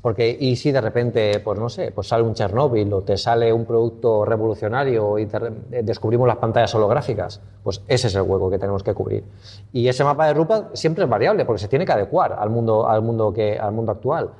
Porque, 0.00 0.34
y 0.40 0.56
si 0.56 0.72
de 0.72 0.80
repente, 0.80 1.38
pues 1.40 1.60
no 1.60 1.68
sé, 1.68 1.92
pues 1.94 2.08
sale 2.08 2.22
un 2.22 2.32
Chernóbil 2.32 2.90
o 2.94 3.02
te 3.02 3.18
sale 3.18 3.52
un 3.52 3.66
producto 3.66 4.24
revolucionario 4.24 5.18
y 5.18 5.24
eh, 5.24 5.82
descubrimos 5.82 6.26
las 6.26 6.38
pantallas 6.38 6.74
holográficas, 6.74 7.42
pues 7.62 7.82
ese 7.86 8.06
es 8.06 8.14
el 8.14 8.22
hueco 8.22 8.48
que 8.48 8.58
tenemos 8.58 8.82
que 8.82 8.94
cubrir. 8.94 9.22
Y 9.70 9.86
ese 9.86 10.02
mapa 10.02 10.28
de 10.28 10.32
ruta 10.32 10.70
siempre 10.72 11.04
es 11.04 11.10
variable 11.10 11.44
porque 11.44 11.60
se 11.60 11.68
tiene 11.68 11.84
que 11.84 11.92
adecuar 11.92 12.32
al 12.32 12.48
mundo, 12.48 12.88
al 12.88 13.02
mundo, 13.02 13.34
que, 13.34 13.58
al 13.58 13.72
mundo 13.72 13.92
actual. 13.92 14.30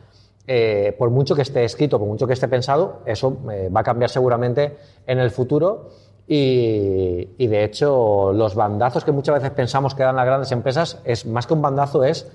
Eh, 0.46 0.96
por 0.99 1.11
mucho 1.11 1.34
que 1.34 1.42
esté 1.42 1.64
escrito, 1.64 1.99
por 1.99 2.09
mucho 2.09 2.26
que 2.26 2.32
esté 2.32 2.49
pensado, 2.49 3.03
eso 3.05 3.36
eh, 3.53 3.68
va 3.68 3.80
a 3.80 3.84
cambiar 3.84 4.09
seguramente 4.09 4.78
en 5.07 5.18
el 5.18 5.30
futuro 5.30 5.90
y, 6.31 7.47
de 7.47 7.64
hecho, 7.64 8.35
los 8.35 8.55
bandazos 8.55 9.03
que 9.03 9.12
muchas 9.12 9.37
veces 9.37 9.51
pensamos 9.51 9.95
que 9.95 10.03
dan 10.03 10.14
las 10.14 10.26
grandes 10.26 10.53
empresas, 10.53 11.01
es 11.05 11.24
más 11.24 11.47
que 11.47 11.55
un 11.55 11.62
bandazo, 11.62 12.05
es 12.05 12.31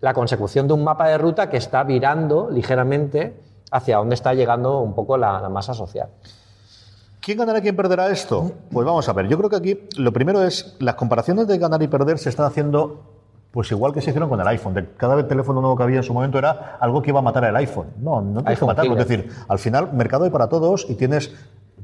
la 0.00 0.12
consecución 0.12 0.66
de 0.66 0.74
un 0.74 0.82
mapa 0.82 1.06
de 1.06 1.18
ruta 1.18 1.48
que 1.48 1.56
está 1.56 1.84
virando 1.84 2.50
ligeramente 2.50 3.36
hacia 3.70 3.98
donde 3.98 4.16
está 4.16 4.34
llegando 4.34 4.80
un 4.80 4.94
poco 4.94 5.16
la, 5.16 5.48
masa 5.48 5.72
social. 5.72 6.08
¿Quién 7.20 7.38
ganará 7.38 7.60
y 7.60 7.62
quién 7.62 7.76
perderá 7.76 8.10
esto? 8.10 8.50
Pues 8.72 8.84
vamos 8.84 9.08
a 9.08 9.12
ver. 9.12 9.28
Yo 9.28 9.38
creo 9.38 9.48
que 9.48 9.56
aquí 9.56 9.88
lo 9.96 10.12
primero 10.12 10.42
es 10.42 10.74
las 10.80 10.96
comparaciones 10.96 11.46
de 11.46 11.58
ganar 11.58 11.80
y 11.80 11.86
perder 11.86 12.18
se 12.18 12.28
están 12.28 12.46
haciendo 12.46 13.02
pues 13.52 13.70
igual 13.70 13.92
que 13.92 14.00
se 14.00 14.10
hicieron 14.10 14.28
con 14.28 14.40
el 14.40 14.48
iPhone. 14.48 14.74
De 14.74 14.88
cada 14.96 15.14
vez 15.14 15.28
teléfono 15.28 15.60
nuevo 15.60 15.76
que 15.76 15.84
había 15.84 15.98
en 15.98 16.02
su 16.02 16.12
momento 16.12 16.38
era 16.38 16.78
algo 16.80 17.00
que 17.02 17.10
iba 17.10 17.20
a 17.20 17.22
matar 17.22 17.44
el 17.44 17.54
iPhone. 17.54 17.88
No, 17.98 18.20
no 18.20 18.40
tienes 18.40 18.58
que 18.58 18.64
matarlo. 18.64 18.98
Es 18.98 19.06
decir, 19.06 19.30
al 19.46 19.60
final, 19.60 19.92
mercado 19.92 20.24
hay 20.24 20.30
para 20.30 20.48
todos 20.48 20.86
y 20.88 20.94
tienes 20.94 21.32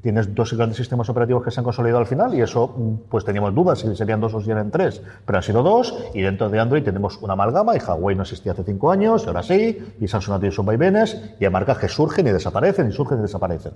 tienes 0.03 0.35
dos 0.35 0.53
grandes 0.55 0.77
sistemas 0.77 1.09
operativos 1.09 1.43
que 1.43 1.51
se 1.51 1.61
han 1.61 1.65
consolidado 1.65 1.99
al 1.99 2.07
final 2.07 2.35
y 2.35 2.41
eso, 2.41 2.75
pues 3.09 3.25
teníamos 3.25 3.55
dudas 3.55 3.81
si 3.81 3.97
serían 3.97 4.21
dos 4.21 4.35
o 4.35 4.41
si 4.41 4.51
eran 4.51 4.71
tres, 4.71 5.03
pero 5.25 5.39
han 5.39 5.43
sido 5.43 5.63
dos 5.63 5.95
y 6.15 6.23
dentro 6.23 6.49
de 6.49 6.59
Android 6.59 6.83
tenemos 6.83 7.19
una 7.23 7.35
amalgama 7.35 7.77
y 7.77 7.81
Huawei 7.81 8.17
no 8.17 8.23
existía 8.23 8.53
hace 8.53 8.65
cinco 8.65 8.91
años, 8.91 9.27
ahora 9.27 9.43
sí, 9.43 9.79
y 10.01 10.09
Samsung 10.09 10.35
ha 10.35 10.39
tenido 10.39 10.55
sus 10.55 10.65
vaivenes 10.65 11.21
y 11.39 11.45
hay 11.45 11.51
marcas 11.51 11.79
que 11.79 11.89
surgen 11.89 12.27
y 12.27 12.31
desaparecen 12.31 12.89
y 12.89 12.93
surgen 12.93 13.19
y 13.19 13.23
desaparecen. 13.23 13.73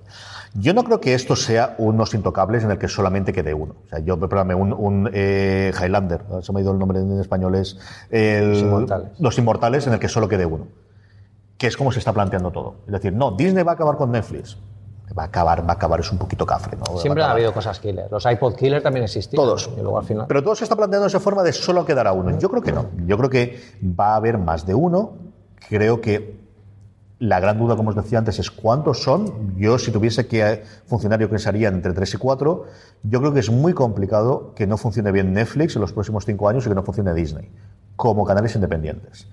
Yo 0.54 0.74
no 0.74 0.84
creo 0.84 1.00
que 1.00 1.14
esto 1.14 1.36
sea 1.36 1.74
unos 1.78 2.14
intocables 2.14 2.64
en 2.64 2.70
el 2.70 2.78
que 2.78 2.88
solamente 2.88 3.32
quede 3.32 3.54
uno. 3.54 3.74
O 3.86 3.88
sea, 3.88 3.98
yo, 4.00 4.18
perdóname, 4.18 4.54
un, 4.54 4.72
un 4.72 5.10
eh, 5.12 5.72
Highlander, 5.78 6.22
se 6.42 6.52
me 6.52 6.60
ha 6.60 6.62
ido 6.62 6.72
el 6.72 6.78
nombre 6.78 6.98
en 7.00 7.20
español, 7.20 7.54
es 7.54 7.78
los, 8.10 8.58
inmortales. 8.60 9.08
los 9.18 9.38
Inmortales 9.38 9.86
en 9.86 9.94
el 9.94 9.98
que 9.98 10.08
solo 10.08 10.28
quede 10.28 10.46
uno. 10.46 10.66
Que 11.58 11.66
es 11.66 11.76
como 11.76 11.92
se 11.92 11.98
está 11.98 12.12
planteando 12.12 12.50
todo. 12.50 12.76
Es 12.86 12.92
decir, 12.92 13.12
no, 13.12 13.32
Disney 13.32 13.62
va 13.62 13.72
a 13.72 13.74
acabar 13.74 13.96
con 13.96 14.10
Netflix 14.10 14.58
va 15.16 15.24
a 15.24 15.26
acabar, 15.26 15.66
va 15.66 15.72
a 15.72 15.76
acabar, 15.76 16.00
es 16.00 16.10
un 16.10 16.18
poquito 16.18 16.46
cafre. 16.46 16.76
¿no? 16.76 16.98
Siempre 16.98 17.22
ha 17.22 17.30
habido 17.30 17.52
cosas 17.52 17.78
killer. 17.80 18.08
Los 18.10 18.24
iPod 18.24 18.54
killer 18.54 18.82
también 18.82 19.04
existían. 19.04 19.42
Todos. 19.42 19.68
al 19.68 20.04
final... 20.04 20.26
Pero 20.26 20.42
todo 20.42 20.54
se 20.54 20.64
está 20.64 20.76
planteando 20.76 21.06
esa 21.06 21.20
forma 21.20 21.42
de 21.42 21.52
solo 21.52 21.84
quedará 21.84 22.12
uno. 22.12 22.38
Yo 22.38 22.50
creo 22.50 22.62
que 22.62 22.72
no. 22.72 22.86
Yo 23.06 23.16
creo 23.18 23.30
que 23.30 23.60
va 23.82 24.12
a 24.12 24.16
haber 24.16 24.38
más 24.38 24.66
de 24.66 24.74
uno. 24.74 25.12
Creo 25.68 26.00
que 26.00 26.42
la 27.18 27.38
gran 27.38 27.56
duda, 27.56 27.76
como 27.76 27.90
os 27.90 27.96
decía 27.96 28.18
antes, 28.18 28.38
es 28.38 28.50
cuántos 28.50 29.02
son. 29.02 29.54
Yo, 29.56 29.78
si 29.78 29.92
tuviese 29.92 30.26
que 30.26 30.64
funcionar, 30.86 31.20
yo 31.20 31.30
pensaría 31.30 31.68
entre 31.68 31.92
tres 31.92 32.14
y 32.14 32.16
cuatro. 32.18 32.64
Yo 33.04 33.20
creo 33.20 33.32
que 33.32 33.40
es 33.40 33.50
muy 33.50 33.74
complicado 33.74 34.52
que 34.56 34.66
no 34.66 34.76
funcione 34.76 35.12
bien 35.12 35.32
Netflix 35.32 35.76
en 35.76 35.82
los 35.82 35.92
próximos 35.92 36.24
cinco 36.24 36.48
años 36.48 36.66
y 36.66 36.68
que 36.68 36.74
no 36.74 36.82
funcione 36.82 37.14
Disney 37.14 37.50
como 37.96 38.24
canales 38.24 38.54
independientes. 38.56 39.28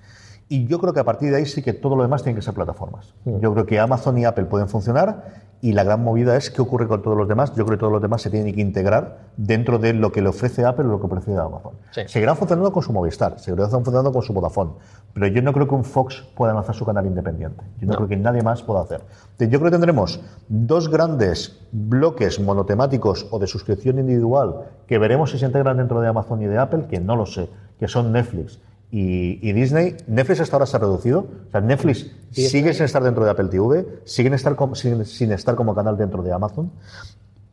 Y 0.52 0.66
yo 0.66 0.80
creo 0.80 0.94
que 0.94 1.00
a 1.00 1.04
partir 1.04 1.30
de 1.30 1.38
ahí 1.38 1.46
sí 1.46 1.62
que 1.62 1.74
todo 1.74 1.96
lo 1.96 2.02
demás 2.02 2.24
tiene 2.24 2.36
que 2.36 2.42
ser 2.42 2.56
plataformas. 2.56 3.14
Mm. 3.24 3.40
Yo 3.40 3.54
creo 3.54 3.66
que 3.68 3.80
Amazon 3.80 4.18
y 4.18 4.26
Apple 4.26 4.46
pueden 4.46 4.68
funcionar 4.68 5.48
y 5.62 5.74
la 5.74 5.84
gran 5.84 6.04
movida 6.04 6.36
es 6.38 6.50
qué 6.50 6.60
ocurre 6.60 6.88
con 6.88 7.04
todos 7.04 7.16
los 7.16 7.28
demás. 7.28 7.54
Yo 7.56 7.66
creo 7.66 7.78
que 7.78 7.82
todos 7.82 7.94
los 7.94 8.02
demás 8.02 8.24
se 8.24 8.32
tienen 8.32 8.56
que 8.56 8.62
integrar 8.62 9.30
dentro 9.38 9.78
de 9.78 9.94
lo 9.94 10.12
que 10.12 10.24
le 10.24 10.30
ofrece 10.30 10.66
Apple 10.66 10.86
o 10.86 10.88
lo 10.90 11.00
que 11.00 11.06
ofrece 11.06 11.38
Amazon. 11.38 11.74
Seguirán 12.08 12.36
funcionando 12.36 12.74
con 12.74 12.82
su 12.82 12.92
Movistar, 12.92 13.40
seguirán 13.40 13.70
funcionando 13.70 14.12
con 14.12 14.24
su 14.24 14.34
Vodafone, 14.34 14.72
pero 15.14 15.28
yo 15.28 15.42
no 15.44 15.54
creo 15.54 15.68
que 15.68 15.76
un 15.76 15.84
Fox 15.84 16.24
pueda 16.36 16.54
lanzar 16.54 16.74
su 16.74 16.84
canal 16.84 17.06
independiente. 17.06 17.64
Yo 17.80 17.88
no, 17.88 17.94
creo 17.94 18.08
que 18.08 18.18
nadie 18.18 18.42
más 18.42 18.64
pueda 18.64 18.82
hacer. 18.82 19.02
Yo 19.38 19.48
creo 19.60 19.66
que 19.66 19.72
tendremos 19.72 20.20
dos 20.48 20.90
grandes 20.90 21.60
bloques 21.72 22.40
monotemáticos 22.40 23.28
o 23.30 23.38
de 23.38 23.46
suscripción 23.46 24.00
individual 24.00 24.66
que 24.88 24.98
veremos 24.98 25.30
si 25.30 25.38
se 25.38 25.46
integran 25.46 25.78
dentro 25.78 26.02
de 26.02 26.08
Amazon 26.08 26.42
y 26.42 26.48
de 26.48 26.58
Apple, 26.58 26.86
que 26.90 27.00
no 27.00 27.16
lo 27.16 27.28
sé, 27.28 27.50
que 27.80 27.88
son 27.88 28.12
Netflix 28.12 28.60
y, 28.92 29.54
Disney, 29.54 29.96
Netflix 30.08 30.40
hasta 30.40 30.56
ahora 30.56 30.66
se 30.66 30.76
ha 30.78 30.80
reducido. 30.80 31.20
O 31.20 31.52
sea, 31.52 31.62
Netflix 31.62 32.12
sigue 32.32 32.74
sin 32.74 32.86
estar 32.86 33.04
dentro 33.04 33.24
de 33.24 33.32
Apple 33.32 33.50
TV, 33.50 33.86
sigue 34.06 34.34
estar 34.34 34.58
sin, 34.74 35.32
estar 35.32 35.56
como 35.56 35.76
canal 35.76 35.98
dentro 35.98 36.24
de 36.24 36.34
Amazon. 36.34 36.72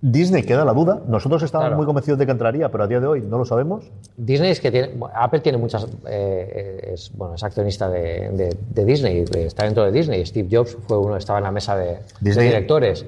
Disney 0.01 0.45
queda 0.45 0.65
la 0.65 0.73
duda. 0.73 1.03
Nosotros 1.09 1.43
estábamos 1.43 1.77
muy 1.77 1.85
convencidos 1.85 2.19
de 2.19 2.27
que 2.27 2.33
entraría, 2.33 2.71
pero 2.71 2.85
a 2.85 2.87
día 2.87 3.01
de 3.01 3.07
hoy 3.07 3.21
no 3.23 3.39
lo 3.39 3.45
sabemos. 3.45 3.91
Disney 4.17 4.51
es 4.51 4.61
que 4.61 4.71
tiene, 4.71 4.95
Apple 5.15 5.41
tiene 5.41 5.59
muchas, 5.59 5.87
eh, 6.07 6.93
es, 6.95 7.11
bueno, 7.15 7.35
es 7.35 7.43
accionista 7.43 7.89
de, 7.91 8.57
Disney, 8.73 9.25
está 9.35 9.65
dentro 9.65 9.85
de 9.85 9.93
Disney. 9.93 10.25
Steve 10.25 10.49
Jobs 10.51 10.77
fue 10.87 10.99
uno, 10.99 11.17
estaba 11.17 11.39
en 11.39 11.45
la 11.45 11.53
mesa 11.53 11.77
de, 11.77 11.99
de 12.21 12.43
directores. 12.43 13.05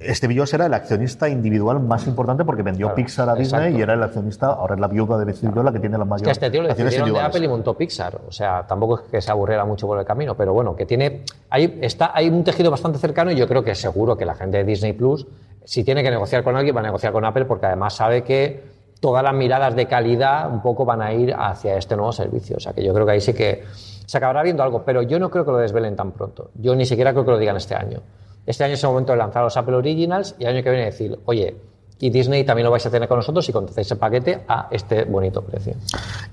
Steve 0.00 0.36
Jobs 0.36 0.52
era 0.52 0.66
el 0.66 0.74
accionista 0.74 1.28
individual 1.28 1.80
más 1.80 2.06
importante 2.06 2.44
porque 2.44 2.62
vendió 2.62 2.94
Pixar 2.94 3.30
a 3.30 3.34
Disney 3.34 3.76
y 3.76 3.80
era 3.80 3.94
el 3.94 4.02
accionista, 4.02 4.48
ahora 4.48 4.74
es 4.74 4.80
la 4.80 4.88
viuda 4.88 5.16
de 5.16 5.32
Steve 5.32 5.52
Jobs 5.54 5.64
la 5.64 5.72
que 5.72 5.80
tiene 5.80 5.96
la 5.96 6.04
mayor. 6.04 6.28
Es 6.28 6.38
que 6.38 6.46
este 6.46 6.50
tío 6.50 6.62
le 6.62 6.68
decidieron 6.68 7.12
de 7.12 7.20
Apple 7.20 7.44
y 7.44 7.48
montó 7.48 7.74
Pixar. 7.74 8.20
O 8.28 8.30
sea, 8.30 8.66
tampoco 8.66 9.00
es 9.00 9.10
que 9.10 9.20
se 9.22 9.30
aburriera 9.30 9.64
mucho 9.64 9.86
por 9.86 9.98
el 9.98 10.04
camino, 10.04 10.36
pero 10.36 10.52
bueno, 10.52 10.76
que 10.76 10.84
tiene. 10.84 11.22
Hay, 11.48 11.78
está, 11.80 12.10
hay 12.14 12.28
un 12.28 12.44
tejido 12.44 12.70
bastante 12.70 12.98
cercano 12.98 13.30
y 13.30 13.36
yo 13.36 13.48
creo 13.48 13.62
que 13.64 13.74
seguro 13.74 14.16
que 14.16 14.26
la 14.26 14.34
gente 14.34 14.58
de 14.58 14.64
Disney 14.64 14.92
Plus, 14.92 15.26
si 15.64 15.82
tiene 15.82 16.02
que 16.02 16.10
negociar 16.10 16.44
con 16.44 16.56
alguien, 16.56 16.76
va 16.76 16.80
a 16.80 16.84
negociar 16.84 17.12
con 17.12 17.24
Apple 17.24 17.46
porque 17.46 17.64
además 17.64 17.94
sabe 17.94 18.22
que 18.22 18.64
todas 19.00 19.22
las 19.22 19.34
miradas 19.34 19.74
de 19.74 19.86
calidad 19.86 20.52
un 20.52 20.60
poco 20.60 20.84
van 20.84 21.00
a 21.00 21.12
ir 21.14 21.34
hacia 21.34 21.76
este 21.76 21.96
nuevo 21.96 22.12
servicio. 22.12 22.56
O 22.58 22.60
sea, 22.60 22.74
que 22.74 22.84
yo 22.84 22.92
creo 22.92 23.06
que 23.06 23.12
ahí 23.12 23.20
sí 23.20 23.32
que 23.32 23.64
se 24.04 24.18
acabará 24.18 24.42
viendo 24.42 24.62
algo, 24.62 24.84
pero 24.84 25.00
yo 25.02 25.18
no 25.18 25.30
creo 25.30 25.44
que 25.44 25.52
lo 25.52 25.58
desvelen 25.58 25.96
tan 25.96 26.12
pronto. 26.12 26.50
Yo 26.54 26.74
ni 26.76 26.84
siquiera 26.84 27.12
creo 27.12 27.24
que 27.24 27.30
lo 27.30 27.38
digan 27.38 27.56
este 27.56 27.74
año. 27.74 28.02
Este 28.46 28.64
año 28.64 28.74
es 28.74 28.82
el 28.84 28.90
momento 28.90 29.12
de 29.12 29.18
lanzar 29.18 29.42
los 29.42 29.56
Apple 29.56 29.74
Originals 29.74 30.36
y 30.38 30.44
el 30.44 30.54
año 30.54 30.62
que 30.62 30.70
viene 30.70 30.86
decir, 30.86 31.18
oye, 31.24 31.56
y 31.98 32.10
Disney 32.10 32.44
también 32.44 32.64
lo 32.64 32.70
vais 32.70 32.84
a 32.84 32.90
tener 32.90 33.08
con 33.08 33.18
nosotros 33.18 33.44
si 33.44 33.52
contratáis 33.52 33.90
el 33.90 33.98
paquete 33.98 34.44
a 34.46 34.68
este 34.70 35.04
bonito 35.04 35.42
precio. 35.42 35.74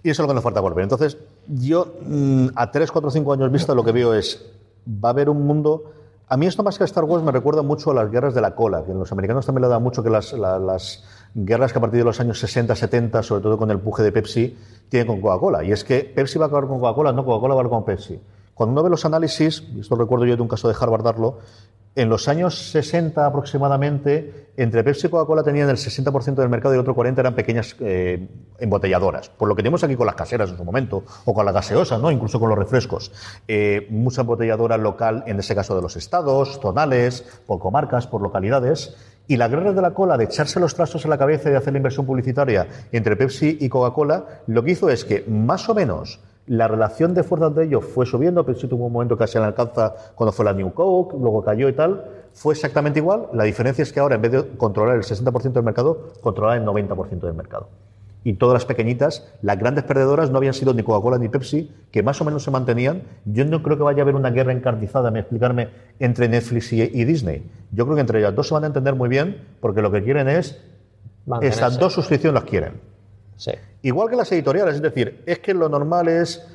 Y 0.04 0.10
eso 0.10 0.22
es 0.22 0.26
lo 0.26 0.28
que 0.28 0.34
nos 0.34 0.44
falta 0.44 0.62
por 0.62 0.76
ver. 0.76 0.84
Entonces, 0.84 1.18
yo 1.48 1.96
mm, 2.06 2.48
a 2.56 2.70
3, 2.70 2.92
4, 2.92 3.12
5 3.12 3.34
años 3.34 3.52
vista 3.52 3.74
lo 3.74 3.84
que 3.84 3.92
veo 3.92 4.14
es, 4.14 4.46
va 4.88 5.10
a 5.10 5.12
haber 5.12 5.30
un 5.30 5.46
mundo... 5.46 5.92
A 6.28 6.38
mí 6.38 6.48
esto 6.48 6.64
más 6.64 6.78
que 6.78 6.84
Star 6.84 7.04
Wars 7.04 7.24
me 7.24 7.32
recuerda 7.32 7.62
mucho 7.62 7.92
a 7.92 7.94
las 7.94 8.10
guerras 8.10 8.34
de 8.34 8.42
la 8.42 8.56
cola, 8.56 8.84
que 8.84 8.94
los 8.94 9.12
americanos 9.12 9.46
también 9.46 9.64
le 9.64 9.68
da 9.68 9.80
mucho 9.80 10.02
que 10.02 10.10
las, 10.10 10.34
guerras 11.36 11.72
que 11.72 11.78
a 11.78 11.82
partir 11.82 12.00
de 12.00 12.06
los 12.06 12.20
años 12.20 12.40
60, 12.40 12.76
70, 12.76 13.24
sobre 13.24 13.44
todo 13.44 13.58
con 13.58 13.70
el 13.70 13.80
puje 13.80 14.04
de 14.04 14.12
Pepsi, 14.12 14.58
tienen 14.90 15.08
con 15.08 15.22
Coca-Cola. 15.22 15.64
Y 15.64 15.72
es 15.72 15.84
que 15.84 16.04
Pepsi 16.04 16.40
va 16.40 16.46
a 16.46 16.48
acabar 16.48 16.68
con 16.68 16.80
Coca-Cola, 16.80 17.12
no 17.12 17.24
Coca-Cola 17.24 17.56
va 17.56 17.62
a 17.62 17.64
acabar 17.66 17.84
con 17.84 17.86
Pepsi. 17.86 18.20
Cuando 18.54 18.72
uno 18.72 18.84
ve 18.84 18.90
los 18.90 19.06
análisis, 19.06 19.64
esto 19.80 19.96
recuerdo 19.96 20.26
yo 20.26 20.36
de 20.36 20.42
un 20.42 20.48
caso 20.48 20.68
de 20.68 20.76
Harvard 20.80 21.04
darlo, 21.04 21.40
en 21.96 22.10
los 22.10 22.28
años 22.28 22.72
60 22.72 23.26
aproximadamente, 23.26 24.50
entre 24.58 24.84
Pepsi 24.84 25.08
y 25.08 25.10
Coca-Cola 25.10 25.44
tenían 25.44 25.70
el 25.70 25.78
60% 25.78 26.36
del 26.36 26.50
mercado 26.50 26.74
y 26.74 26.78
el 26.78 26.82
otro 26.82 26.96
40% 26.96 27.20
eran 27.20 27.36
pequeñas 27.36 27.76
eh, 27.80 28.28
embotelladoras. 28.60 29.30
Por 29.30 29.48
lo 29.48 29.56
que 29.56 29.62
tenemos 29.62 29.84
aquí 29.84 29.96
con 29.96 30.08
las 30.08 30.16
caseras 30.16 30.50
en 30.50 30.58
su 30.58 30.64
momento, 30.64 31.04
o 31.26 31.34
con 31.34 31.46
las 31.46 31.54
gaseosas, 31.54 32.02
¿no? 32.02 32.12
incluso 32.12 32.40
con 32.40 32.50
los 32.50 32.58
refrescos. 32.58 33.12
Eh, 33.48 33.88
mucha 33.90 34.22
embotelladora 34.22 34.78
local, 34.78 35.24
en 35.28 35.40
ese 35.40 35.54
caso 35.54 35.76
de 35.76 35.82
los 35.82 35.96
estados, 35.96 36.60
zonales, 36.60 37.24
por 37.46 37.60
comarcas, 37.60 38.08
por 38.08 38.22
localidades. 38.22 38.96
Y 39.28 39.38
la 39.38 39.48
guerra 39.48 39.72
de 39.72 39.82
la 39.82 39.94
cola, 39.94 40.18
de 40.18 40.26
echarse 40.26 40.60
los 40.60 40.76
trastos 40.76 41.06
en 41.06 41.12
la 41.12 41.18
cabeza 41.18 41.48
y 41.48 41.52
de 41.52 41.58
hacer 41.58 41.74
la 41.74 41.78
inversión 41.78 42.06
publicitaria 42.06 42.68
entre 42.92 43.16
Pepsi 43.16 43.58
y 43.62 43.70
Coca-Cola, 43.70 44.42
lo 44.48 44.64
que 44.64 44.72
hizo 44.72 44.90
es 44.90 45.06
que 45.06 45.24
más 45.28 45.70
o 45.70 45.76
menos 45.76 46.20
la 46.48 46.68
relación 46.68 47.14
de 47.14 47.24
fuerzas 47.24 47.56
de 47.56 47.66
ellos 47.66 47.86
fue 47.86 48.06
subiendo, 48.06 48.46
Pepsi 48.46 48.68
tuvo 48.68 48.88
un 48.88 48.94
momento 48.94 49.18
casi 49.18 49.38
en 49.38 49.46
alcanza 49.46 49.94
cuando 50.16 50.32
fue 50.34 50.44
la 50.44 50.54
New 50.54 50.74
Coke, 50.74 51.16
luego 51.18 51.44
cayó 51.44 51.70
y 51.70 51.74
tal. 51.74 52.04
Fue 52.34 52.54
exactamente 52.54 53.00
igual. 53.00 53.28
La 53.34 53.44
diferencia 53.44 53.84
es 53.84 53.94
que 53.94 54.00
ahora, 54.00 54.16
en 54.16 54.22
vez 54.22 54.32
de 54.32 54.48
controlar 54.58 54.96
el 54.96 55.04
60% 55.04 55.54
del 55.54 55.64
mercado, 55.64 56.10
controlar 56.22 56.58
el 56.58 56.66
90% 56.66 57.22
del 57.22 57.34
mercado. 57.34 57.70
Y 58.26 58.34
todas 58.34 58.54
las 58.54 58.66
pequeñitas, 58.66 59.34
las 59.42 59.60
grandes 59.60 59.84
perdedoras 59.84 60.32
no 60.32 60.38
habían 60.38 60.54
sido 60.54 60.74
ni 60.74 60.82
Coca-Cola 60.82 61.18
ni 61.18 61.28
Pepsi, 61.28 61.72
que 61.92 62.04
más 62.04 62.20
o 62.22 62.26
menos 62.26 62.44
se 62.44 62.52
mantenían. 62.52 63.04
Yo 63.26 63.46
no 63.46 63.62
creo 63.62 63.78
que 63.78 63.84
vaya 63.84 64.00
a 64.00 64.04
haber 64.04 64.16
una 64.16 64.32
guerra 64.32 64.54
encarnizada, 64.54 65.12
me 65.12 65.20
explicarme, 65.20 65.70
entre 66.00 66.28
Netflix 66.30 66.72
y, 66.74 66.82
y 66.82 67.06
Disney. 67.06 67.50
Yo 67.72 67.86
creo 67.86 67.96
que 67.96 68.02
entre 68.02 68.20
ellas 68.20 68.34
dos 68.34 68.48
se 68.48 68.54
van 68.54 68.64
a 68.64 68.68
entender 68.68 68.96
muy 68.96 69.10
bien, 69.10 69.46
porque 69.60 69.82
lo 69.82 69.92
que 69.92 70.04
quieren 70.04 70.28
es. 70.30 70.60
Mantenerse. 71.26 71.60
Estas 71.60 71.80
dos 71.80 71.94
suscripciones 71.94 72.34
las 72.34 72.50
quieren. 72.50 72.93
Igual 73.82 74.10
que 74.10 74.16
las 74.16 74.32
editoriales, 74.32 74.76
es 74.76 74.82
decir, 74.82 75.24
es 75.26 75.40
que 75.40 75.54
lo 75.54 75.70
normal 75.70 76.08
es. 76.08 76.46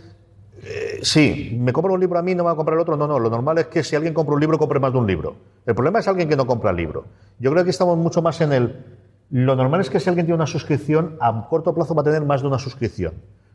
eh, 0.63 1.01
sí, 1.03 1.57
me 1.61 1.73
compro 1.73 1.95
un 1.95 2.01
libro 2.01 2.19
a 2.19 2.23
mí, 2.23 2.35
no 2.35 2.43
me 2.43 2.47
va 2.49 2.53
a 2.53 2.57
comprar 2.57 2.77
el 2.77 2.81
otro. 2.81 2.97
No, 2.97 3.07
no, 3.07 3.19
lo 3.19 3.31
normal 3.31 3.59
es 3.59 3.67
que 3.67 3.85
si 3.85 3.97
alguien 3.97 4.15
compra 4.15 4.35
un 4.35 4.41
libro, 4.41 4.59
compre 4.59 4.81
más 4.81 4.93
de 4.93 4.99
un 4.99 5.07
libro. 5.07 5.37
El 5.67 5.75
problema 5.75 5.99
es 5.99 6.09
alguien 6.09 6.29
que 6.29 6.37
no 6.37 6.47
compra 6.47 6.71
el 6.71 6.77
libro. 6.77 7.05
Yo 7.39 7.51
creo 7.53 7.65
que 7.65 7.71
estamos 7.71 7.97
mucho 7.99 8.23
más 8.23 8.41
en 8.41 8.53
el. 8.53 8.85
Lo 9.31 9.55
normal 9.55 9.83
es 9.83 9.91
que 9.91 10.01
si 10.01 10.09
alguien 10.09 10.27
tiene 10.27 10.37
una 10.37 10.47
suscripción, 10.47 11.17
a 11.21 11.47
corto 11.49 11.75
plazo 11.75 11.95
va 11.95 12.01
a 12.01 12.05
tener 12.05 12.25
más 12.25 12.41
de 12.41 12.49
una 12.49 12.59
suscripción. 12.59 13.13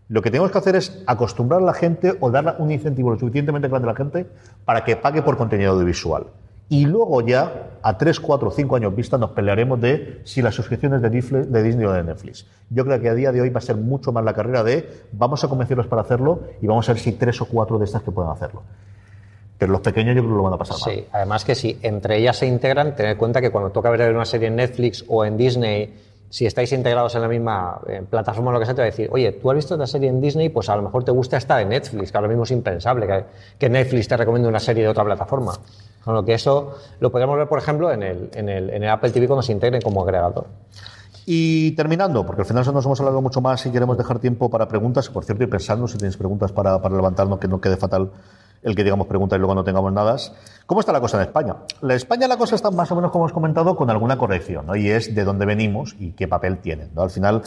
Lo 0.09 0.21
que 0.21 0.29
tenemos 0.29 0.51
que 0.51 0.57
hacer 0.57 0.75
es 0.75 1.01
acostumbrar 1.07 1.61
a 1.61 1.65
la 1.65 1.73
gente 1.73 2.15
o 2.19 2.29
darle 2.29 2.53
un 2.59 2.69
incentivo 2.71 3.09
lo 3.09 3.17
suficientemente 3.17 3.67
grande 3.67 3.87
a 3.87 3.91
la 3.93 3.97
gente 3.97 4.27
para 4.65 4.83
que 4.83 4.95
pague 4.95 5.21
por 5.21 5.37
contenido 5.37 5.71
audiovisual. 5.71 6.27
Y 6.73 6.87
luego 6.87 7.21
ya, 7.21 7.77
a 7.83 7.99
3, 7.99 8.19
4, 8.19 8.49
5 8.49 8.75
años 8.75 8.95
vista, 8.95 9.15
nos 9.19 9.29
pelearemos 9.29 9.79
de 9.79 10.21
si 10.23 10.41
la 10.41 10.51
suscripción 10.51 10.95
es 10.95 11.03
de 11.03 11.09
Disney, 11.11 11.43
de 11.43 11.61
Disney 11.61 11.85
o 11.85 11.91
de 11.91 12.03
Netflix. 12.03 12.47
Yo 12.71 12.83
creo 12.83 12.99
que 12.99 13.09
a 13.09 13.13
día 13.13 13.31
de 13.31 13.41
hoy 13.41 13.51
va 13.51 13.59
a 13.59 13.61
ser 13.61 13.75
mucho 13.75 14.11
más 14.11 14.25
la 14.25 14.33
carrera 14.33 14.63
de 14.63 14.89
vamos 15.11 15.43
a 15.43 15.47
convencerlos 15.47 15.85
para 15.85 16.01
hacerlo 16.01 16.41
y 16.63 16.65
vamos 16.65 16.89
a 16.89 16.93
ver 16.93 16.99
si 16.99 17.11
tres 17.11 17.39
o 17.41 17.45
cuatro 17.45 17.77
de 17.77 17.85
estas 17.85 18.01
que 18.01 18.09
puedan 18.09 18.31
hacerlo. 18.31 18.63
Pero 19.59 19.71
los 19.71 19.81
pequeños 19.81 20.15
yo 20.15 20.23
creo 20.23 20.33
que 20.33 20.37
lo 20.37 20.43
van 20.45 20.53
a 20.53 20.57
pasar 20.57 20.77
mal. 20.79 20.95
Sí, 20.95 21.05
además 21.11 21.45
que 21.45 21.53
si 21.53 21.77
entre 21.83 22.17
ellas 22.17 22.37
se 22.37 22.47
integran, 22.47 22.95
tened 22.95 23.11
en 23.11 23.17
cuenta 23.19 23.39
que 23.39 23.51
cuando 23.51 23.69
toca 23.69 23.91
ver 23.91 24.11
una 24.11 24.25
serie 24.25 24.47
en 24.47 24.55
Netflix 24.55 25.05
o 25.07 25.25
en 25.25 25.37
Disney, 25.37 25.93
si 26.33 26.47
estáis 26.47 26.71
integrados 26.73 27.13
en 27.13 27.21
la 27.21 27.27
misma 27.27 27.79
plataforma 28.09 28.51
lo 28.51 28.57
que 28.57 28.65
sea, 28.65 28.73
te 28.73 28.81
va 28.81 28.87
a 28.87 28.89
decir, 28.89 29.07
oye, 29.11 29.33
tú 29.33 29.51
has 29.51 29.55
visto 29.55 29.75
esta 29.75 29.85
serie 29.85 30.09
en 30.09 30.19
Disney, 30.19 30.49
pues 30.49 30.67
a 30.67 30.75
lo 30.75 30.81
mejor 30.81 31.03
te 31.03 31.11
gusta 31.11 31.37
estar 31.37 31.61
en 31.61 31.69
Netflix, 31.69 32.11
que 32.11 32.17
ahora 32.17 32.27
mismo 32.27 32.41
es 32.41 32.49
impensable 32.49 33.05
que, 33.05 33.25
que 33.59 33.69
Netflix 33.69 34.07
te 34.07 34.17
recomiende 34.17 34.49
una 34.49 34.59
serie 34.59 34.81
de 34.81 34.89
otra 34.89 35.03
plataforma. 35.03 35.53
Con 36.03 36.15
lo 36.15 36.25
que 36.25 36.33
eso 36.33 36.73
lo 36.99 37.11
podríamos 37.11 37.37
ver, 37.37 37.47
por 37.47 37.59
ejemplo, 37.59 37.91
en 37.91 38.01
el, 38.01 38.31
en 38.33 38.49
el, 38.49 38.71
en 38.71 38.81
el 38.81 38.89
Apple 38.89 39.11
TV 39.11 39.27
cuando 39.27 39.43
se 39.43 39.51
integren 39.51 39.79
como 39.81 40.01
agregador. 40.01 40.47
Y 41.27 41.73
terminando, 41.73 42.25
porque 42.25 42.41
al 42.41 42.47
final 42.47 42.65
nos 42.65 42.83
hemos 42.83 42.99
hablado 42.99 43.21
mucho 43.21 43.39
más 43.39 43.63
y 43.67 43.69
queremos 43.69 43.95
dejar 43.95 44.17
tiempo 44.17 44.49
para 44.49 44.67
preguntas. 44.67 45.09
Por 45.09 45.25
cierto, 45.25 45.43
y 45.43 45.47
pensando 45.47 45.87
si 45.87 45.99
tenéis 45.99 46.17
preguntas 46.17 46.51
para, 46.51 46.81
para 46.81 46.95
levantarnos, 46.95 47.37
que 47.37 47.47
no 47.47 47.61
quede 47.61 47.77
fatal 47.77 48.09
el 48.63 48.75
que 48.75 48.83
digamos 48.83 49.07
preguntas 49.07 49.37
y 49.37 49.39
luego 49.39 49.55
no 49.55 49.63
tengamos 49.63 49.91
nada. 49.91 50.15
¿Cómo 50.65 50.79
está 50.79 50.91
la 50.91 51.01
cosa 51.01 51.17
en 51.17 51.27
España? 51.27 51.55
La 51.81 51.95
España 51.95 52.27
la 52.27 52.37
cosa 52.37 52.55
está 52.55 52.71
más 52.71 52.91
o 52.91 52.95
menos, 52.95 53.11
como 53.11 53.25
hemos 53.25 53.33
comentado, 53.33 53.75
con 53.75 53.89
alguna 53.89 54.17
corrección, 54.17 54.65
¿no? 54.65 54.75
Y 54.75 54.89
es 54.89 55.13
de 55.13 55.23
dónde 55.23 55.45
venimos 55.45 55.95
y 55.99 56.11
qué 56.11 56.27
papel 56.27 56.59
tienen. 56.59 56.91
Al 56.95 57.09
final, 57.09 57.41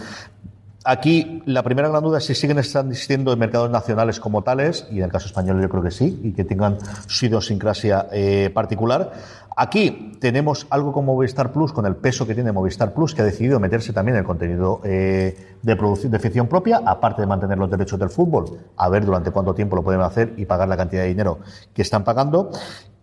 Aquí 0.89 1.43
la 1.47 1.65
primera 1.65 1.89
gran 1.89 2.01
duda 2.01 2.19
es 2.19 2.27
si 2.27 2.37
siguen 2.37 2.59
existiendo 2.59 3.33
en 3.33 3.41
mercados 3.41 3.69
nacionales 3.69 4.21
como 4.21 4.43
tales, 4.43 4.87
y 4.89 4.99
en 4.99 5.05
el 5.05 5.11
caso 5.11 5.27
español 5.27 5.61
yo 5.61 5.69
creo 5.69 5.83
que 5.83 5.91
sí, 5.91 6.21
y 6.23 6.31
que 6.31 6.45
tengan 6.45 6.79
su 7.09 7.27
idiosincrasia 7.27 8.07
eh, 8.13 8.51
particular. 8.55 9.13
Aquí 9.57 10.13
tenemos 10.21 10.69
algo 10.71 10.93
como 10.93 11.15
Movistar 11.15 11.51
Plus, 11.51 11.73
con 11.73 11.87
el 11.87 11.97
peso 11.97 12.25
que 12.25 12.37
tiene 12.37 12.53
Movistar 12.53 12.95
Plus, 12.95 13.17
que 13.17 13.23
ha 13.23 13.25
decidido 13.25 13.59
meterse 13.59 13.93
también 13.93 14.15
en 14.15 14.21
el 14.21 14.25
contenido 14.25 14.81
eh, 14.85 15.57
de, 15.61 15.75
producción, 15.75 16.13
de 16.13 16.21
ficción 16.21 16.47
propia, 16.47 16.81
aparte 16.87 17.21
de 17.21 17.27
mantener 17.27 17.59
los 17.59 17.69
derechos 17.69 17.99
del 17.99 18.11
fútbol, 18.11 18.45
a 18.77 18.89
ver 18.89 19.05
durante 19.05 19.33
cuánto 19.33 19.55
tiempo 19.55 19.75
lo 19.75 19.83
pueden 19.83 20.03
hacer 20.03 20.35
y 20.37 20.45
pagar 20.45 20.69
la 20.69 20.77
cantidad 20.77 21.03
de 21.03 21.09
dinero 21.09 21.41
que 21.75 21.83
están 21.83 22.05
pagando. 22.05 22.53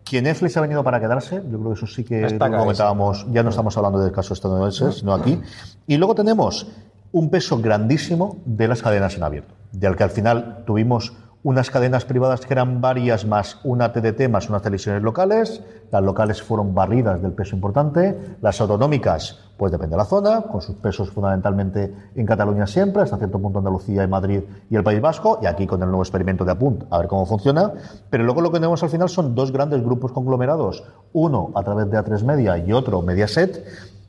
Que 0.06 0.22
Netflix 0.22 0.56
ha 0.56 0.62
venido 0.62 0.86
para 0.86 1.02
quedarse, 1.02 1.36
yo 1.36 1.60
creo 1.60 1.74
que 1.74 1.74
eso 1.74 1.88
sí 1.88 2.06
que 2.06 2.38
comentábamos, 2.38 3.26
ya 3.30 3.44
no 3.44 3.50
estamos 3.50 3.76
hablando 3.76 4.00
del 4.00 4.14
caso 4.14 4.34
estadounidense, 4.34 4.94
sino 4.94 5.14
aquí. 5.14 5.42
Y 5.86 5.98
luego 5.98 6.16
tenemos 6.16 6.68
un 7.14 7.30
peso 7.30 7.60
grandísimo 7.60 8.38
de 8.44 8.68
las 8.68 8.82
cadenas 8.82 9.16
en 9.16 9.24
abierto, 9.24 9.54
del 9.72 9.96
que 9.96 10.04
al 10.04 10.10
final 10.10 10.64
tuvimos 10.66 11.14
unas 11.44 11.70
cadenas 11.70 12.06
privadas 12.06 12.42
que 12.42 12.54
eran 12.54 12.82
varias 12.82 13.26
más 13.26 13.60
una 13.64 13.92
TDT 13.92 14.30
más 14.30 14.50
unas 14.50 14.62
televisiones 14.64 15.04
locales, 15.04 15.62
las 15.92 16.02
locales 16.02 16.42
fueron 16.42 16.74
barridas 16.74 17.22
del 17.22 17.34
peso 17.34 17.56
importante, 17.56 18.18
las 18.42 18.60
autonómicas 18.62 19.40
pues 19.58 19.72
depende 19.72 19.94
de 19.94 19.98
la 19.98 20.06
zona, 20.06 20.42
con 20.42 20.62
sus 20.62 20.76
pesos 20.78 21.12
fundamentalmente 21.12 21.94
en 22.16 22.26
Cataluña 22.26 22.66
siempre, 22.66 23.04
hasta 23.04 23.18
cierto 23.18 23.40
punto 23.40 23.60
Andalucía 23.60 24.04
y 24.04 24.08
Madrid 24.08 24.42
y 24.70 24.76
el 24.76 24.84
País 24.84 25.00
Vasco, 25.00 25.40
y 25.42 25.46
aquí 25.46 25.68
con 25.68 25.82
el 25.84 25.90
nuevo 25.90 26.02
experimento 26.02 26.44
de 26.44 26.54
Apunt, 26.54 26.86
a 26.90 26.98
ver 26.98 27.08
cómo 27.08 27.28
funciona, 27.28 27.72
pero 28.10 28.24
luego 28.24 28.42
lo 28.42 28.52
que 28.52 28.58
tenemos 28.58 28.82
al 28.82 28.90
final 28.90 29.10
son 29.10 29.36
dos 29.36 29.52
grandes 29.52 29.84
grupos 29.84 30.12
conglomerados, 30.12 30.84
uno 31.14 31.52
a 31.54 31.64
través 31.64 31.92
de 31.92 31.98
A3 32.00 32.24
Media 32.24 32.58
y 32.58 32.74
otro 32.74 33.04
Mediaset, 33.04 33.64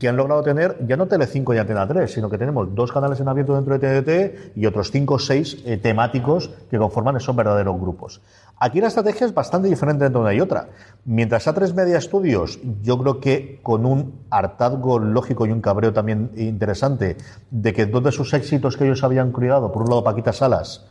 que 0.04 0.10
han 0.10 0.18
logrado 0.18 0.42
tener 0.42 0.76
ya 0.86 0.98
no 0.98 1.06
Telecinco 1.06 1.54
y 1.54 1.58
Antena 1.58 1.88
3, 1.88 2.12
sino 2.12 2.28
que 2.28 2.36
tenemos 2.36 2.74
dos 2.74 2.92
canales 2.92 3.18
en 3.20 3.28
abierto 3.28 3.54
dentro 3.54 3.78
de 3.78 4.02
TDT 4.02 4.54
y 4.54 4.66
otros 4.66 4.90
cinco 4.90 5.14
o 5.14 5.18
seis 5.18 5.62
eh, 5.64 5.78
temáticos 5.78 6.50
que 6.70 6.76
conforman 6.76 7.16
esos 7.16 7.34
verdaderos 7.34 7.80
grupos. 7.80 8.20
Aquí 8.58 8.82
la 8.82 8.88
estrategia 8.88 9.26
es 9.26 9.32
bastante 9.32 9.66
diferente 9.66 10.04
entre 10.04 10.20
una 10.20 10.34
y 10.34 10.42
otra. 10.42 10.68
Mientras 11.06 11.46
A3 11.46 11.72
Media 11.72 11.98
Studios, 12.02 12.60
yo 12.82 12.98
creo 12.98 13.18
que 13.18 13.60
con 13.62 13.86
un 13.86 14.20
hartazgo 14.28 14.98
lógico 14.98 15.46
y 15.46 15.52
un 15.52 15.62
cabreo 15.62 15.94
también 15.94 16.32
interesante 16.36 17.16
de 17.50 17.72
que 17.72 17.86
dos 17.86 18.04
de 18.04 18.12
sus 18.12 18.34
éxitos 18.34 18.76
que 18.76 18.84
ellos 18.84 19.04
habían 19.04 19.32
criado, 19.32 19.72
por 19.72 19.84
un 19.84 19.88
lado 19.88 20.04
Paquita 20.04 20.34
Salas, 20.34 20.84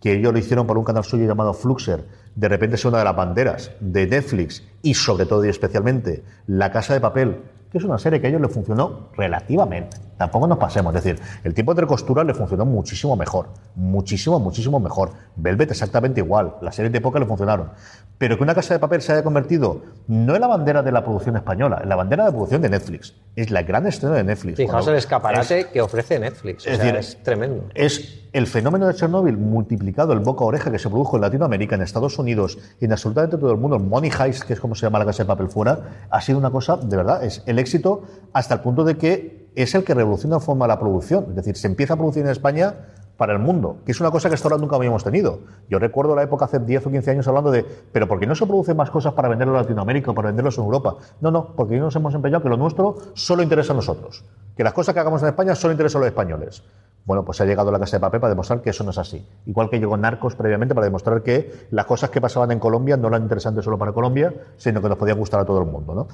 que 0.00 0.14
ellos 0.14 0.32
lo 0.32 0.38
hicieron 0.38 0.66
para 0.66 0.78
un 0.78 0.84
canal 0.86 1.04
suyo 1.04 1.26
llamado 1.26 1.52
Fluxer, 1.52 2.06
de 2.34 2.48
repente 2.48 2.76
es 2.76 2.84
una 2.86 2.98
de 2.98 3.04
las 3.04 3.16
banderas 3.16 3.72
de 3.80 4.06
Netflix 4.06 4.62
y 4.80 4.94
sobre 4.94 5.26
todo 5.26 5.44
y 5.44 5.50
especialmente 5.50 6.24
La 6.46 6.72
Casa 6.72 6.94
de 6.94 7.00
Papel, 7.00 7.36
que 7.70 7.78
es 7.78 7.84
una 7.84 7.98
serie 7.98 8.20
que 8.20 8.26
a 8.26 8.30
ellos 8.30 8.40
le 8.40 8.48
funcionó 8.48 9.08
relativamente. 9.16 9.96
Tampoco 10.16 10.46
nos 10.46 10.56
pasemos, 10.58 10.94
es 10.94 11.04
decir, 11.04 11.20
el 11.44 11.52
tiempo 11.52 11.72
entre 11.72 11.86
costuras 11.86 12.24
le 12.26 12.32
funcionó 12.32 12.64
muchísimo 12.64 13.16
mejor, 13.16 13.48
muchísimo, 13.74 14.38
muchísimo 14.40 14.80
mejor. 14.80 15.10
Velvet 15.36 15.70
exactamente 15.70 16.20
igual, 16.20 16.54
las 16.62 16.74
series 16.74 16.90
de 16.92 16.98
época 16.98 17.18
le 17.18 17.26
funcionaron. 17.26 17.70
Pero 18.18 18.38
que 18.38 18.42
una 18.42 18.54
casa 18.54 18.72
de 18.72 18.80
papel 18.80 19.02
se 19.02 19.12
haya 19.12 19.22
convertido 19.22 19.82
no 20.08 20.34
en 20.34 20.40
la 20.40 20.46
bandera 20.46 20.82
de 20.82 20.90
la 20.90 21.04
producción 21.04 21.36
española, 21.36 21.80
en 21.82 21.88
la 21.90 21.96
bandera 21.96 22.24
de 22.24 22.30
producción 22.32 22.62
de 22.62 22.70
Netflix. 22.70 23.14
Es 23.34 23.50
la 23.50 23.62
gran 23.62 23.86
estrella 23.86 24.14
de 24.14 24.24
Netflix. 24.24 24.56
Fijaos 24.56 24.88
el 24.88 24.94
escaparate 24.94 25.60
es- 25.60 25.66
que 25.66 25.82
ofrece 25.82 26.18
Netflix. 26.18 26.66
O 26.66 26.70
es 26.70 26.76
sea, 26.76 26.84
decir, 26.86 26.98
es 26.98 27.22
tremendo. 27.22 27.64
es 27.74 28.25
el 28.36 28.46
fenómeno 28.46 28.86
de 28.86 28.92
Chernobyl 28.92 29.38
multiplicado, 29.38 30.12
el 30.12 30.20
boca 30.20 30.44
a 30.44 30.48
oreja 30.48 30.70
que 30.70 30.78
se 30.78 30.90
produjo 30.90 31.16
en 31.16 31.22
Latinoamérica, 31.22 31.74
en 31.74 31.80
Estados 31.80 32.18
Unidos 32.18 32.58
y 32.78 32.84
en 32.84 32.92
absolutamente 32.92 33.38
todo 33.38 33.50
el 33.50 33.56
mundo, 33.56 33.76
el 33.76 33.82
Money 33.82 34.10
Heist, 34.10 34.42
que 34.42 34.52
es 34.52 34.60
como 34.60 34.74
se 34.74 34.82
llama 34.82 34.98
la 34.98 35.06
casa 35.06 35.22
de 35.22 35.26
papel 35.26 35.48
fuera, 35.48 36.06
ha 36.10 36.20
sido 36.20 36.38
una 36.38 36.50
cosa, 36.50 36.76
de 36.76 36.96
verdad, 36.98 37.24
es 37.24 37.42
el 37.46 37.58
éxito 37.58 38.02
hasta 38.34 38.52
el 38.52 38.60
punto 38.60 38.84
de 38.84 38.98
que 38.98 39.48
es 39.54 39.74
el 39.74 39.84
que 39.84 39.94
revoluciona 39.94 40.36
la 40.36 40.40
forma 40.40 40.66
de 40.66 40.68
la 40.68 40.78
producción. 40.78 41.24
Es 41.30 41.36
decir, 41.36 41.56
se 41.56 41.66
empieza 41.66 41.94
a 41.94 41.96
producir 41.96 42.24
en 42.24 42.28
España 42.28 42.74
para 43.16 43.32
el 43.32 43.38
mundo, 43.38 43.78
que 43.86 43.92
es 43.92 44.00
una 44.00 44.10
cosa 44.10 44.28
que 44.28 44.34
hasta 44.34 44.48
ahora 44.48 44.60
nunca 44.60 44.76
habíamos 44.76 45.02
tenido. 45.02 45.40
Yo 45.70 45.78
recuerdo 45.78 46.14
la 46.14 46.22
época 46.22 46.44
hace 46.44 46.58
10 46.58 46.88
o 46.88 46.90
15 46.90 47.10
años 47.12 47.28
hablando 47.28 47.50
de, 47.50 47.64
pero 47.90 48.06
¿por 48.06 48.20
qué 48.20 48.26
no 48.26 48.34
se 48.34 48.44
producen 48.44 48.76
más 48.76 48.90
cosas 48.90 49.14
para 49.14 49.28
venderlo 49.28 49.54
en 49.54 49.62
Latinoamérica 49.62 50.10
o 50.10 50.14
para 50.14 50.28
venderlos 50.28 50.58
en 50.58 50.64
Europa? 50.64 50.96
No, 51.22 51.30
no, 51.30 51.54
porque 51.56 51.78
nos 51.78 51.96
hemos 51.96 52.14
empeñado 52.14 52.42
que 52.42 52.50
lo 52.50 52.58
nuestro 52.58 52.96
solo 53.14 53.42
interesa 53.42 53.72
a 53.72 53.76
nosotros, 53.76 54.24
que 54.56 54.64
las 54.64 54.72
cosas 54.72 54.94
que 54.94 55.00
hagamos 55.00 55.22
en 55.22 55.28
España 55.28 55.54
solo 55.54 55.72
interesan 55.72 56.00
a 56.00 56.04
los 56.04 56.08
españoles. 56.08 56.62
Bueno, 57.06 57.24
pues 57.24 57.40
ha 57.40 57.44
llegado 57.44 57.70
la 57.70 57.78
casa 57.78 57.98
de 57.98 58.00
papel 58.00 58.20
para 58.20 58.30
demostrar 58.30 58.60
que 58.60 58.70
eso 58.70 58.82
no 58.82 58.90
es 58.90 58.98
así. 58.98 59.24
Igual 59.46 59.70
que 59.70 59.78
llegó 59.78 59.96
Narcos 59.96 60.34
previamente 60.34 60.74
para 60.74 60.86
demostrar 60.86 61.22
que 61.22 61.68
las 61.70 61.86
cosas 61.86 62.10
que 62.10 62.20
pasaban 62.20 62.50
en 62.50 62.58
Colombia 62.58 62.96
no 62.96 63.06
eran 63.06 63.22
interesantes 63.22 63.64
solo 63.64 63.78
para 63.78 63.92
Colombia, 63.92 64.34
sino 64.56 64.82
que 64.82 64.88
nos 64.88 64.98
podían 64.98 65.16
gustar 65.16 65.38
a 65.38 65.44
todo 65.44 65.60
el 65.60 65.66
mundo. 65.66 65.94
¿no? 65.94 66.08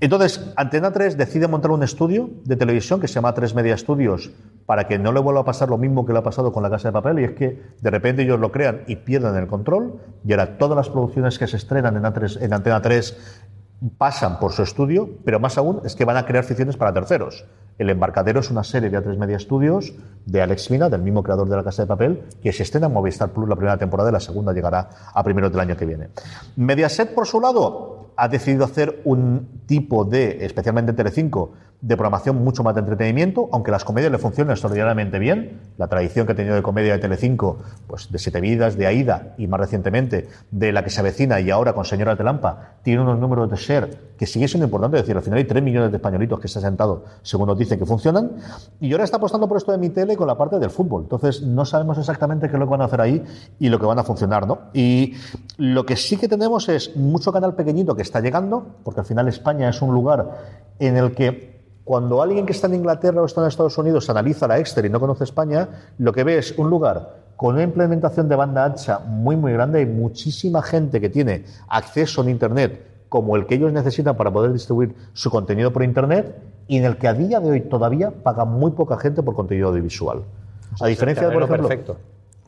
Entonces, 0.00 0.52
Antena 0.56 0.90
3 0.90 1.18
decide 1.18 1.48
montar 1.48 1.70
un 1.70 1.82
estudio 1.82 2.30
de 2.44 2.56
televisión 2.56 2.98
que 2.98 3.08
se 3.08 3.14
llama 3.14 3.34
3 3.34 3.54
Media 3.54 3.76
Studios 3.76 4.30
para 4.64 4.88
que 4.88 4.98
no 4.98 5.12
le 5.12 5.20
vuelva 5.20 5.42
a 5.42 5.44
pasar 5.44 5.68
lo 5.68 5.76
mismo 5.76 6.06
que 6.06 6.14
le 6.14 6.20
ha 6.20 6.22
pasado 6.22 6.50
con 6.50 6.62
la 6.62 6.70
casa 6.70 6.88
de 6.88 6.92
papel, 6.92 7.18
y 7.18 7.24
es 7.24 7.32
que 7.32 7.62
de 7.82 7.90
repente 7.90 8.22
ellos 8.22 8.40
lo 8.40 8.50
crean 8.50 8.84
y 8.86 8.96
pierdan 8.96 9.36
el 9.36 9.48
control, 9.48 10.00
y 10.24 10.32
ahora 10.32 10.56
todas 10.56 10.76
las 10.76 10.88
producciones 10.88 11.38
que 11.38 11.46
se 11.46 11.58
estrenan 11.58 11.94
en, 11.96 12.04
A3 12.04 12.40
en 12.40 12.54
Antena 12.54 12.80
3 12.80 13.42
pasan 13.98 14.38
por 14.38 14.52
su 14.52 14.62
estudio, 14.62 15.08
pero 15.24 15.40
más 15.40 15.58
aún 15.58 15.80
es 15.84 15.96
que 15.96 16.04
van 16.04 16.16
a 16.16 16.26
crear 16.26 16.44
ficciones 16.44 16.76
para 16.76 16.92
terceros. 16.92 17.44
El 17.78 17.90
Embarcadero 17.90 18.40
es 18.40 18.50
una 18.50 18.64
serie 18.64 18.90
de 18.90 18.98
A3 18.98 19.16
Media 19.16 19.38
Studios 19.38 19.94
de 20.26 20.42
Alex 20.42 20.70
Mina, 20.70 20.88
del 20.88 21.02
mismo 21.02 21.22
creador 21.22 21.48
de 21.48 21.56
La 21.56 21.64
Casa 21.64 21.82
de 21.82 21.88
Papel, 21.88 22.22
que 22.42 22.52
se 22.52 22.62
estrena 22.62 22.86
en 22.86 22.92
Movistar 22.92 23.30
Plus 23.30 23.48
la 23.48 23.56
primera 23.56 23.78
temporada 23.78 24.10
y 24.10 24.12
la 24.12 24.20
segunda 24.20 24.52
llegará 24.52 24.88
a 25.12 25.22
primeros 25.24 25.50
del 25.50 25.60
año 25.60 25.76
que 25.76 25.86
viene. 25.86 26.08
Mediaset, 26.56 27.14
por 27.14 27.26
su 27.26 27.40
lado, 27.40 28.12
ha 28.16 28.28
decidido 28.28 28.64
hacer 28.64 29.00
un 29.04 29.62
tipo 29.66 30.04
de, 30.04 30.44
especialmente 30.44 30.90
en 30.90 30.96
Telecinco, 30.96 31.52
de 31.80 31.96
programación 31.96 32.36
mucho 32.44 32.62
más 32.62 32.74
de 32.74 32.80
entretenimiento, 32.80 33.48
aunque 33.52 33.72
las 33.72 33.84
comedias 33.84 34.12
le 34.12 34.18
funcionan 34.18 34.52
extraordinariamente 34.52 35.18
bien. 35.18 35.60
La 35.78 35.88
tradición 35.88 36.26
que 36.26 36.32
ha 36.32 36.36
tenido 36.36 36.54
de 36.54 36.62
comedia 36.62 36.92
de 36.92 37.00
Telecinco, 37.00 37.58
pues 37.88 38.12
de 38.12 38.18
Siete 38.20 38.40
Vidas, 38.40 38.76
de 38.76 38.86
Aida 38.86 39.34
y 39.36 39.48
más 39.48 39.58
recientemente 39.58 40.28
de 40.52 40.72
La 40.72 40.84
que 40.84 40.90
se 40.90 41.00
avecina 41.00 41.40
y 41.40 41.50
ahora 41.50 41.72
con 41.72 41.84
Señora 41.84 42.14
de 42.14 42.22
Lampa, 42.22 42.76
tiene 42.82 43.02
unos 43.02 43.18
números 43.18 43.50
de 43.50 43.56
share 43.72 44.12
que 44.22 44.26
sigue 44.26 44.46
siendo 44.46 44.66
importante. 44.66 44.98
Es 44.98 45.02
decir, 45.02 45.16
al 45.16 45.22
final 45.22 45.38
hay 45.38 45.44
3 45.44 45.62
millones 45.62 45.90
de 45.90 45.96
españolitos 45.96 46.38
que 46.38 46.46
se 46.46 46.60
han 46.60 46.64
sentado, 46.64 47.04
según 47.22 47.48
nos 47.48 47.58
dicen 47.58 47.76
que 47.76 47.84
funcionan. 47.84 48.32
Y 48.80 48.92
ahora 48.92 49.02
está 49.02 49.16
apostando 49.16 49.48
por 49.48 49.56
esto 49.56 49.72
de 49.72 49.78
mi 49.78 49.88
tele 49.90 50.16
con 50.16 50.28
la 50.28 50.38
parte 50.38 50.60
del 50.60 50.70
fútbol. 50.70 51.02
Entonces, 51.02 51.42
no 51.42 51.64
sabemos 51.64 51.98
exactamente 51.98 52.48
qué 52.48 52.54
es 52.54 52.60
lo 52.60 52.66
que 52.66 52.70
van 52.70 52.82
a 52.82 52.84
hacer 52.84 53.00
ahí 53.00 53.24
y 53.58 53.68
lo 53.68 53.80
que 53.80 53.86
van 53.86 53.98
a 53.98 54.04
funcionar, 54.04 54.46
¿no? 54.46 54.58
Y 54.74 55.14
lo 55.56 55.84
que 55.84 55.96
sí 55.96 56.16
que 56.16 56.28
tenemos 56.28 56.68
es 56.68 56.96
mucho 56.96 57.32
canal 57.32 57.54
pequeñito 57.54 57.96
que 57.96 58.02
está 58.02 58.20
llegando, 58.20 58.64
porque 58.84 59.00
al 59.00 59.06
final 59.06 59.26
España 59.26 59.68
es 59.68 59.82
un 59.82 59.92
lugar 59.92 60.30
en 60.78 60.96
el 60.96 61.14
que 61.16 61.52
cuando 61.82 62.22
alguien 62.22 62.46
que 62.46 62.52
está 62.52 62.68
en 62.68 62.74
Inglaterra 62.74 63.22
o 63.22 63.26
está 63.26 63.40
en 63.40 63.48
Estados 63.48 63.76
Unidos 63.76 64.08
analiza 64.08 64.46
la 64.46 64.58
Exter 64.58 64.84
y 64.84 64.88
no 64.88 65.00
conoce 65.00 65.24
España, 65.24 65.68
lo 65.98 66.12
que 66.12 66.22
ve 66.22 66.38
es 66.38 66.56
un 66.56 66.70
lugar 66.70 67.22
con 67.34 67.56
una 67.56 67.64
implementación 67.64 68.28
de 68.28 68.36
banda 68.36 68.64
ancha 68.64 69.00
muy, 69.00 69.34
muy 69.34 69.52
grande 69.52 69.80
y 69.82 69.86
muchísima 69.86 70.62
gente 70.62 71.00
que 71.00 71.08
tiene 71.08 71.44
acceso 71.68 72.22
en 72.22 72.28
Internet 72.28 72.91
como 73.12 73.36
el 73.36 73.44
que 73.44 73.56
ellos 73.56 73.70
necesitan 73.74 74.16
para 74.16 74.32
poder 74.32 74.54
distribuir 74.54 74.94
su 75.12 75.28
contenido 75.28 75.70
por 75.70 75.82
Internet 75.82 76.34
y 76.66 76.78
en 76.78 76.86
el 76.86 76.96
que 76.96 77.08
a 77.08 77.12
día 77.12 77.40
de 77.40 77.50
hoy 77.50 77.60
todavía 77.60 78.10
paga 78.10 78.46
muy 78.46 78.70
poca 78.70 78.96
gente 78.96 79.22
por 79.22 79.34
contenido 79.34 79.68
audiovisual. 79.68 80.22
a 80.80 80.86
diferencia 80.86 81.28
de, 81.28 81.34
por 81.34 81.42
ejemplo, 81.42 81.68
perfecto. 81.68 81.98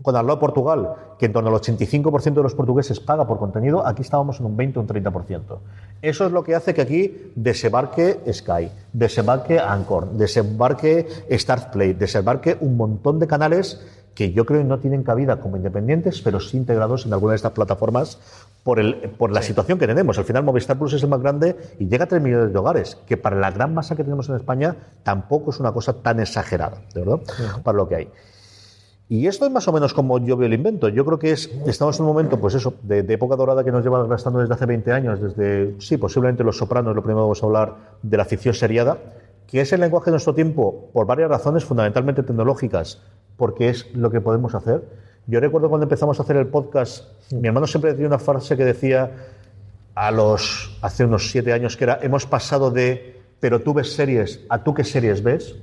cuando 0.00 0.20
habló 0.20 0.36
de 0.36 0.40
Portugal, 0.40 0.94
que 1.18 1.26
en 1.26 1.34
torno 1.34 1.50
al 1.50 1.56
85% 1.56 2.32
de 2.32 2.42
los 2.42 2.54
portugueses 2.54 2.98
paga 2.98 3.26
por 3.26 3.38
contenido, 3.38 3.86
aquí 3.86 4.00
estábamos 4.00 4.40
en 4.40 4.46
un 4.46 4.56
20 4.56 4.78
o 4.78 4.82
un 4.82 4.88
30%. 4.88 5.58
Eso 6.00 6.24
es 6.24 6.32
lo 6.32 6.42
que 6.42 6.54
hace 6.54 6.72
que 6.72 6.80
aquí 6.80 7.32
desembarque 7.34 8.20
Sky, 8.32 8.70
desembarque 8.90 9.60
Anchor, 9.60 10.12
desembarque 10.12 11.06
Startplay, 11.30 11.92
desembarque 11.92 12.56
un 12.58 12.78
montón 12.78 13.18
de 13.18 13.26
canales 13.26 13.84
que 14.14 14.32
yo 14.32 14.46
creo 14.46 14.60
que 14.60 14.68
no 14.68 14.78
tienen 14.78 15.02
cabida 15.02 15.40
como 15.40 15.56
independientes, 15.56 16.20
pero 16.22 16.40
sí 16.40 16.56
integrados 16.56 17.06
en 17.06 17.12
alguna 17.12 17.32
de 17.32 17.36
estas 17.36 17.52
plataformas 17.52 18.18
por, 18.62 18.78
el, 18.78 18.94
por 19.18 19.32
la 19.32 19.42
situación 19.42 19.78
que 19.78 19.86
tenemos. 19.86 20.18
Al 20.18 20.24
final 20.24 20.44
Movistar 20.44 20.78
Plus 20.78 20.94
es 20.94 21.02
el 21.02 21.08
más 21.08 21.20
grande 21.20 21.56
y 21.78 21.88
llega 21.88 22.04
a 22.04 22.08
3 22.08 22.22
millones 22.22 22.52
de 22.52 22.58
hogares, 22.58 22.96
que 23.06 23.16
para 23.16 23.36
la 23.36 23.50
gran 23.50 23.74
masa 23.74 23.96
que 23.96 24.04
tenemos 24.04 24.28
en 24.28 24.36
España 24.36 24.76
tampoco 25.02 25.50
es 25.50 25.60
una 25.60 25.72
cosa 25.72 25.92
tan 25.94 26.20
exagerada, 26.20 26.78
¿de 26.94 27.00
verdad? 27.00 27.20
Para 27.62 27.76
lo 27.76 27.88
que 27.88 27.96
hay. 27.96 28.08
Y 29.06 29.26
esto 29.26 29.44
es 29.44 29.52
más 29.52 29.68
o 29.68 29.72
menos 29.72 29.92
como 29.92 30.18
yo 30.18 30.36
veo 30.36 30.46
el 30.46 30.54
invento. 30.54 30.88
Yo 30.88 31.04
creo 31.04 31.18
que 31.18 31.32
es, 31.32 31.50
estamos 31.66 31.98
en 31.98 32.06
un 32.06 32.08
momento, 32.08 32.40
pues 32.40 32.54
eso, 32.54 32.74
de, 32.82 33.02
de 33.02 33.14
época 33.14 33.36
dorada 33.36 33.62
que 33.62 33.70
nos 33.70 33.84
lleva 33.84 34.06
gastando 34.06 34.38
desde 34.38 34.54
hace 34.54 34.64
20 34.64 34.92
años, 34.92 35.20
desde, 35.20 35.74
sí, 35.78 35.98
posiblemente 35.98 36.42
Los 36.42 36.56
Sopranos, 36.56 36.96
lo 36.96 37.02
primero 37.02 37.20
que 37.20 37.24
vamos 37.24 37.42
a 37.42 37.46
hablar 37.46 37.74
de 38.02 38.16
la 38.16 38.24
ficción 38.24 38.54
seriada, 38.54 38.96
que 39.46 39.60
es 39.60 39.72
el 39.72 39.80
lenguaje 39.80 40.06
de 40.06 40.12
nuestro 40.12 40.34
tiempo 40.34 40.90
por 40.92 41.06
varias 41.06 41.28
razones, 41.28 41.64
fundamentalmente 41.64 42.22
tecnológicas, 42.22 43.00
porque 43.36 43.68
es 43.68 43.94
lo 43.94 44.10
que 44.10 44.20
podemos 44.20 44.54
hacer. 44.54 44.82
Yo 45.26 45.40
recuerdo 45.40 45.68
cuando 45.68 45.84
empezamos 45.84 46.18
a 46.20 46.22
hacer 46.22 46.36
el 46.36 46.48
podcast, 46.48 47.04
mi 47.32 47.48
hermano 47.48 47.66
siempre 47.66 47.92
decía 47.92 48.06
una 48.06 48.18
frase 48.18 48.56
que 48.56 48.64
decía 48.64 49.10
a 49.94 50.10
los 50.10 50.76
hace 50.82 51.04
unos 51.04 51.30
siete 51.30 51.52
años 51.52 51.76
que 51.76 51.84
era 51.84 51.98
hemos 52.02 52.26
pasado 52.26 52.70
de 52.70 53.22
pero 53.40 53.60
tú 53.60 53.74
ves 53.74 53.92
series 53.92 54.40
a 54.48 54.64
tú 54.64 54.74
qué 54.74 54.84
series 54.84 55.22
ves 55.22 55.54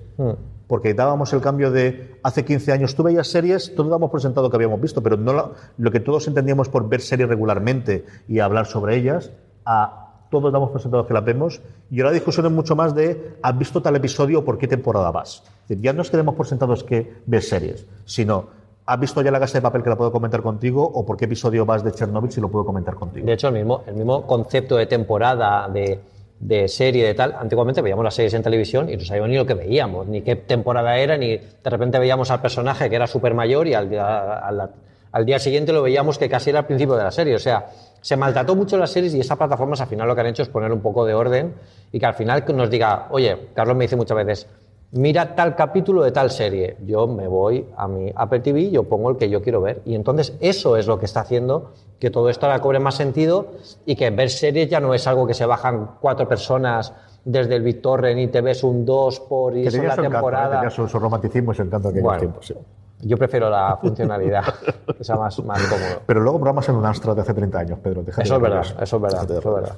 porque 0.68 0.94
dábamos 0.94 1.34
el 1.34 1.42
cambio 1.42 1.70
de 1.70 2.16
hace 2.24 2.46
15 2.46 2.72
años 2.72 2.96
tú 2.96 3.04
veías 3.04 3.28
series 3.28 3.76
todos 3.76 3.90
damos 3.90 4.10
por 4.10 4.22
sentado 4.22 4.50
que 4.50 4.56
habíamos 4.56 4.80
visto 4.80 5.04
pero 5.04 5.18
no 5.18 5.34
lo, 5.34 5.56
lo 5.78 5.92
que 5.92 6.00
todos 6.00 6.28
entendíamos 6.28 6.70
por 6.70 6.88
ver 6.88 7.02
series 7.02 7.28
regularmente 7.28 8.06
y 8.28 8.40
hablar 8.40 8.68
sobre 8.68 8.96
ellas 8.96 9.32
a 9.66 10.11
todos 10.32 10.52
damos 10.52 10.72
por 10.72 10.82
sentado 10.82 11.06
que 11.06 11.14
las 11.14 11.24
vemos 11.24 11.62
y 11.92 12.00
ahora 12.00 12.10
la 12.10 12.16
discusión 12.16 12.48
es 12.48 12.52
mucho 12.52 12.76
más 12.76 12.96
de 12.96 13.36
¿has 13.44 13.58
visto 13.58 13.82
tal 13.82 13.96
episodio 13.96 14.40
o 14.40 14.46
por 14.46 14.58
qué 14.58 14.68
temporada 14.68 15.12
vas? 15.12 15.44
Es 15.64 15.68
decir, 15.68 15.84
ya 15.84 15.94
no 15.94 16.02
es 16.02 16.10
que 16.10 16.18
demos 16.18 16.34
por 16.34 16.48
sentados 16.48 16.84
que 16.84 17.18
ves 17.28 17.48
series 17.48 17.86
sino 18.06 18.60
¿Has 18.84 19.00
visto 19.00 19.22
ya 19.22 19.32
la 19.32 19.40
casa 19.40 19.60
de 19.60 19.62
papel 19.62 19.84
que 19.84 19.90
la 19.90 19.96
puedo 19.96 20.12
comentar 20.12 20.42
contigo? 20.42 20.84
¿O 20.84 21.06
por 21.06 21.16
qué 21.16 21.26
episodio 21.26 21.66
vas 21.66 21.84
de 21.84 21.92
Chernobyl 21.92 22.32
si 22.32 22.42
lo 22.42 22.50
puedo 22.50 22.66
comentar 22.66 22.96
contigo? 22.96 23.26
De 23.26 23.34
hecho, 23.34 23.48
el 23.48 23.54
mismo, 23.54 23.84
el 23.86 23.94
mismo 23.94 24.26
concepto 24.26 24.76
de 24.76 24.88
temporada, 24.88 25.70
de, 25.70 26.00
de 26.42 26.68
serie, 26.68 27.06
de 27.06 27.14
tal, 27.14 27.36
antiguamente 27.40 27.82
veíamos 27.82 28.04
las 28.04 28.16
series 28.16 28.34
en 28.34 28.42
televisión 28.42 28.90
y 28.90 28.98
no 28.98 29.04
sabíamos 29.04 29.30
ni 29.30 29.38
lo 29.38 29.46
que 29.46 29.54
veíamos, 29.54 30.08
ni 30.08 30.22
qué 30.24 30.36
temporada 30.36 30.98
era, 30.98 31.16
ni 31.16 31.38
de 31.38 31.70
repente 31.70 32.00
veíamos 32.00 32.32
al 32.32 32.42
personaje 32.42 32.90
que 32.90 32.96
era 32.96 33.06
súper 33.06 33.36
mayor 33.36 33.68
y 33.68 33.76
al 33.76 33.90
día, 33.90 34.40
al, 34.40 34.72
al 35.12 35.26
día 35.26 35.40
siguiente 35.40 35.74
lo 35.74 35.82
veíamos 35.82 36.18
que 36.18 36.30
casi 36.30 36.50
era 36.52 36.60
al 36.60 36.66
principio 36.66 36.96
de 36.96 37.04
la 37.04 37.12
serie. 37.12 37.36
O 37.36 37.40
sea, 37.40 37.68
se 38.02 38.16
maltrató 38.18 38.56
mucho 38.56 38.78
las 38.78 38.92
series 38.92 39.14
y 39.14 39.20
esas 39.20 39.38
plataformas 39.38 39.82
al 39.82 39.88
final 39.88 40.08
lo 40.08 40.16
que 40.16 40.22
han 40.22 40.28
hecho 40.28 40.44
es 40.44 40.50
poner 40.50 40.72
un 40.72 40.82
poco 40.82 41.06
de 41.06 41.14
orden 41.14 41.54
y 41.92 42.00
que 42.00 42.06
al 42.06 42.14
final 42.14 42.44
nos 42.54 42.70
diga, 42.70 43.08
oye, 43.12 43.50
Carlos 43.54 43.76
me 43.76 43.84
dice 43.86 43.96
muchas 43.96 44.18
veces, 44.18 44.48
mira 44.94 45.36
tal 45.36 45.56
capítulo 45.56 46.02
de 46.04 46.12
tal 46.12 46.32
serie. 46.32 46.78
Yo 46.86 47.08
me 47.08 47.28
voy 47.28 47.66
a 47.78 47.88
mi 47.88 48.12
Apple 48.16 48.40
TV, 48.40 48.70
yo 48.72 48.84
pongo 48.84 49.10
el 49.10 49.18
que 49.18 49.30
yo 49.30 49.42
quiero 49.42 49.62
ver. 49.62 49.82
Y 49.86 49.96
entonces 49.96 50.34
eso 50.40 50.78
es 50.78 50.88
lo 50.88 50.98
que 51.00 51.06
está 51.06 51.22
haciendo 51.22 51.74
que 52.00 52.10
todo 52.10 52.30
esto 52.30 52.48
ahora 52.48 52.60
cobre 52.62 52.80
más 52.80 52.96
sentido 52.96 53.52
y 53.86 53.96
que 53.96 54.10
ver 54.10 54.30
series 54.30 54.70
ya 54.70 54.80
no 54.80 54.94
es 54.94 55.06
algo 55.08 55.28
que 55.28 55.34
se 55.36 55.46
bajan 55.46 55.92
cuatro 56.02 56.28
personas 56.28 56.94
desde 57.24 57.56
el 57.56 57.62
BitTorrent 57.62 58.20
y 58.20 58.28
te 58.30 58.42
ves 58.42 58.64
un 58.64 58.84
2 58.84 59.20
por 59.22 59.56
y 59.56 59.66
la 59.66 59.70
su 59.70 59.78
encanto, 59.78 60.02
¿eh? 60.02 60.10
temporada. 60.10 60.70
su, 60.72 60.88
su 60.88 60.98
romanticismo 60.98 61.52
y 61.52 61.56
su 61.56 61.62
encanto 61.62 61.90
en 61.90 61.94
aquellos 61.94 62.04
Bueno. 62.06 62.20
tiempos. 62.20 62.48
sí. 62.48 62.56
Yo 63.02 63.18
prefiero 63.18 63.50
la 63.50 63.78
funcionalidad, 63.82 64.44
que 64.98 65.04
sea 65.04 65.16
más, 65.16 65.44
más 65.44 65.62
cómodo. 65.64 66.02
Pero 66.06 66.22
luego 66.22 66.38
programas 66.38 66.68
en 66.70 66.76
un 66.76 66.86
Astra 66.86 67.16
de 67.16 67.22
hace 67.22 67.34
30 67.34 67.60
años, 67.60 67.80
Pedro. 67.80 68.04
Eso 68.08 68.36
es 68.36 68.42
verdad, 68.42 68.66
eso 68.82 68.96
es 68.96 69.02
verdad, 69.02 69.24
eso 69.24 69.38
es 69.38 69.46
verdad. 69.56 69.78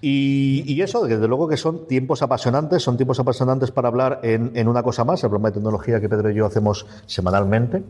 Y, 0.00 0.64
y 0.66 0.82
eso, 0.82 1.06
desde 1.06 1.26
luego 1.26 1.48
que 1.48 1.56
son 1.56 1.86
tiempos 1.86 2.20
apasionantes, 2.22 2.82
son 2.82 2.96
tiempos 2.96 3.18
apasionantes 3.20 3.70
para 3.70 3.88
hablar 3.88 4.20
en, 4.22 4.52
en 4.54 4.68
una 4.68 4.82
cosa 4.82 5.04
más, 5.04 5.24
el 5.24 5.30
programa 5.30 5.48
de 5.48 5.54
tecnología 5.54 5.98
que 6.00 6.08
Pedro 6.10 6.30
y 6.30 6.34
yo 6.34 6.44
hacemos 6.44 6.86
semanalmente. 7.06 7.82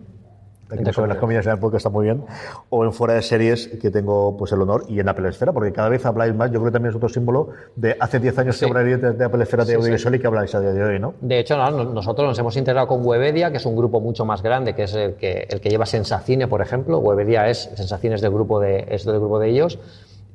Sobre 0.92 1.08
las 1.08 1.18
comillas 1.18 1.46
en 1.46 1.52
el 1.52 1.58
podcast 1.58 1.76
está 1.86 1.90
muy 1.90 2.04
bien. 2.04 2.24
O 2.70 2.84
en 2.84 2.92
fuera 2.92 3.14
de 3.14 3.22
series 3.22 3.68
que 3.80 3.90
tengo 3.90 4.36
pues 4.36 4.52
el 4.52 4.60
honor 4.62 4.84
y 4.88 5.00
en 5.00 5.08
Apple 5.08 5.28
Esfera, 5.28 5.52
porque 5.52 5.72
cada 5.72 5.88
vez 5.88 6.04
habláis 6.06 6.34
más. 6.34 6.50
Yo 6.50 6.60
creo 6.60 6.66
que 6.66 6.72
también 6.72 6.90
es 6.90 6.96
otro 6.96 7.08
símbolo 7.08 7.48
de 7.76 7.96
hace 8.00 8.20
10 8.20 8.38
años 8.38 8.56
Sí. 8.56 8.64
que 8.64 8.70
hablaríais 8.70 9.00
de, 9.18 9.24
Apple 9.24 9.42
Esfera 9.42 9.64
de 9.64 9.72
Sí, 9.72 9.76
audiovisual 9.76 10.14
y 10.14 10.18
que 10.18 10.26
habláis 10.26 10.54
a 10.54 10.60
día 10.60 10.72
de 10.72 10.84
hoy, 10.84 10.98
¿no? 10.98 11.14
De 11.20 11.38
hecho, 11.38 11.56
no- 11.56 11.84
nosotros 11.84 12.26
nos 12.28 12.38
hemos 12.38 12.56
integrado 12.56 12.86
con 12.86 13.04
Webedia, 13.06 13.50
que 13.50 13.56
es 13.58 13.66
un 13.66 13.76
grupo 13.76 14.00
mucho 14.00 14.24
más 14.24 14.42
grande, 14.42 14.74
que 14.74 14.84
es 14.84 14.94
el 14.94 15.14
que, 15.14 15.46
el 15.50 15.60
que 15.60 15.68
lleva 15.70 15.86
Sensacine, 15.86 16.48
por 16.48 16.60
ejemplo. 16.62 16.98
Webedia 16.98 17.48
es 17.48 17.70
Sensacine 17.74 18.14
es 18.16 18.20
del 18.20 18.32
grupo 18.32 18.60
de, 18.60 18.86
es 18.88 19.04
del 19.04 19.18
grupo 19.18 19.38
de 19.38 19.48
ellos. 19.50 19.78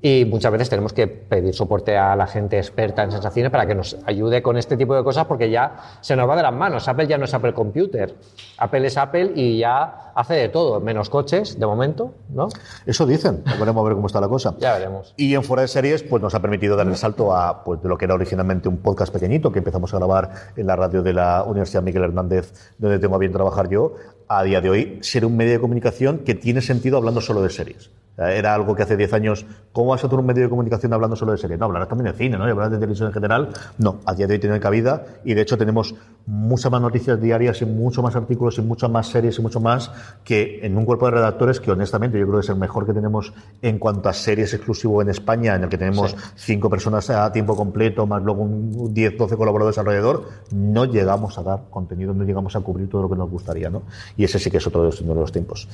Y 0.02 0.26
muchas 0.26 0.52
veces 0.52 0.70
tenemos 0.70 0.94
que 0.94 1.08
pedir 1.08 1.54
soporte 1.54 1.98
a 1.98 2.16
la 2.16 2.26
gente 2.26 2.58
experta 2.58 3.04
en 3.04 3.12
Sensacine 3.12 3.50
para 3.50 3.66
que 3.68 3.76
nos 3.76 3.98
ayude 4.06 4.42
con 4.42 4.58
este 4.58 4.78
tipo 4.78 4.96
de 4.96 5.04
cosas, 5.04 5.26
porque 5.26 5.50
ya 5.50 5.76
se 6.00 6.16
nos 6.16 6.30
va 6.30 6.38
de 6.38 6.44
las 6.44 6.54
manos. 6.54 6.88
Apple 6.88 7.08
ya 7.08 7.18
no 7.18 7.26
es 7.26 7.34
Apple 7.34 7.54
Computer. 7.54 8.16
Apple 8.58 8.88
es 8.88 8.98
Apple 8.98 9.34
y 9.36 9.58
ya 9.60 10.12
hace 10.16 10.36
de 10.36 10.50
todo, 10.50 10.80
menos 10.80 11.10
coches, 11.10 11.60
de 11.60 11.66
momento, 11.66 12.14
¿no? 12.30 12.48
Eso 12.86 13.06
dicen. 13.06 13.44
Veremos 13.60 13.84
a 13.84 13.88
ver 13.88 13.96
cómo 13.96 14.08
está 14.08 14.22
la 14.22 14.30
cosa. 14.30 14.56
Ya 14.60 14.74
veremos. 14.74 15.14
Y 15.18 15.36
en 15.36 15.44
Fuera 15.44 15.64
de 15.64 15.68
Series, 15.68 16.04
pues 16.04 16.22
nos 16.22 16.34
ha 16.34 16.42
permitido 16.42 16.78
dar 16.78 16.88
el 16.88 16.96
salto 16.96 17.36
a 17.36 17.64
pues, 17.66 17.82
de 17.82 17.90
lo 17.90 17.98
que 17.98 18.06
era 18.06 18.14
originalmente 18.14 18.70
un 18.70 18.78
podcast 18.78 19.12
pequeñito 19.12 19.52
que 19.52 19.60
empezamos 19.60 19.94
a 19.94 19.98
grabar 19.98 20.32
en 20.56 20.66
la 20.66 20.78
radio 20.78 21.02
de 21.02 21.14
la 21.14 21.44
Universidad 21.44 21.84
Miguel 21.84 22.04
Hernández, 22.04 22.54
donde 22.78 23.00
tengo 23.00 23.16
a 23.16 23.20
bien 23.20 23.34
trabajar 23.34 23.70
yo, 23.70 23.96
a 24.30 24.44
día 24.44 24.62
de 24.62 24.70
hoy 24.70 25.00
ser 25.02 25.26
un 25.26 25.36
medio 25.36 25.54
de 25.54 25.60
comunicación 25.60 26.20
que 26.20 26.36
tiene 26.36 26.62
sentido 26.62 26.98
hablando 26.98 27.20
solo 27.20 27.42
de 27.42 27.50
series. 27.50 27.90
Era 28.20 28.54
algo 28.54 28.76
que 28.76 28.84
hace 28.84 28.98
10 28.98 29.14
años, 29.14 29.46
¿cómo 29.72 29.92
vas 29.92 30.04
a 30.04 30.10
tener 30.10 30.20
un 30.20 30.26
medio 30.26 30.44
de 30.44 30.50
comunicación 30.50 30.92
hablando 30.94 31.16
solo 31.16 31.32
de 31.32 31.38
series? 31.38 31.60
No, 31.60 31.66
hablarás 31.66 31.88
también 31.88 32.12
de 32.12 32.18
cine, 32.18 32.38
¿no? 32.38 32.48
Y 32.48 32.52
hablarás 32.52 32.72
de 32.72 32.78
televisión 32.78 33.08
en 33.08 33.14
general. 33.14 33.50
No, 33.78 34.00
a 34.06 34.14
día 34.14 34.28
de 34.28 34.34
hoy 34.34 34.40
tiene 34.40 34.60
cabida 34.60 35.06
y 35.24 35.34
de 35.34 35.42
hecho 35.42 35.58
tenemos 35.58 35.96
muchas 36.26 36.72
más 36.72 36.82
noticias 36.82 37.20
diarias 37.20 37.62
y 37.62 37.66
muchos 37.66 38.04
más 38.04 38.16
artículos 38.16 38.58
y 38.58 38.62
muchas 38.62 38.90
más 38.90 39.08
series 39.08 39.40
y 39.40 39.42
mucho 39.42 39.60
más 39.60 39.92
que 40.24 40.60
en 40.64 40.78
un 40.78 40.86
cuerpo 40.86 41.06
de 41.06 41.12
redactores 41.12 41.60
que 41.60 41.72
honestamente 41.72 42.20
yo 42.20 42.26
creo 42.26 42.40
que 42.40 42.44
es 42.44 42.50
el 42.50 42.58
mejor 42.58 42.86
que 42.86 42.94
tenemos 42.94 43.34
en 43.62 43.80
cuanto 43.80 44.10
a 44.10 44.14
series 44.14 44.54
exclusivo 44.54 45.02
en 45.02 45.10
España, 45.10 45.56
en 45.56 45.64
el 45.64 45.70
que 45.70 45.78
tenemos 45.78 46.16
cinco 46.36 46.70
personas 46.70 47.10
a 47.10 47.32
tiempo 47.32 47.56
completo, 47.56 48.06
más 48.06 48.22
luego 48.22 48.44
un 48.44 48.94
10, 48.94 49.18
12 49.18 49.38
colaboradores 49.38 49.78
alrededor, 49.78 50.30
no 50.52 50.86
llegamos 50.86 51.38
a 51.38 51.44
dar 51.44 51.62
contenido, 51.70 52.14
no 52.14 52.24
llegamos 52.24 52.56
a 52.56 52.60
cubrir 52.60 52.90
todo 52.90 53.04
lo 53.04 53.10
que 53.10 53.16
nos 53.16 53.30
gustaría, 53.30 53.70
¿no? 53.70 53.84
Y 54.18 54.24
ese 54.24 54.40
sí 54.40 54.52
que 54.52 54.58
es 54.58 54.68
otro 54.68 54.82
de 54.82 54.88
los, 54.88 55.08
de 55.08 55.16
los 55.16 55.32
tiempos. 55.32 55.68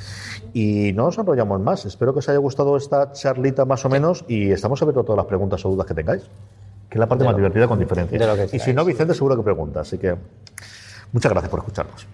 Y 0.54 0.94
no 0.94 1.06
nos 1.06 1.18
enrollamos 1.18 1.60
más. 1.60 1.86
Espero 1.86 2.14
que 2.14 2.20
os 2.20 2.30
haya 2.30 2.35
gustado 2.38 2.78
esta 2.78 3.12
charlita 3.12 3.66
más 3.66 3.84
o 3.86 3.90
menos 3.90 4.26
y 4.28 4.52
estamos 4.52 4.82
abiertos 4.82 5.04
a 5.04 5.06
todas 5.06 5.18
las 5.18 5.26
preguntas 5.28 5.64
o 5.66 5.70
dudas 5.70 5.86
que 5.88 5.94
tengáis. 5.94 6.24
Que 6.90 6.96
es 6.98 7.00
la 7.00 7.08
parte 7.08 7.24
De 7.24 7.28
más 7.28 7.34
lo- 7.34 7.38
divertida 7.38 7.68
con 7.68 7.80
diferencia. 7.80 8.18
de 8.20 8.28
lo 8.28 8.36
que 8.36 8.56
y 8.56 8.60
si 8.60 8.74
no, 8.74 8.86
Vicente 8.86 9.14
seguro 9.14 9.36
que 9.36 9.44
pregunta. 9.44 9.82
Así 9.82 9.98
que 9.98 10.16
muchas 11.12 11.32
gracias 11.32 11.50
por 11.50 11.60
escucharnos. 11.60 12.06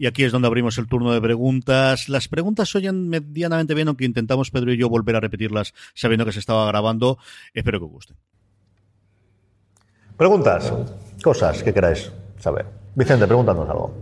Y 0.00 0.06
aquí 0.06 0.22
es 0.24 0.30
donde 0.32 0.46
abrimos 0.46 0.78
el 0.78 0.86
turno 0.86 1.12
de 1.12 1.20
preguntas. 1.20 2.08
Las 2.08 2.28
preguntas 2.28 2.72
oyen 2.76 3.08
medianamente 3.08 3.74
bien, 3.74 3.88
aunque 3.88 4.04
intentamos 4.04 4.50
Pedro 4.52 4.72
y 4.72 4.76
yo 4.76 4.88
volver 4.88 5.16
a 5.16 5.20
repetirlas 5.20 5.74
sabiendo 5.94 6.24
que 6.24 6.30
se 6.32 6.38
estaba 6.38 6.66
grabando. 6.68 7.18
Espero 7.52 7.80
que 7.80 7.84
os 7.86 7.90
guste. 7.90 8.14
Preguntas, 10.16 10.72
cosas 11.22 11.62
que 11.62 11.72
queráis 11.74 12.12
saber. 12.38 12.66
Vicente, 12.94 13.26
pregúntanos 13.26 13.68
algo. 13.68 13.92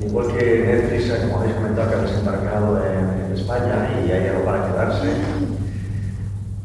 Al 0.00 0.06
igual 0.06 0.28
que 0.28 0.64
Netflix, 0.66 1.20
como 1.20 1.38
habéis 1.40 1.54
comentado, 1.56 1.90
que 1.90 1.94
ha 1.96 2.00
desembarcado 2.02 2.84
en, 2.84 3.20
en 3.26 3.32
España 3.32 4.00
y 4.06 4.10
hay 4.10 4.28
algo 4.28 4.44
para 4.44 4.66
quedarse, 4.66 5.06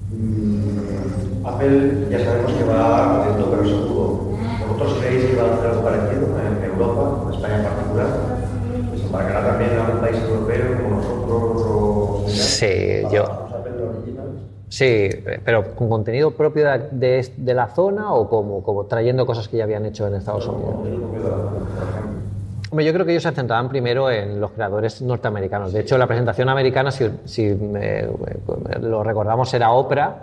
mm, 0.09 1.45
Apple 1.45 2.07
ya 2.09 2.19
sabemos 2.23 2.53
que 2.53 2.63
va 2.63 3.25
lento 3.27 3.49
pero 3.51 3.65
seguro. 3.65 4.39
¿Vosotros 4.57 4.99
creéis 4.99 5.25
que 5.31 5.35
va 5.35 5.43
a 5.43 5.53
hacer 5.55 5.65
algo 5.67 5.83
parecido 5.83 6.39
en 6.39 6.63
Europa, 6.63 7.23
en 7.23 7.29
España 7.33 7.57
en 7.57 7.63
particular? 7.63 8.09
¿Desembarcará 8.91 9.45
también 9.45 9.71
en 9.71 9.79
algún 9.79 9.99
país 10.01 10.21
europeo 10.21 10.75
como 10.77 10.89
nosotros? 10.89 11.63
O... 11.65 12.23
Sí, 12.27 13.07
yo. 13.09 13.23
Sí, 14.67 15.09
pero 15.43 15.75
con 15.75 15.89
contenido 15.89 16.35
propio 16.35 16.65
de, 16.69 16.79
de- 16.91 17.33
de 17.37 17.53
la 17.53 17.67
zona 17.69 18.13
o 18.13 18.27
como, 18.29 18.63
como 18.63 18.87
trayendo 18.87 19.25
cosas 19.25 19.47
que 19.47 19.57
ya 19.57 19.63
habían 19.63 19.85
hecho 19.85 20.07
en 20.07 20.15
Estados 20.15 20.47
Unidos. 20.49 20.89
Yo 22.83 22.93
creo 22.93 23.05
que 23.05 23.11
ellos 23.11 23.23
se 23.23 23.31
centraban 23.31 23.69
primero 23.69 24.09
en 24.09 24.39
los 24.39 24.51
creadores 24.51 25.01
norteamericanos. 25.01 25.71
De 25.71 25.81
hecho, 25.81 25.97
la 25.97 26.07
presentación 26.07 26.49
americana, 26.49 26.91
si, 26.91 27.05
eh, 27.37 28.09
lo 28.81 29.03
recordamos, 29.03 29.53
era 29.53 29.71
Oprah, 29.71 30.17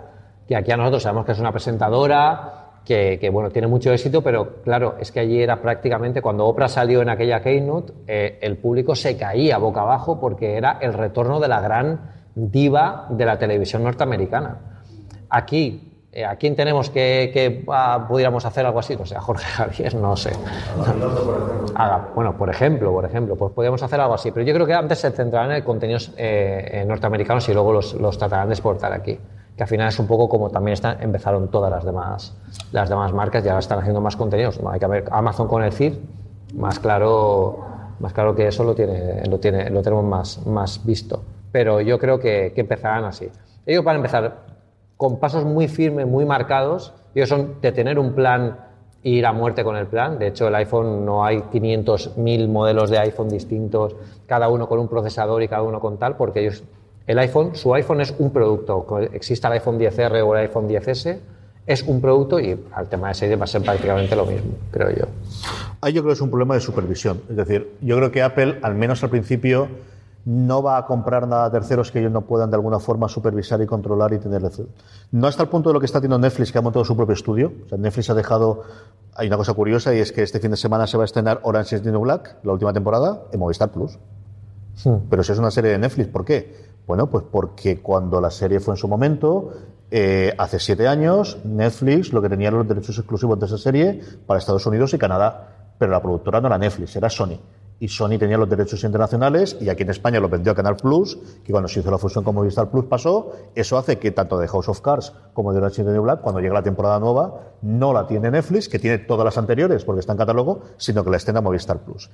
que 0.47 0.55
aquí 0.55 0.71
a 0.71 0.77
nosotros 0.77 1.03
sabemos 1.03 1.25
que 1.25 1.31
es 1.31 1.39
una 1.39 1.51
presentadora 1.51 2.63
que, 2.85 3.29
bueno, 3.31 3.49
tiene 3.49 3.67
mucho 3.67 3.93
éxito, 3.93 4.21
pero 4.21 4.61
claro, 4.61 4.95
es 4.99 5.11
que 5.11 5.21
allí 5.21 5.41
era 5.41 5.61
prácticamente 5.61 6.21
cuando 6.21 6.45
Oprah 6.45 6.67
salió 6.67 7.01
en 7.01 7.09
aquella 7.09 7.41
keynote, 7.41 7.93
eh, 8.07 8.39
el 8.41 8.57
público 8.57 8.93
se 8.93 9.15
caía 9.15 9.57
boca 9.57 9.81
abajo 9.81 10.19
porque 10.19 10.57
era 10.57 10.79
el 10.81 10.93
retorno 10.93 11.39
de 11.39 11.47
la 11.47 11.61
gran 11.61 12.11
diva 12.35 13.07
de 13.09 13.25
la 13.25 13.39
televisión 13.39 13.83
norteamericana. 13.83 14.57
Aquí, 15.29 15.92
¿a 16.27 16.35
quién 16.35 16.55
tenemos 16.55 16.89
que, 16.89 17.31
que 17.33 17.63
ah, 17.69 18.05
pudiéramos 18.07 18.45
hacer 18.45 18.65
algo 18.65 18.79
así? 18.79 18.95
No 18.95 19.05
sé, 19.05 19.15
a 19.15 19.21
Jorge 19.21 19.45
Javier, 19.55 19.95
no 19.95 20.15
sé. 20.15 20.31
Haga- 21.75 22.09
bueno, 22.15 22.37
por 22.37 22.49
ejemplo, 22.49 22.91
por 22.91 23.05
ejemplo, 23.05 23.35
pues 23.35 23.51
podríamos 23.53 23.81
hacer 23.83 23.99
algo 23.99 24.13
así. 24.13 24.31
Pero 24.31 24.45
yo 24.45 24.53
creo 24.53 24.65
que 24.65 24.73
antes 24.73 24.99
se 24.99 25.11
centrarán 25.11 25.51
en 25.51 25.63
contenidos 25.63 26.11
eh, 26.17 26.69
eh, 26.81 26.85
norteamericanos 26.85 27.47
y 27.49 27.53
luego 27.53 27.73
los, 27.73 27.93
los 27.95 28.17
tratarán 28.17 28.47
de 28.47 28.53
exportar 28.53 28.93
aquí. 28.93 29.19
Que 29.55 29.63
al 29.63 29.69
final 29.69 29.87
es 29.89 29.99
un 29.99 30.07
poco 30.07 30.27
como 30.29 30.49
también 30.49 30.73
están, 30.73 31.01
empezaron 31.01 31.49
todas 31.49 31.69
las 31.71 31.83
demás, 31.85 32.35
las 32.71 32.89
demás 32.89 33.13
marcas 33.13 33.45
y 33.45 33.49
ahora 33.49 33.59
están 33.59 33.79
haciendo 33.79 34.01
más 34.01 34.15
contenidos. 34.15 34.59
Hay 34.69 34.79
que 34.79 34.87
ver 34.87 35.05
Amazon 35.11 35.47
con 35.47 35.63
el 35.63 35.71
feed, 35.71 35.93
más 36.55 36.79
claro, 36.79 37.59
más 37.99 38.13
claro 38.13 38.33
que 38.35 38.47
eso 38.47 38.63
lo, 38.63 38.73
tiene, 38.73 39.23
lo, 39.27 39.39
tiene, 39.39 39.69
lo 39.69 39.81
tenemos 39.83 40.05
más, 40.05 40.45
más 40.47 40.83
visto. 40.83 41.23
Pero 41.51 41.81
yo 41.81 41.99
creo 41.99 42.19
que, 42.19 42.51
que 42.55 42.61
empezarán 42.61 43.05
así. 43.05 43.29
Ellos 43.65 43.83
van 43.83 43.95
a 43.95 43.97
empezar 43.97 44.52
con 45.03 45.19
pasos 45.19 45.43
muy 45.43 45.67
firmes, 45.67 46.07
muy 46.07 46.23
marcados. 46.23 46.93
Ellos 47.13 47.27
son 47.27 47.55
de 47.61 47.73
tener 47.73 47.99
un 47.99 48.13
plan 48.13 48.57
e 49.03 49.09
ir 49.09 49.25
a 49.25 49.33
muerte 49.33 49.61
con 49.61 49.75
el 49.75 49.85
plan. 49.85 50.17
De 50.17 50.27
hecho, 50.27 50.47
el 50.47 50.55
iPhone 50.55 51.03
no 51.03 51.25
hay 51.25 51.39
500.000 51.39 52.47
modelos 52.47 52.89
de 52.89 52.99
iPhone 52.99 53.27
distintos, 53.27 53.97
cada 54.25 54.47
uno 54.47 54.65
con 54.65 54.79
un 54.79 54.87
procesador 54.87 55.43
y 55.43 55.49
cada 55.49 55.63
uno 55.63 55.81
con 55.81 55.97
tal, 55.97 56.15
porque 56.15 56.39
ellos, 56.39 56.63
el 57.05 57.19
iPhone, 57.19 57.53
su 57.53 57.73
iPhone 57.75 57.99
es 57.99 58.15
un 58.17 58.31
producto. 58.31 58.97
Exista 59.11 59.49
el 59.49 59.55
iPhone 59.55 59.77
10R 59.77 60.25
o 60.25 60.37
el 60.37 60.43
iPhone 60.43 60.69
10S, 60.69 61.19
es 61.67 61.83
un 61.83 61.99
producto 61.99 62.39
y 62.39 62.57
al 62.73 62.87
tema 62.87 63.09
de 63.09 63.15
serie 63.15 63.35
va 63.35 63.43
a 63.43 63.47
ser 63.47 63.61
prácticamente 63.61 64.15
lo 64.15 64.25
mismo, 64.25 64.53
creo 64.71 64.89
yo. 64.89 65.05
Ahí 65.81 65.91
yo 65.91 66.01
creo 66.01 66.11
que 66.11 66.15
es 66.15 66.21
un 66.21 66.29
problema 66.29 66.53
de 66.53 66.61
supervisión. 66.61 67.19
Es 67.29 67.35
decir, 67.35 67.73
yo 67.81 67.97
creo 67.97 68.09
que 68.09 68.21
Apple, 68.21 68.59
al 68.61 68.75
menos 68.75 69.03
al 69.03 69.09
principio, 69.09 69.67
no 70.25 70.63
va 70.63 70.77
a 70.77 70.85
comprar 70.85 71.27
nada 71.27 71.45
a 71.45 71.51
terceros 71.51 71.91
que 71.91 71.99
ellos 71.99 72.11
no 72.11 72.21
puedan 72.21 72.49
de 72.49 72.55
alguna 72.55 72.79
forma 72.79 73.09
supervisar 73.09 73.61
y 73.61 73.65
controlar 73.65 74.13
y 74.13 74.19
tener. 74.19 74.41
No 75.11 75.27
hasta 75.27 75.43
el 75.43 75.49
punto 75.49 75.69
de 75.69 75.73
lo 75.73 75.79
que 75.79 75.85
está 75.85 75.97
haciendo 75.97 76.17
Netflix, 76.17 76.51
que 76.51 76.57
ha 76.57 76.61
montado 76.61 76.85
su 76.85 76.95
propio 76.95 77.13
estudio. 77.13 77.51
O 77.65 77.69
sea, 77.69 77.77
Netflix 77.77 78.09
ha 78.09 78.13
dejado. 78.13 78.61
Hay 79.15 79.27
una 79.27 79.37
cosa 79.37 79.53
curiosa 79.53 79.93
y 79.93 79.99
es 79.99 80.11
que 80.11 80.23
este 80.23 80.39
fin 80.39 80.51
de 80.51 80.57
semana 80.57 80.87
se 80.87 80.97
va 80.97 81.03
a 81.03 81.05
estrenar 81.05 81.39
Orange 81.43 81.75
is 81.75 81.83
the 81.83 81.91
New 81.91 82.01
Black, 82.01 82.37
la 82.43 82.53
última 82.53 82.73
temporada, 82.73 83.23
en 83.31 83.39
Movistar 83.39 83.71
Plus. 83.71 83.99
Pero 85.09 85.23
si 85.23 85.31
es 85.31 85.37
una 85.37 85.51
serie 85.51 85.71
de 85.71 85.77
Netflix, 85.77 86.07
¿por 86.09 86.25
qué? 86.25 86.73
Bueno, 86.87 87.07
pues 87.07 87.23
porque 87.29 87.79
cuando 87.79 88.19
la 88.19 88.31
serie 88.31 88.59
fue 88.59 88.73
en 88.73 88.77
su 88.77 88.87
momento, 88.87 89.51
eh, 89.91 90.33
hace 90.37 90.57
siete 90.57 90.87
años, 90.87 91.37
Netflix 91.43 92.11
lo 92.11 92.21
que 92.21 92.29
tenía 92.29 92.47
eran 92.47 92.59
los 92.59 92.67
derechos 92.67 92.97
exclusivos 92.97 93.39
de 93.39 93.45
esa 93.45 93.57
serie 93.57 94.01
para 94.25 94.39
Estados 94.39 94.65
Unidos 94.65 94.93
y 94.93 94.97
Canadá. 94.97 95.75
Pero 95.77 95.91
la 95.91 96.01
productora 96.01 96.41
no 96.41 96.47
era 96.47 96.57
Netflix, 96.57 96.95
era 96.95 97.09
Sony. 97.09 97.37
Y 97.79 97.87
Sony 97.87 98.17
tenía 98.17 98.37
los 98.37 98.49
derechos 98.49 98.83
internacionales 98.83 99.57
y 99.59 99.69
aquí 99.69 99.83
en 99.83 99.89
España 99.89 100.19
lo 100.19 100.29
vendió 100.29 100.51
a 100.51 100.55
Canal 100.55 100.77
Plus, 100.77 101.17
que 101.43 101.51
cuando 101.51 101.67
se 101.67 101.79
hizo 101.79 101.91
la 101.91 101.97
fusión 101.97 102.23
con 102.23 102.35
Movistar 102.35 102.69
Plus 102.69 102.85
pasó. 102.85 103.31
Eso 103.55 103.77
hace 103.77 103.99
que 103.99 104.11
tanto 104.11 104.37
de 104.37 104.47
House 104.47 104.69
of 104.69 104.81
Cards 104.81 105.13
como 105.33 105.51
de 105.51 105.59
Orange 105.59 105.81
is 105.81 105.87
the 105.87 105.91
New 105.91 106.03
Black, 106.03 106.21
cuando 106.21 106.39
llega 106.39 106.53
la 106.53 106.63
temporada 106.63 106.99
nueva, 106.99 107.53
no 107.61 107.93
la 107.93 108.05
tiene 108.07 108.29
Netflix, 108.29 108.69
que 108.69 108.79
tiene 108.79 108.99
todas 108.99 109.25
las 109.25 109.37
anteriores 109.37 109.83
porque 109.83 109.99
está 109.99 110.13
en 110.13 110.17
catálogo, 110.17 110.61
sino 110.77 111.03
que 111.03 111.09
la 111.09 111.17
estrena 111.17 111.41
Movistar 111.41 111.79
Plus. 111.79 112.09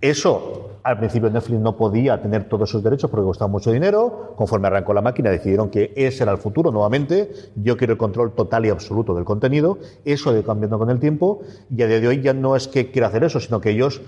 Eso, 0.00 0.78
al 0.82 0.98
principio 0.98 1.30
Netflix 1.30 1.60
no 1.60 1.76
podía 1.76 2.20
tener 2.20 2.48
todos 2.48 2.70
esos 2.70 2.82
derechos 2.82 3.10
porque 3.10 3.24
costaba 3.24 3.48
mucho 3.48 3.70
dinero. 3.70 4.34
Conforme 4.36 4.68
arrancó 4.68 4.94
la 4.94 5.02
máquina, 5.02 5.30
decidieron 5.30 5.70
que 5.70 5.92
ese 5.96 6.22
era 6.22 6.32
el 6.32 6.38
futuro 6.38 6.70
nuevamente. 6.70 7.30
Yo 7.56 7.76
quiero 7.76 7.92
el 7.92 7.98
control 7.98 8.32
total 8.32 8.66
y 8.66 8.70
absoluto 8.70 9.14
del 9.14 9.24
contenido. 9.24 9.78
Eso 10.04 10.30
ha 10.30 10.32
ido 10.32 10.44
cambiando 10.44 10.78
con 10.78 10.90
el 10.90 10.98
tiempo 10.98 11.42
y 11.70 11.82
a 11.82 11.86
día 11.86 12.00
de 12.00 12.08
hoy 12.08 12.22
ya 12.22 12.32
no 12.32 12.56
es 12.56 12.68
que 12.68 12.90
quiera 12.90 13.08
hacer 13.08 13.24
eso, 13.24 13.40
sino 13.40 13.60
que 13.60 13.70
ellos 13.70 14.00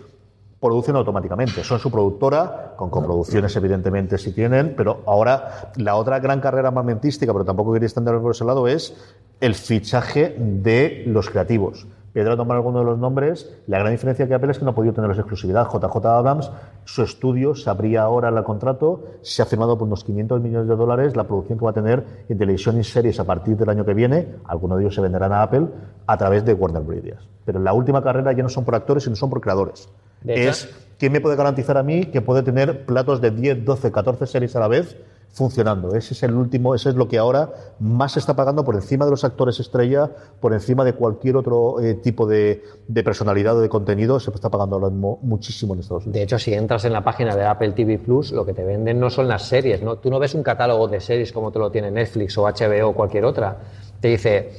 producen 0.64 0.96
automáticamente. 0.96 1.62
Son 1.62 1.78
su 1.78 1.90
productora, 1.90 2.72
con 2.76 2.88
coproducciones 2.88 3.54
evidentemente 3.54 4.16
si 4.16 4.32
tienen, 4.32 4.74
pero 4.74 5.02
ahora 5.04 5.72
la 5.76 5.96
otra 5.96 6.20
gran 6.20 6.40
carrera 6.40 6.68
armamentística, 6.68 7.30
pero 7.34 7.44
tampoco 7.44 7.74
quería 7.74 7.86
extenderme 7.86 8.20
por 8.20 8.30
ese 8.30 8.46
lado, 8.46 8.66
es 8.66 8.96
el 9.40 9.54
fichaje 9.54 10.34
de 10.38 11.04
los 11.06 11.28
creativos. 11.28 11.86
Pedro 12.14 12.36
tomar 12.36 12.56
alguno 12.56 12.78
de 12.78 12.84
los 12.86 12.98
nombres. 12.98 13.52
La 13.66 13.78
gran 13.78 13.90
diferencia 13.90 14.26
que 14.26 14.32
Apple 14.32 14.52
es 14.52 14.58
que 14.58 14.64
no 14.64 14.70
ha 14.70 14.74
podido 14.74 14.94
tener 14.94 15.10
la 15.10 15.16
exclusividad. 15.16 15.66
JJ 15.66 16.06
Adams, 16.06 16.50
su 16.84 17.02
estudio 17.02 17.54
se 17.56 17.68
abría 17.68 18.02
ahora 18.02 18.30
el 18.30 18.44
contrato, 18.44 19.02
se 19.20 19.42
ha 19.42 19.46
firmado 19.46 19.76
por 19.76 19.88
unos 19.88 20.04
500 20.04 20.40
millones 20.40 20.68
de 20.68 20.76
dólares 20.76 21.16
la 21.16 21.24
producción 21.24 21.58
que 21.58 21.64
va 21.64 21.72
a 21.72 21.74
tener 21.74 22.24
en 22.28 22.38
televisión 22.38 22.78
y 22.78 22.84
series 22.84 23.20
a 23.20 23.24
partir 23.24 23.56
del 23.56 23.68
año 23.68 23.84
que 23.84 23.92
viene. 23.92 24.28
Algunos 24.46 24.78
de 24.78 24.84
ellos 24.84 24.94
se 24.94 25.02
venderán 25.02 25.32
a 25.32 25.42
Apple 25.42 25.66
a 26.06 26.16
través 26.16 26.44
de 26.44 26.54
Warner 26.54 26.82
Bros. 26.82 27.28
Pero 27.44 27.58
la 27.58 27.74
última 27.74 28.02
carrera 28.02 28.32
ya 28.32 28.44
no 28.44 28.48
son 28.48 28.64
por 28.64 28.76
actores, 28.76 29.02
sino 29.02 29.16
son 29.16 29.28
por 29.28 29.40
creadores. 29.40 29.90
Es 30.26 30.68
quién 30.98 31.12
me 31.12 31.20
puede 31.20 31.36
garantizar 31.36 31.76
a 31.76 31.82
mí 31.82 32.06
que 32.06 32.20
puede 32.22 32.42
tener 32.42 32.86
platos 32.86 33.20
de 33.20 33.30
10, 33.30 33.64
12, 33.64 33.92
14 33.92 34.26
series 34.26 34.56
a 34.56 34.60
la 34.60 34.68
vez 34.68 34.96
funcionando. 35.34 35.96
Ese 35.96 36.14
es 36.14 36.22
el 36.22 36.34
último, 36.34 36.74
ese 36.74 36.90
es 36.90 36.94
lo 36.94 37.08
que 37.08 37.18
ahora 37.18 37.50
más 37.80 38.12
se 38.12 38.20
está 38.20 38.36
pagando 38.36 38.64
por 38.64 38.76
encima 38.76 39.04
de 39.04 39.10
los 39.10 39.24
actores 39.24 39.58
estrella, 39.58 40.08
por 40.40 40.52
encima 40.52 40.84
de 40.84 40.92
cualquier 40.92 41.36
otro 41.36 41.80
eh, 41.80 41.94
tipo 41.94 42.26
de, 42.26 42.62
de 42.86 43.02
personalidad 43.02 43.56
o 43.56 43.60
de 43.60 43.68
contenido, 43.68 44.20
se 44.20 44.30
está 44.30 44.48
pagando 44.48 44.76
ahora 44.76 44.90
mismo 44.90 45.18
muchísimo 45.22 45.74
en 45.74 45.80
Estados 45.80 46.04
Unidos. 46.04 46.14
De 46.14 46.22
hecho, 46.22 46.38
si 46.38 46.54
entras 46.54 46.84
en 46.84 46.92
la 46.92 47.02
página 47.02 47.34
de 47.34 47.44
Apple 47.44 47.72
TV 47.72 47.98
Plus, 47.98 48.30
lo 48.30 48.46
que 48.46 48.54
te 48.54 48.64
venden 48.64 49.00
no 49.00 49.10
son 49.10 49.26
las 49.26 49.42
series, 49.42 49.82
¿no? 49.82 49.96
Tú 49.96 50.08
no 50.08 50.20
ves 50.20 50.34
un 50.34 50.44
catálogo 50.44 50.86
de 50.86 51.00
series 51.00 51.32
como 51.32 51.50
te 51.50 51.58
lo 51.58 51.70
tiene 51.70 51.90
Netflix 51.90 52.38
o 52.38 52.44
HBO 52.44 52.90
o 52.90 52.94
cualquier 52.94 53.24
otra. 53.24 53.58
Te 54.00 54.08
dice, 54.08 54.50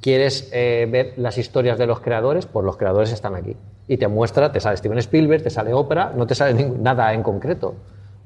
¿quieres 0.00 0.50
eh, 0.52 0.88
ver 0.90 1.14
las 1.16 1.38
historias 1.38 1.78
de 1.78 1.86
los 1.86 2.00
creadores? 2.00 2.46
Pues 2.46 2.66
los 2.66 2.76
creadores 2.76 3.12
están 3.12 3.36
aquí. 3.36 3.56
Y 3.86 3.96
te 3.98 4.08
muestra, 4.08 4.50
te 4.50 4.60
sale 4.60 4.76
Steven 4.76 4.98
Spielberg, 4.98 5.42
te 5.42 5.50
sale 5.50 5.72
Oprah, 5.74 6.12
no 6.16 6.26
te 6.26 6.34
sale 6.34 6.54
nada 6.80 7.12
en 7.12 7.22
concreto. 7.22 7.74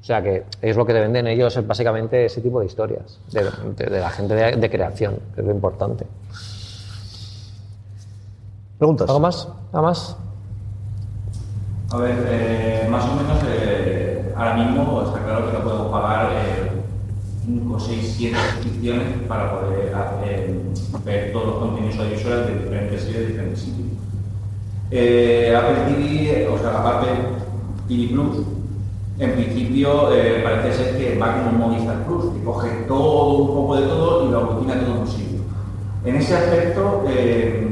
O 0.01 0.03
sea 0.03 0.21
que 0.23 0.45
es 0.61 0.77
lo 0.77 0.85
que 0.85 0.93
te 0.93 1.01
venden 1.01 1.27
ellos, 1.27 1.55
es 1.57 1.67
básicamente 1.67 2.23
ese 2.25 2.39
tipo 2.39 2.61
de 2.61 2.67
historias, 2.67 3.19
de, 3.33 3.43
de- 3.75 3.89
de 3.89 3.99
la 3.99 4.09
gente 4.09 4.33
de, 4.33 4.55
de 4.55 4.69
creación, 4.69 5.19
que 5.35 5.41
es 5.41 5.47
lo 5.47 5.51
importante. 5.53 6.05
¿Preguntas? 8.77 9.09
¿Algo 9.09 9.19
más? 9.19 9.47
¿Nada 9.73 9.81
más? 9.87 10.15
A 11.91 11.97
ver, 11.97 12.15
eh, 12.29 12.87
más 12.89 13.03
o 13.05 13.15
menos 13.15 13.39
eh, 13.47 14.33
ahora 14.37 14.53
mismo 14.55 15.03
está 15.05 15.19
claro 15.23 15.47
que 15.47 15.57
no 15.57 15.63
podemos 15.65 15.91
pagar 15.91 16.29
5, 17.45 17.79
6, 17.79 18.13
7 18.17 18.37
suscripciones 18.53 19.07
para 19.27 19.59
poder 19.59 19.93
hacer- 19.93 20.55
ver 21.03 21.33
todos 21.33 21.45
los 21.47 21.55
contenidos 21.57 21.97
audiovisuales 21.99 22.47
de 22.47 22.55
diferentes 22.63 23.01
series 23.01 23.19
de 23.19 23.27
diferentes 23.27 23.59
sitios. 23.59 23.88
Eh, 24.91 25.55
Apple 25.55 25.93
TV, 25.93 26.47
o 26.47 26.57
sea, 26.57 26.79
Apple 26.79 27.09
TV 27.87 28.07
Plus, 28.11 28.37
en 29.19 29.33
principio 29.33 30.11
eh, 30.13 30.41
parece 30.43 30.73
ser 30.73 30.97
que 30.97 31.19
va 31.19 31.35
como 31.35 31.49
un 31.49 31.57
Movistar 31.59 32.05
Plus, 32.05 32.33
que 32.33 32.43
coge 32.43 32.69
todo, 32.87 33.37
un 33.37 33.47
poco 33.47 33.75
de 33.75 33.87
todo 33.87 34.27
y 34.27 34.31
lo 34.31 34.39
aglutina 34.39 34.79
todo 34.79 35.01
en 35.01 35.07
sitio. 35.07 35.39
En 36.05 36.15
ese 36.15 36.35
aspecto, 36.35 37.03
eh, 37.07 37.67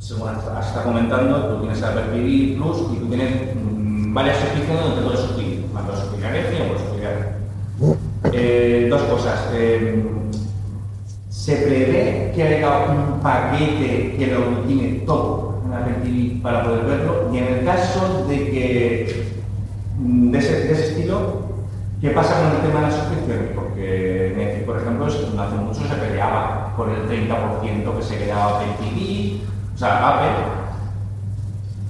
según 0.00 0.30
está 0.30 0.60
está 0.60 0.82
comentando, 0.82 1.54
tú 1.54 1.60
tienes 1.60 1.82
Apple 1.82 2.02
TV 2.12 2.56
Plus 2.56 2.78
y 2.92 2.96
tú 2.96 3.06
tienes 3.06 3.54
mm, 3.54 4.12
varias 4.12 4.38
suscripciones 4.38 4.82
donde 4.82 5.02
puedes 5.02 5.20
suscribir. 5.20 5.66
Puedes 5.66 6.00
suscribir 6.00 6.26
a 6.26 6.30
Netflix 6.30 6.62
puedes 6.66 6.82
suscribir 6.82 7.06
a 7.06 8.28
eh, 8.32 8.86
Dos 8.90 9.02
cosas. 9.02 9.48
¿Se 11.28 11.56
prevé 11.58 12.32
que 12.34 12.42
haya 12.42 12.86
un 12.88 13.20
paquete 13.20 14.16
que 14.18 14.26
lo 14.26 14.66
tiene 14.66 15.00
todo 15.06 15.55
Para 16.42 16.64
poder 16.64 16.84
verlo. 16.84 17.30
Y 17.32 17.38
en 17.38 17.44
el 17.44 17.64
caso 17.64 18.26
de 18.28 18.36
que 18.50 19.32
mm, 19.98 20.30
de 20.30 20.38
ese, 20.38 20.60
de 20.64 20.72
ese 20.72 20.88
estilo, 20.88 21.42
¿qué 22.00 22.10
pasa 22.10 22.40
con 22.40 22.56
el 22.56 22.62
tema 22.62 22.80
de 22.80 22.86
las 22.86 22.96
suscripciones? 22.96 23.50
Porque 23.54 24.34
Netflix, 24.36 24.64
por 24.66 24.76
ejemplo, 24.80 25.06
hace 25.06 25.56
mucho 25.56 25.80
se 25.80 25.94
peleaba 25.94 26.74
por 26.76 26.88
el 26.90 27.08
30% 27.08 27.96
que 27.96 28.02
se 28.02 28.18
quedaba 28.18 28.60
Apple 28.60 28.74
TV, 28.78 29.40
o 29.74 29.78
sea. 29.78 30.66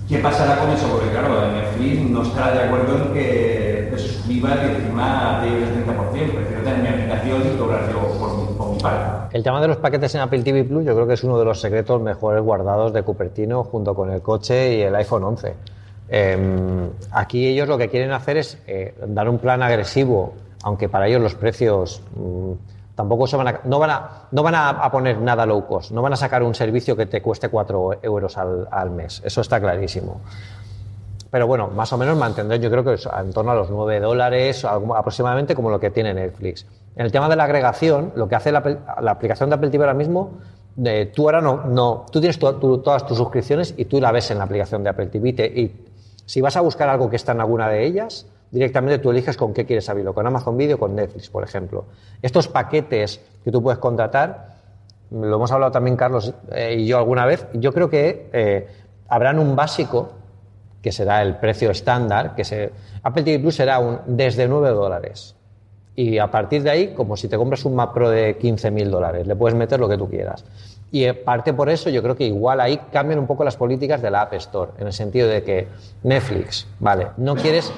¿Qué 0.09 0.19
pasará 0.19 0.61
con 0.61 0.71
eso? 0.71 0.87
Porque 0.89 1.11
claro, 1.11 1.51
Netflix 1.51 2.09
no 2.11 2.23
estará 2.23 2.53
de 2.53 2.63
acuerdo 2.65 2.97
en 2.97 3.13
que 3.13 3.89
te 3.91 3.99
suscribas 3.99 4.59
y 4.63 4.77
encima 4.77 5.41
te 5.43 5.51
lleves 5.51 5.71
el 5.71 5.85
30%. 5.85 6.33
Prefiero 6.33 6.63
tener 6.63 6.81
mi 6.81 6.89
aplicación 6.89 7.43
y 7.43 7.59
cobrar 7.59 7.91
yo 7.91 8.17
por 8.17 8.39
mi, 8.39 8.57
por 8.57 8.71
mi 8.71 8.79
parte. 8.79 9.26
El 9.37 9.43
tema 9.43 9.61
de 9.61 9.69
los 9.69 9.77
paquetes 9.77 10.15
en 10.15 10.23
Apple 10.23 10.43
TV 10.43 10.65
Plus 10.65 10.83
yo 10.83 10.95
creo 10.95 11.07
que 11.07 11.13
es 11.13 11.23
uno 11.23 11.39
de 11.39 11.45
los 11.45 11.61
secretos 11.61 12.01
mejores 12.01 12.43
guardados 12.43 12.95
de 12.95 13.03
Cupertino 13.03 13.65
junto 13.65 13.95
con 13.95 14.11
el 14.11 14.23
coche 14.23 14.77
y 14.77 14.81
el 14.81 14.97
iPhone 14.97 15.25
11. 15.25 15.55
Eh, 16.09 16.89
aquí 17.11 17.47
ellos 17.47 17.69
lo 17.69 17.77
que 17.77 17.91
quieren 17.91 18.13
hacer 18.13 18.39
es 18.39 18.57
eh, 18.67 18.95
dar 19.07 19.29
un 19.29 19.37
plan 19.37 19.63
agresivo, 19.63 20.33
aunque 20.63 20.89
para 20.89 21.07
ellos 21.07 21.21
los 21.21 21.35
precios 21.35 22.01
mm, 22.15 22.53
tampoco 22.95 23.27
se 23.27 23.37
van 23.37 23.49
a, 23.49 23.61
no 23.65 23.79
van, 23.79 23.91
a, 23.91 24.11
no 24.31 24.43
van 24.43 24.55
a 24.55 24.91
poner 24.91 25.21
nada 25.21 25.45
low 25.45 25.67
cost, 25.67 25.91
no 25.91 26.01
van 26.01 26.15
a 26.15 26.17
sacar 26.17 26.43
un 26.43 26.55
servicio 26.55 26.97
que 26.97 27.05
te 27.05 27.21
cueste 27.21 27.51
4 27.51 27.99
euros 28.05 28.39
al, 28.39 28.67
al 28.71 28.89
mes, 28.91 29.21
eso 29.23 29.43
está 29.43 29.61
clarísimo. 29.61 30.23
Pero 31.37 31.47
bueno, 31.47 31.69
más 31.69 31.93
o 31.93 31.99
menos 31.99 32.17
mantendré, 32.17 32.59
yo 32.59 32.71
creo 32.71 32.83
que 32.83 32.95
es 32.95 33.07
en 33.07 33.31
torno 33.31 33.51
a 33.51 33.55
los 33.55 33.69
9 33.69 34.01
dólares, 34.01 34.65
aproximadamente 34.65 35.55
como 35.55 35.69
lo 35.69 35.79
que 35.79 35.91
tiene 35.91 36.15
Netflix. 36.15 36.65
En 36.97 37.05
el 37.05 37.13
tema 37.13 37.29
de 37.29 37.37
la 37.37 37.45
agregación, 37.45 38.15
lo 38.17 38.27
que 38.27 38.37
hace 38.37 38.51
la, 38.51 38.63
la 39.03 39.11
aplicación 39.11 39.51
de 39.51 39.57
Apple 39.57 39.69
TV 39.69 39.85
ahora 39.85 39.93
mismo, 39.93 40.39
tú 41.15 41.25
ahora 41.27 41.43
no, 41.43 41.65
no 41.67 42.07
tú 42.11 42.21
tienes 42.21 42.39
todas 42.39 43.07
tus 43.07 43.19
suscripciones 43.19 43.75
y 43.77 43.85
tú 43.85 44.01
la 44.01 44.13
ves 44.13 44.31
en 44.31 44.39
la 44.39 44.45
aplicación 44.45 44.83
de 44.83 44.89
Apple 44.89 45.09
TV. 45.09 45.29
y 45.29 45.73
si 46.25 46.41
vas 46.41 46.57
a 46.57 46.63
buscar 46.63 46.89
algo 46.89 47.11
que 47.11 47.17
está 47.17 47.33
en 47.33 47.43
alguna 47.43 47.69
de 47.69 47.85
ellas, 47.85 48.27
directamente 48.51 48.99
tú 48.99 49.11
eliges 49.11 49.37
con 49.37 49.53
qué 49.53 49.67
quieres 49.67 49.87
abrirlo, 49.91 50.15
con 50.15 50.27
Amazon 50.27 50.57
Video 50.57 50.77
o 50.77 50.79
con 50.79 50.97
Netflix, 50.97 51.29
por 51.29 51.45
ejemplo. 51.45 51.85
Estos 52.23 52.49
paquetes 52.49 53.21
que 53.45 53.53
tú 53.53 53.63
puedes 53.63 53.79
contratar, 53.79 54.57
lo 55.11 55.37
hemos 55.37 55.53
hablado 55.53 55.71
también 55.71 55.99
Carlos 55.99 56.33
eh, 56.51 56.77
y 56.79 56.87
yo 56.87 56.97
alguna 56.97 57.27
vez, 57.27 57.47
yo 57.53 57.75
creo 57.75 57.91
que 57.91 58.31
eh, 58.33 58.69
habrán 59.07 59.39
un 59.39 59.55
básico 59.55 60.13
que 60.87 60.93
será 60.93 61.21
el 61.21 61.35
precio 61.39 61.73
estándar, 61.73 62.37
que 62.37 62.45
se, 62.45 62.71
Apple 63.03 63.25
TV 63.25 63.41
Plus 63.41 63.57
será 63.57 63.81
un 63.81 63.99
desde 64.07 64.47
9 64.47 64.69
dólares. 64.69 65.35
Y 65.97 66.19
a 66.19 66.31
partir 66.31 66.63
de 66.63 66.71
ahí, 66.71 66.95
como 66.95 67.17
si 67.17 67.27
te 67.27 67.37
compras 67.37 67.65
un 67.65 67.75
Mac 67.75 67.93
Pro 67.93 68.09
de 68.09 68.39
15.000 68.39 68.89
dólares, 68.89 69.27
le 69.27 69.35
puedes 69.35 69.59
meter 69.59 69.81
lo 69.81 69.89
que 69.89 69.99
tú 69.99 70.09
quieras. 70.09 70.45
Y 70.93 71.03
eh, 71.03 71.13
parte 71.13 71.53
por 71.55 71.71
eso, 71.71 71.91
yo 71.91 72.05
creo 72.05 72.15
que 72.15 72.23
igual 72.23 72.61
ahí 72.61 72.83
cambian 72.93 73.19
un 73.19 73.27
poco 73.27 73.43
las 73.43 73.57
políticas 73.57 74.01
de 74.01 74.13
la 74.13 74.23
App 74.23 74.35
Store, 74.35 74.71
en 74.79 74.87
el 74.87 74.93
sentido 74.93 75.27
de 75.27 75.43
que 75.43 75.67
Netflix, 76.05 76.69
vale, 76.79 77.09
no 77.17 77.35
quieres 77.35 77.73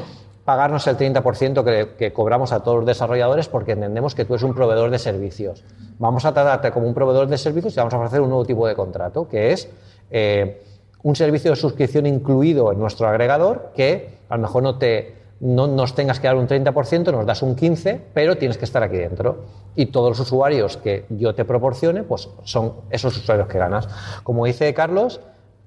pagarnos 0.45 0.87
el 0.87 0.99
30% 0.99 1.65
que, 1.65 1.97
que 1.97 2.13
cobramos 2.13 2.53
a 2.53 2.63
todos 2.63 2.77
los 2.77 2.87
desarrolladores 2.87 3.49
porque 3.49 3.73
entendemos 3.73 4.15
que 4.15 4.27
tú 4.27 4.35
eres 4.35 4.43
un 4.43 4.55
proveedor 4.55 4.91
de 4.91 4.99
servicios. 4.99 5.65
Vamos 5.99 6.27
a 6.27 6.35
tratarte 6.35 6.73
como 6.73 6.87
un 6.87 6.93
proveedor 6.93 7.27
de 7.27 7.39
servicios 7.39 7.73
y 7.73 7.77
vamos 7.79 7.95
a 7.95 7.97
ofrecer 7.97 8.21
un 8.21 8.29
nuevo 8.29 8.45
tipo 8.45 8.69
de 8.69 8.75
contrato, 8.75 9.27
que 9.27 9.53
es 9.53 9.71
eh, 10.11 10.61
un 11.09 11.17
servicio 11.17 11.51
de 11.51 11.57
suscripción 11.57 12.05
incluido 12.05 12.71
en 12.71 12.79
nuestro 12.79 13.09
agregador 13.09 13.73
que 13.75 14.19
a 14.29 14.37
lo 14.37 14.43
mejor 14.43 14.63
no 14.63 14.77
te 14.77 15.17
no 15.41 15.67
nos 15.67 15.95
tengas 15.95 16.21
que 16.21 16.27
dar 16.27 16.37
un 16.37 16.47
30%, 16.47 17.13
nos 17.13 17.25
das 17.25 17.41
un 17.43 17.57
15%, 17.57 18.01
pero 18.13 18.37
tienes 18.37 18.59
que 18.59 18.67
estar 18.67 18.83
aquí 18.83 18.99
dentro. 18.99 19.45
Y 19.75 19.87
todos 19.87 20.11
los 20.11 20.21
usuarios 20.21 20.77
que 20.77 21.07
yo 21.09 21.35
te 21.35 21.47
proporcione, 21.47 22.03
pues 22.03 22.29
son 22.43 22.75
esos 22.91 23.17
usuarios 23.17 23.49
que 23.49 23.57
ganas. 23.57 23.89
Como 24.23 24.45
dice 24.45 24.75
Carlos, 24.75 25.21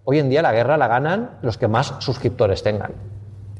hoy 0.03 0.19
en 0.19 0.29
día 0.29 0.43
la 0.43 0.51
guerra 0.51 0.77
la 0.77 0.87
ganan 0.87 1.39
los 1.41 1.57
que 1.57 1.67
más 1.67 1.95
suscriptores 1.99 2.61
tengan. 2.61 2.91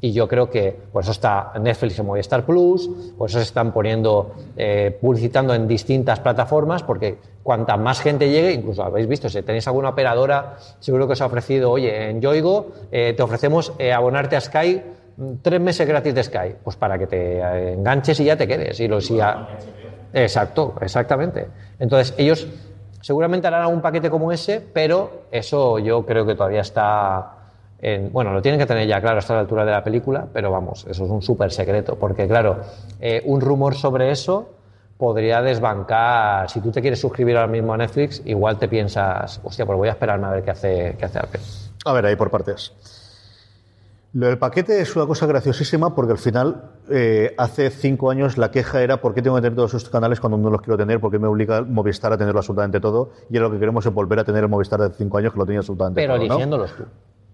Y 0.04 0.14
yo 0.14 0.28
creo 0.28 0.50
que 0.50 0.76
por 0.92 1.04
eso 1.04 1.12
está 1.12 1.54
Netflix 1.62 2.00
en 2.00 2.08
Movistar 2.08 2.44
Plus, 2.44 2.90
por 3.18 3.30
eso 3.30 3.38
se 3.38 3.44
están 3.44 3.72
poniendo, 3.72 4.32
eh, 4.58 4.98
publicitando 5.00 5.54
en 5.54 5.68
distintas 5.68 6.20
plataformas, 6.20 6.82
porque 6.82 7.20
cuanta 7.44 7.78
más 7.78 8.02
gente 8.02 8.28
llegue, 8.30 8.52
incluso 8.52 8.84
habéis 8.84 9.08
visto, 9.08 9.30
si 9.30 9.42
tenéis 9.44 9.68
alguna 9.68 9.90
operadora, 9.90 10.56
seguro 10.80 11.06
que 11.06 11.14
os 11.14 11.22
ha 11.22 11.28
ofrecido, 11.28 11.70
oye, 11.70 12.10
en 12.10 12.20
Yoigo 12.20 12.72
eh, 12.92 13.14
te 13.16 13.22
ofrecemos 13.22 13.74
eh, 13.78 13.94
abonarte 13.94 14.36
a 14.36 14.42
Sky 14.42 14.82
mm, 15.18 15.34
tres 15.44 15.62
meses 15.62 15.88
gratis 15.88 16.16
de 16.16 16.24
Sky, 16.24 16.56
pues 16.64 16.76
para 16.78 16.98
que 16.98 17.06
te 17.06 17.74
enganches 17.74 18.20
y 18.22 18.26
ya 18.26 18.36
te 18.36 18.48
quedes. 18.48 18.80
Y 18.80 18.88
lo, 18.88 19.00
si 19.02 19.18
ya- 19.18 19.48
Exacto, 20.14 20.74
exactamente. 20.82 21.48
Entonces, 21.80 22.14
ellos 22.18 22.48
seguramente 23.02 23.48
harán 23.48 23.62
algún 23.62 23.82
paquete 23.82 24.10
como 24.10 24.32
ese, 24.32 24.60
pero 24.74 25.26
eso 25.32 25.78
yo 25.80 26.06
creo 26.06 26.26
que 26.26 26.34
todavía 26.36 26.62
está 26.62 27.38
en- 27.82 28.12
bueno, 28.12 28.32
lo 28.34 28.42
tienen 28.42 28.60
que 28.60 28.66
tener 28.66 28.88
ya 28.88 29.02
claro 29.02 29.18
hasta 29.20 29.34
la 29.34 29.40
altura 29.42 29.66
de 29.66 29.72
la 29.72 29.84
película, 29.84 30.28
pero 30.32 30.52
vamos, 30.52 30.86
eso 30.90 31.04
es 31.06 31.10
un 31.10 31.22
súper 31.22 31.52
secreto, 31.52 31.96
porque 31.96 32.28
claro, 32.28 32.58
eh, 33.00 33.22
un 33.26 33.42
rumor 33.42 33.76
sobre 33.76 34.12
eso 34.12 34.50
podría 34.98 35.42
desbancar, 35.42 36.50
si 36.50 36.62
tú 36.62 36.72
te 36.72 36.80
quieres 36.82 37.00
suscribir 37.02 37.36
ahora 37.36 37.52
mismo 37.52 37.74
a 37.74 37.78
Netflix, 37.78 38.22
igual 38.26 38.60
te 38.60 38.68
piensas, 38.68 39.42
hostia, 39.44 39.66
pues 39.66 39.76
voy 39.78 39.88
a 39.88 39.92
esperarme 39.94 40.28
a 40.28 40.30
ver 40.30 40.44
qué 40.44 40.52
hace, 40.52 40.96
qué 41.00 41.06
hace 41.06 41.18
Apple. 41.18 41.42
A 41.86 41.94
ver, 41.94 42.06
ahí 42.06 42.16
por 42.16 42.30
partes. 42.30 42.72
Lo 44.14 44.28
del 44.28 44.38
paquete 44.38 44.82
es 44.82 44.94
una 44.98 45.06
cosa 45.08 45.26
graciosísima 45.26 45.96
porque 45.96 46.12
al 46.12 46.18
final, 46.18 46.72
eh, 46.90 47.34
hace 47.38 47.70
cinco 47.70 48.12
años 48.12 48.38
la 48.38 48.52
queja 48.52 48.82
era 48.84 48.98
¿por 48.98 49.14
qué 49.14 49.22
tengo 49.22 49.38
que 49.38 49.42
tener 49.42 49.56
todos 49.56 49.74
estos 49.74 49.90
canales 49.90 50.20
cuando 50.20 50.38
no 50.38 50.50
los 50.50 50.62
quiero 50.62 50.78
tener? 50.78 51.00
¿Por 51.00 51.12
qué 51.12 51.18
me 51.18 51.28
obliga 51.28 51.62
Movistar 51.62 52.12
a 52.12 52.18
tenerlo 52.18 52.40
absolutamente 52.40 52.82
todo? 52.82 53.12
Y 53.30 53.38
ahora 53.38 53.48
lo 53.48 53.54
que 53.54 53.60
queremos 53.60 53.86
es 53.86 53.94
volver 53.94 54.20
a 54.20 54.26
tener 54.26 54.44
el 54.44 54.50
Movistar 54.50 54.82
de 54.82 54.90
cinco 54.90 55.18
años 55.18 55.32
que 55.32 55.40
lo 55.40 55.46
tenía 55.46 55.60
absolutamente 55.60 56.02
Pero 56.02 56.14
todo. 56.16 56.18
¿no? 56.20 56.26
eligiéndolos 56.26 56.74
tú. 56.76 56.84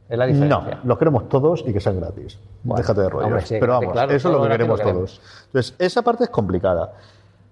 Es 0.10 0.18
la 0.18 0.28
No, 0.28 0.64
los 0.84 0.98
queremos 0.98 1.28
todos 1.28 1.64
y 1.68 1.74
que 1.74 1.82
sean 1.82 2.00
gratis. 2.00 2.40
Bueno, 2.64 2.82
Déjate 2.82 3.02
de 3.02 3.10
rollos. 3.10 3.28
hombre, 3.28 3.46
sí, 3.46 3.58
Pero 3.60 3.74
vamos, 3.74 3.92
claro, 3.92 4.14
eso 4.14 4.30
es 4.30 4.36
lo 4.36 4.44
que 4.44 4.50
queremos 4.50 4.80
lo 4.80 4.86
queremos. 4.86 5.20
todos. 5.20 5.46
Entonces, 5.48 5.76
esa 5.80 6.02
parte 6.02 6.24
es 6.26 6.30
complicada. 6.30 6.94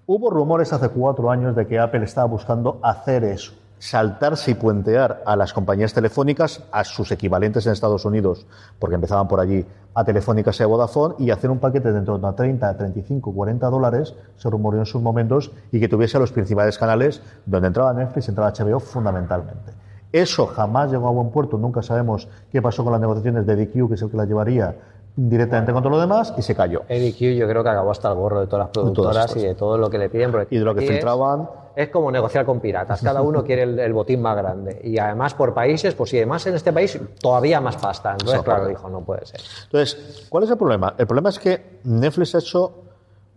Hubo 0.06 0.30
rumores 0.30 0.72
hace 0.72 0.88
cuatro 0.88 1.30
años 1.30 1.54
de 1.56 1.66
que 1.66 1.78
Apple 1.78 2.04
estaba 2.04 2.28
buscando 2.28 2.78
hacer 2.82 3.24
eso, 3.24 3.52
saltarse 3.78 4.52
y 4.52 4.54
puentear 4.54 5.22
a 5.26 5.36
las 5.36 5.52
compañías 5.52 5.92
telefónicas, 5.92 6.62
a 6.70 6.84
sus 6.84 7.10
equivalentes 7.10 7.66
en 7.66 7.72
Estados 7.72 8.04
Unidos, 8.04 8.46
porque 8.78 8.94
empezaban 8.94 9.28
por 9.28 9.40
allí, 9.40 9.66
a 9.94 10.04
Telefónicas 10.04 10.58
y 10.60 10.62
a 10.62 10.66
Vodafone, 10.66 11.16
y 11.18 11.30
hacer 11.30 11.50
un 11.50 11.58
paquete 11.58 11.92
de 11.92 11.98
en 11.98 12.04
torno 12.04 12.28
a 12.28 12.36
30, 12.36 12.76
35, 12.76 13.32
40 13.32 13.68
dólares, 13.68 14.14
se 14.36 14.48
rumoreó 14.48 14.80
en 14.80 14.86
sus 14.86 15.02
momentos, 15.02 15.50
y 15.72 15.80
que 15.80 15.88
tuviese 15.88 16.18
los 16.18 16.32
principales 16.32 16.78
canales 16.78 17.20
donde 17.44 17.66
entraba 17.66 17.92
Netflix 17.92 18.28
entraba 18.28 18.52
HBO 18.52 18.78
fundamentalmente. 18.78 19.72
Eso 20.16 20.46
jamás 20.46 20.90
llegó 20.90 21.08
a 21.08 21.10
buen 21.10 21.28
puerto, 21.30 21.58
nunca 21.58 21.82
sabemos 21.82 22.26
qué 22.50 22.62
pasó 22.62 22.82
con 22.82 22.92
las 22.92 23.00
negociaciones 23.02 23.46
de 23.46 23.54
DQ, 23.54 23.88
que 23.88 23.94
es 23.94 24.02
el 24.02 24.10
que 24.10 24.16
las 24.16 24.26
llevaría 24.26 24.74
directamente 25.14 25.72
con 25.72 25.82
todo 25.82 25.90
lo 25.90 26.00
demás, 26.00 26.32
y 26.38 26.42
se 26.42 26.54
cayó. 26.54 26.82
EDQ 26.88 27.36
yo 27.38 27.46
creo 27.46 27.62
que 27.62 27.68
acabó 27.68 27.90
hasta 27.90 28.08
el 28.08 28.14
gorro 28.14 28.40
de 28.40 28.46
todas 28.46 28.66
las 28.66 28.70
productoras 28.70 29.36
y 29.36 29.40
de 29.40 29.54
todo 29.54 29.76
lo 29.76 29.90
que 29.90 29.98
le 29.98 30.08
piden. 30.08 30.30
Y 30.50 30.58
de 30.58 30.64
lo 30.64 30.74
que 30.74 30.80
aquí 30.80 30.88
es- 30.88 30.94
filtraban. 30.94 31.48
Es, 31.74 31.90
como 31.90 32.10
negociar 32.10 32.46
con 32.46 32.60
piratas. 32.60 33.02
Cada 33.02 33.20
uno 33.20 33.44
quiere 33.44 33.64
el, 33.64 33.78
el 33.78 33.92
botín 33.92 34.22
más 34.22 34.34
grande. 34.38 34.80
Y 34.82 34.96
además 34.98 35.34
por 35.34 35.52
países, 35.52 35.94
pues 35.94 36.08
si 36.08 36.16
además 36.16 36.46
en 36.46 36.54
este 36.54 36.72
país 36.72 36.98
todavía 37.20 37.60
más 37.60 37.76
pasta. 37.76 38.12
Entonces, 38.12 38.36
Eso, 38.36 38.44
claro, 38.44 38.60
claro. 38.60 38.70
dijo, 38.74 38.88
no 38.88 39.00
puede 39.02 39.26
ser. 39.26 39.40
Entonces, 39.64 40.26
¿cuál 40.30 40.44
es 40.44 40.50
el 40.50 40.56
problema? 40.56 40.94
El 40.96 41.06
problema 41.06 41.28
es 41.28 41.38
que 41.38 41.80
Netflix 41.84 42.34
ha 42.34 42.38
hecho 42.38 42.72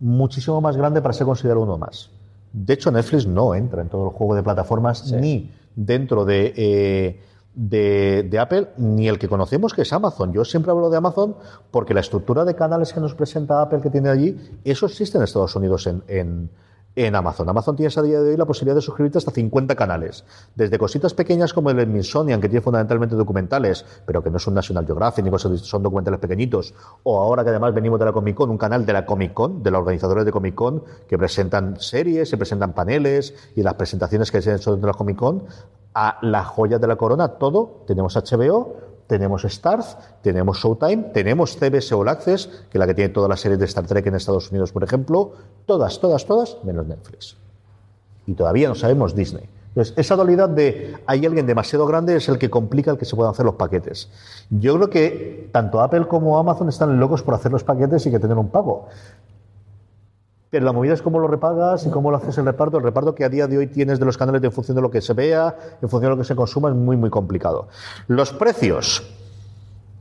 muchísimo 0.00 0.58
más 0.62 0.74
grande 0.78 1.02
para 1.02 1.12
ser 1.12 1.26
considerado 1.26 1.60
uno 1.62 1.76
más. 1.76 2.08
De 2.52 2.72
hecho, 2.72 2.90
Netflix 2.90 3.26
no 3.26 3.54
entra 3.54 3.82
en 3.82 3.90
todo 3.90 4.08
el 4.08 4.14
juego 4.16 4.34
de 4.34 4.42
plataformas 4.42 5.12
ni 5.12 5.52
dentro 5.76 6.24
de, 6.24 6.52
eh, 6.56 7.20
de, 7.54 8.26
de 8.28 8.38
Apple, 8.38 8.68
ni 8.76 9.08
el 9.08 9.18
que 9.18 9.28
conocemos 9.28 9.74
que 9.74 9.82
es 9.82 9.92
Amazon. 9.92 10.32
Yo 10.32 10.44
siempre 10.44 10.70
hablo 10.70 10.90
de 10.90 10.96
Amazon 10.96 11.36
porque 11.70 11.94
la 11.94 12.00
estructura 12.00 12.44
de 12.44 12.54
canales 12.54 12.92
que 12.92 13.00
nos 13.00 13.14
presenta 13.14 13.62
Apple 13.62 13.80
que 13.80 13.90
tiene 13.90 14.08
allí, 14.08 14.36
eso 14.64 14.86
existe 14.86 15.18
en 15.18 15.24
Estados 15.24 15.54
Unidos 15.56 15.86
en, 15.86 16.02
en, 16.08 16.50
en 16.96 17.14
Amazon. 17.14 17.48
Amazon 17.48 17.76
tienes 17.76 17.96
a 17.98 18.02
día 18.02 18.20
de 18.20 18.30
hoy 18.30 18.36
la 18.36 18.44
posibilidad 18.44 18.74
de 18.74 18.82
suscribirte 18.82 19.18
hasta 19.18 19.30
50 19.30 19.74
canales. 19.74 20.24
Desde 20.54 20.78
cositas 20.78 21.14
pequeñas 21.14 21.52
como 21.52 21.70
el 21.70 21.80
Smithsonian, 21.82 22.40
que 22.40 22.48
tiene 22.48 22.60
fundamentalmente 22.60 23.14
documentales, 23.14 23.84
pero 24.04 24.22
que 24.22 24.30
no 24.30 24.38
es 24.38 24.46
un 24.46 24.54
National 24.54 24.86
Geographic 24.86 25.24
ni 25.24 25.38
son 25.38 25.82
documentales 25.82 26.20
pequeñitos. 26.20 26.74
O 27.02 27.18
ahora 27.18 27.44
que 27.44 27.50
además 27.50 27.74
venimos 27.74 27.98
de 27.98 28.06
la 28.06 28.12
Comic 28.12 28.36
Con, 28.36 28.50
un 28.50 28.58
canal 28.58 28.84
de 28.84 28.92
la 28.92 29.06
Comic 29.06 29.32
Con, 29.32 29.62
de 29.62 29.70
los 29.70 29.80
organizadores 29.80 30.24
de 30.24 30.32
Comic 30.32 30.54
Con, 30.54 30.82
que 31.08 31.16
presentan 31.16 31.80
series, 31.80 32.28
se 32.28 32.36
presentan 32.36 32.72
paneles 32.72 33.34
y 33.54 33.62
las 33.62 33.74
presentaciones 33.74 34.30
que 34.30 34.42
se 34.42 34.50
han 34.50 34.56
hecho 34.56 34.72
dentro 34.72 34.88
de 34.88 34.92
la 34.92 34.98
Comic 34.98 35.16
Con, 35.16 35.44
a 35.94 36.18
la 36.22 36.44
joya 36.44 36.78
de 36.78 36.86
la 36.86 36.96
corona, 36.96 37.28
todo. 37.28 37.84
Tenemos 37.86 38.16
HBO, 38.16 38.89
tenemos 39.10 39.42
Starz, 39.42 39.96
tenemos 40.22 40.58
Showtime, 40.58 41.10
tenemos 41.12 41.56
CBS 41.56 41.92
All 41.96 42.08
Access, 42.08 42.46
que 42.70 42.78
es 42.78 42.80
la 42.80 42.86
que 42.86 42.94
tiene 42.94 43.08
todas 43.08 43.28
las 43.28 43.40
series 43.40 43.58
de 43.58 43.64
Star 43.64 43.84
Trek 43.84 44.06
en 44.06 44.14
Estados 44.14 44.52
Unidos, 44.52 44.70
por 44.70 44.84
ejemplo. 44.84 45.32
Todas, 45.66 45.98
todas, 45.98 46.24
todas, 46.24 46.58
menos 46.62 46.86
Netflix. 46.86 47.36
Y 48.28 48.34
todavía 48.34 48.68
no 48.68 48.76
sabemos 48.76 49.16
Disney. 49.16 49.48
Entonces, 49.70 49.94
esa 49.96 50.14
dualidad 50.14 50.48
de 50.48 50.94
hay 51.06 51.26
alguien 51.26 51.44
demasiado 51.44 51.86
grande 51.86 52.14
es 52.14 52.28
el 52.28 52.38
que 52.38 52.50
complica 52.50 52.92
el 52.92 52.98
que 52.98 53.04
se 53.04 53.16
puedan 53.16 53.32
hacer 53.32 53.44
los 53.44 53.56
paquetes. 53.56 54.10
Yo 54.48 54.76
creo 54.76 54.90
que 54.90 55.50
tanto 55.50 55.80
Apple 55.80 56.06
como 56.06 56.38
Amazon 56.38 56.68
están 56.68 57.00
locos 57.00 57.24
por 57.24 57.34
hacer 57.34 57.50
los 57.50 57.64
paquetes 57.64 58.06
y 58.06 58.12
que 58.12 58.20
tener 58.20 58.38
un 58.38 58.48
pago. 58.48 58.86
Pero 60.50 60.64
la 60.64 60.72
movida 60.72 60.94
es 60.94 61.02
cómo 61.02 61.20
lo 61.20 61.28
repagas 61.28 61.86
y 61.86 61.90
cómo 61.90 62.10
lo 62.10 62.16
haces 62.16 62.36
el 62.38 62.44
reparto. 62.44 62.78
El 62.78 62.82
reparto 62.82 63.14
que 63.14 63.24
a 63.24 63.28
día 63.28 63.46
de 63.46 63.56
hoy 63.56 63.68
tienes 63.68 64.00
de 64.00 64.04
los 64.04 64.18
canales 64.18 64.42
en 64.42 64.50
función 64.50 64.74
de 64.74 64.82
lo 64.82 64.90
que 64.90 65.00
se 65.00 65.14
vea, 65.14 65.56
en 65.80 65.88
función 65.88 66.10
de 66.10 66.16
lo 66.16 66.16
que 66.16 66.24
se 66.24 66.34
consuma, 66.34 66.70
es 66.70 66.74
muy, 66.74 66.96
muy 66.96 67.08
complicado. 67.08 67.68
Los 68.08 68.32
precios. 68.32 69.02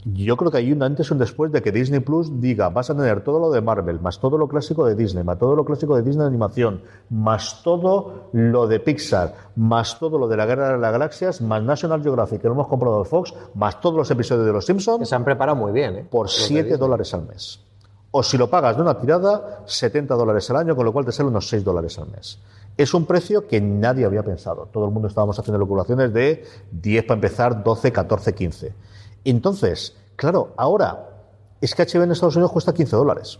Yo 0.06 0.38
creo 0.38 0.50
que 0.50 0.58
hay 0.58 0.72
un 0.72 0.82
antes 0.82 1.10
y 1.10 1.14
un 1.14 1.20
después 1.20 1.52
de 1.52 1.62
que 1.62 1.74
Disney 1.74 2.00
Plus 2.00 2.40
diga, 2.40 2.70
vas 2.70 2.90
a 2.90 2.96
tener 2.96 3.22
todo 3.22 3.38
lo 3.38 3.52
de 3.52 3.62
Marvel, 3.62 4.00
más 4.00 4.20
todo 4.20 4.38
lo 4.38 4.48
clásico 4.48 4.86
de 4.86 4.96
Disney, 4.96 5.26
más 5.26 5.38
todo 5.38 5.56
lo 5.56 5.66
clásico 5.66 5.96
de 5.96 6.04
Disney 6.04 6.22
de 6.24 6.30
animación, 6.30 6.82
más 7.10 7.62
todo 7.64 8.30
lo 8.32 8.66
de 8.66 8.80
Pixar, 8.80 9.36
más 9.58 10.00
todo 10.00 10.18
lo 10.18 10.30
de 10.30 10.38
la 10.38 10.46
Guerra 10.46 10.72
de 10.72 10.78
las 10.78 10.92
Galaxias, 10.94 11.42
más 11.42 11.62
National 11.62 12.02
Geographic, 12.02 12.42
que 12.42 12.48
lo 12.48 12.54
hemos 12.54 12.68
comprado 12.68 13.04
de 13.04 13.10
Fox, 13.10 13.34
más 13.56 13.82
todos 13.82 13.98
los 13.98 14.10
episodios 14.10 14.46
de 14.46 14.54
Los 14.54 14.66
Que 14.66 14.72
Simpsons, 14.72 15.08
se 15.08 15.16
han 15.16 15.26
preparado 15.26 15.58
muy 15.58 15.74
bien, 15.74 15.96
¿eh? 15.98 16.08
por 16.10 16.28
Los 16.28 16.40
de 16.40 16.46
7 16.46 16.64
Disney. 16.64 16.80
dólares 16.80 17.14
al 17.14 17.28
mes. 17.28 17.60
O 18.12 18.24
si 18.24 18.38
lo 18.38 18.50
pagas 18.50 18.76
de 18.76 18.82
una 18.82 18.98
tirada, 19.00 19.62
70 19.66 20.16
dólares 20.16 20.50
al 20.50 20.58
año, 20.58 20.76
con 20.76 20.86
lo 20.86 20.92
cual 20.94 21.06
te 21.06 21.12
sale 21.12 21.30
unos 21.30 21.48
6 21.48 21.64
dólares 21.64 22.00
al 22.00 22.10
mes. 22.10 22.40
Es 22.76 22.94
un 22.94 23.06
precio 23.06 23.48
que 23.48 23.62
nadie 23.62 24.06
había 24.06 24.24
pensado. 24.24 24.68
Todo 24.72 24.86
el 24.86 24.92
mundo 24.92 25.08
estábamos 25.08 25.38
haciendo 25.38 25.60
calculaciones 25.60 26.12
de 26.14 26.44
10 26.72 27.04
para 27.06 27.16
empezar, 27.16 27.64
12, 27.64 27.92
14, 27.92 28.34
15. 28.34 28.74
Entonces, 29.26 29.96
claro, 30.16 30.54
ahora 30.58 31.10
es 31.62 31.76
que 31.76 31.84
HBO 31.86 32.04
en 32.04 32.12
Estados 32.12 32.36
Unidos 32.36 32.52
cuesta 32.52 32.74
15 32.74 32.96
dólares. 32.96 33.40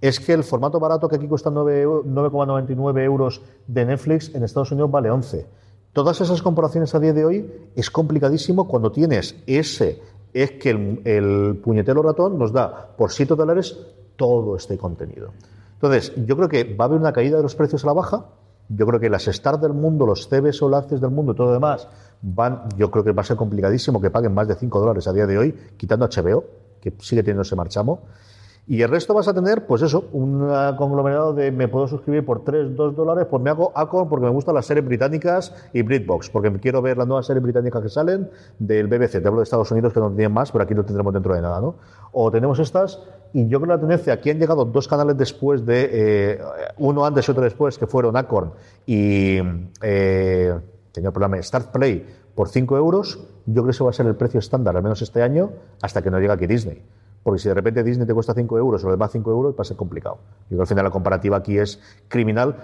Es 0.00 0.20
que 0.20 0.32
el 0.34 0.44
formato 0.44 0.78
barato 0.78 1.08
que 1.08 1.16
aquí 1.16 1.26
cuesta 1.26 1.48
9 1.48 1.86
eu- 1.86 2.02
9,99 2.04 3.02
euros 3.04 3.40
de 3.66 3.86
Netflix, 3.86 4.34
en 4.34 4.42
Estados 4.44 4.72
Unidos 4.72 4.90
vale 4.90 5.10
11. 5.10 5.46
Todas 5.94 6.20
esas 6.20 6.42
comparaciones 6.42 6.94
a 6.94 6.98
día 7.00 7.14
de 7.14 7.24
hoy 7.24 7.70
es 7.74 7.90
complicadísimo 7.90 8.68
cuando 8.68 8.92
tienes 8.92 9.36
ese, 9.46 10.02
es 10.32 10.52
que 10.52 10.70
el, 10.70 11.02
el 11.04 11.56
puñetero 11.62 12.02
ratón 12.02 12.38
nos 12.38 12.52
da 12.52 12.94
por 12.96 13.10
7 13.10 13.34
dólares 13.34 13.76
todo 14.16 14.56
este 14.56 14.76
contenido. 14.76 15.32
Entonces, 15.74 16.12
yo 16.26 16.36
creo 16.36 16.48
que 16.48 16.74
va 16.74 16.86
a 16.86 16.88
haber 16.88 16.98
una 16.98 17.12
caída 17.12 17.36
de 17.36 17.42
los 17.42 17.54
precios 17.54 17.84
a 17.84 17.88
la 17.88 17.92
baja. 17.92 18.26
Yo 18.68 18.86
creo 18.86 18.98
que 18.98 19.10
las 19.10 19.28
Stars 19.28 19.60
del 19.60 19.74
mundo, 19.74 20.06
los 20.06 20.28
CBS 20.28 20.64
o 20.64 20.74
Access 20.74 21.00
del 21.00 21.10
mundo 21.10 21.32
y 21.32 21.36
todo 21.36 21.48
lo 21.48 21.52
demás, 21.52 21.86
van, 22.22 22.68
yo 22.76 22.90
creo 22.90 23.04
que 23.04 23.12
va 23.12 23.22
a 23.22 23.24
ser 23.24 23.36
complicadísimo 23.36 24.00
que 24.00 24.10
paguen 24.10 24.34
más 24.34 24.48
de 24.48 24.54
5 24.54 24.80
dólares 24.80 25.06
a 25.06 25.12
día 25.12 25.26
de 25.26 25.38
hoy, 25.38 25.54
quitando 25.76 26.08
HBO, 26.08 26.44
que 26.80 26.94
sigue 26.98 27.22
teniendo 27.22 27.42
ese 27.42 27.54
marchamo. 27.54 28.00
Y 28.68 28.82
el 28.82 28.88
resto 28.88 29.14
vas 29.14 29.28
a 29.28 29.34
tener, 29.34 29.64
pues 29.64 29.82
eso, 29.82 30.08
un 30.12 30.50
conglomerado 30.76 31.32
de 31.32 31.52
me 31.52 31.68
puedo 31.68 31.86
suscribir 31.86 32.24
por 32.24 32.42
3, 32.42 32.74
2 32.74 32.96
dólares, 32.96 33.28
pues 33.30 33.40
me 33.40 33.50
hago 33.50 33.70
Acorn 33.76 34.08
porque 34.08 34.24
me 34.24 34.32
gustan 34.32 34.56
las 34.56 34.66
series 34.66 34.84
británicas 34.84 35.54
y 35.72 35.82
Britbox, 35.82 36.30
porque 36.30 36.52
quiero 36.58 36.82
ver 36.82 36.98
las 36.98 37.06
nuevas 37.06 37.26
series 37.26 37.44
británicas 37.44 37.80
que 37.80 37.88
salen 37.88 38.28
del 38.58 38.88
BBC. 38.88 39.22
Te 39.22 39.28
hablo 39.28 39.38
de 39.38 39.44
Estados 39.44 39.70
Unidos 39.70 39.92
que 39.92 40.00
no 40.00 40.10
tienen 40.10 40.32
más, 40.32 40.50
pero 40.50 40.64
aquí 40.64 40.74
no 40.74 40.84
tendremos 40.84 41.14
dentro 41.14 41.32
de 41.32 41.42
nada, 41.42 41.60
¿no? 41.60 41.76
O 42.10 42.28
tenemos 42.32 42.58
estas, 42.58 43.00
y 43.32 43.46
yo 43.46 43.60
creo 43.60 43.68
que 43.68 43.74
la 43.74 43.80
tendencia, 43.80 44.14
aquí 44.14 44.30
han 44.30 44.40
llegado 44.40 44.64
dos 44.64 44.88
canales 44.88 45.16
después 45.16 45.64
de, 45.64 45.88
eh, 45.92 46.40
uno 46.78 47.06
antes 47.06 47.28
y 47.28 47.30
otro 47.30 47.44
después, 47.44 47.78
que 47.78 47.86
fueron 47.86 48.16
Acorn 48.16 48.50
y 48.84 49.38
eh, 49.80 50.58
el 50.96 51.02
programa 51.12 51.40
Start 51.40 51.70
Play 51.70 52.04
por 52.34 52.48
5 52.48 52.76
euros, 52.76 53.20
yo 53.46 53.54
creo 53.54 53.64
que 53.66 53.70
ese 53.70 53.84
va 53.84 53.90
a 53.90 53.92
ser 53.92 54.06
el 54.06 54.16
precio 54.16 54.40
estándar, 54.40 54.76
al 54.76 54.82
menos 54.82 55.02
este 55.02 55.22
año, 55.22 55.52
hasta 55.82 56.02
que 56.02 56.10
no 56.10 56.18
llegue 56.18 56.32
aquí 56.32 56.48
Disney. 56.48 56.82
Porque 57.26 57.40
si 57.40 57.48
de 57.48 57.54
repente 57.54 57.82
Disney 57.82 58.06
te 58.06 58.14
cuesta 58.14 58.34
5 58.34 58.56
euros 58.56 58.84
o 58.84 58.88
le 58.88 58.94
va 58.94 59.08
5 59.08 59.28
euros, 59.32 59.52
va 59.58 59.62
a 59.62 59.64
ser 59.64 59.76
complicado. 59.76 60.18
Yo 60.42 60.50
creo 60.50 60.58
que 60.58 60.62
al 60.62 60.68
final 60.68 60.84
la 60.84 60.90
comparativa 60.92 61.36
aquí 61.36 61.58
es 61.58 61.80
criminal, 62.06 62.54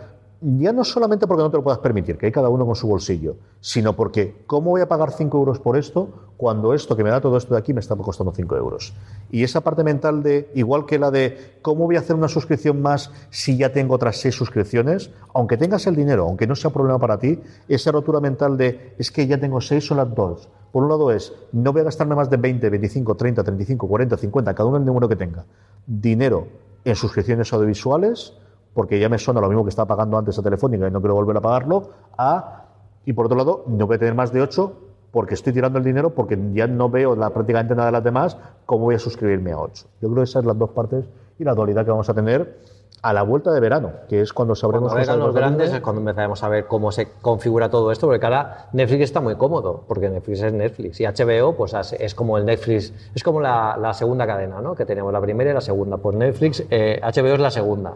ya 0.41 0.73
no 0.73 0.85
solamente 0.85 1.27
porque 1.27 1.43
no 1.43 1.51
te 1.51 1.57
lo 1.57 1.65
puedas 1.65 1.81
permitir, 1.81 2.17
que 2.17 2.27
hay 2.27 2.33
cada 2.33 2.49
uno 2.49 2.65
con 2.65 2.77
su 2.77 2.87
bolsillo, 2.87 3.35
sino 3.59 3.97
porque 3.97 4.45
¿cómo 4.47 4.71
voy 4.71 4.81
a 4.81 4.87
pagar 4.87 5.11
5 5.11 5.37
euros 5.37 5.59
por 5.59 5.77
esto 5.77 6.11
cuando 6.43 6.75
esto 6.75 6.97
que 6.97 7.05
me 7.05 7.11
da 7.11 7.21
todo 7.21 7.37
esto 7.37 7.55
de 7.55 7.61
aquí 7.61 7.73
me 7.73 7.79
está 7.79 7.95
costando 7.95 8.33
5 8.33 8.57
euros? 8.57 8.95
Y 9.31 9.45
esa 9.45 9.61
parte 9.61 9.85
mental 9.85 10.25
de, 10.25 10.51
igual 10.57 10.87
que 10.87 10.99
la 10.99 11.13
de 11.13 11.55
¿cómo 11.63 11.85
voy 11.85 11.95
a 11.95 12.01
hacer 12.01 12.17
una 12.17 12.27
suscripción 12.27 12.83
más 12.83 13.13
si 13.31 13.57
ya 13.57 13.73
tengo 13.73 13.95
otras 13.95 14.17
6 14.17 14.35
suscripciones? 14.35 15.13
Aunque 15.35 15.57
tengas 15.57 15.87
el 15.87 15.95
dinero, 15.95 16.25
aunque 16.25 16.49
no 16.49 16.57
sea 16.57 16.73
problema 16.73 16.99
para 16.99 17.17
ti, 17.17 17.39
esa 17.69 17.93
rotura 17.93 18.19
mental 18.19 18.57
de 18.57 18.93
es 18.99 19.13
que 19.13 19.25
ya 19.29 19.39
tengo 19.39 19.61
6 19.61 19.87
son 19.87 19.99
las 19.99 20.13
dos. 20.13 20.49
Por 20.73 20.83
un 20.83 20.89
lado 20.89 21.13
es, 21.13 21.33
no 21.53 21.71
voy 21.71 21.83
a 21.83 21.85
gastarme 21.85 22.17
más 22.17 22.29
de 22.29 22.39
20, 22.39 22.71
25, 22.71 23.15
30, 23.15 23.45
35, 23.45 23.87
40, 23.87 24.17
50, 24.17 24.53
cada 24.53 24.69
uno 24.69 24.79
el 24.79 24.85
número 24.85 25.09
que 25.09 25.15
tenga, 25.15 25.45
dinero 25.87 26.49
en 26.85 26.97
suscripciones 26.97 27.53
audiovisuales, 27.53 28.35
porque 28.75 28.99
ya 28.99 29.09
me 29.09 29.19
suena 29.19 29.41
lo 29.41 29.47
mismo 29.47 29.63
que 29.63 29.71
estaba 29.71 29.87
pagando 29.87 30.19
antes 30.19 30.37
a 30.41 30.43
Telefónica 30.43 30.89
y 30.89 30.91
no 30.91 31.01
quiero 31.01 31.15
volver 31.15 31.37
a 31.37 31.41
pagarlo, 31.41 31.91
a, 32.19 32.65
y 33.07 33.13
por 33.13 33.27
otro 33.27 33.39
lado, 33.39 33.63
no 33.69 33.87
voy 33.87 33.95
a 33.95 33.99
tener 34.01 34.17
más 34.17 34.33
de 34.33 34.43
8 34.43 34.89
porque 35.13 35.35
estoy 35.35 35.53
tirando 35.53 35.79
el 35.79 35.85
dinero 35.85 36.11
porque 36.11 36.39
ya 36.55 36.67
no 36.67 36.89
veo 36.89 37.15
la, 37.15 37.31
prácticamente 37.31 37.75
nada 37.75 37.87
de 37.87 37.93
las 37.93 38.05
demás, 38.05 38.37
¿cómo 38.67 38.85
voy 38.87 38.95
a 38.97 38.99
suscribirme 38.99 39.53
a 39.53 39.59
8? 39.59 39.87
Yo 40.01 40.09
creo 40.09 40.15
que 40.17 40.23
esas 40.25 40.43
son 40.43 40.47
las 40.47 40.59
dos 40.59 40.71
partes 40.71 41.05
y 41.39 41.45
la 41.45 41.55
dualidad 41.55 41.85
que 41.85 41.91
vamos 41.91 42.09
a 42.09 42.15
tener 42.15 42.59
a 43.03 43.13
la 43.13 43.23
vuelta 43.23 43.51
de 43.51 43.59
verano, 43.59 43.91
que 44.09 44.21
es 44.21 44.33
cuando 44.33 44.55
sabremos 44.55 44.93
Cuando 44.93 45.01
vengan 45.07 45.19
los 45.19 45.35
de 45.35 45.41
grandes 45.41 45.61
Disney. 45.63 45.79
es 45.79 45.83
cuando 45.83 46.01
empezaremos 46.03 46.43
a 46.45 46.49
ver 46.49 46.67
cómo 46.67 46.93
se 46.93 47.09
configura 47.21 47.69
todo 47.69 47.91
esto, 47.91 48.07
porque 48.07 48.25
ahora 48.25 48.69
Netflix 48.73 49.03
está 49.03 49.21
muy 49.21 49.35
cómodo, 49.35 49.83
porque 49.89 50.09
Netflix 50.09 50.41
es 50.43 50.53
Netflix 50.53 51.01
y 51.01 51.05
HBO 51.07 51.57
pues 51.57 51.75
es- 51.75 51.95
es 51.95 52.15
como 52.15 52.39
el 52.39 52.45
Netflix, 52.45 52.93
es 53.13 53.23
como 53.25 53.41
la, 53.41 53.77
la 53.77 53.93
segunda 53.93 54.25
cadena, 54.25 54.61
¿no? 54.61 54.77
Que 54.77 54.87
tenemos 54.87 55.13
la 55.13 55.21
primera 55.21 55.51
y 55.51 55.55
la 55.55 55.61
segunda. 55.61 55.97
Pues 55.97 56.17
Netflix, 56.17 56.65
eh, 56.71 57.01
HBO 57.03 57.35
es 57.35 57.41
la 57.41 57.51
segunda. 57.51 57.95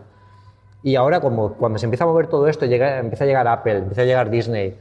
Y 0.82 0.96
ahora 0.96 1.20
como 1.20 1.52
cuando 1.54 1.78
se 1.78 1.86
empieza 1.86 2.02
a 2.04 2.08
mover 2.08 2.26
todo 2.26 2.48
esto, 2.48 2.66
llega, 2.66 2.98
empieza 2.98 3.24
a 3.24 3.26
llegar 3.28 3.46
Apple, 3.48 3.78
empieza 3.78 4.02
a 4.02 4.04
llegar 4.04 4.28
Disney, 4.28 4.76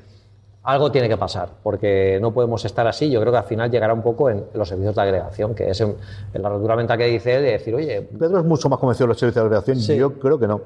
algo 0.66 0.92
tiene 0.92 1.08
que 1.08 1.16
pasar, 1.18 1.50
porque 1.62 2.18
no 2.20 2.34
podemos 2.34 2.66
estar 2.66 2.88
así. 2.88 3.10
Yo 3.10 3.22
creo 3.22 3.32
que 3.32 3.38
al 3.38 3.44
final 3.44 3.70
llegará 3.70 3.94
un 3.94 4.02
poco 4.02 4.30
en 4.32 4.46
los 4.54 4.68
servicios 4.68 4.96
de 4.96 5.02
agregación, 5.02 5.54
que 5.54 5.70
es 5.70 5.80
en, 5.80 5.96
en 6.34 6.42
la 6.42 6.50
rotura 6.50 6.76
mental 6.76 6.98
que 6.98 7.06
dice 7.06 7.36
él, 7.36 7.44
de 7.44 7.52
decir, 7.52 7.76
oye, 7.76 8.02
Pedro 8.02 8.40
es 8.40 8.46
mucho 8.46 8.68
más 8.68 8.80
convencido 8.80 9.06
de 9.06 9.10
los 9.10 9.20
servicios 9.20 9.44
de 9.44 9.48
agregación. 9.48 9.78
Sí. 9.78 9.96
Yo 9.96 10.14
creo 10.14 10.40
que 10.40 10.48
no. 10.48 10.62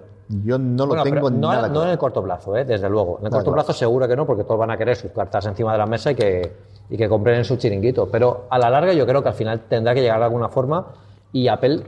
Yo 0.46 0.58
no 0.58 0.86
lo 0.86 0.90
Bueno, 0.96 1.04
tengo 1.04 1.30
no, 1.30 1.50
nada 1.50 1.68
no 1.68 1.74
claro. 1.74 1.86
en 1.86 1.92
el 1.92 1.98
corto 1.98 2.24
plazo, 2.24 2.56
¿eh? 2.56 2.64
desde 2.64 2.90
luego. 2.90 3.18
En 3.20 3.26
el 3.26 3.32
corto 3.32 3.52
claro. 3.52 3.66
plazo 3.66 3.74
seguro 3.74 4.08
que 4.08 4.16
no, 4.16 4.26
porque 4.26 4.44
todos 4.46 4.60
van 4.60 4.72
a 4.72 4.78
querer 4.78 4.96
sus 4.96 5.12
cartas 5.12 5.46
encima 5.46 5.74
de 5.74 5.78
la 5.80 5.86
mesa 5.86 6.12
y 6.12 6.16
que, 6.16 6.54
y 6.90 6.96
que 6.96 7.10
compren 7.10 7.38
en 7.40 7.46
su 7.46 7.58
chiringuito. 7.58 8.08
Pero 8.10 8.46
a 8.50 8.58
la 8.58 8.70
larga 8.70 8.94
yo 8.94 9.06
creo 9.06 9.22
que 9.22 9.30
al 9.30 9.36
final 9.36 9.62
tendrá 9.68 9.94
que 9.94 10.02
llegar 10.02 10.20
de 10.20 10.26
alguna 10.26 10.48
forma 10.48 10.88
y 11.34 11.48
Apple, 11.50 11.82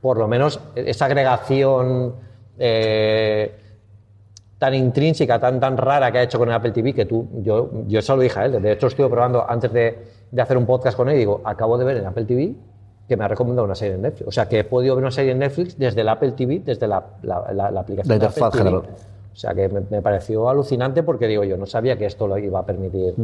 por 0.00 0.18
lo 0.18 0.28
menos, 0.28 0.60
esa 0.76 1.06
agregación 1.06 2.14
eh, 2.58 3.58
tan 4.58 4.74
intrínseca, 4.74 5.38
tan, 5.38 5.60
tan 5.60 5.76
rara 5.76 6.10
que 6.10 6.18
ha 6.18 6.22
hecho 6.22 6.38
con 6.38 6.48
el 6.48 6.54
Apple 6.54 6.70
TV, 6.72 6.94
que 6.94 7.04
tú, 7.04 7.28
yo, 7.42 7.70
yo 7.86 7.98
eso 7.98 8.16
lo 8.16 8.22
dije 8.22 8.38
a 8.40 8.46
él. 8.46 8.62
De 8.62 8.72
hecho, 8.72 8.86
estuve 8.86 9.08
probando 9.08 9.44
antes 9.48 9.72
de, 9.72 9.98
de 10.30 10.42
hacer 10.42 10.56
un 10.56 10.64
podcast 10.66 10.96
con 10.96 11.08
él 11.08 11.16
y 11.16 11.18
digo, 11.18 11.40
acabo 11.44 11.76
de 11.76 11.84
ver 11.84 11.98
en 11.98 12.06
Apple 12.06 12.24
TV 12.24 12.54
que 13.08 13.16
me 13.16 13.24
ha 13.24 13.28
recomendado 13.28 13.64
una 13.66 13.74
serie 13.74 13.94
en 13.94 14.02
Netflix. 14.02 14.26
O 14.28 14.32
sea, 14.32 14.48
que 14.48 14.60
he 14.60 14.64
podido 14.64 14.94
ver 14.96 15.04
una 15.04 15.10
serie 15.12 15.32
en 15.32 15.38
Netflix 15.38 15.78
desde 15.78 16.00
el 16.00 16.08
Apple 16.08 16.32
TV, 16.32 16.60
desde 16.64 16.88
la, 16.88 17.04
la, 17.22 17.52
la- 17.52 17.70
la 17.70 17.80
aplicación 17.80 18.18
de 18.18 18.24
interfaz 18.24 18.48
Apple 18.48 18.60
TV. 18.62 18.70
general. 18.70 18.90
O 19.32 19.36
sea, 19.38 19.54
que 19.54 19.68
me, 19.68 19.80
me 19.90 20.00
pareció 20.02 20.48
alucinante 20.48 21.02
porque 21.02 21.26
digo, 21.28 21.44
yo 21.44 21.56
no 21.58 21.66
sabía 21.66 21.96
que 21.98 22.06
esto 22.06 22.26
lo 22.26 22.38
iba 22.38 22.58
a 22.58 22.64
permitir. 22.66 23.14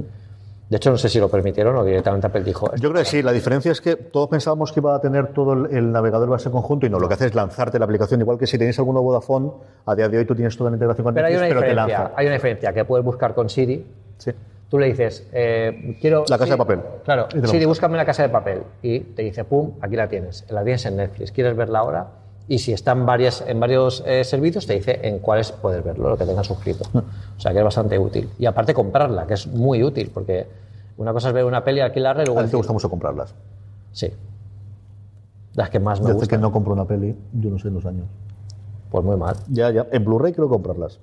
De 0.72 0.78
hecho, 0.78 0.90
no 0.90 0.96
sé 0.96 1.10
si 1.10 1.20
lo 1.20 1.28
permitieron 1.28 1.76
o 1.76 1.84
directamente 1.84 2.28
Apple 2.28 2.42
dijo. 2.44 2.74
Yo 2.76 2.88
creo 2.90 3.02
que 3.02 3.04
sí, 3.04 3.20
la 3.22 3.30
diferencia 3.30 3.70
es 3.72 3.82
que 3.82 3.94
todos 3.96 4.30
pensábamos 4.30 4.72
que 4.72 4.80
iba 4.80 4.94
a 4.94 5.00
tener 5.02 5.26
todo 5.34 5.52
el, 5.52 5.66
el 5.76 5.92
navegador 5.92 6.30
base 6.30 6.50
conjunto 6.50 6.86
y 6.86 6.88
no, 6.88 6.98
lo 6.98 7.08
que 7.08 7.12
hace 7.14 7.26
es 7.26 7.34
lanzarte 7.34 7.78
la 7.78 7.84
aplicación, 7.84 8.22
igual 8.22 8.38
que 8.38 8.46
si 8.46 8.56
tenéis 8.56 8.78
alguna 8.78 9.00
Vodafone, 9.00 9.50
a 9.84 9.94
día 9.94 10.08
de 10.08 10.16
hoy 10.16 10.24
tú 10.24 10.34
tienes 10.34 10.56
toda 10.56 10.70
la 10.70 10.76
integración 10.76 11.04
con 11.04 11.12
Pero 11.12 11.26
hay 11.26 11.34
una 11.34 11.42
Netflix, 11.42 11.60
pero 11.60 11.70
te 11.70 11.74
lanza. 11.92 12.12
hay 12.16 12.24
una 12.26 12.34
diferencia 12.36 12.72
que 12.72 12.84
puedes 12.86 13.04
buscar 13.04 13.34
con 13.34 13.50
Siri. 13.50 13.86
Sí. 14.16 14.30
Tú 14.70 14.78
le 14.78 14.86
dices, 14.86 15.28
eh, 15.30 15.98
quiero... 16.00 16.20
La 16.26 16.38
Casa 16.38 16.44
Siri- 16.46 16.50
de 16.52 16.56
Papel. 16.56 16.80
Claro, 17.04 17.28
Siri, 17.44 17.64
búscame 17.66 17.98
la 17.98 18.06
casa 18.06 18.22
de 18.22 18.30
papel. 18.30 18.62
Y 18.80 19.00
te 19.00 19.20
dice, 19.24 19.44
pum, 19.44 19.72
aquí 19.82 19.94
la 19.96 20.08
tienes. 20.08 20.46
La 20.48 20.64
tienes 20.64 20.86
en 20.86 20.96
Netflix. 20.96 21.32
¿Quieres 21.32 21.54
verla 21.54 21.80
ahora? 21.80 22.06
Y 22.48 22.58
si 22.58 22.72
está 22.72 22.92
en, 22.92 23.06
varias, 23.06 23.42
en 23.46 23.60
varios 23.60 24.02
eh, 24.06 24.24
servicios, 24.24 24.66
te 24.66 24.74
dice 24.74 25.00
en 25.02 25.20
cuáles 25.20 25.52
puedes 25.52 25.82
verlo, 25.84 26.10
lo 26.10 26.16
que 26.16 26.24
tengas 26.24 26.46
suscrito. 26.46 26.84
Mm. 26.92 26.98
O 26.98 27.40
sea, 27.40 27.52
que 27.52 27.58
es 27.58 27.64
bastante 27.64 27.98
útil. 27.98 28.28
Y 28.38 28.46
aparte 28.46 28.74
comprarla, 28.74 29.26
que 29.26 29.34
es 29.34 29.46
muy 29.46 29.82
útil, 29.82 30.10
porque 30.12 30.46
una 30.96 31.12
cosa 31.12 31.28
es 31.28 31.34
ver 31.34 31.44
una 31.44 31.64
peli, 31.64 31.80
alquilarla 31.80 32.22
y 32.22 32.26
luego... 32.26 32.40
A 32.40 32.44
ti 32.44 32.50
te 32.50 32.56
gusta 32.56 32.72
mucho 32.72 32.90
comprarlas. 32.90 33.34
Sí. 33.92 34.12
Las 35.54 35.70
que 35.70 35.78
más 35.78 36.00
me 36.00 36.06
Desde 36.06 36.18
gustan. 36.20 36.38
que 36.38 36.42
no 36.42 36.52
compro 36.52 36.72
una 36.72 36.84
peli, 36.84 37.16
yo 37.32 37.50
no 37.50 37.58
sé 37.58 37.68
en 37.68 37.74
los 37.74 37.86
años. 37.86 38.06
Pues 38.90 39.04
muy 39.04 39.16
mal. 39.16 39.36
Ya, 39.48 39.70
ya. 39.70 39.86
En 39.90 40.04
Blu-ray 40.04 40.32
quiero 40.32 40.48
comprarlas. 40.48 40.98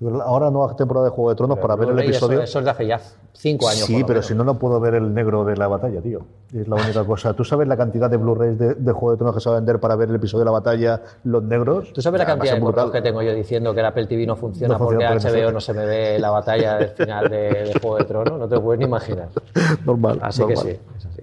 Ahora 0.00 0.48
nueva 0.50 0.76
temporada 0.76 1.06
de 1.06 1.10
Juego 1.10 1.30
de 1.30 1.36
Tronos 1.36 1.58
para 1.58 1.74
ver 1.74 1.88
el 1.88 1.98
eso- 1.98 2.08
episodio. 2.08 2.40
Eso, 2.42 2.60
es 2.60 2.64
de 2.64 2.70
hace 2.70 2.86
ya 2.86 3.00
cinco 3.32 3.68
años. 3.68 3.84
Sí, 3.84 4.04
pero 4.06 4.22
si 4.22 4.32
no, 4.32 4.44
no 4.44 4.56
puedo 4.56 4.78
ver 4.78 4.94
el 4.94 5.12
negro 5.12 5.44
de 5.44 5.56
la 5.56 5.66
batalla, 5.66 6.00
tío. 6.00 6.20
Es 6.54 6.68
la 6.68 6.76
única 6.76 7.04
cosa. 7.04 7.34
¿Tú 7.34 7.44
sabes 7.44 7.66
la 7.66 7.76
cantidad 7.76 8.08
de 8.08 8.16
Blu-rays 8.16 8.56
de, 8.58 8.74
de 8.74 8.92
Juego 8.92 9.10
de 9.10 9.16
Tronos 9.16 9.34
que 9.34 9.40
se 9.40 9.48
va 9.50 9.56
a 9.56 9.58
vender 9.58 9.80
para 9.80 9.96
ver 9.96 10.08
el 10.08 10.14
episodio 10.14 10.40
de 10.40 10.44
la 10.44 10.50
batalla, 10.52 11.02
los 11.24 11.42
negros? 11.42 11.92
¿Tú 11.92 12.00
sabes 12.00 12.20
la 12.20 12.26
cantidad 12.26 12.54
de 12.54 12.60
correos 12.60 12.92
que 12.92 13.02
tengo 13.02 13.22
yo 13.22 13.34
diciendo 13.34 13.74
que 13.74 13.80
el 13.80 13.86
Apple 13.86 14.06
TV 14.06 14.24
no 14.24 14.36
funciona, 14.36 14.74
No 14.74 14.78
funciona 14.78 15.10
porque 15.10 15.28
HBO 15.30 15.46
no 15.46 15.52
no 15.52 15.60
se 15.60 15.74
me 15.74 15.84
ve 15.84 16.18
la 16.20 16.30
batalla 16.30 16.76
del 16.78 16.90
final 16.90 17.28
de, 17.28 17.36
de 17.38 17.78
Juego 17.80 17.96
de 17.98 18.04
Tronos? 18.04 18.38
No 18.38 18.48
te 18.48 18.54
lo 18.54 18.62
puedes 18.62 18.78
ni 18.78 18.84
imaginar. 18.84 19.28
Normal. 19.84 20.20
Así 20.22 20.46
que 20.46 20.54
sí, 20.56 20.68
es 20.96 21.06
así. 21.06 21.22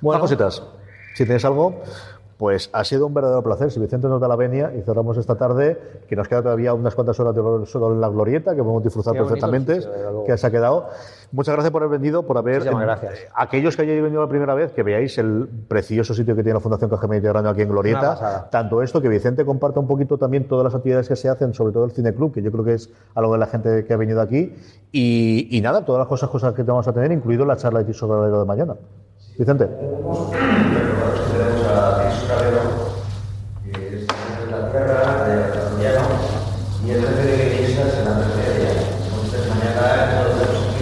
Bueno, 0.00 0.20
cositas. 0.22 0.62
Si 1.14 1.24
tienes 1.24 1.44
algo, 1.44 1.82
Pues 2.36 2.68
ha 2.72 2.84
sido 2.84 3.06
un 3.06 3.14
verdadero 3.14 3.42
placer. 3.42 3.70
Si 3.70 3.78
Vicente 3.78 4.08
nos 4.08 4.20
da 4.20 4.28
la 4.28 4.36
venia 4.36 4.72
y 4.74 4.82
cerramos 4.82 5.16
esta 5.16 5.36
tarde, 5.36 5.78
que 6.08 6.16
nos 6.16 6.28
queda 6.28 6.42
todavía 6.42 6.74
unas 6.74 6.94
cuantas 6.94 7.18
horas 7.20 7.34
de 7.34 7.66
solo 7.66 7.92
en 7.92 8.00
la 8.00 8.08
glorieta, 8.08 8.54
que 8.54 8.62
podemos 8.62 8.82
disfrutar 8.82 9.12
Qué 9.12 9.20
perfectamente, 9.20 9.82
sitio, 9.82 10.24
que 10.24 10.36
se 10.36 10.46
ha 10.46 10.50
quedado. 10.50 10.88
Muchas 11.32 11.54
gracias 11.54 11.72
por 11.72 11.82
haber 11.82 11.98
venido, 11.98 12.24
por 12.24 12.38
haber... 12.38 12.58
Muchísimas 12.58 12.82
gracias. 12.82 13.14
aquellos 13.34 13.76
que 13.76 13.82
hayáis 13.82 14.02
venido 14.02 14.20
la 14.20 14.28
primera 14.28 14.54
vez, 14.54 14.72
que 14.72 14.82
veáis 14.82 15.16
el 15.18 15.48
precioso 15.68 16.14
sitio 16.14 16.34
que 16.34 16.42
tiene 16.42 16.54
la 16.54 16.60
Fundación 16.60 16.90
Caja 16.90 17.06
Mediterráneo 17.06 17.50
aquí 17.50 17.62
en 17.62 17.68
Glorieta. 17.68 18.48
Tanto 18.50 18.82
esto, 18.82 19.00
que 19.00 19.08
Vicente 19.08 19.44
comparta 19.44 19.80
un 19.80 19.86
poquito 19.86 20.18
también 20.18 20.48
todas 20.48 20.64
las 20.64 20.74
actividades 20.74 21.08
que 21.08 21.16
se 21.16 21.28
hacen, 21.28 21.54
sobre 21.54 21.72
todo 21.72 21.84
el 21.84 21.92
Cine 21.92 22.14
Club, 22.14 22.32
que 22.32 22.42
yo 22.42 22.50
creo 22.50 22.64
que 22.64 22.74
es 22.74 22.90
algo 23.14 23.32
de 23.32 23.38
la 23.38 23.46
gente 23.46 23.84
que 23.84 23.92
ha 23.92 23.96
venido 23.96 24.20
aquí. 24.20 24.54
Y, 24.92 25.48
y 25.50 25.60
nada, 25.60 25.84
todas 25.84 25.98
las 25.98 26.08
cosas, 26.08 26.30
cosas 26.30 26.54
que 26.54 26.62
vamos 26.62 26.86
a 26.86 26.92
tener, 26.92 27.12
incluido 27.12 27.44
la 27.44 27.56
charla 27.56 27.82
de 27.82 27.92
sobre 27.92 28.30
de 28.30 28.44
mañana. 28.44 28.76
Vicente. 29.36 29.68
Y 36.84 36.90
es 36.90 37.00
jefe 37.00 37.22
de 37.26 37.36
en 37.98 38.08
la. 38.08 38.70
Entonces, 39.08 39.48
mañana 39.48 39.82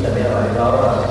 también 0.03 0.27
a 0.27 0.35
la 0.35 0.41
misma 0.43 0.69
hora, 0.69 1.02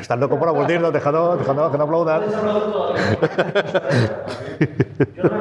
Estás 0.00 0.18
loco 0.18 0.38
por 0.38 0.48
aburrirnos, 0.48 0.92
dejando, 0.92 1.36
dejando 1.36 1.70
que 1.70 1.78
no 1.78 1.84
aplaudan. 1.84 2.22
Yo 2.22 2.42
no 2.42 2.42
me 2.42 2.50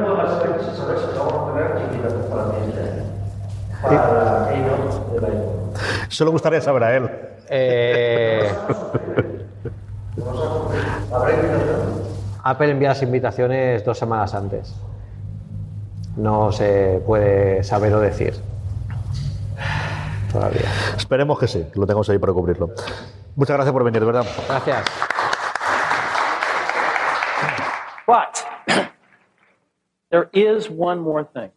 puedo 0.03 0.17
pasar 0.17 0.59
sin 0.63 0.75
saber 0.75 0.99
si 0.99 1.05
vamos 1.17 1.33
a 1.33 1.53
tener 1.53 1.81
invitación 1.93 2.23
para. 2.29 2.45
Para 3.81 4.47
iPhone. 4.49 4.91
Solo 6.09 6.31
gustaría 6.31 6.61
saber 6.61 6.83
a 6.83 6.95
él. 6.95 7.09
Eh, 7.49 8.51
¿Habrá 11.11 11.33
invitación? 11.33 12.11
Apple 12.43 12.71
envía 12.71 12.89
las 12.89 13.01
invitaciones 13.03 13.85
dos 13.85 13.97
semanas 13.97 14.33
antes. 14.33 14.73
No 16.17 16.51
se 16.51 17.01
puede 17.05 17.63
saber 17.63 17.93
o 17.93 17.99
decir. 17.99 18.33
Todavía. 20.31 20.69
Esperemos 20.97 21.39
que 21.39 21.47
sí, 21.47 21.65
que 21.71 21.79
lo 21.79 21.85
tengamos 21.85 22.09
ahí 22.09 22.17
para 22.17 22.33
cubrirlo. 22.33 22.71
Muchas 23.35 23.55
gracias 23.55 23.73
por 23.73 23.83
venir, 23.83 23.99
de 23.99 24.05
verdad. 24.05 24.25
Gracias. 24.47 24.85
But 28.07 28.45
there 30.09 30.29
is 30.33 30.69
one 30.69 30.99
more 30.99 31.23
thing. 31.23 31.51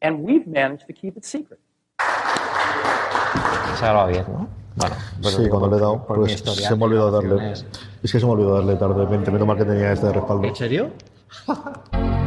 And 0.00 0.24
we've 0.24 0.46
managed 0.46 0.86
to 0.86 0.92
keep 0.92 1.16
it 1.16 1.24
secret. 1.24 1.60
Se 3.78 3.84
ha 3.86 4.06
bien, 4.06 4.24
¿no? 4.28 4.48
Bueno, 4.74 4.96
pues 5.22 5.34
Sí, 5.34 5.48
cuando 5.48 5.68
le 5.68 5.76
he 5.76 5.80
dado, 5.80 6.04
pues 6.06 6.40
se 6.40 6.76
me 6.76 6.82
ha 6.82 6.86
olvidado 6.86 7.10
darle. 7.10 7.52
Es 7.52 8.12
que 8.12 8.20
se 8.20 8.26
me 8.26 8.30
ha 8.30 8.34
olvidado 8.34 8.56
darle 8.56 8.76
tarde, 8.76 9.30
menos 9.30 9.46
mal 9.46 9.56
que 9.56 9.64
tenía 9.64 9.92
este 9.92 10.06
de 10.06 10.12
respaldo. 10.14 10.44
¿En 10.44 10.56
serio? 10.56 10.90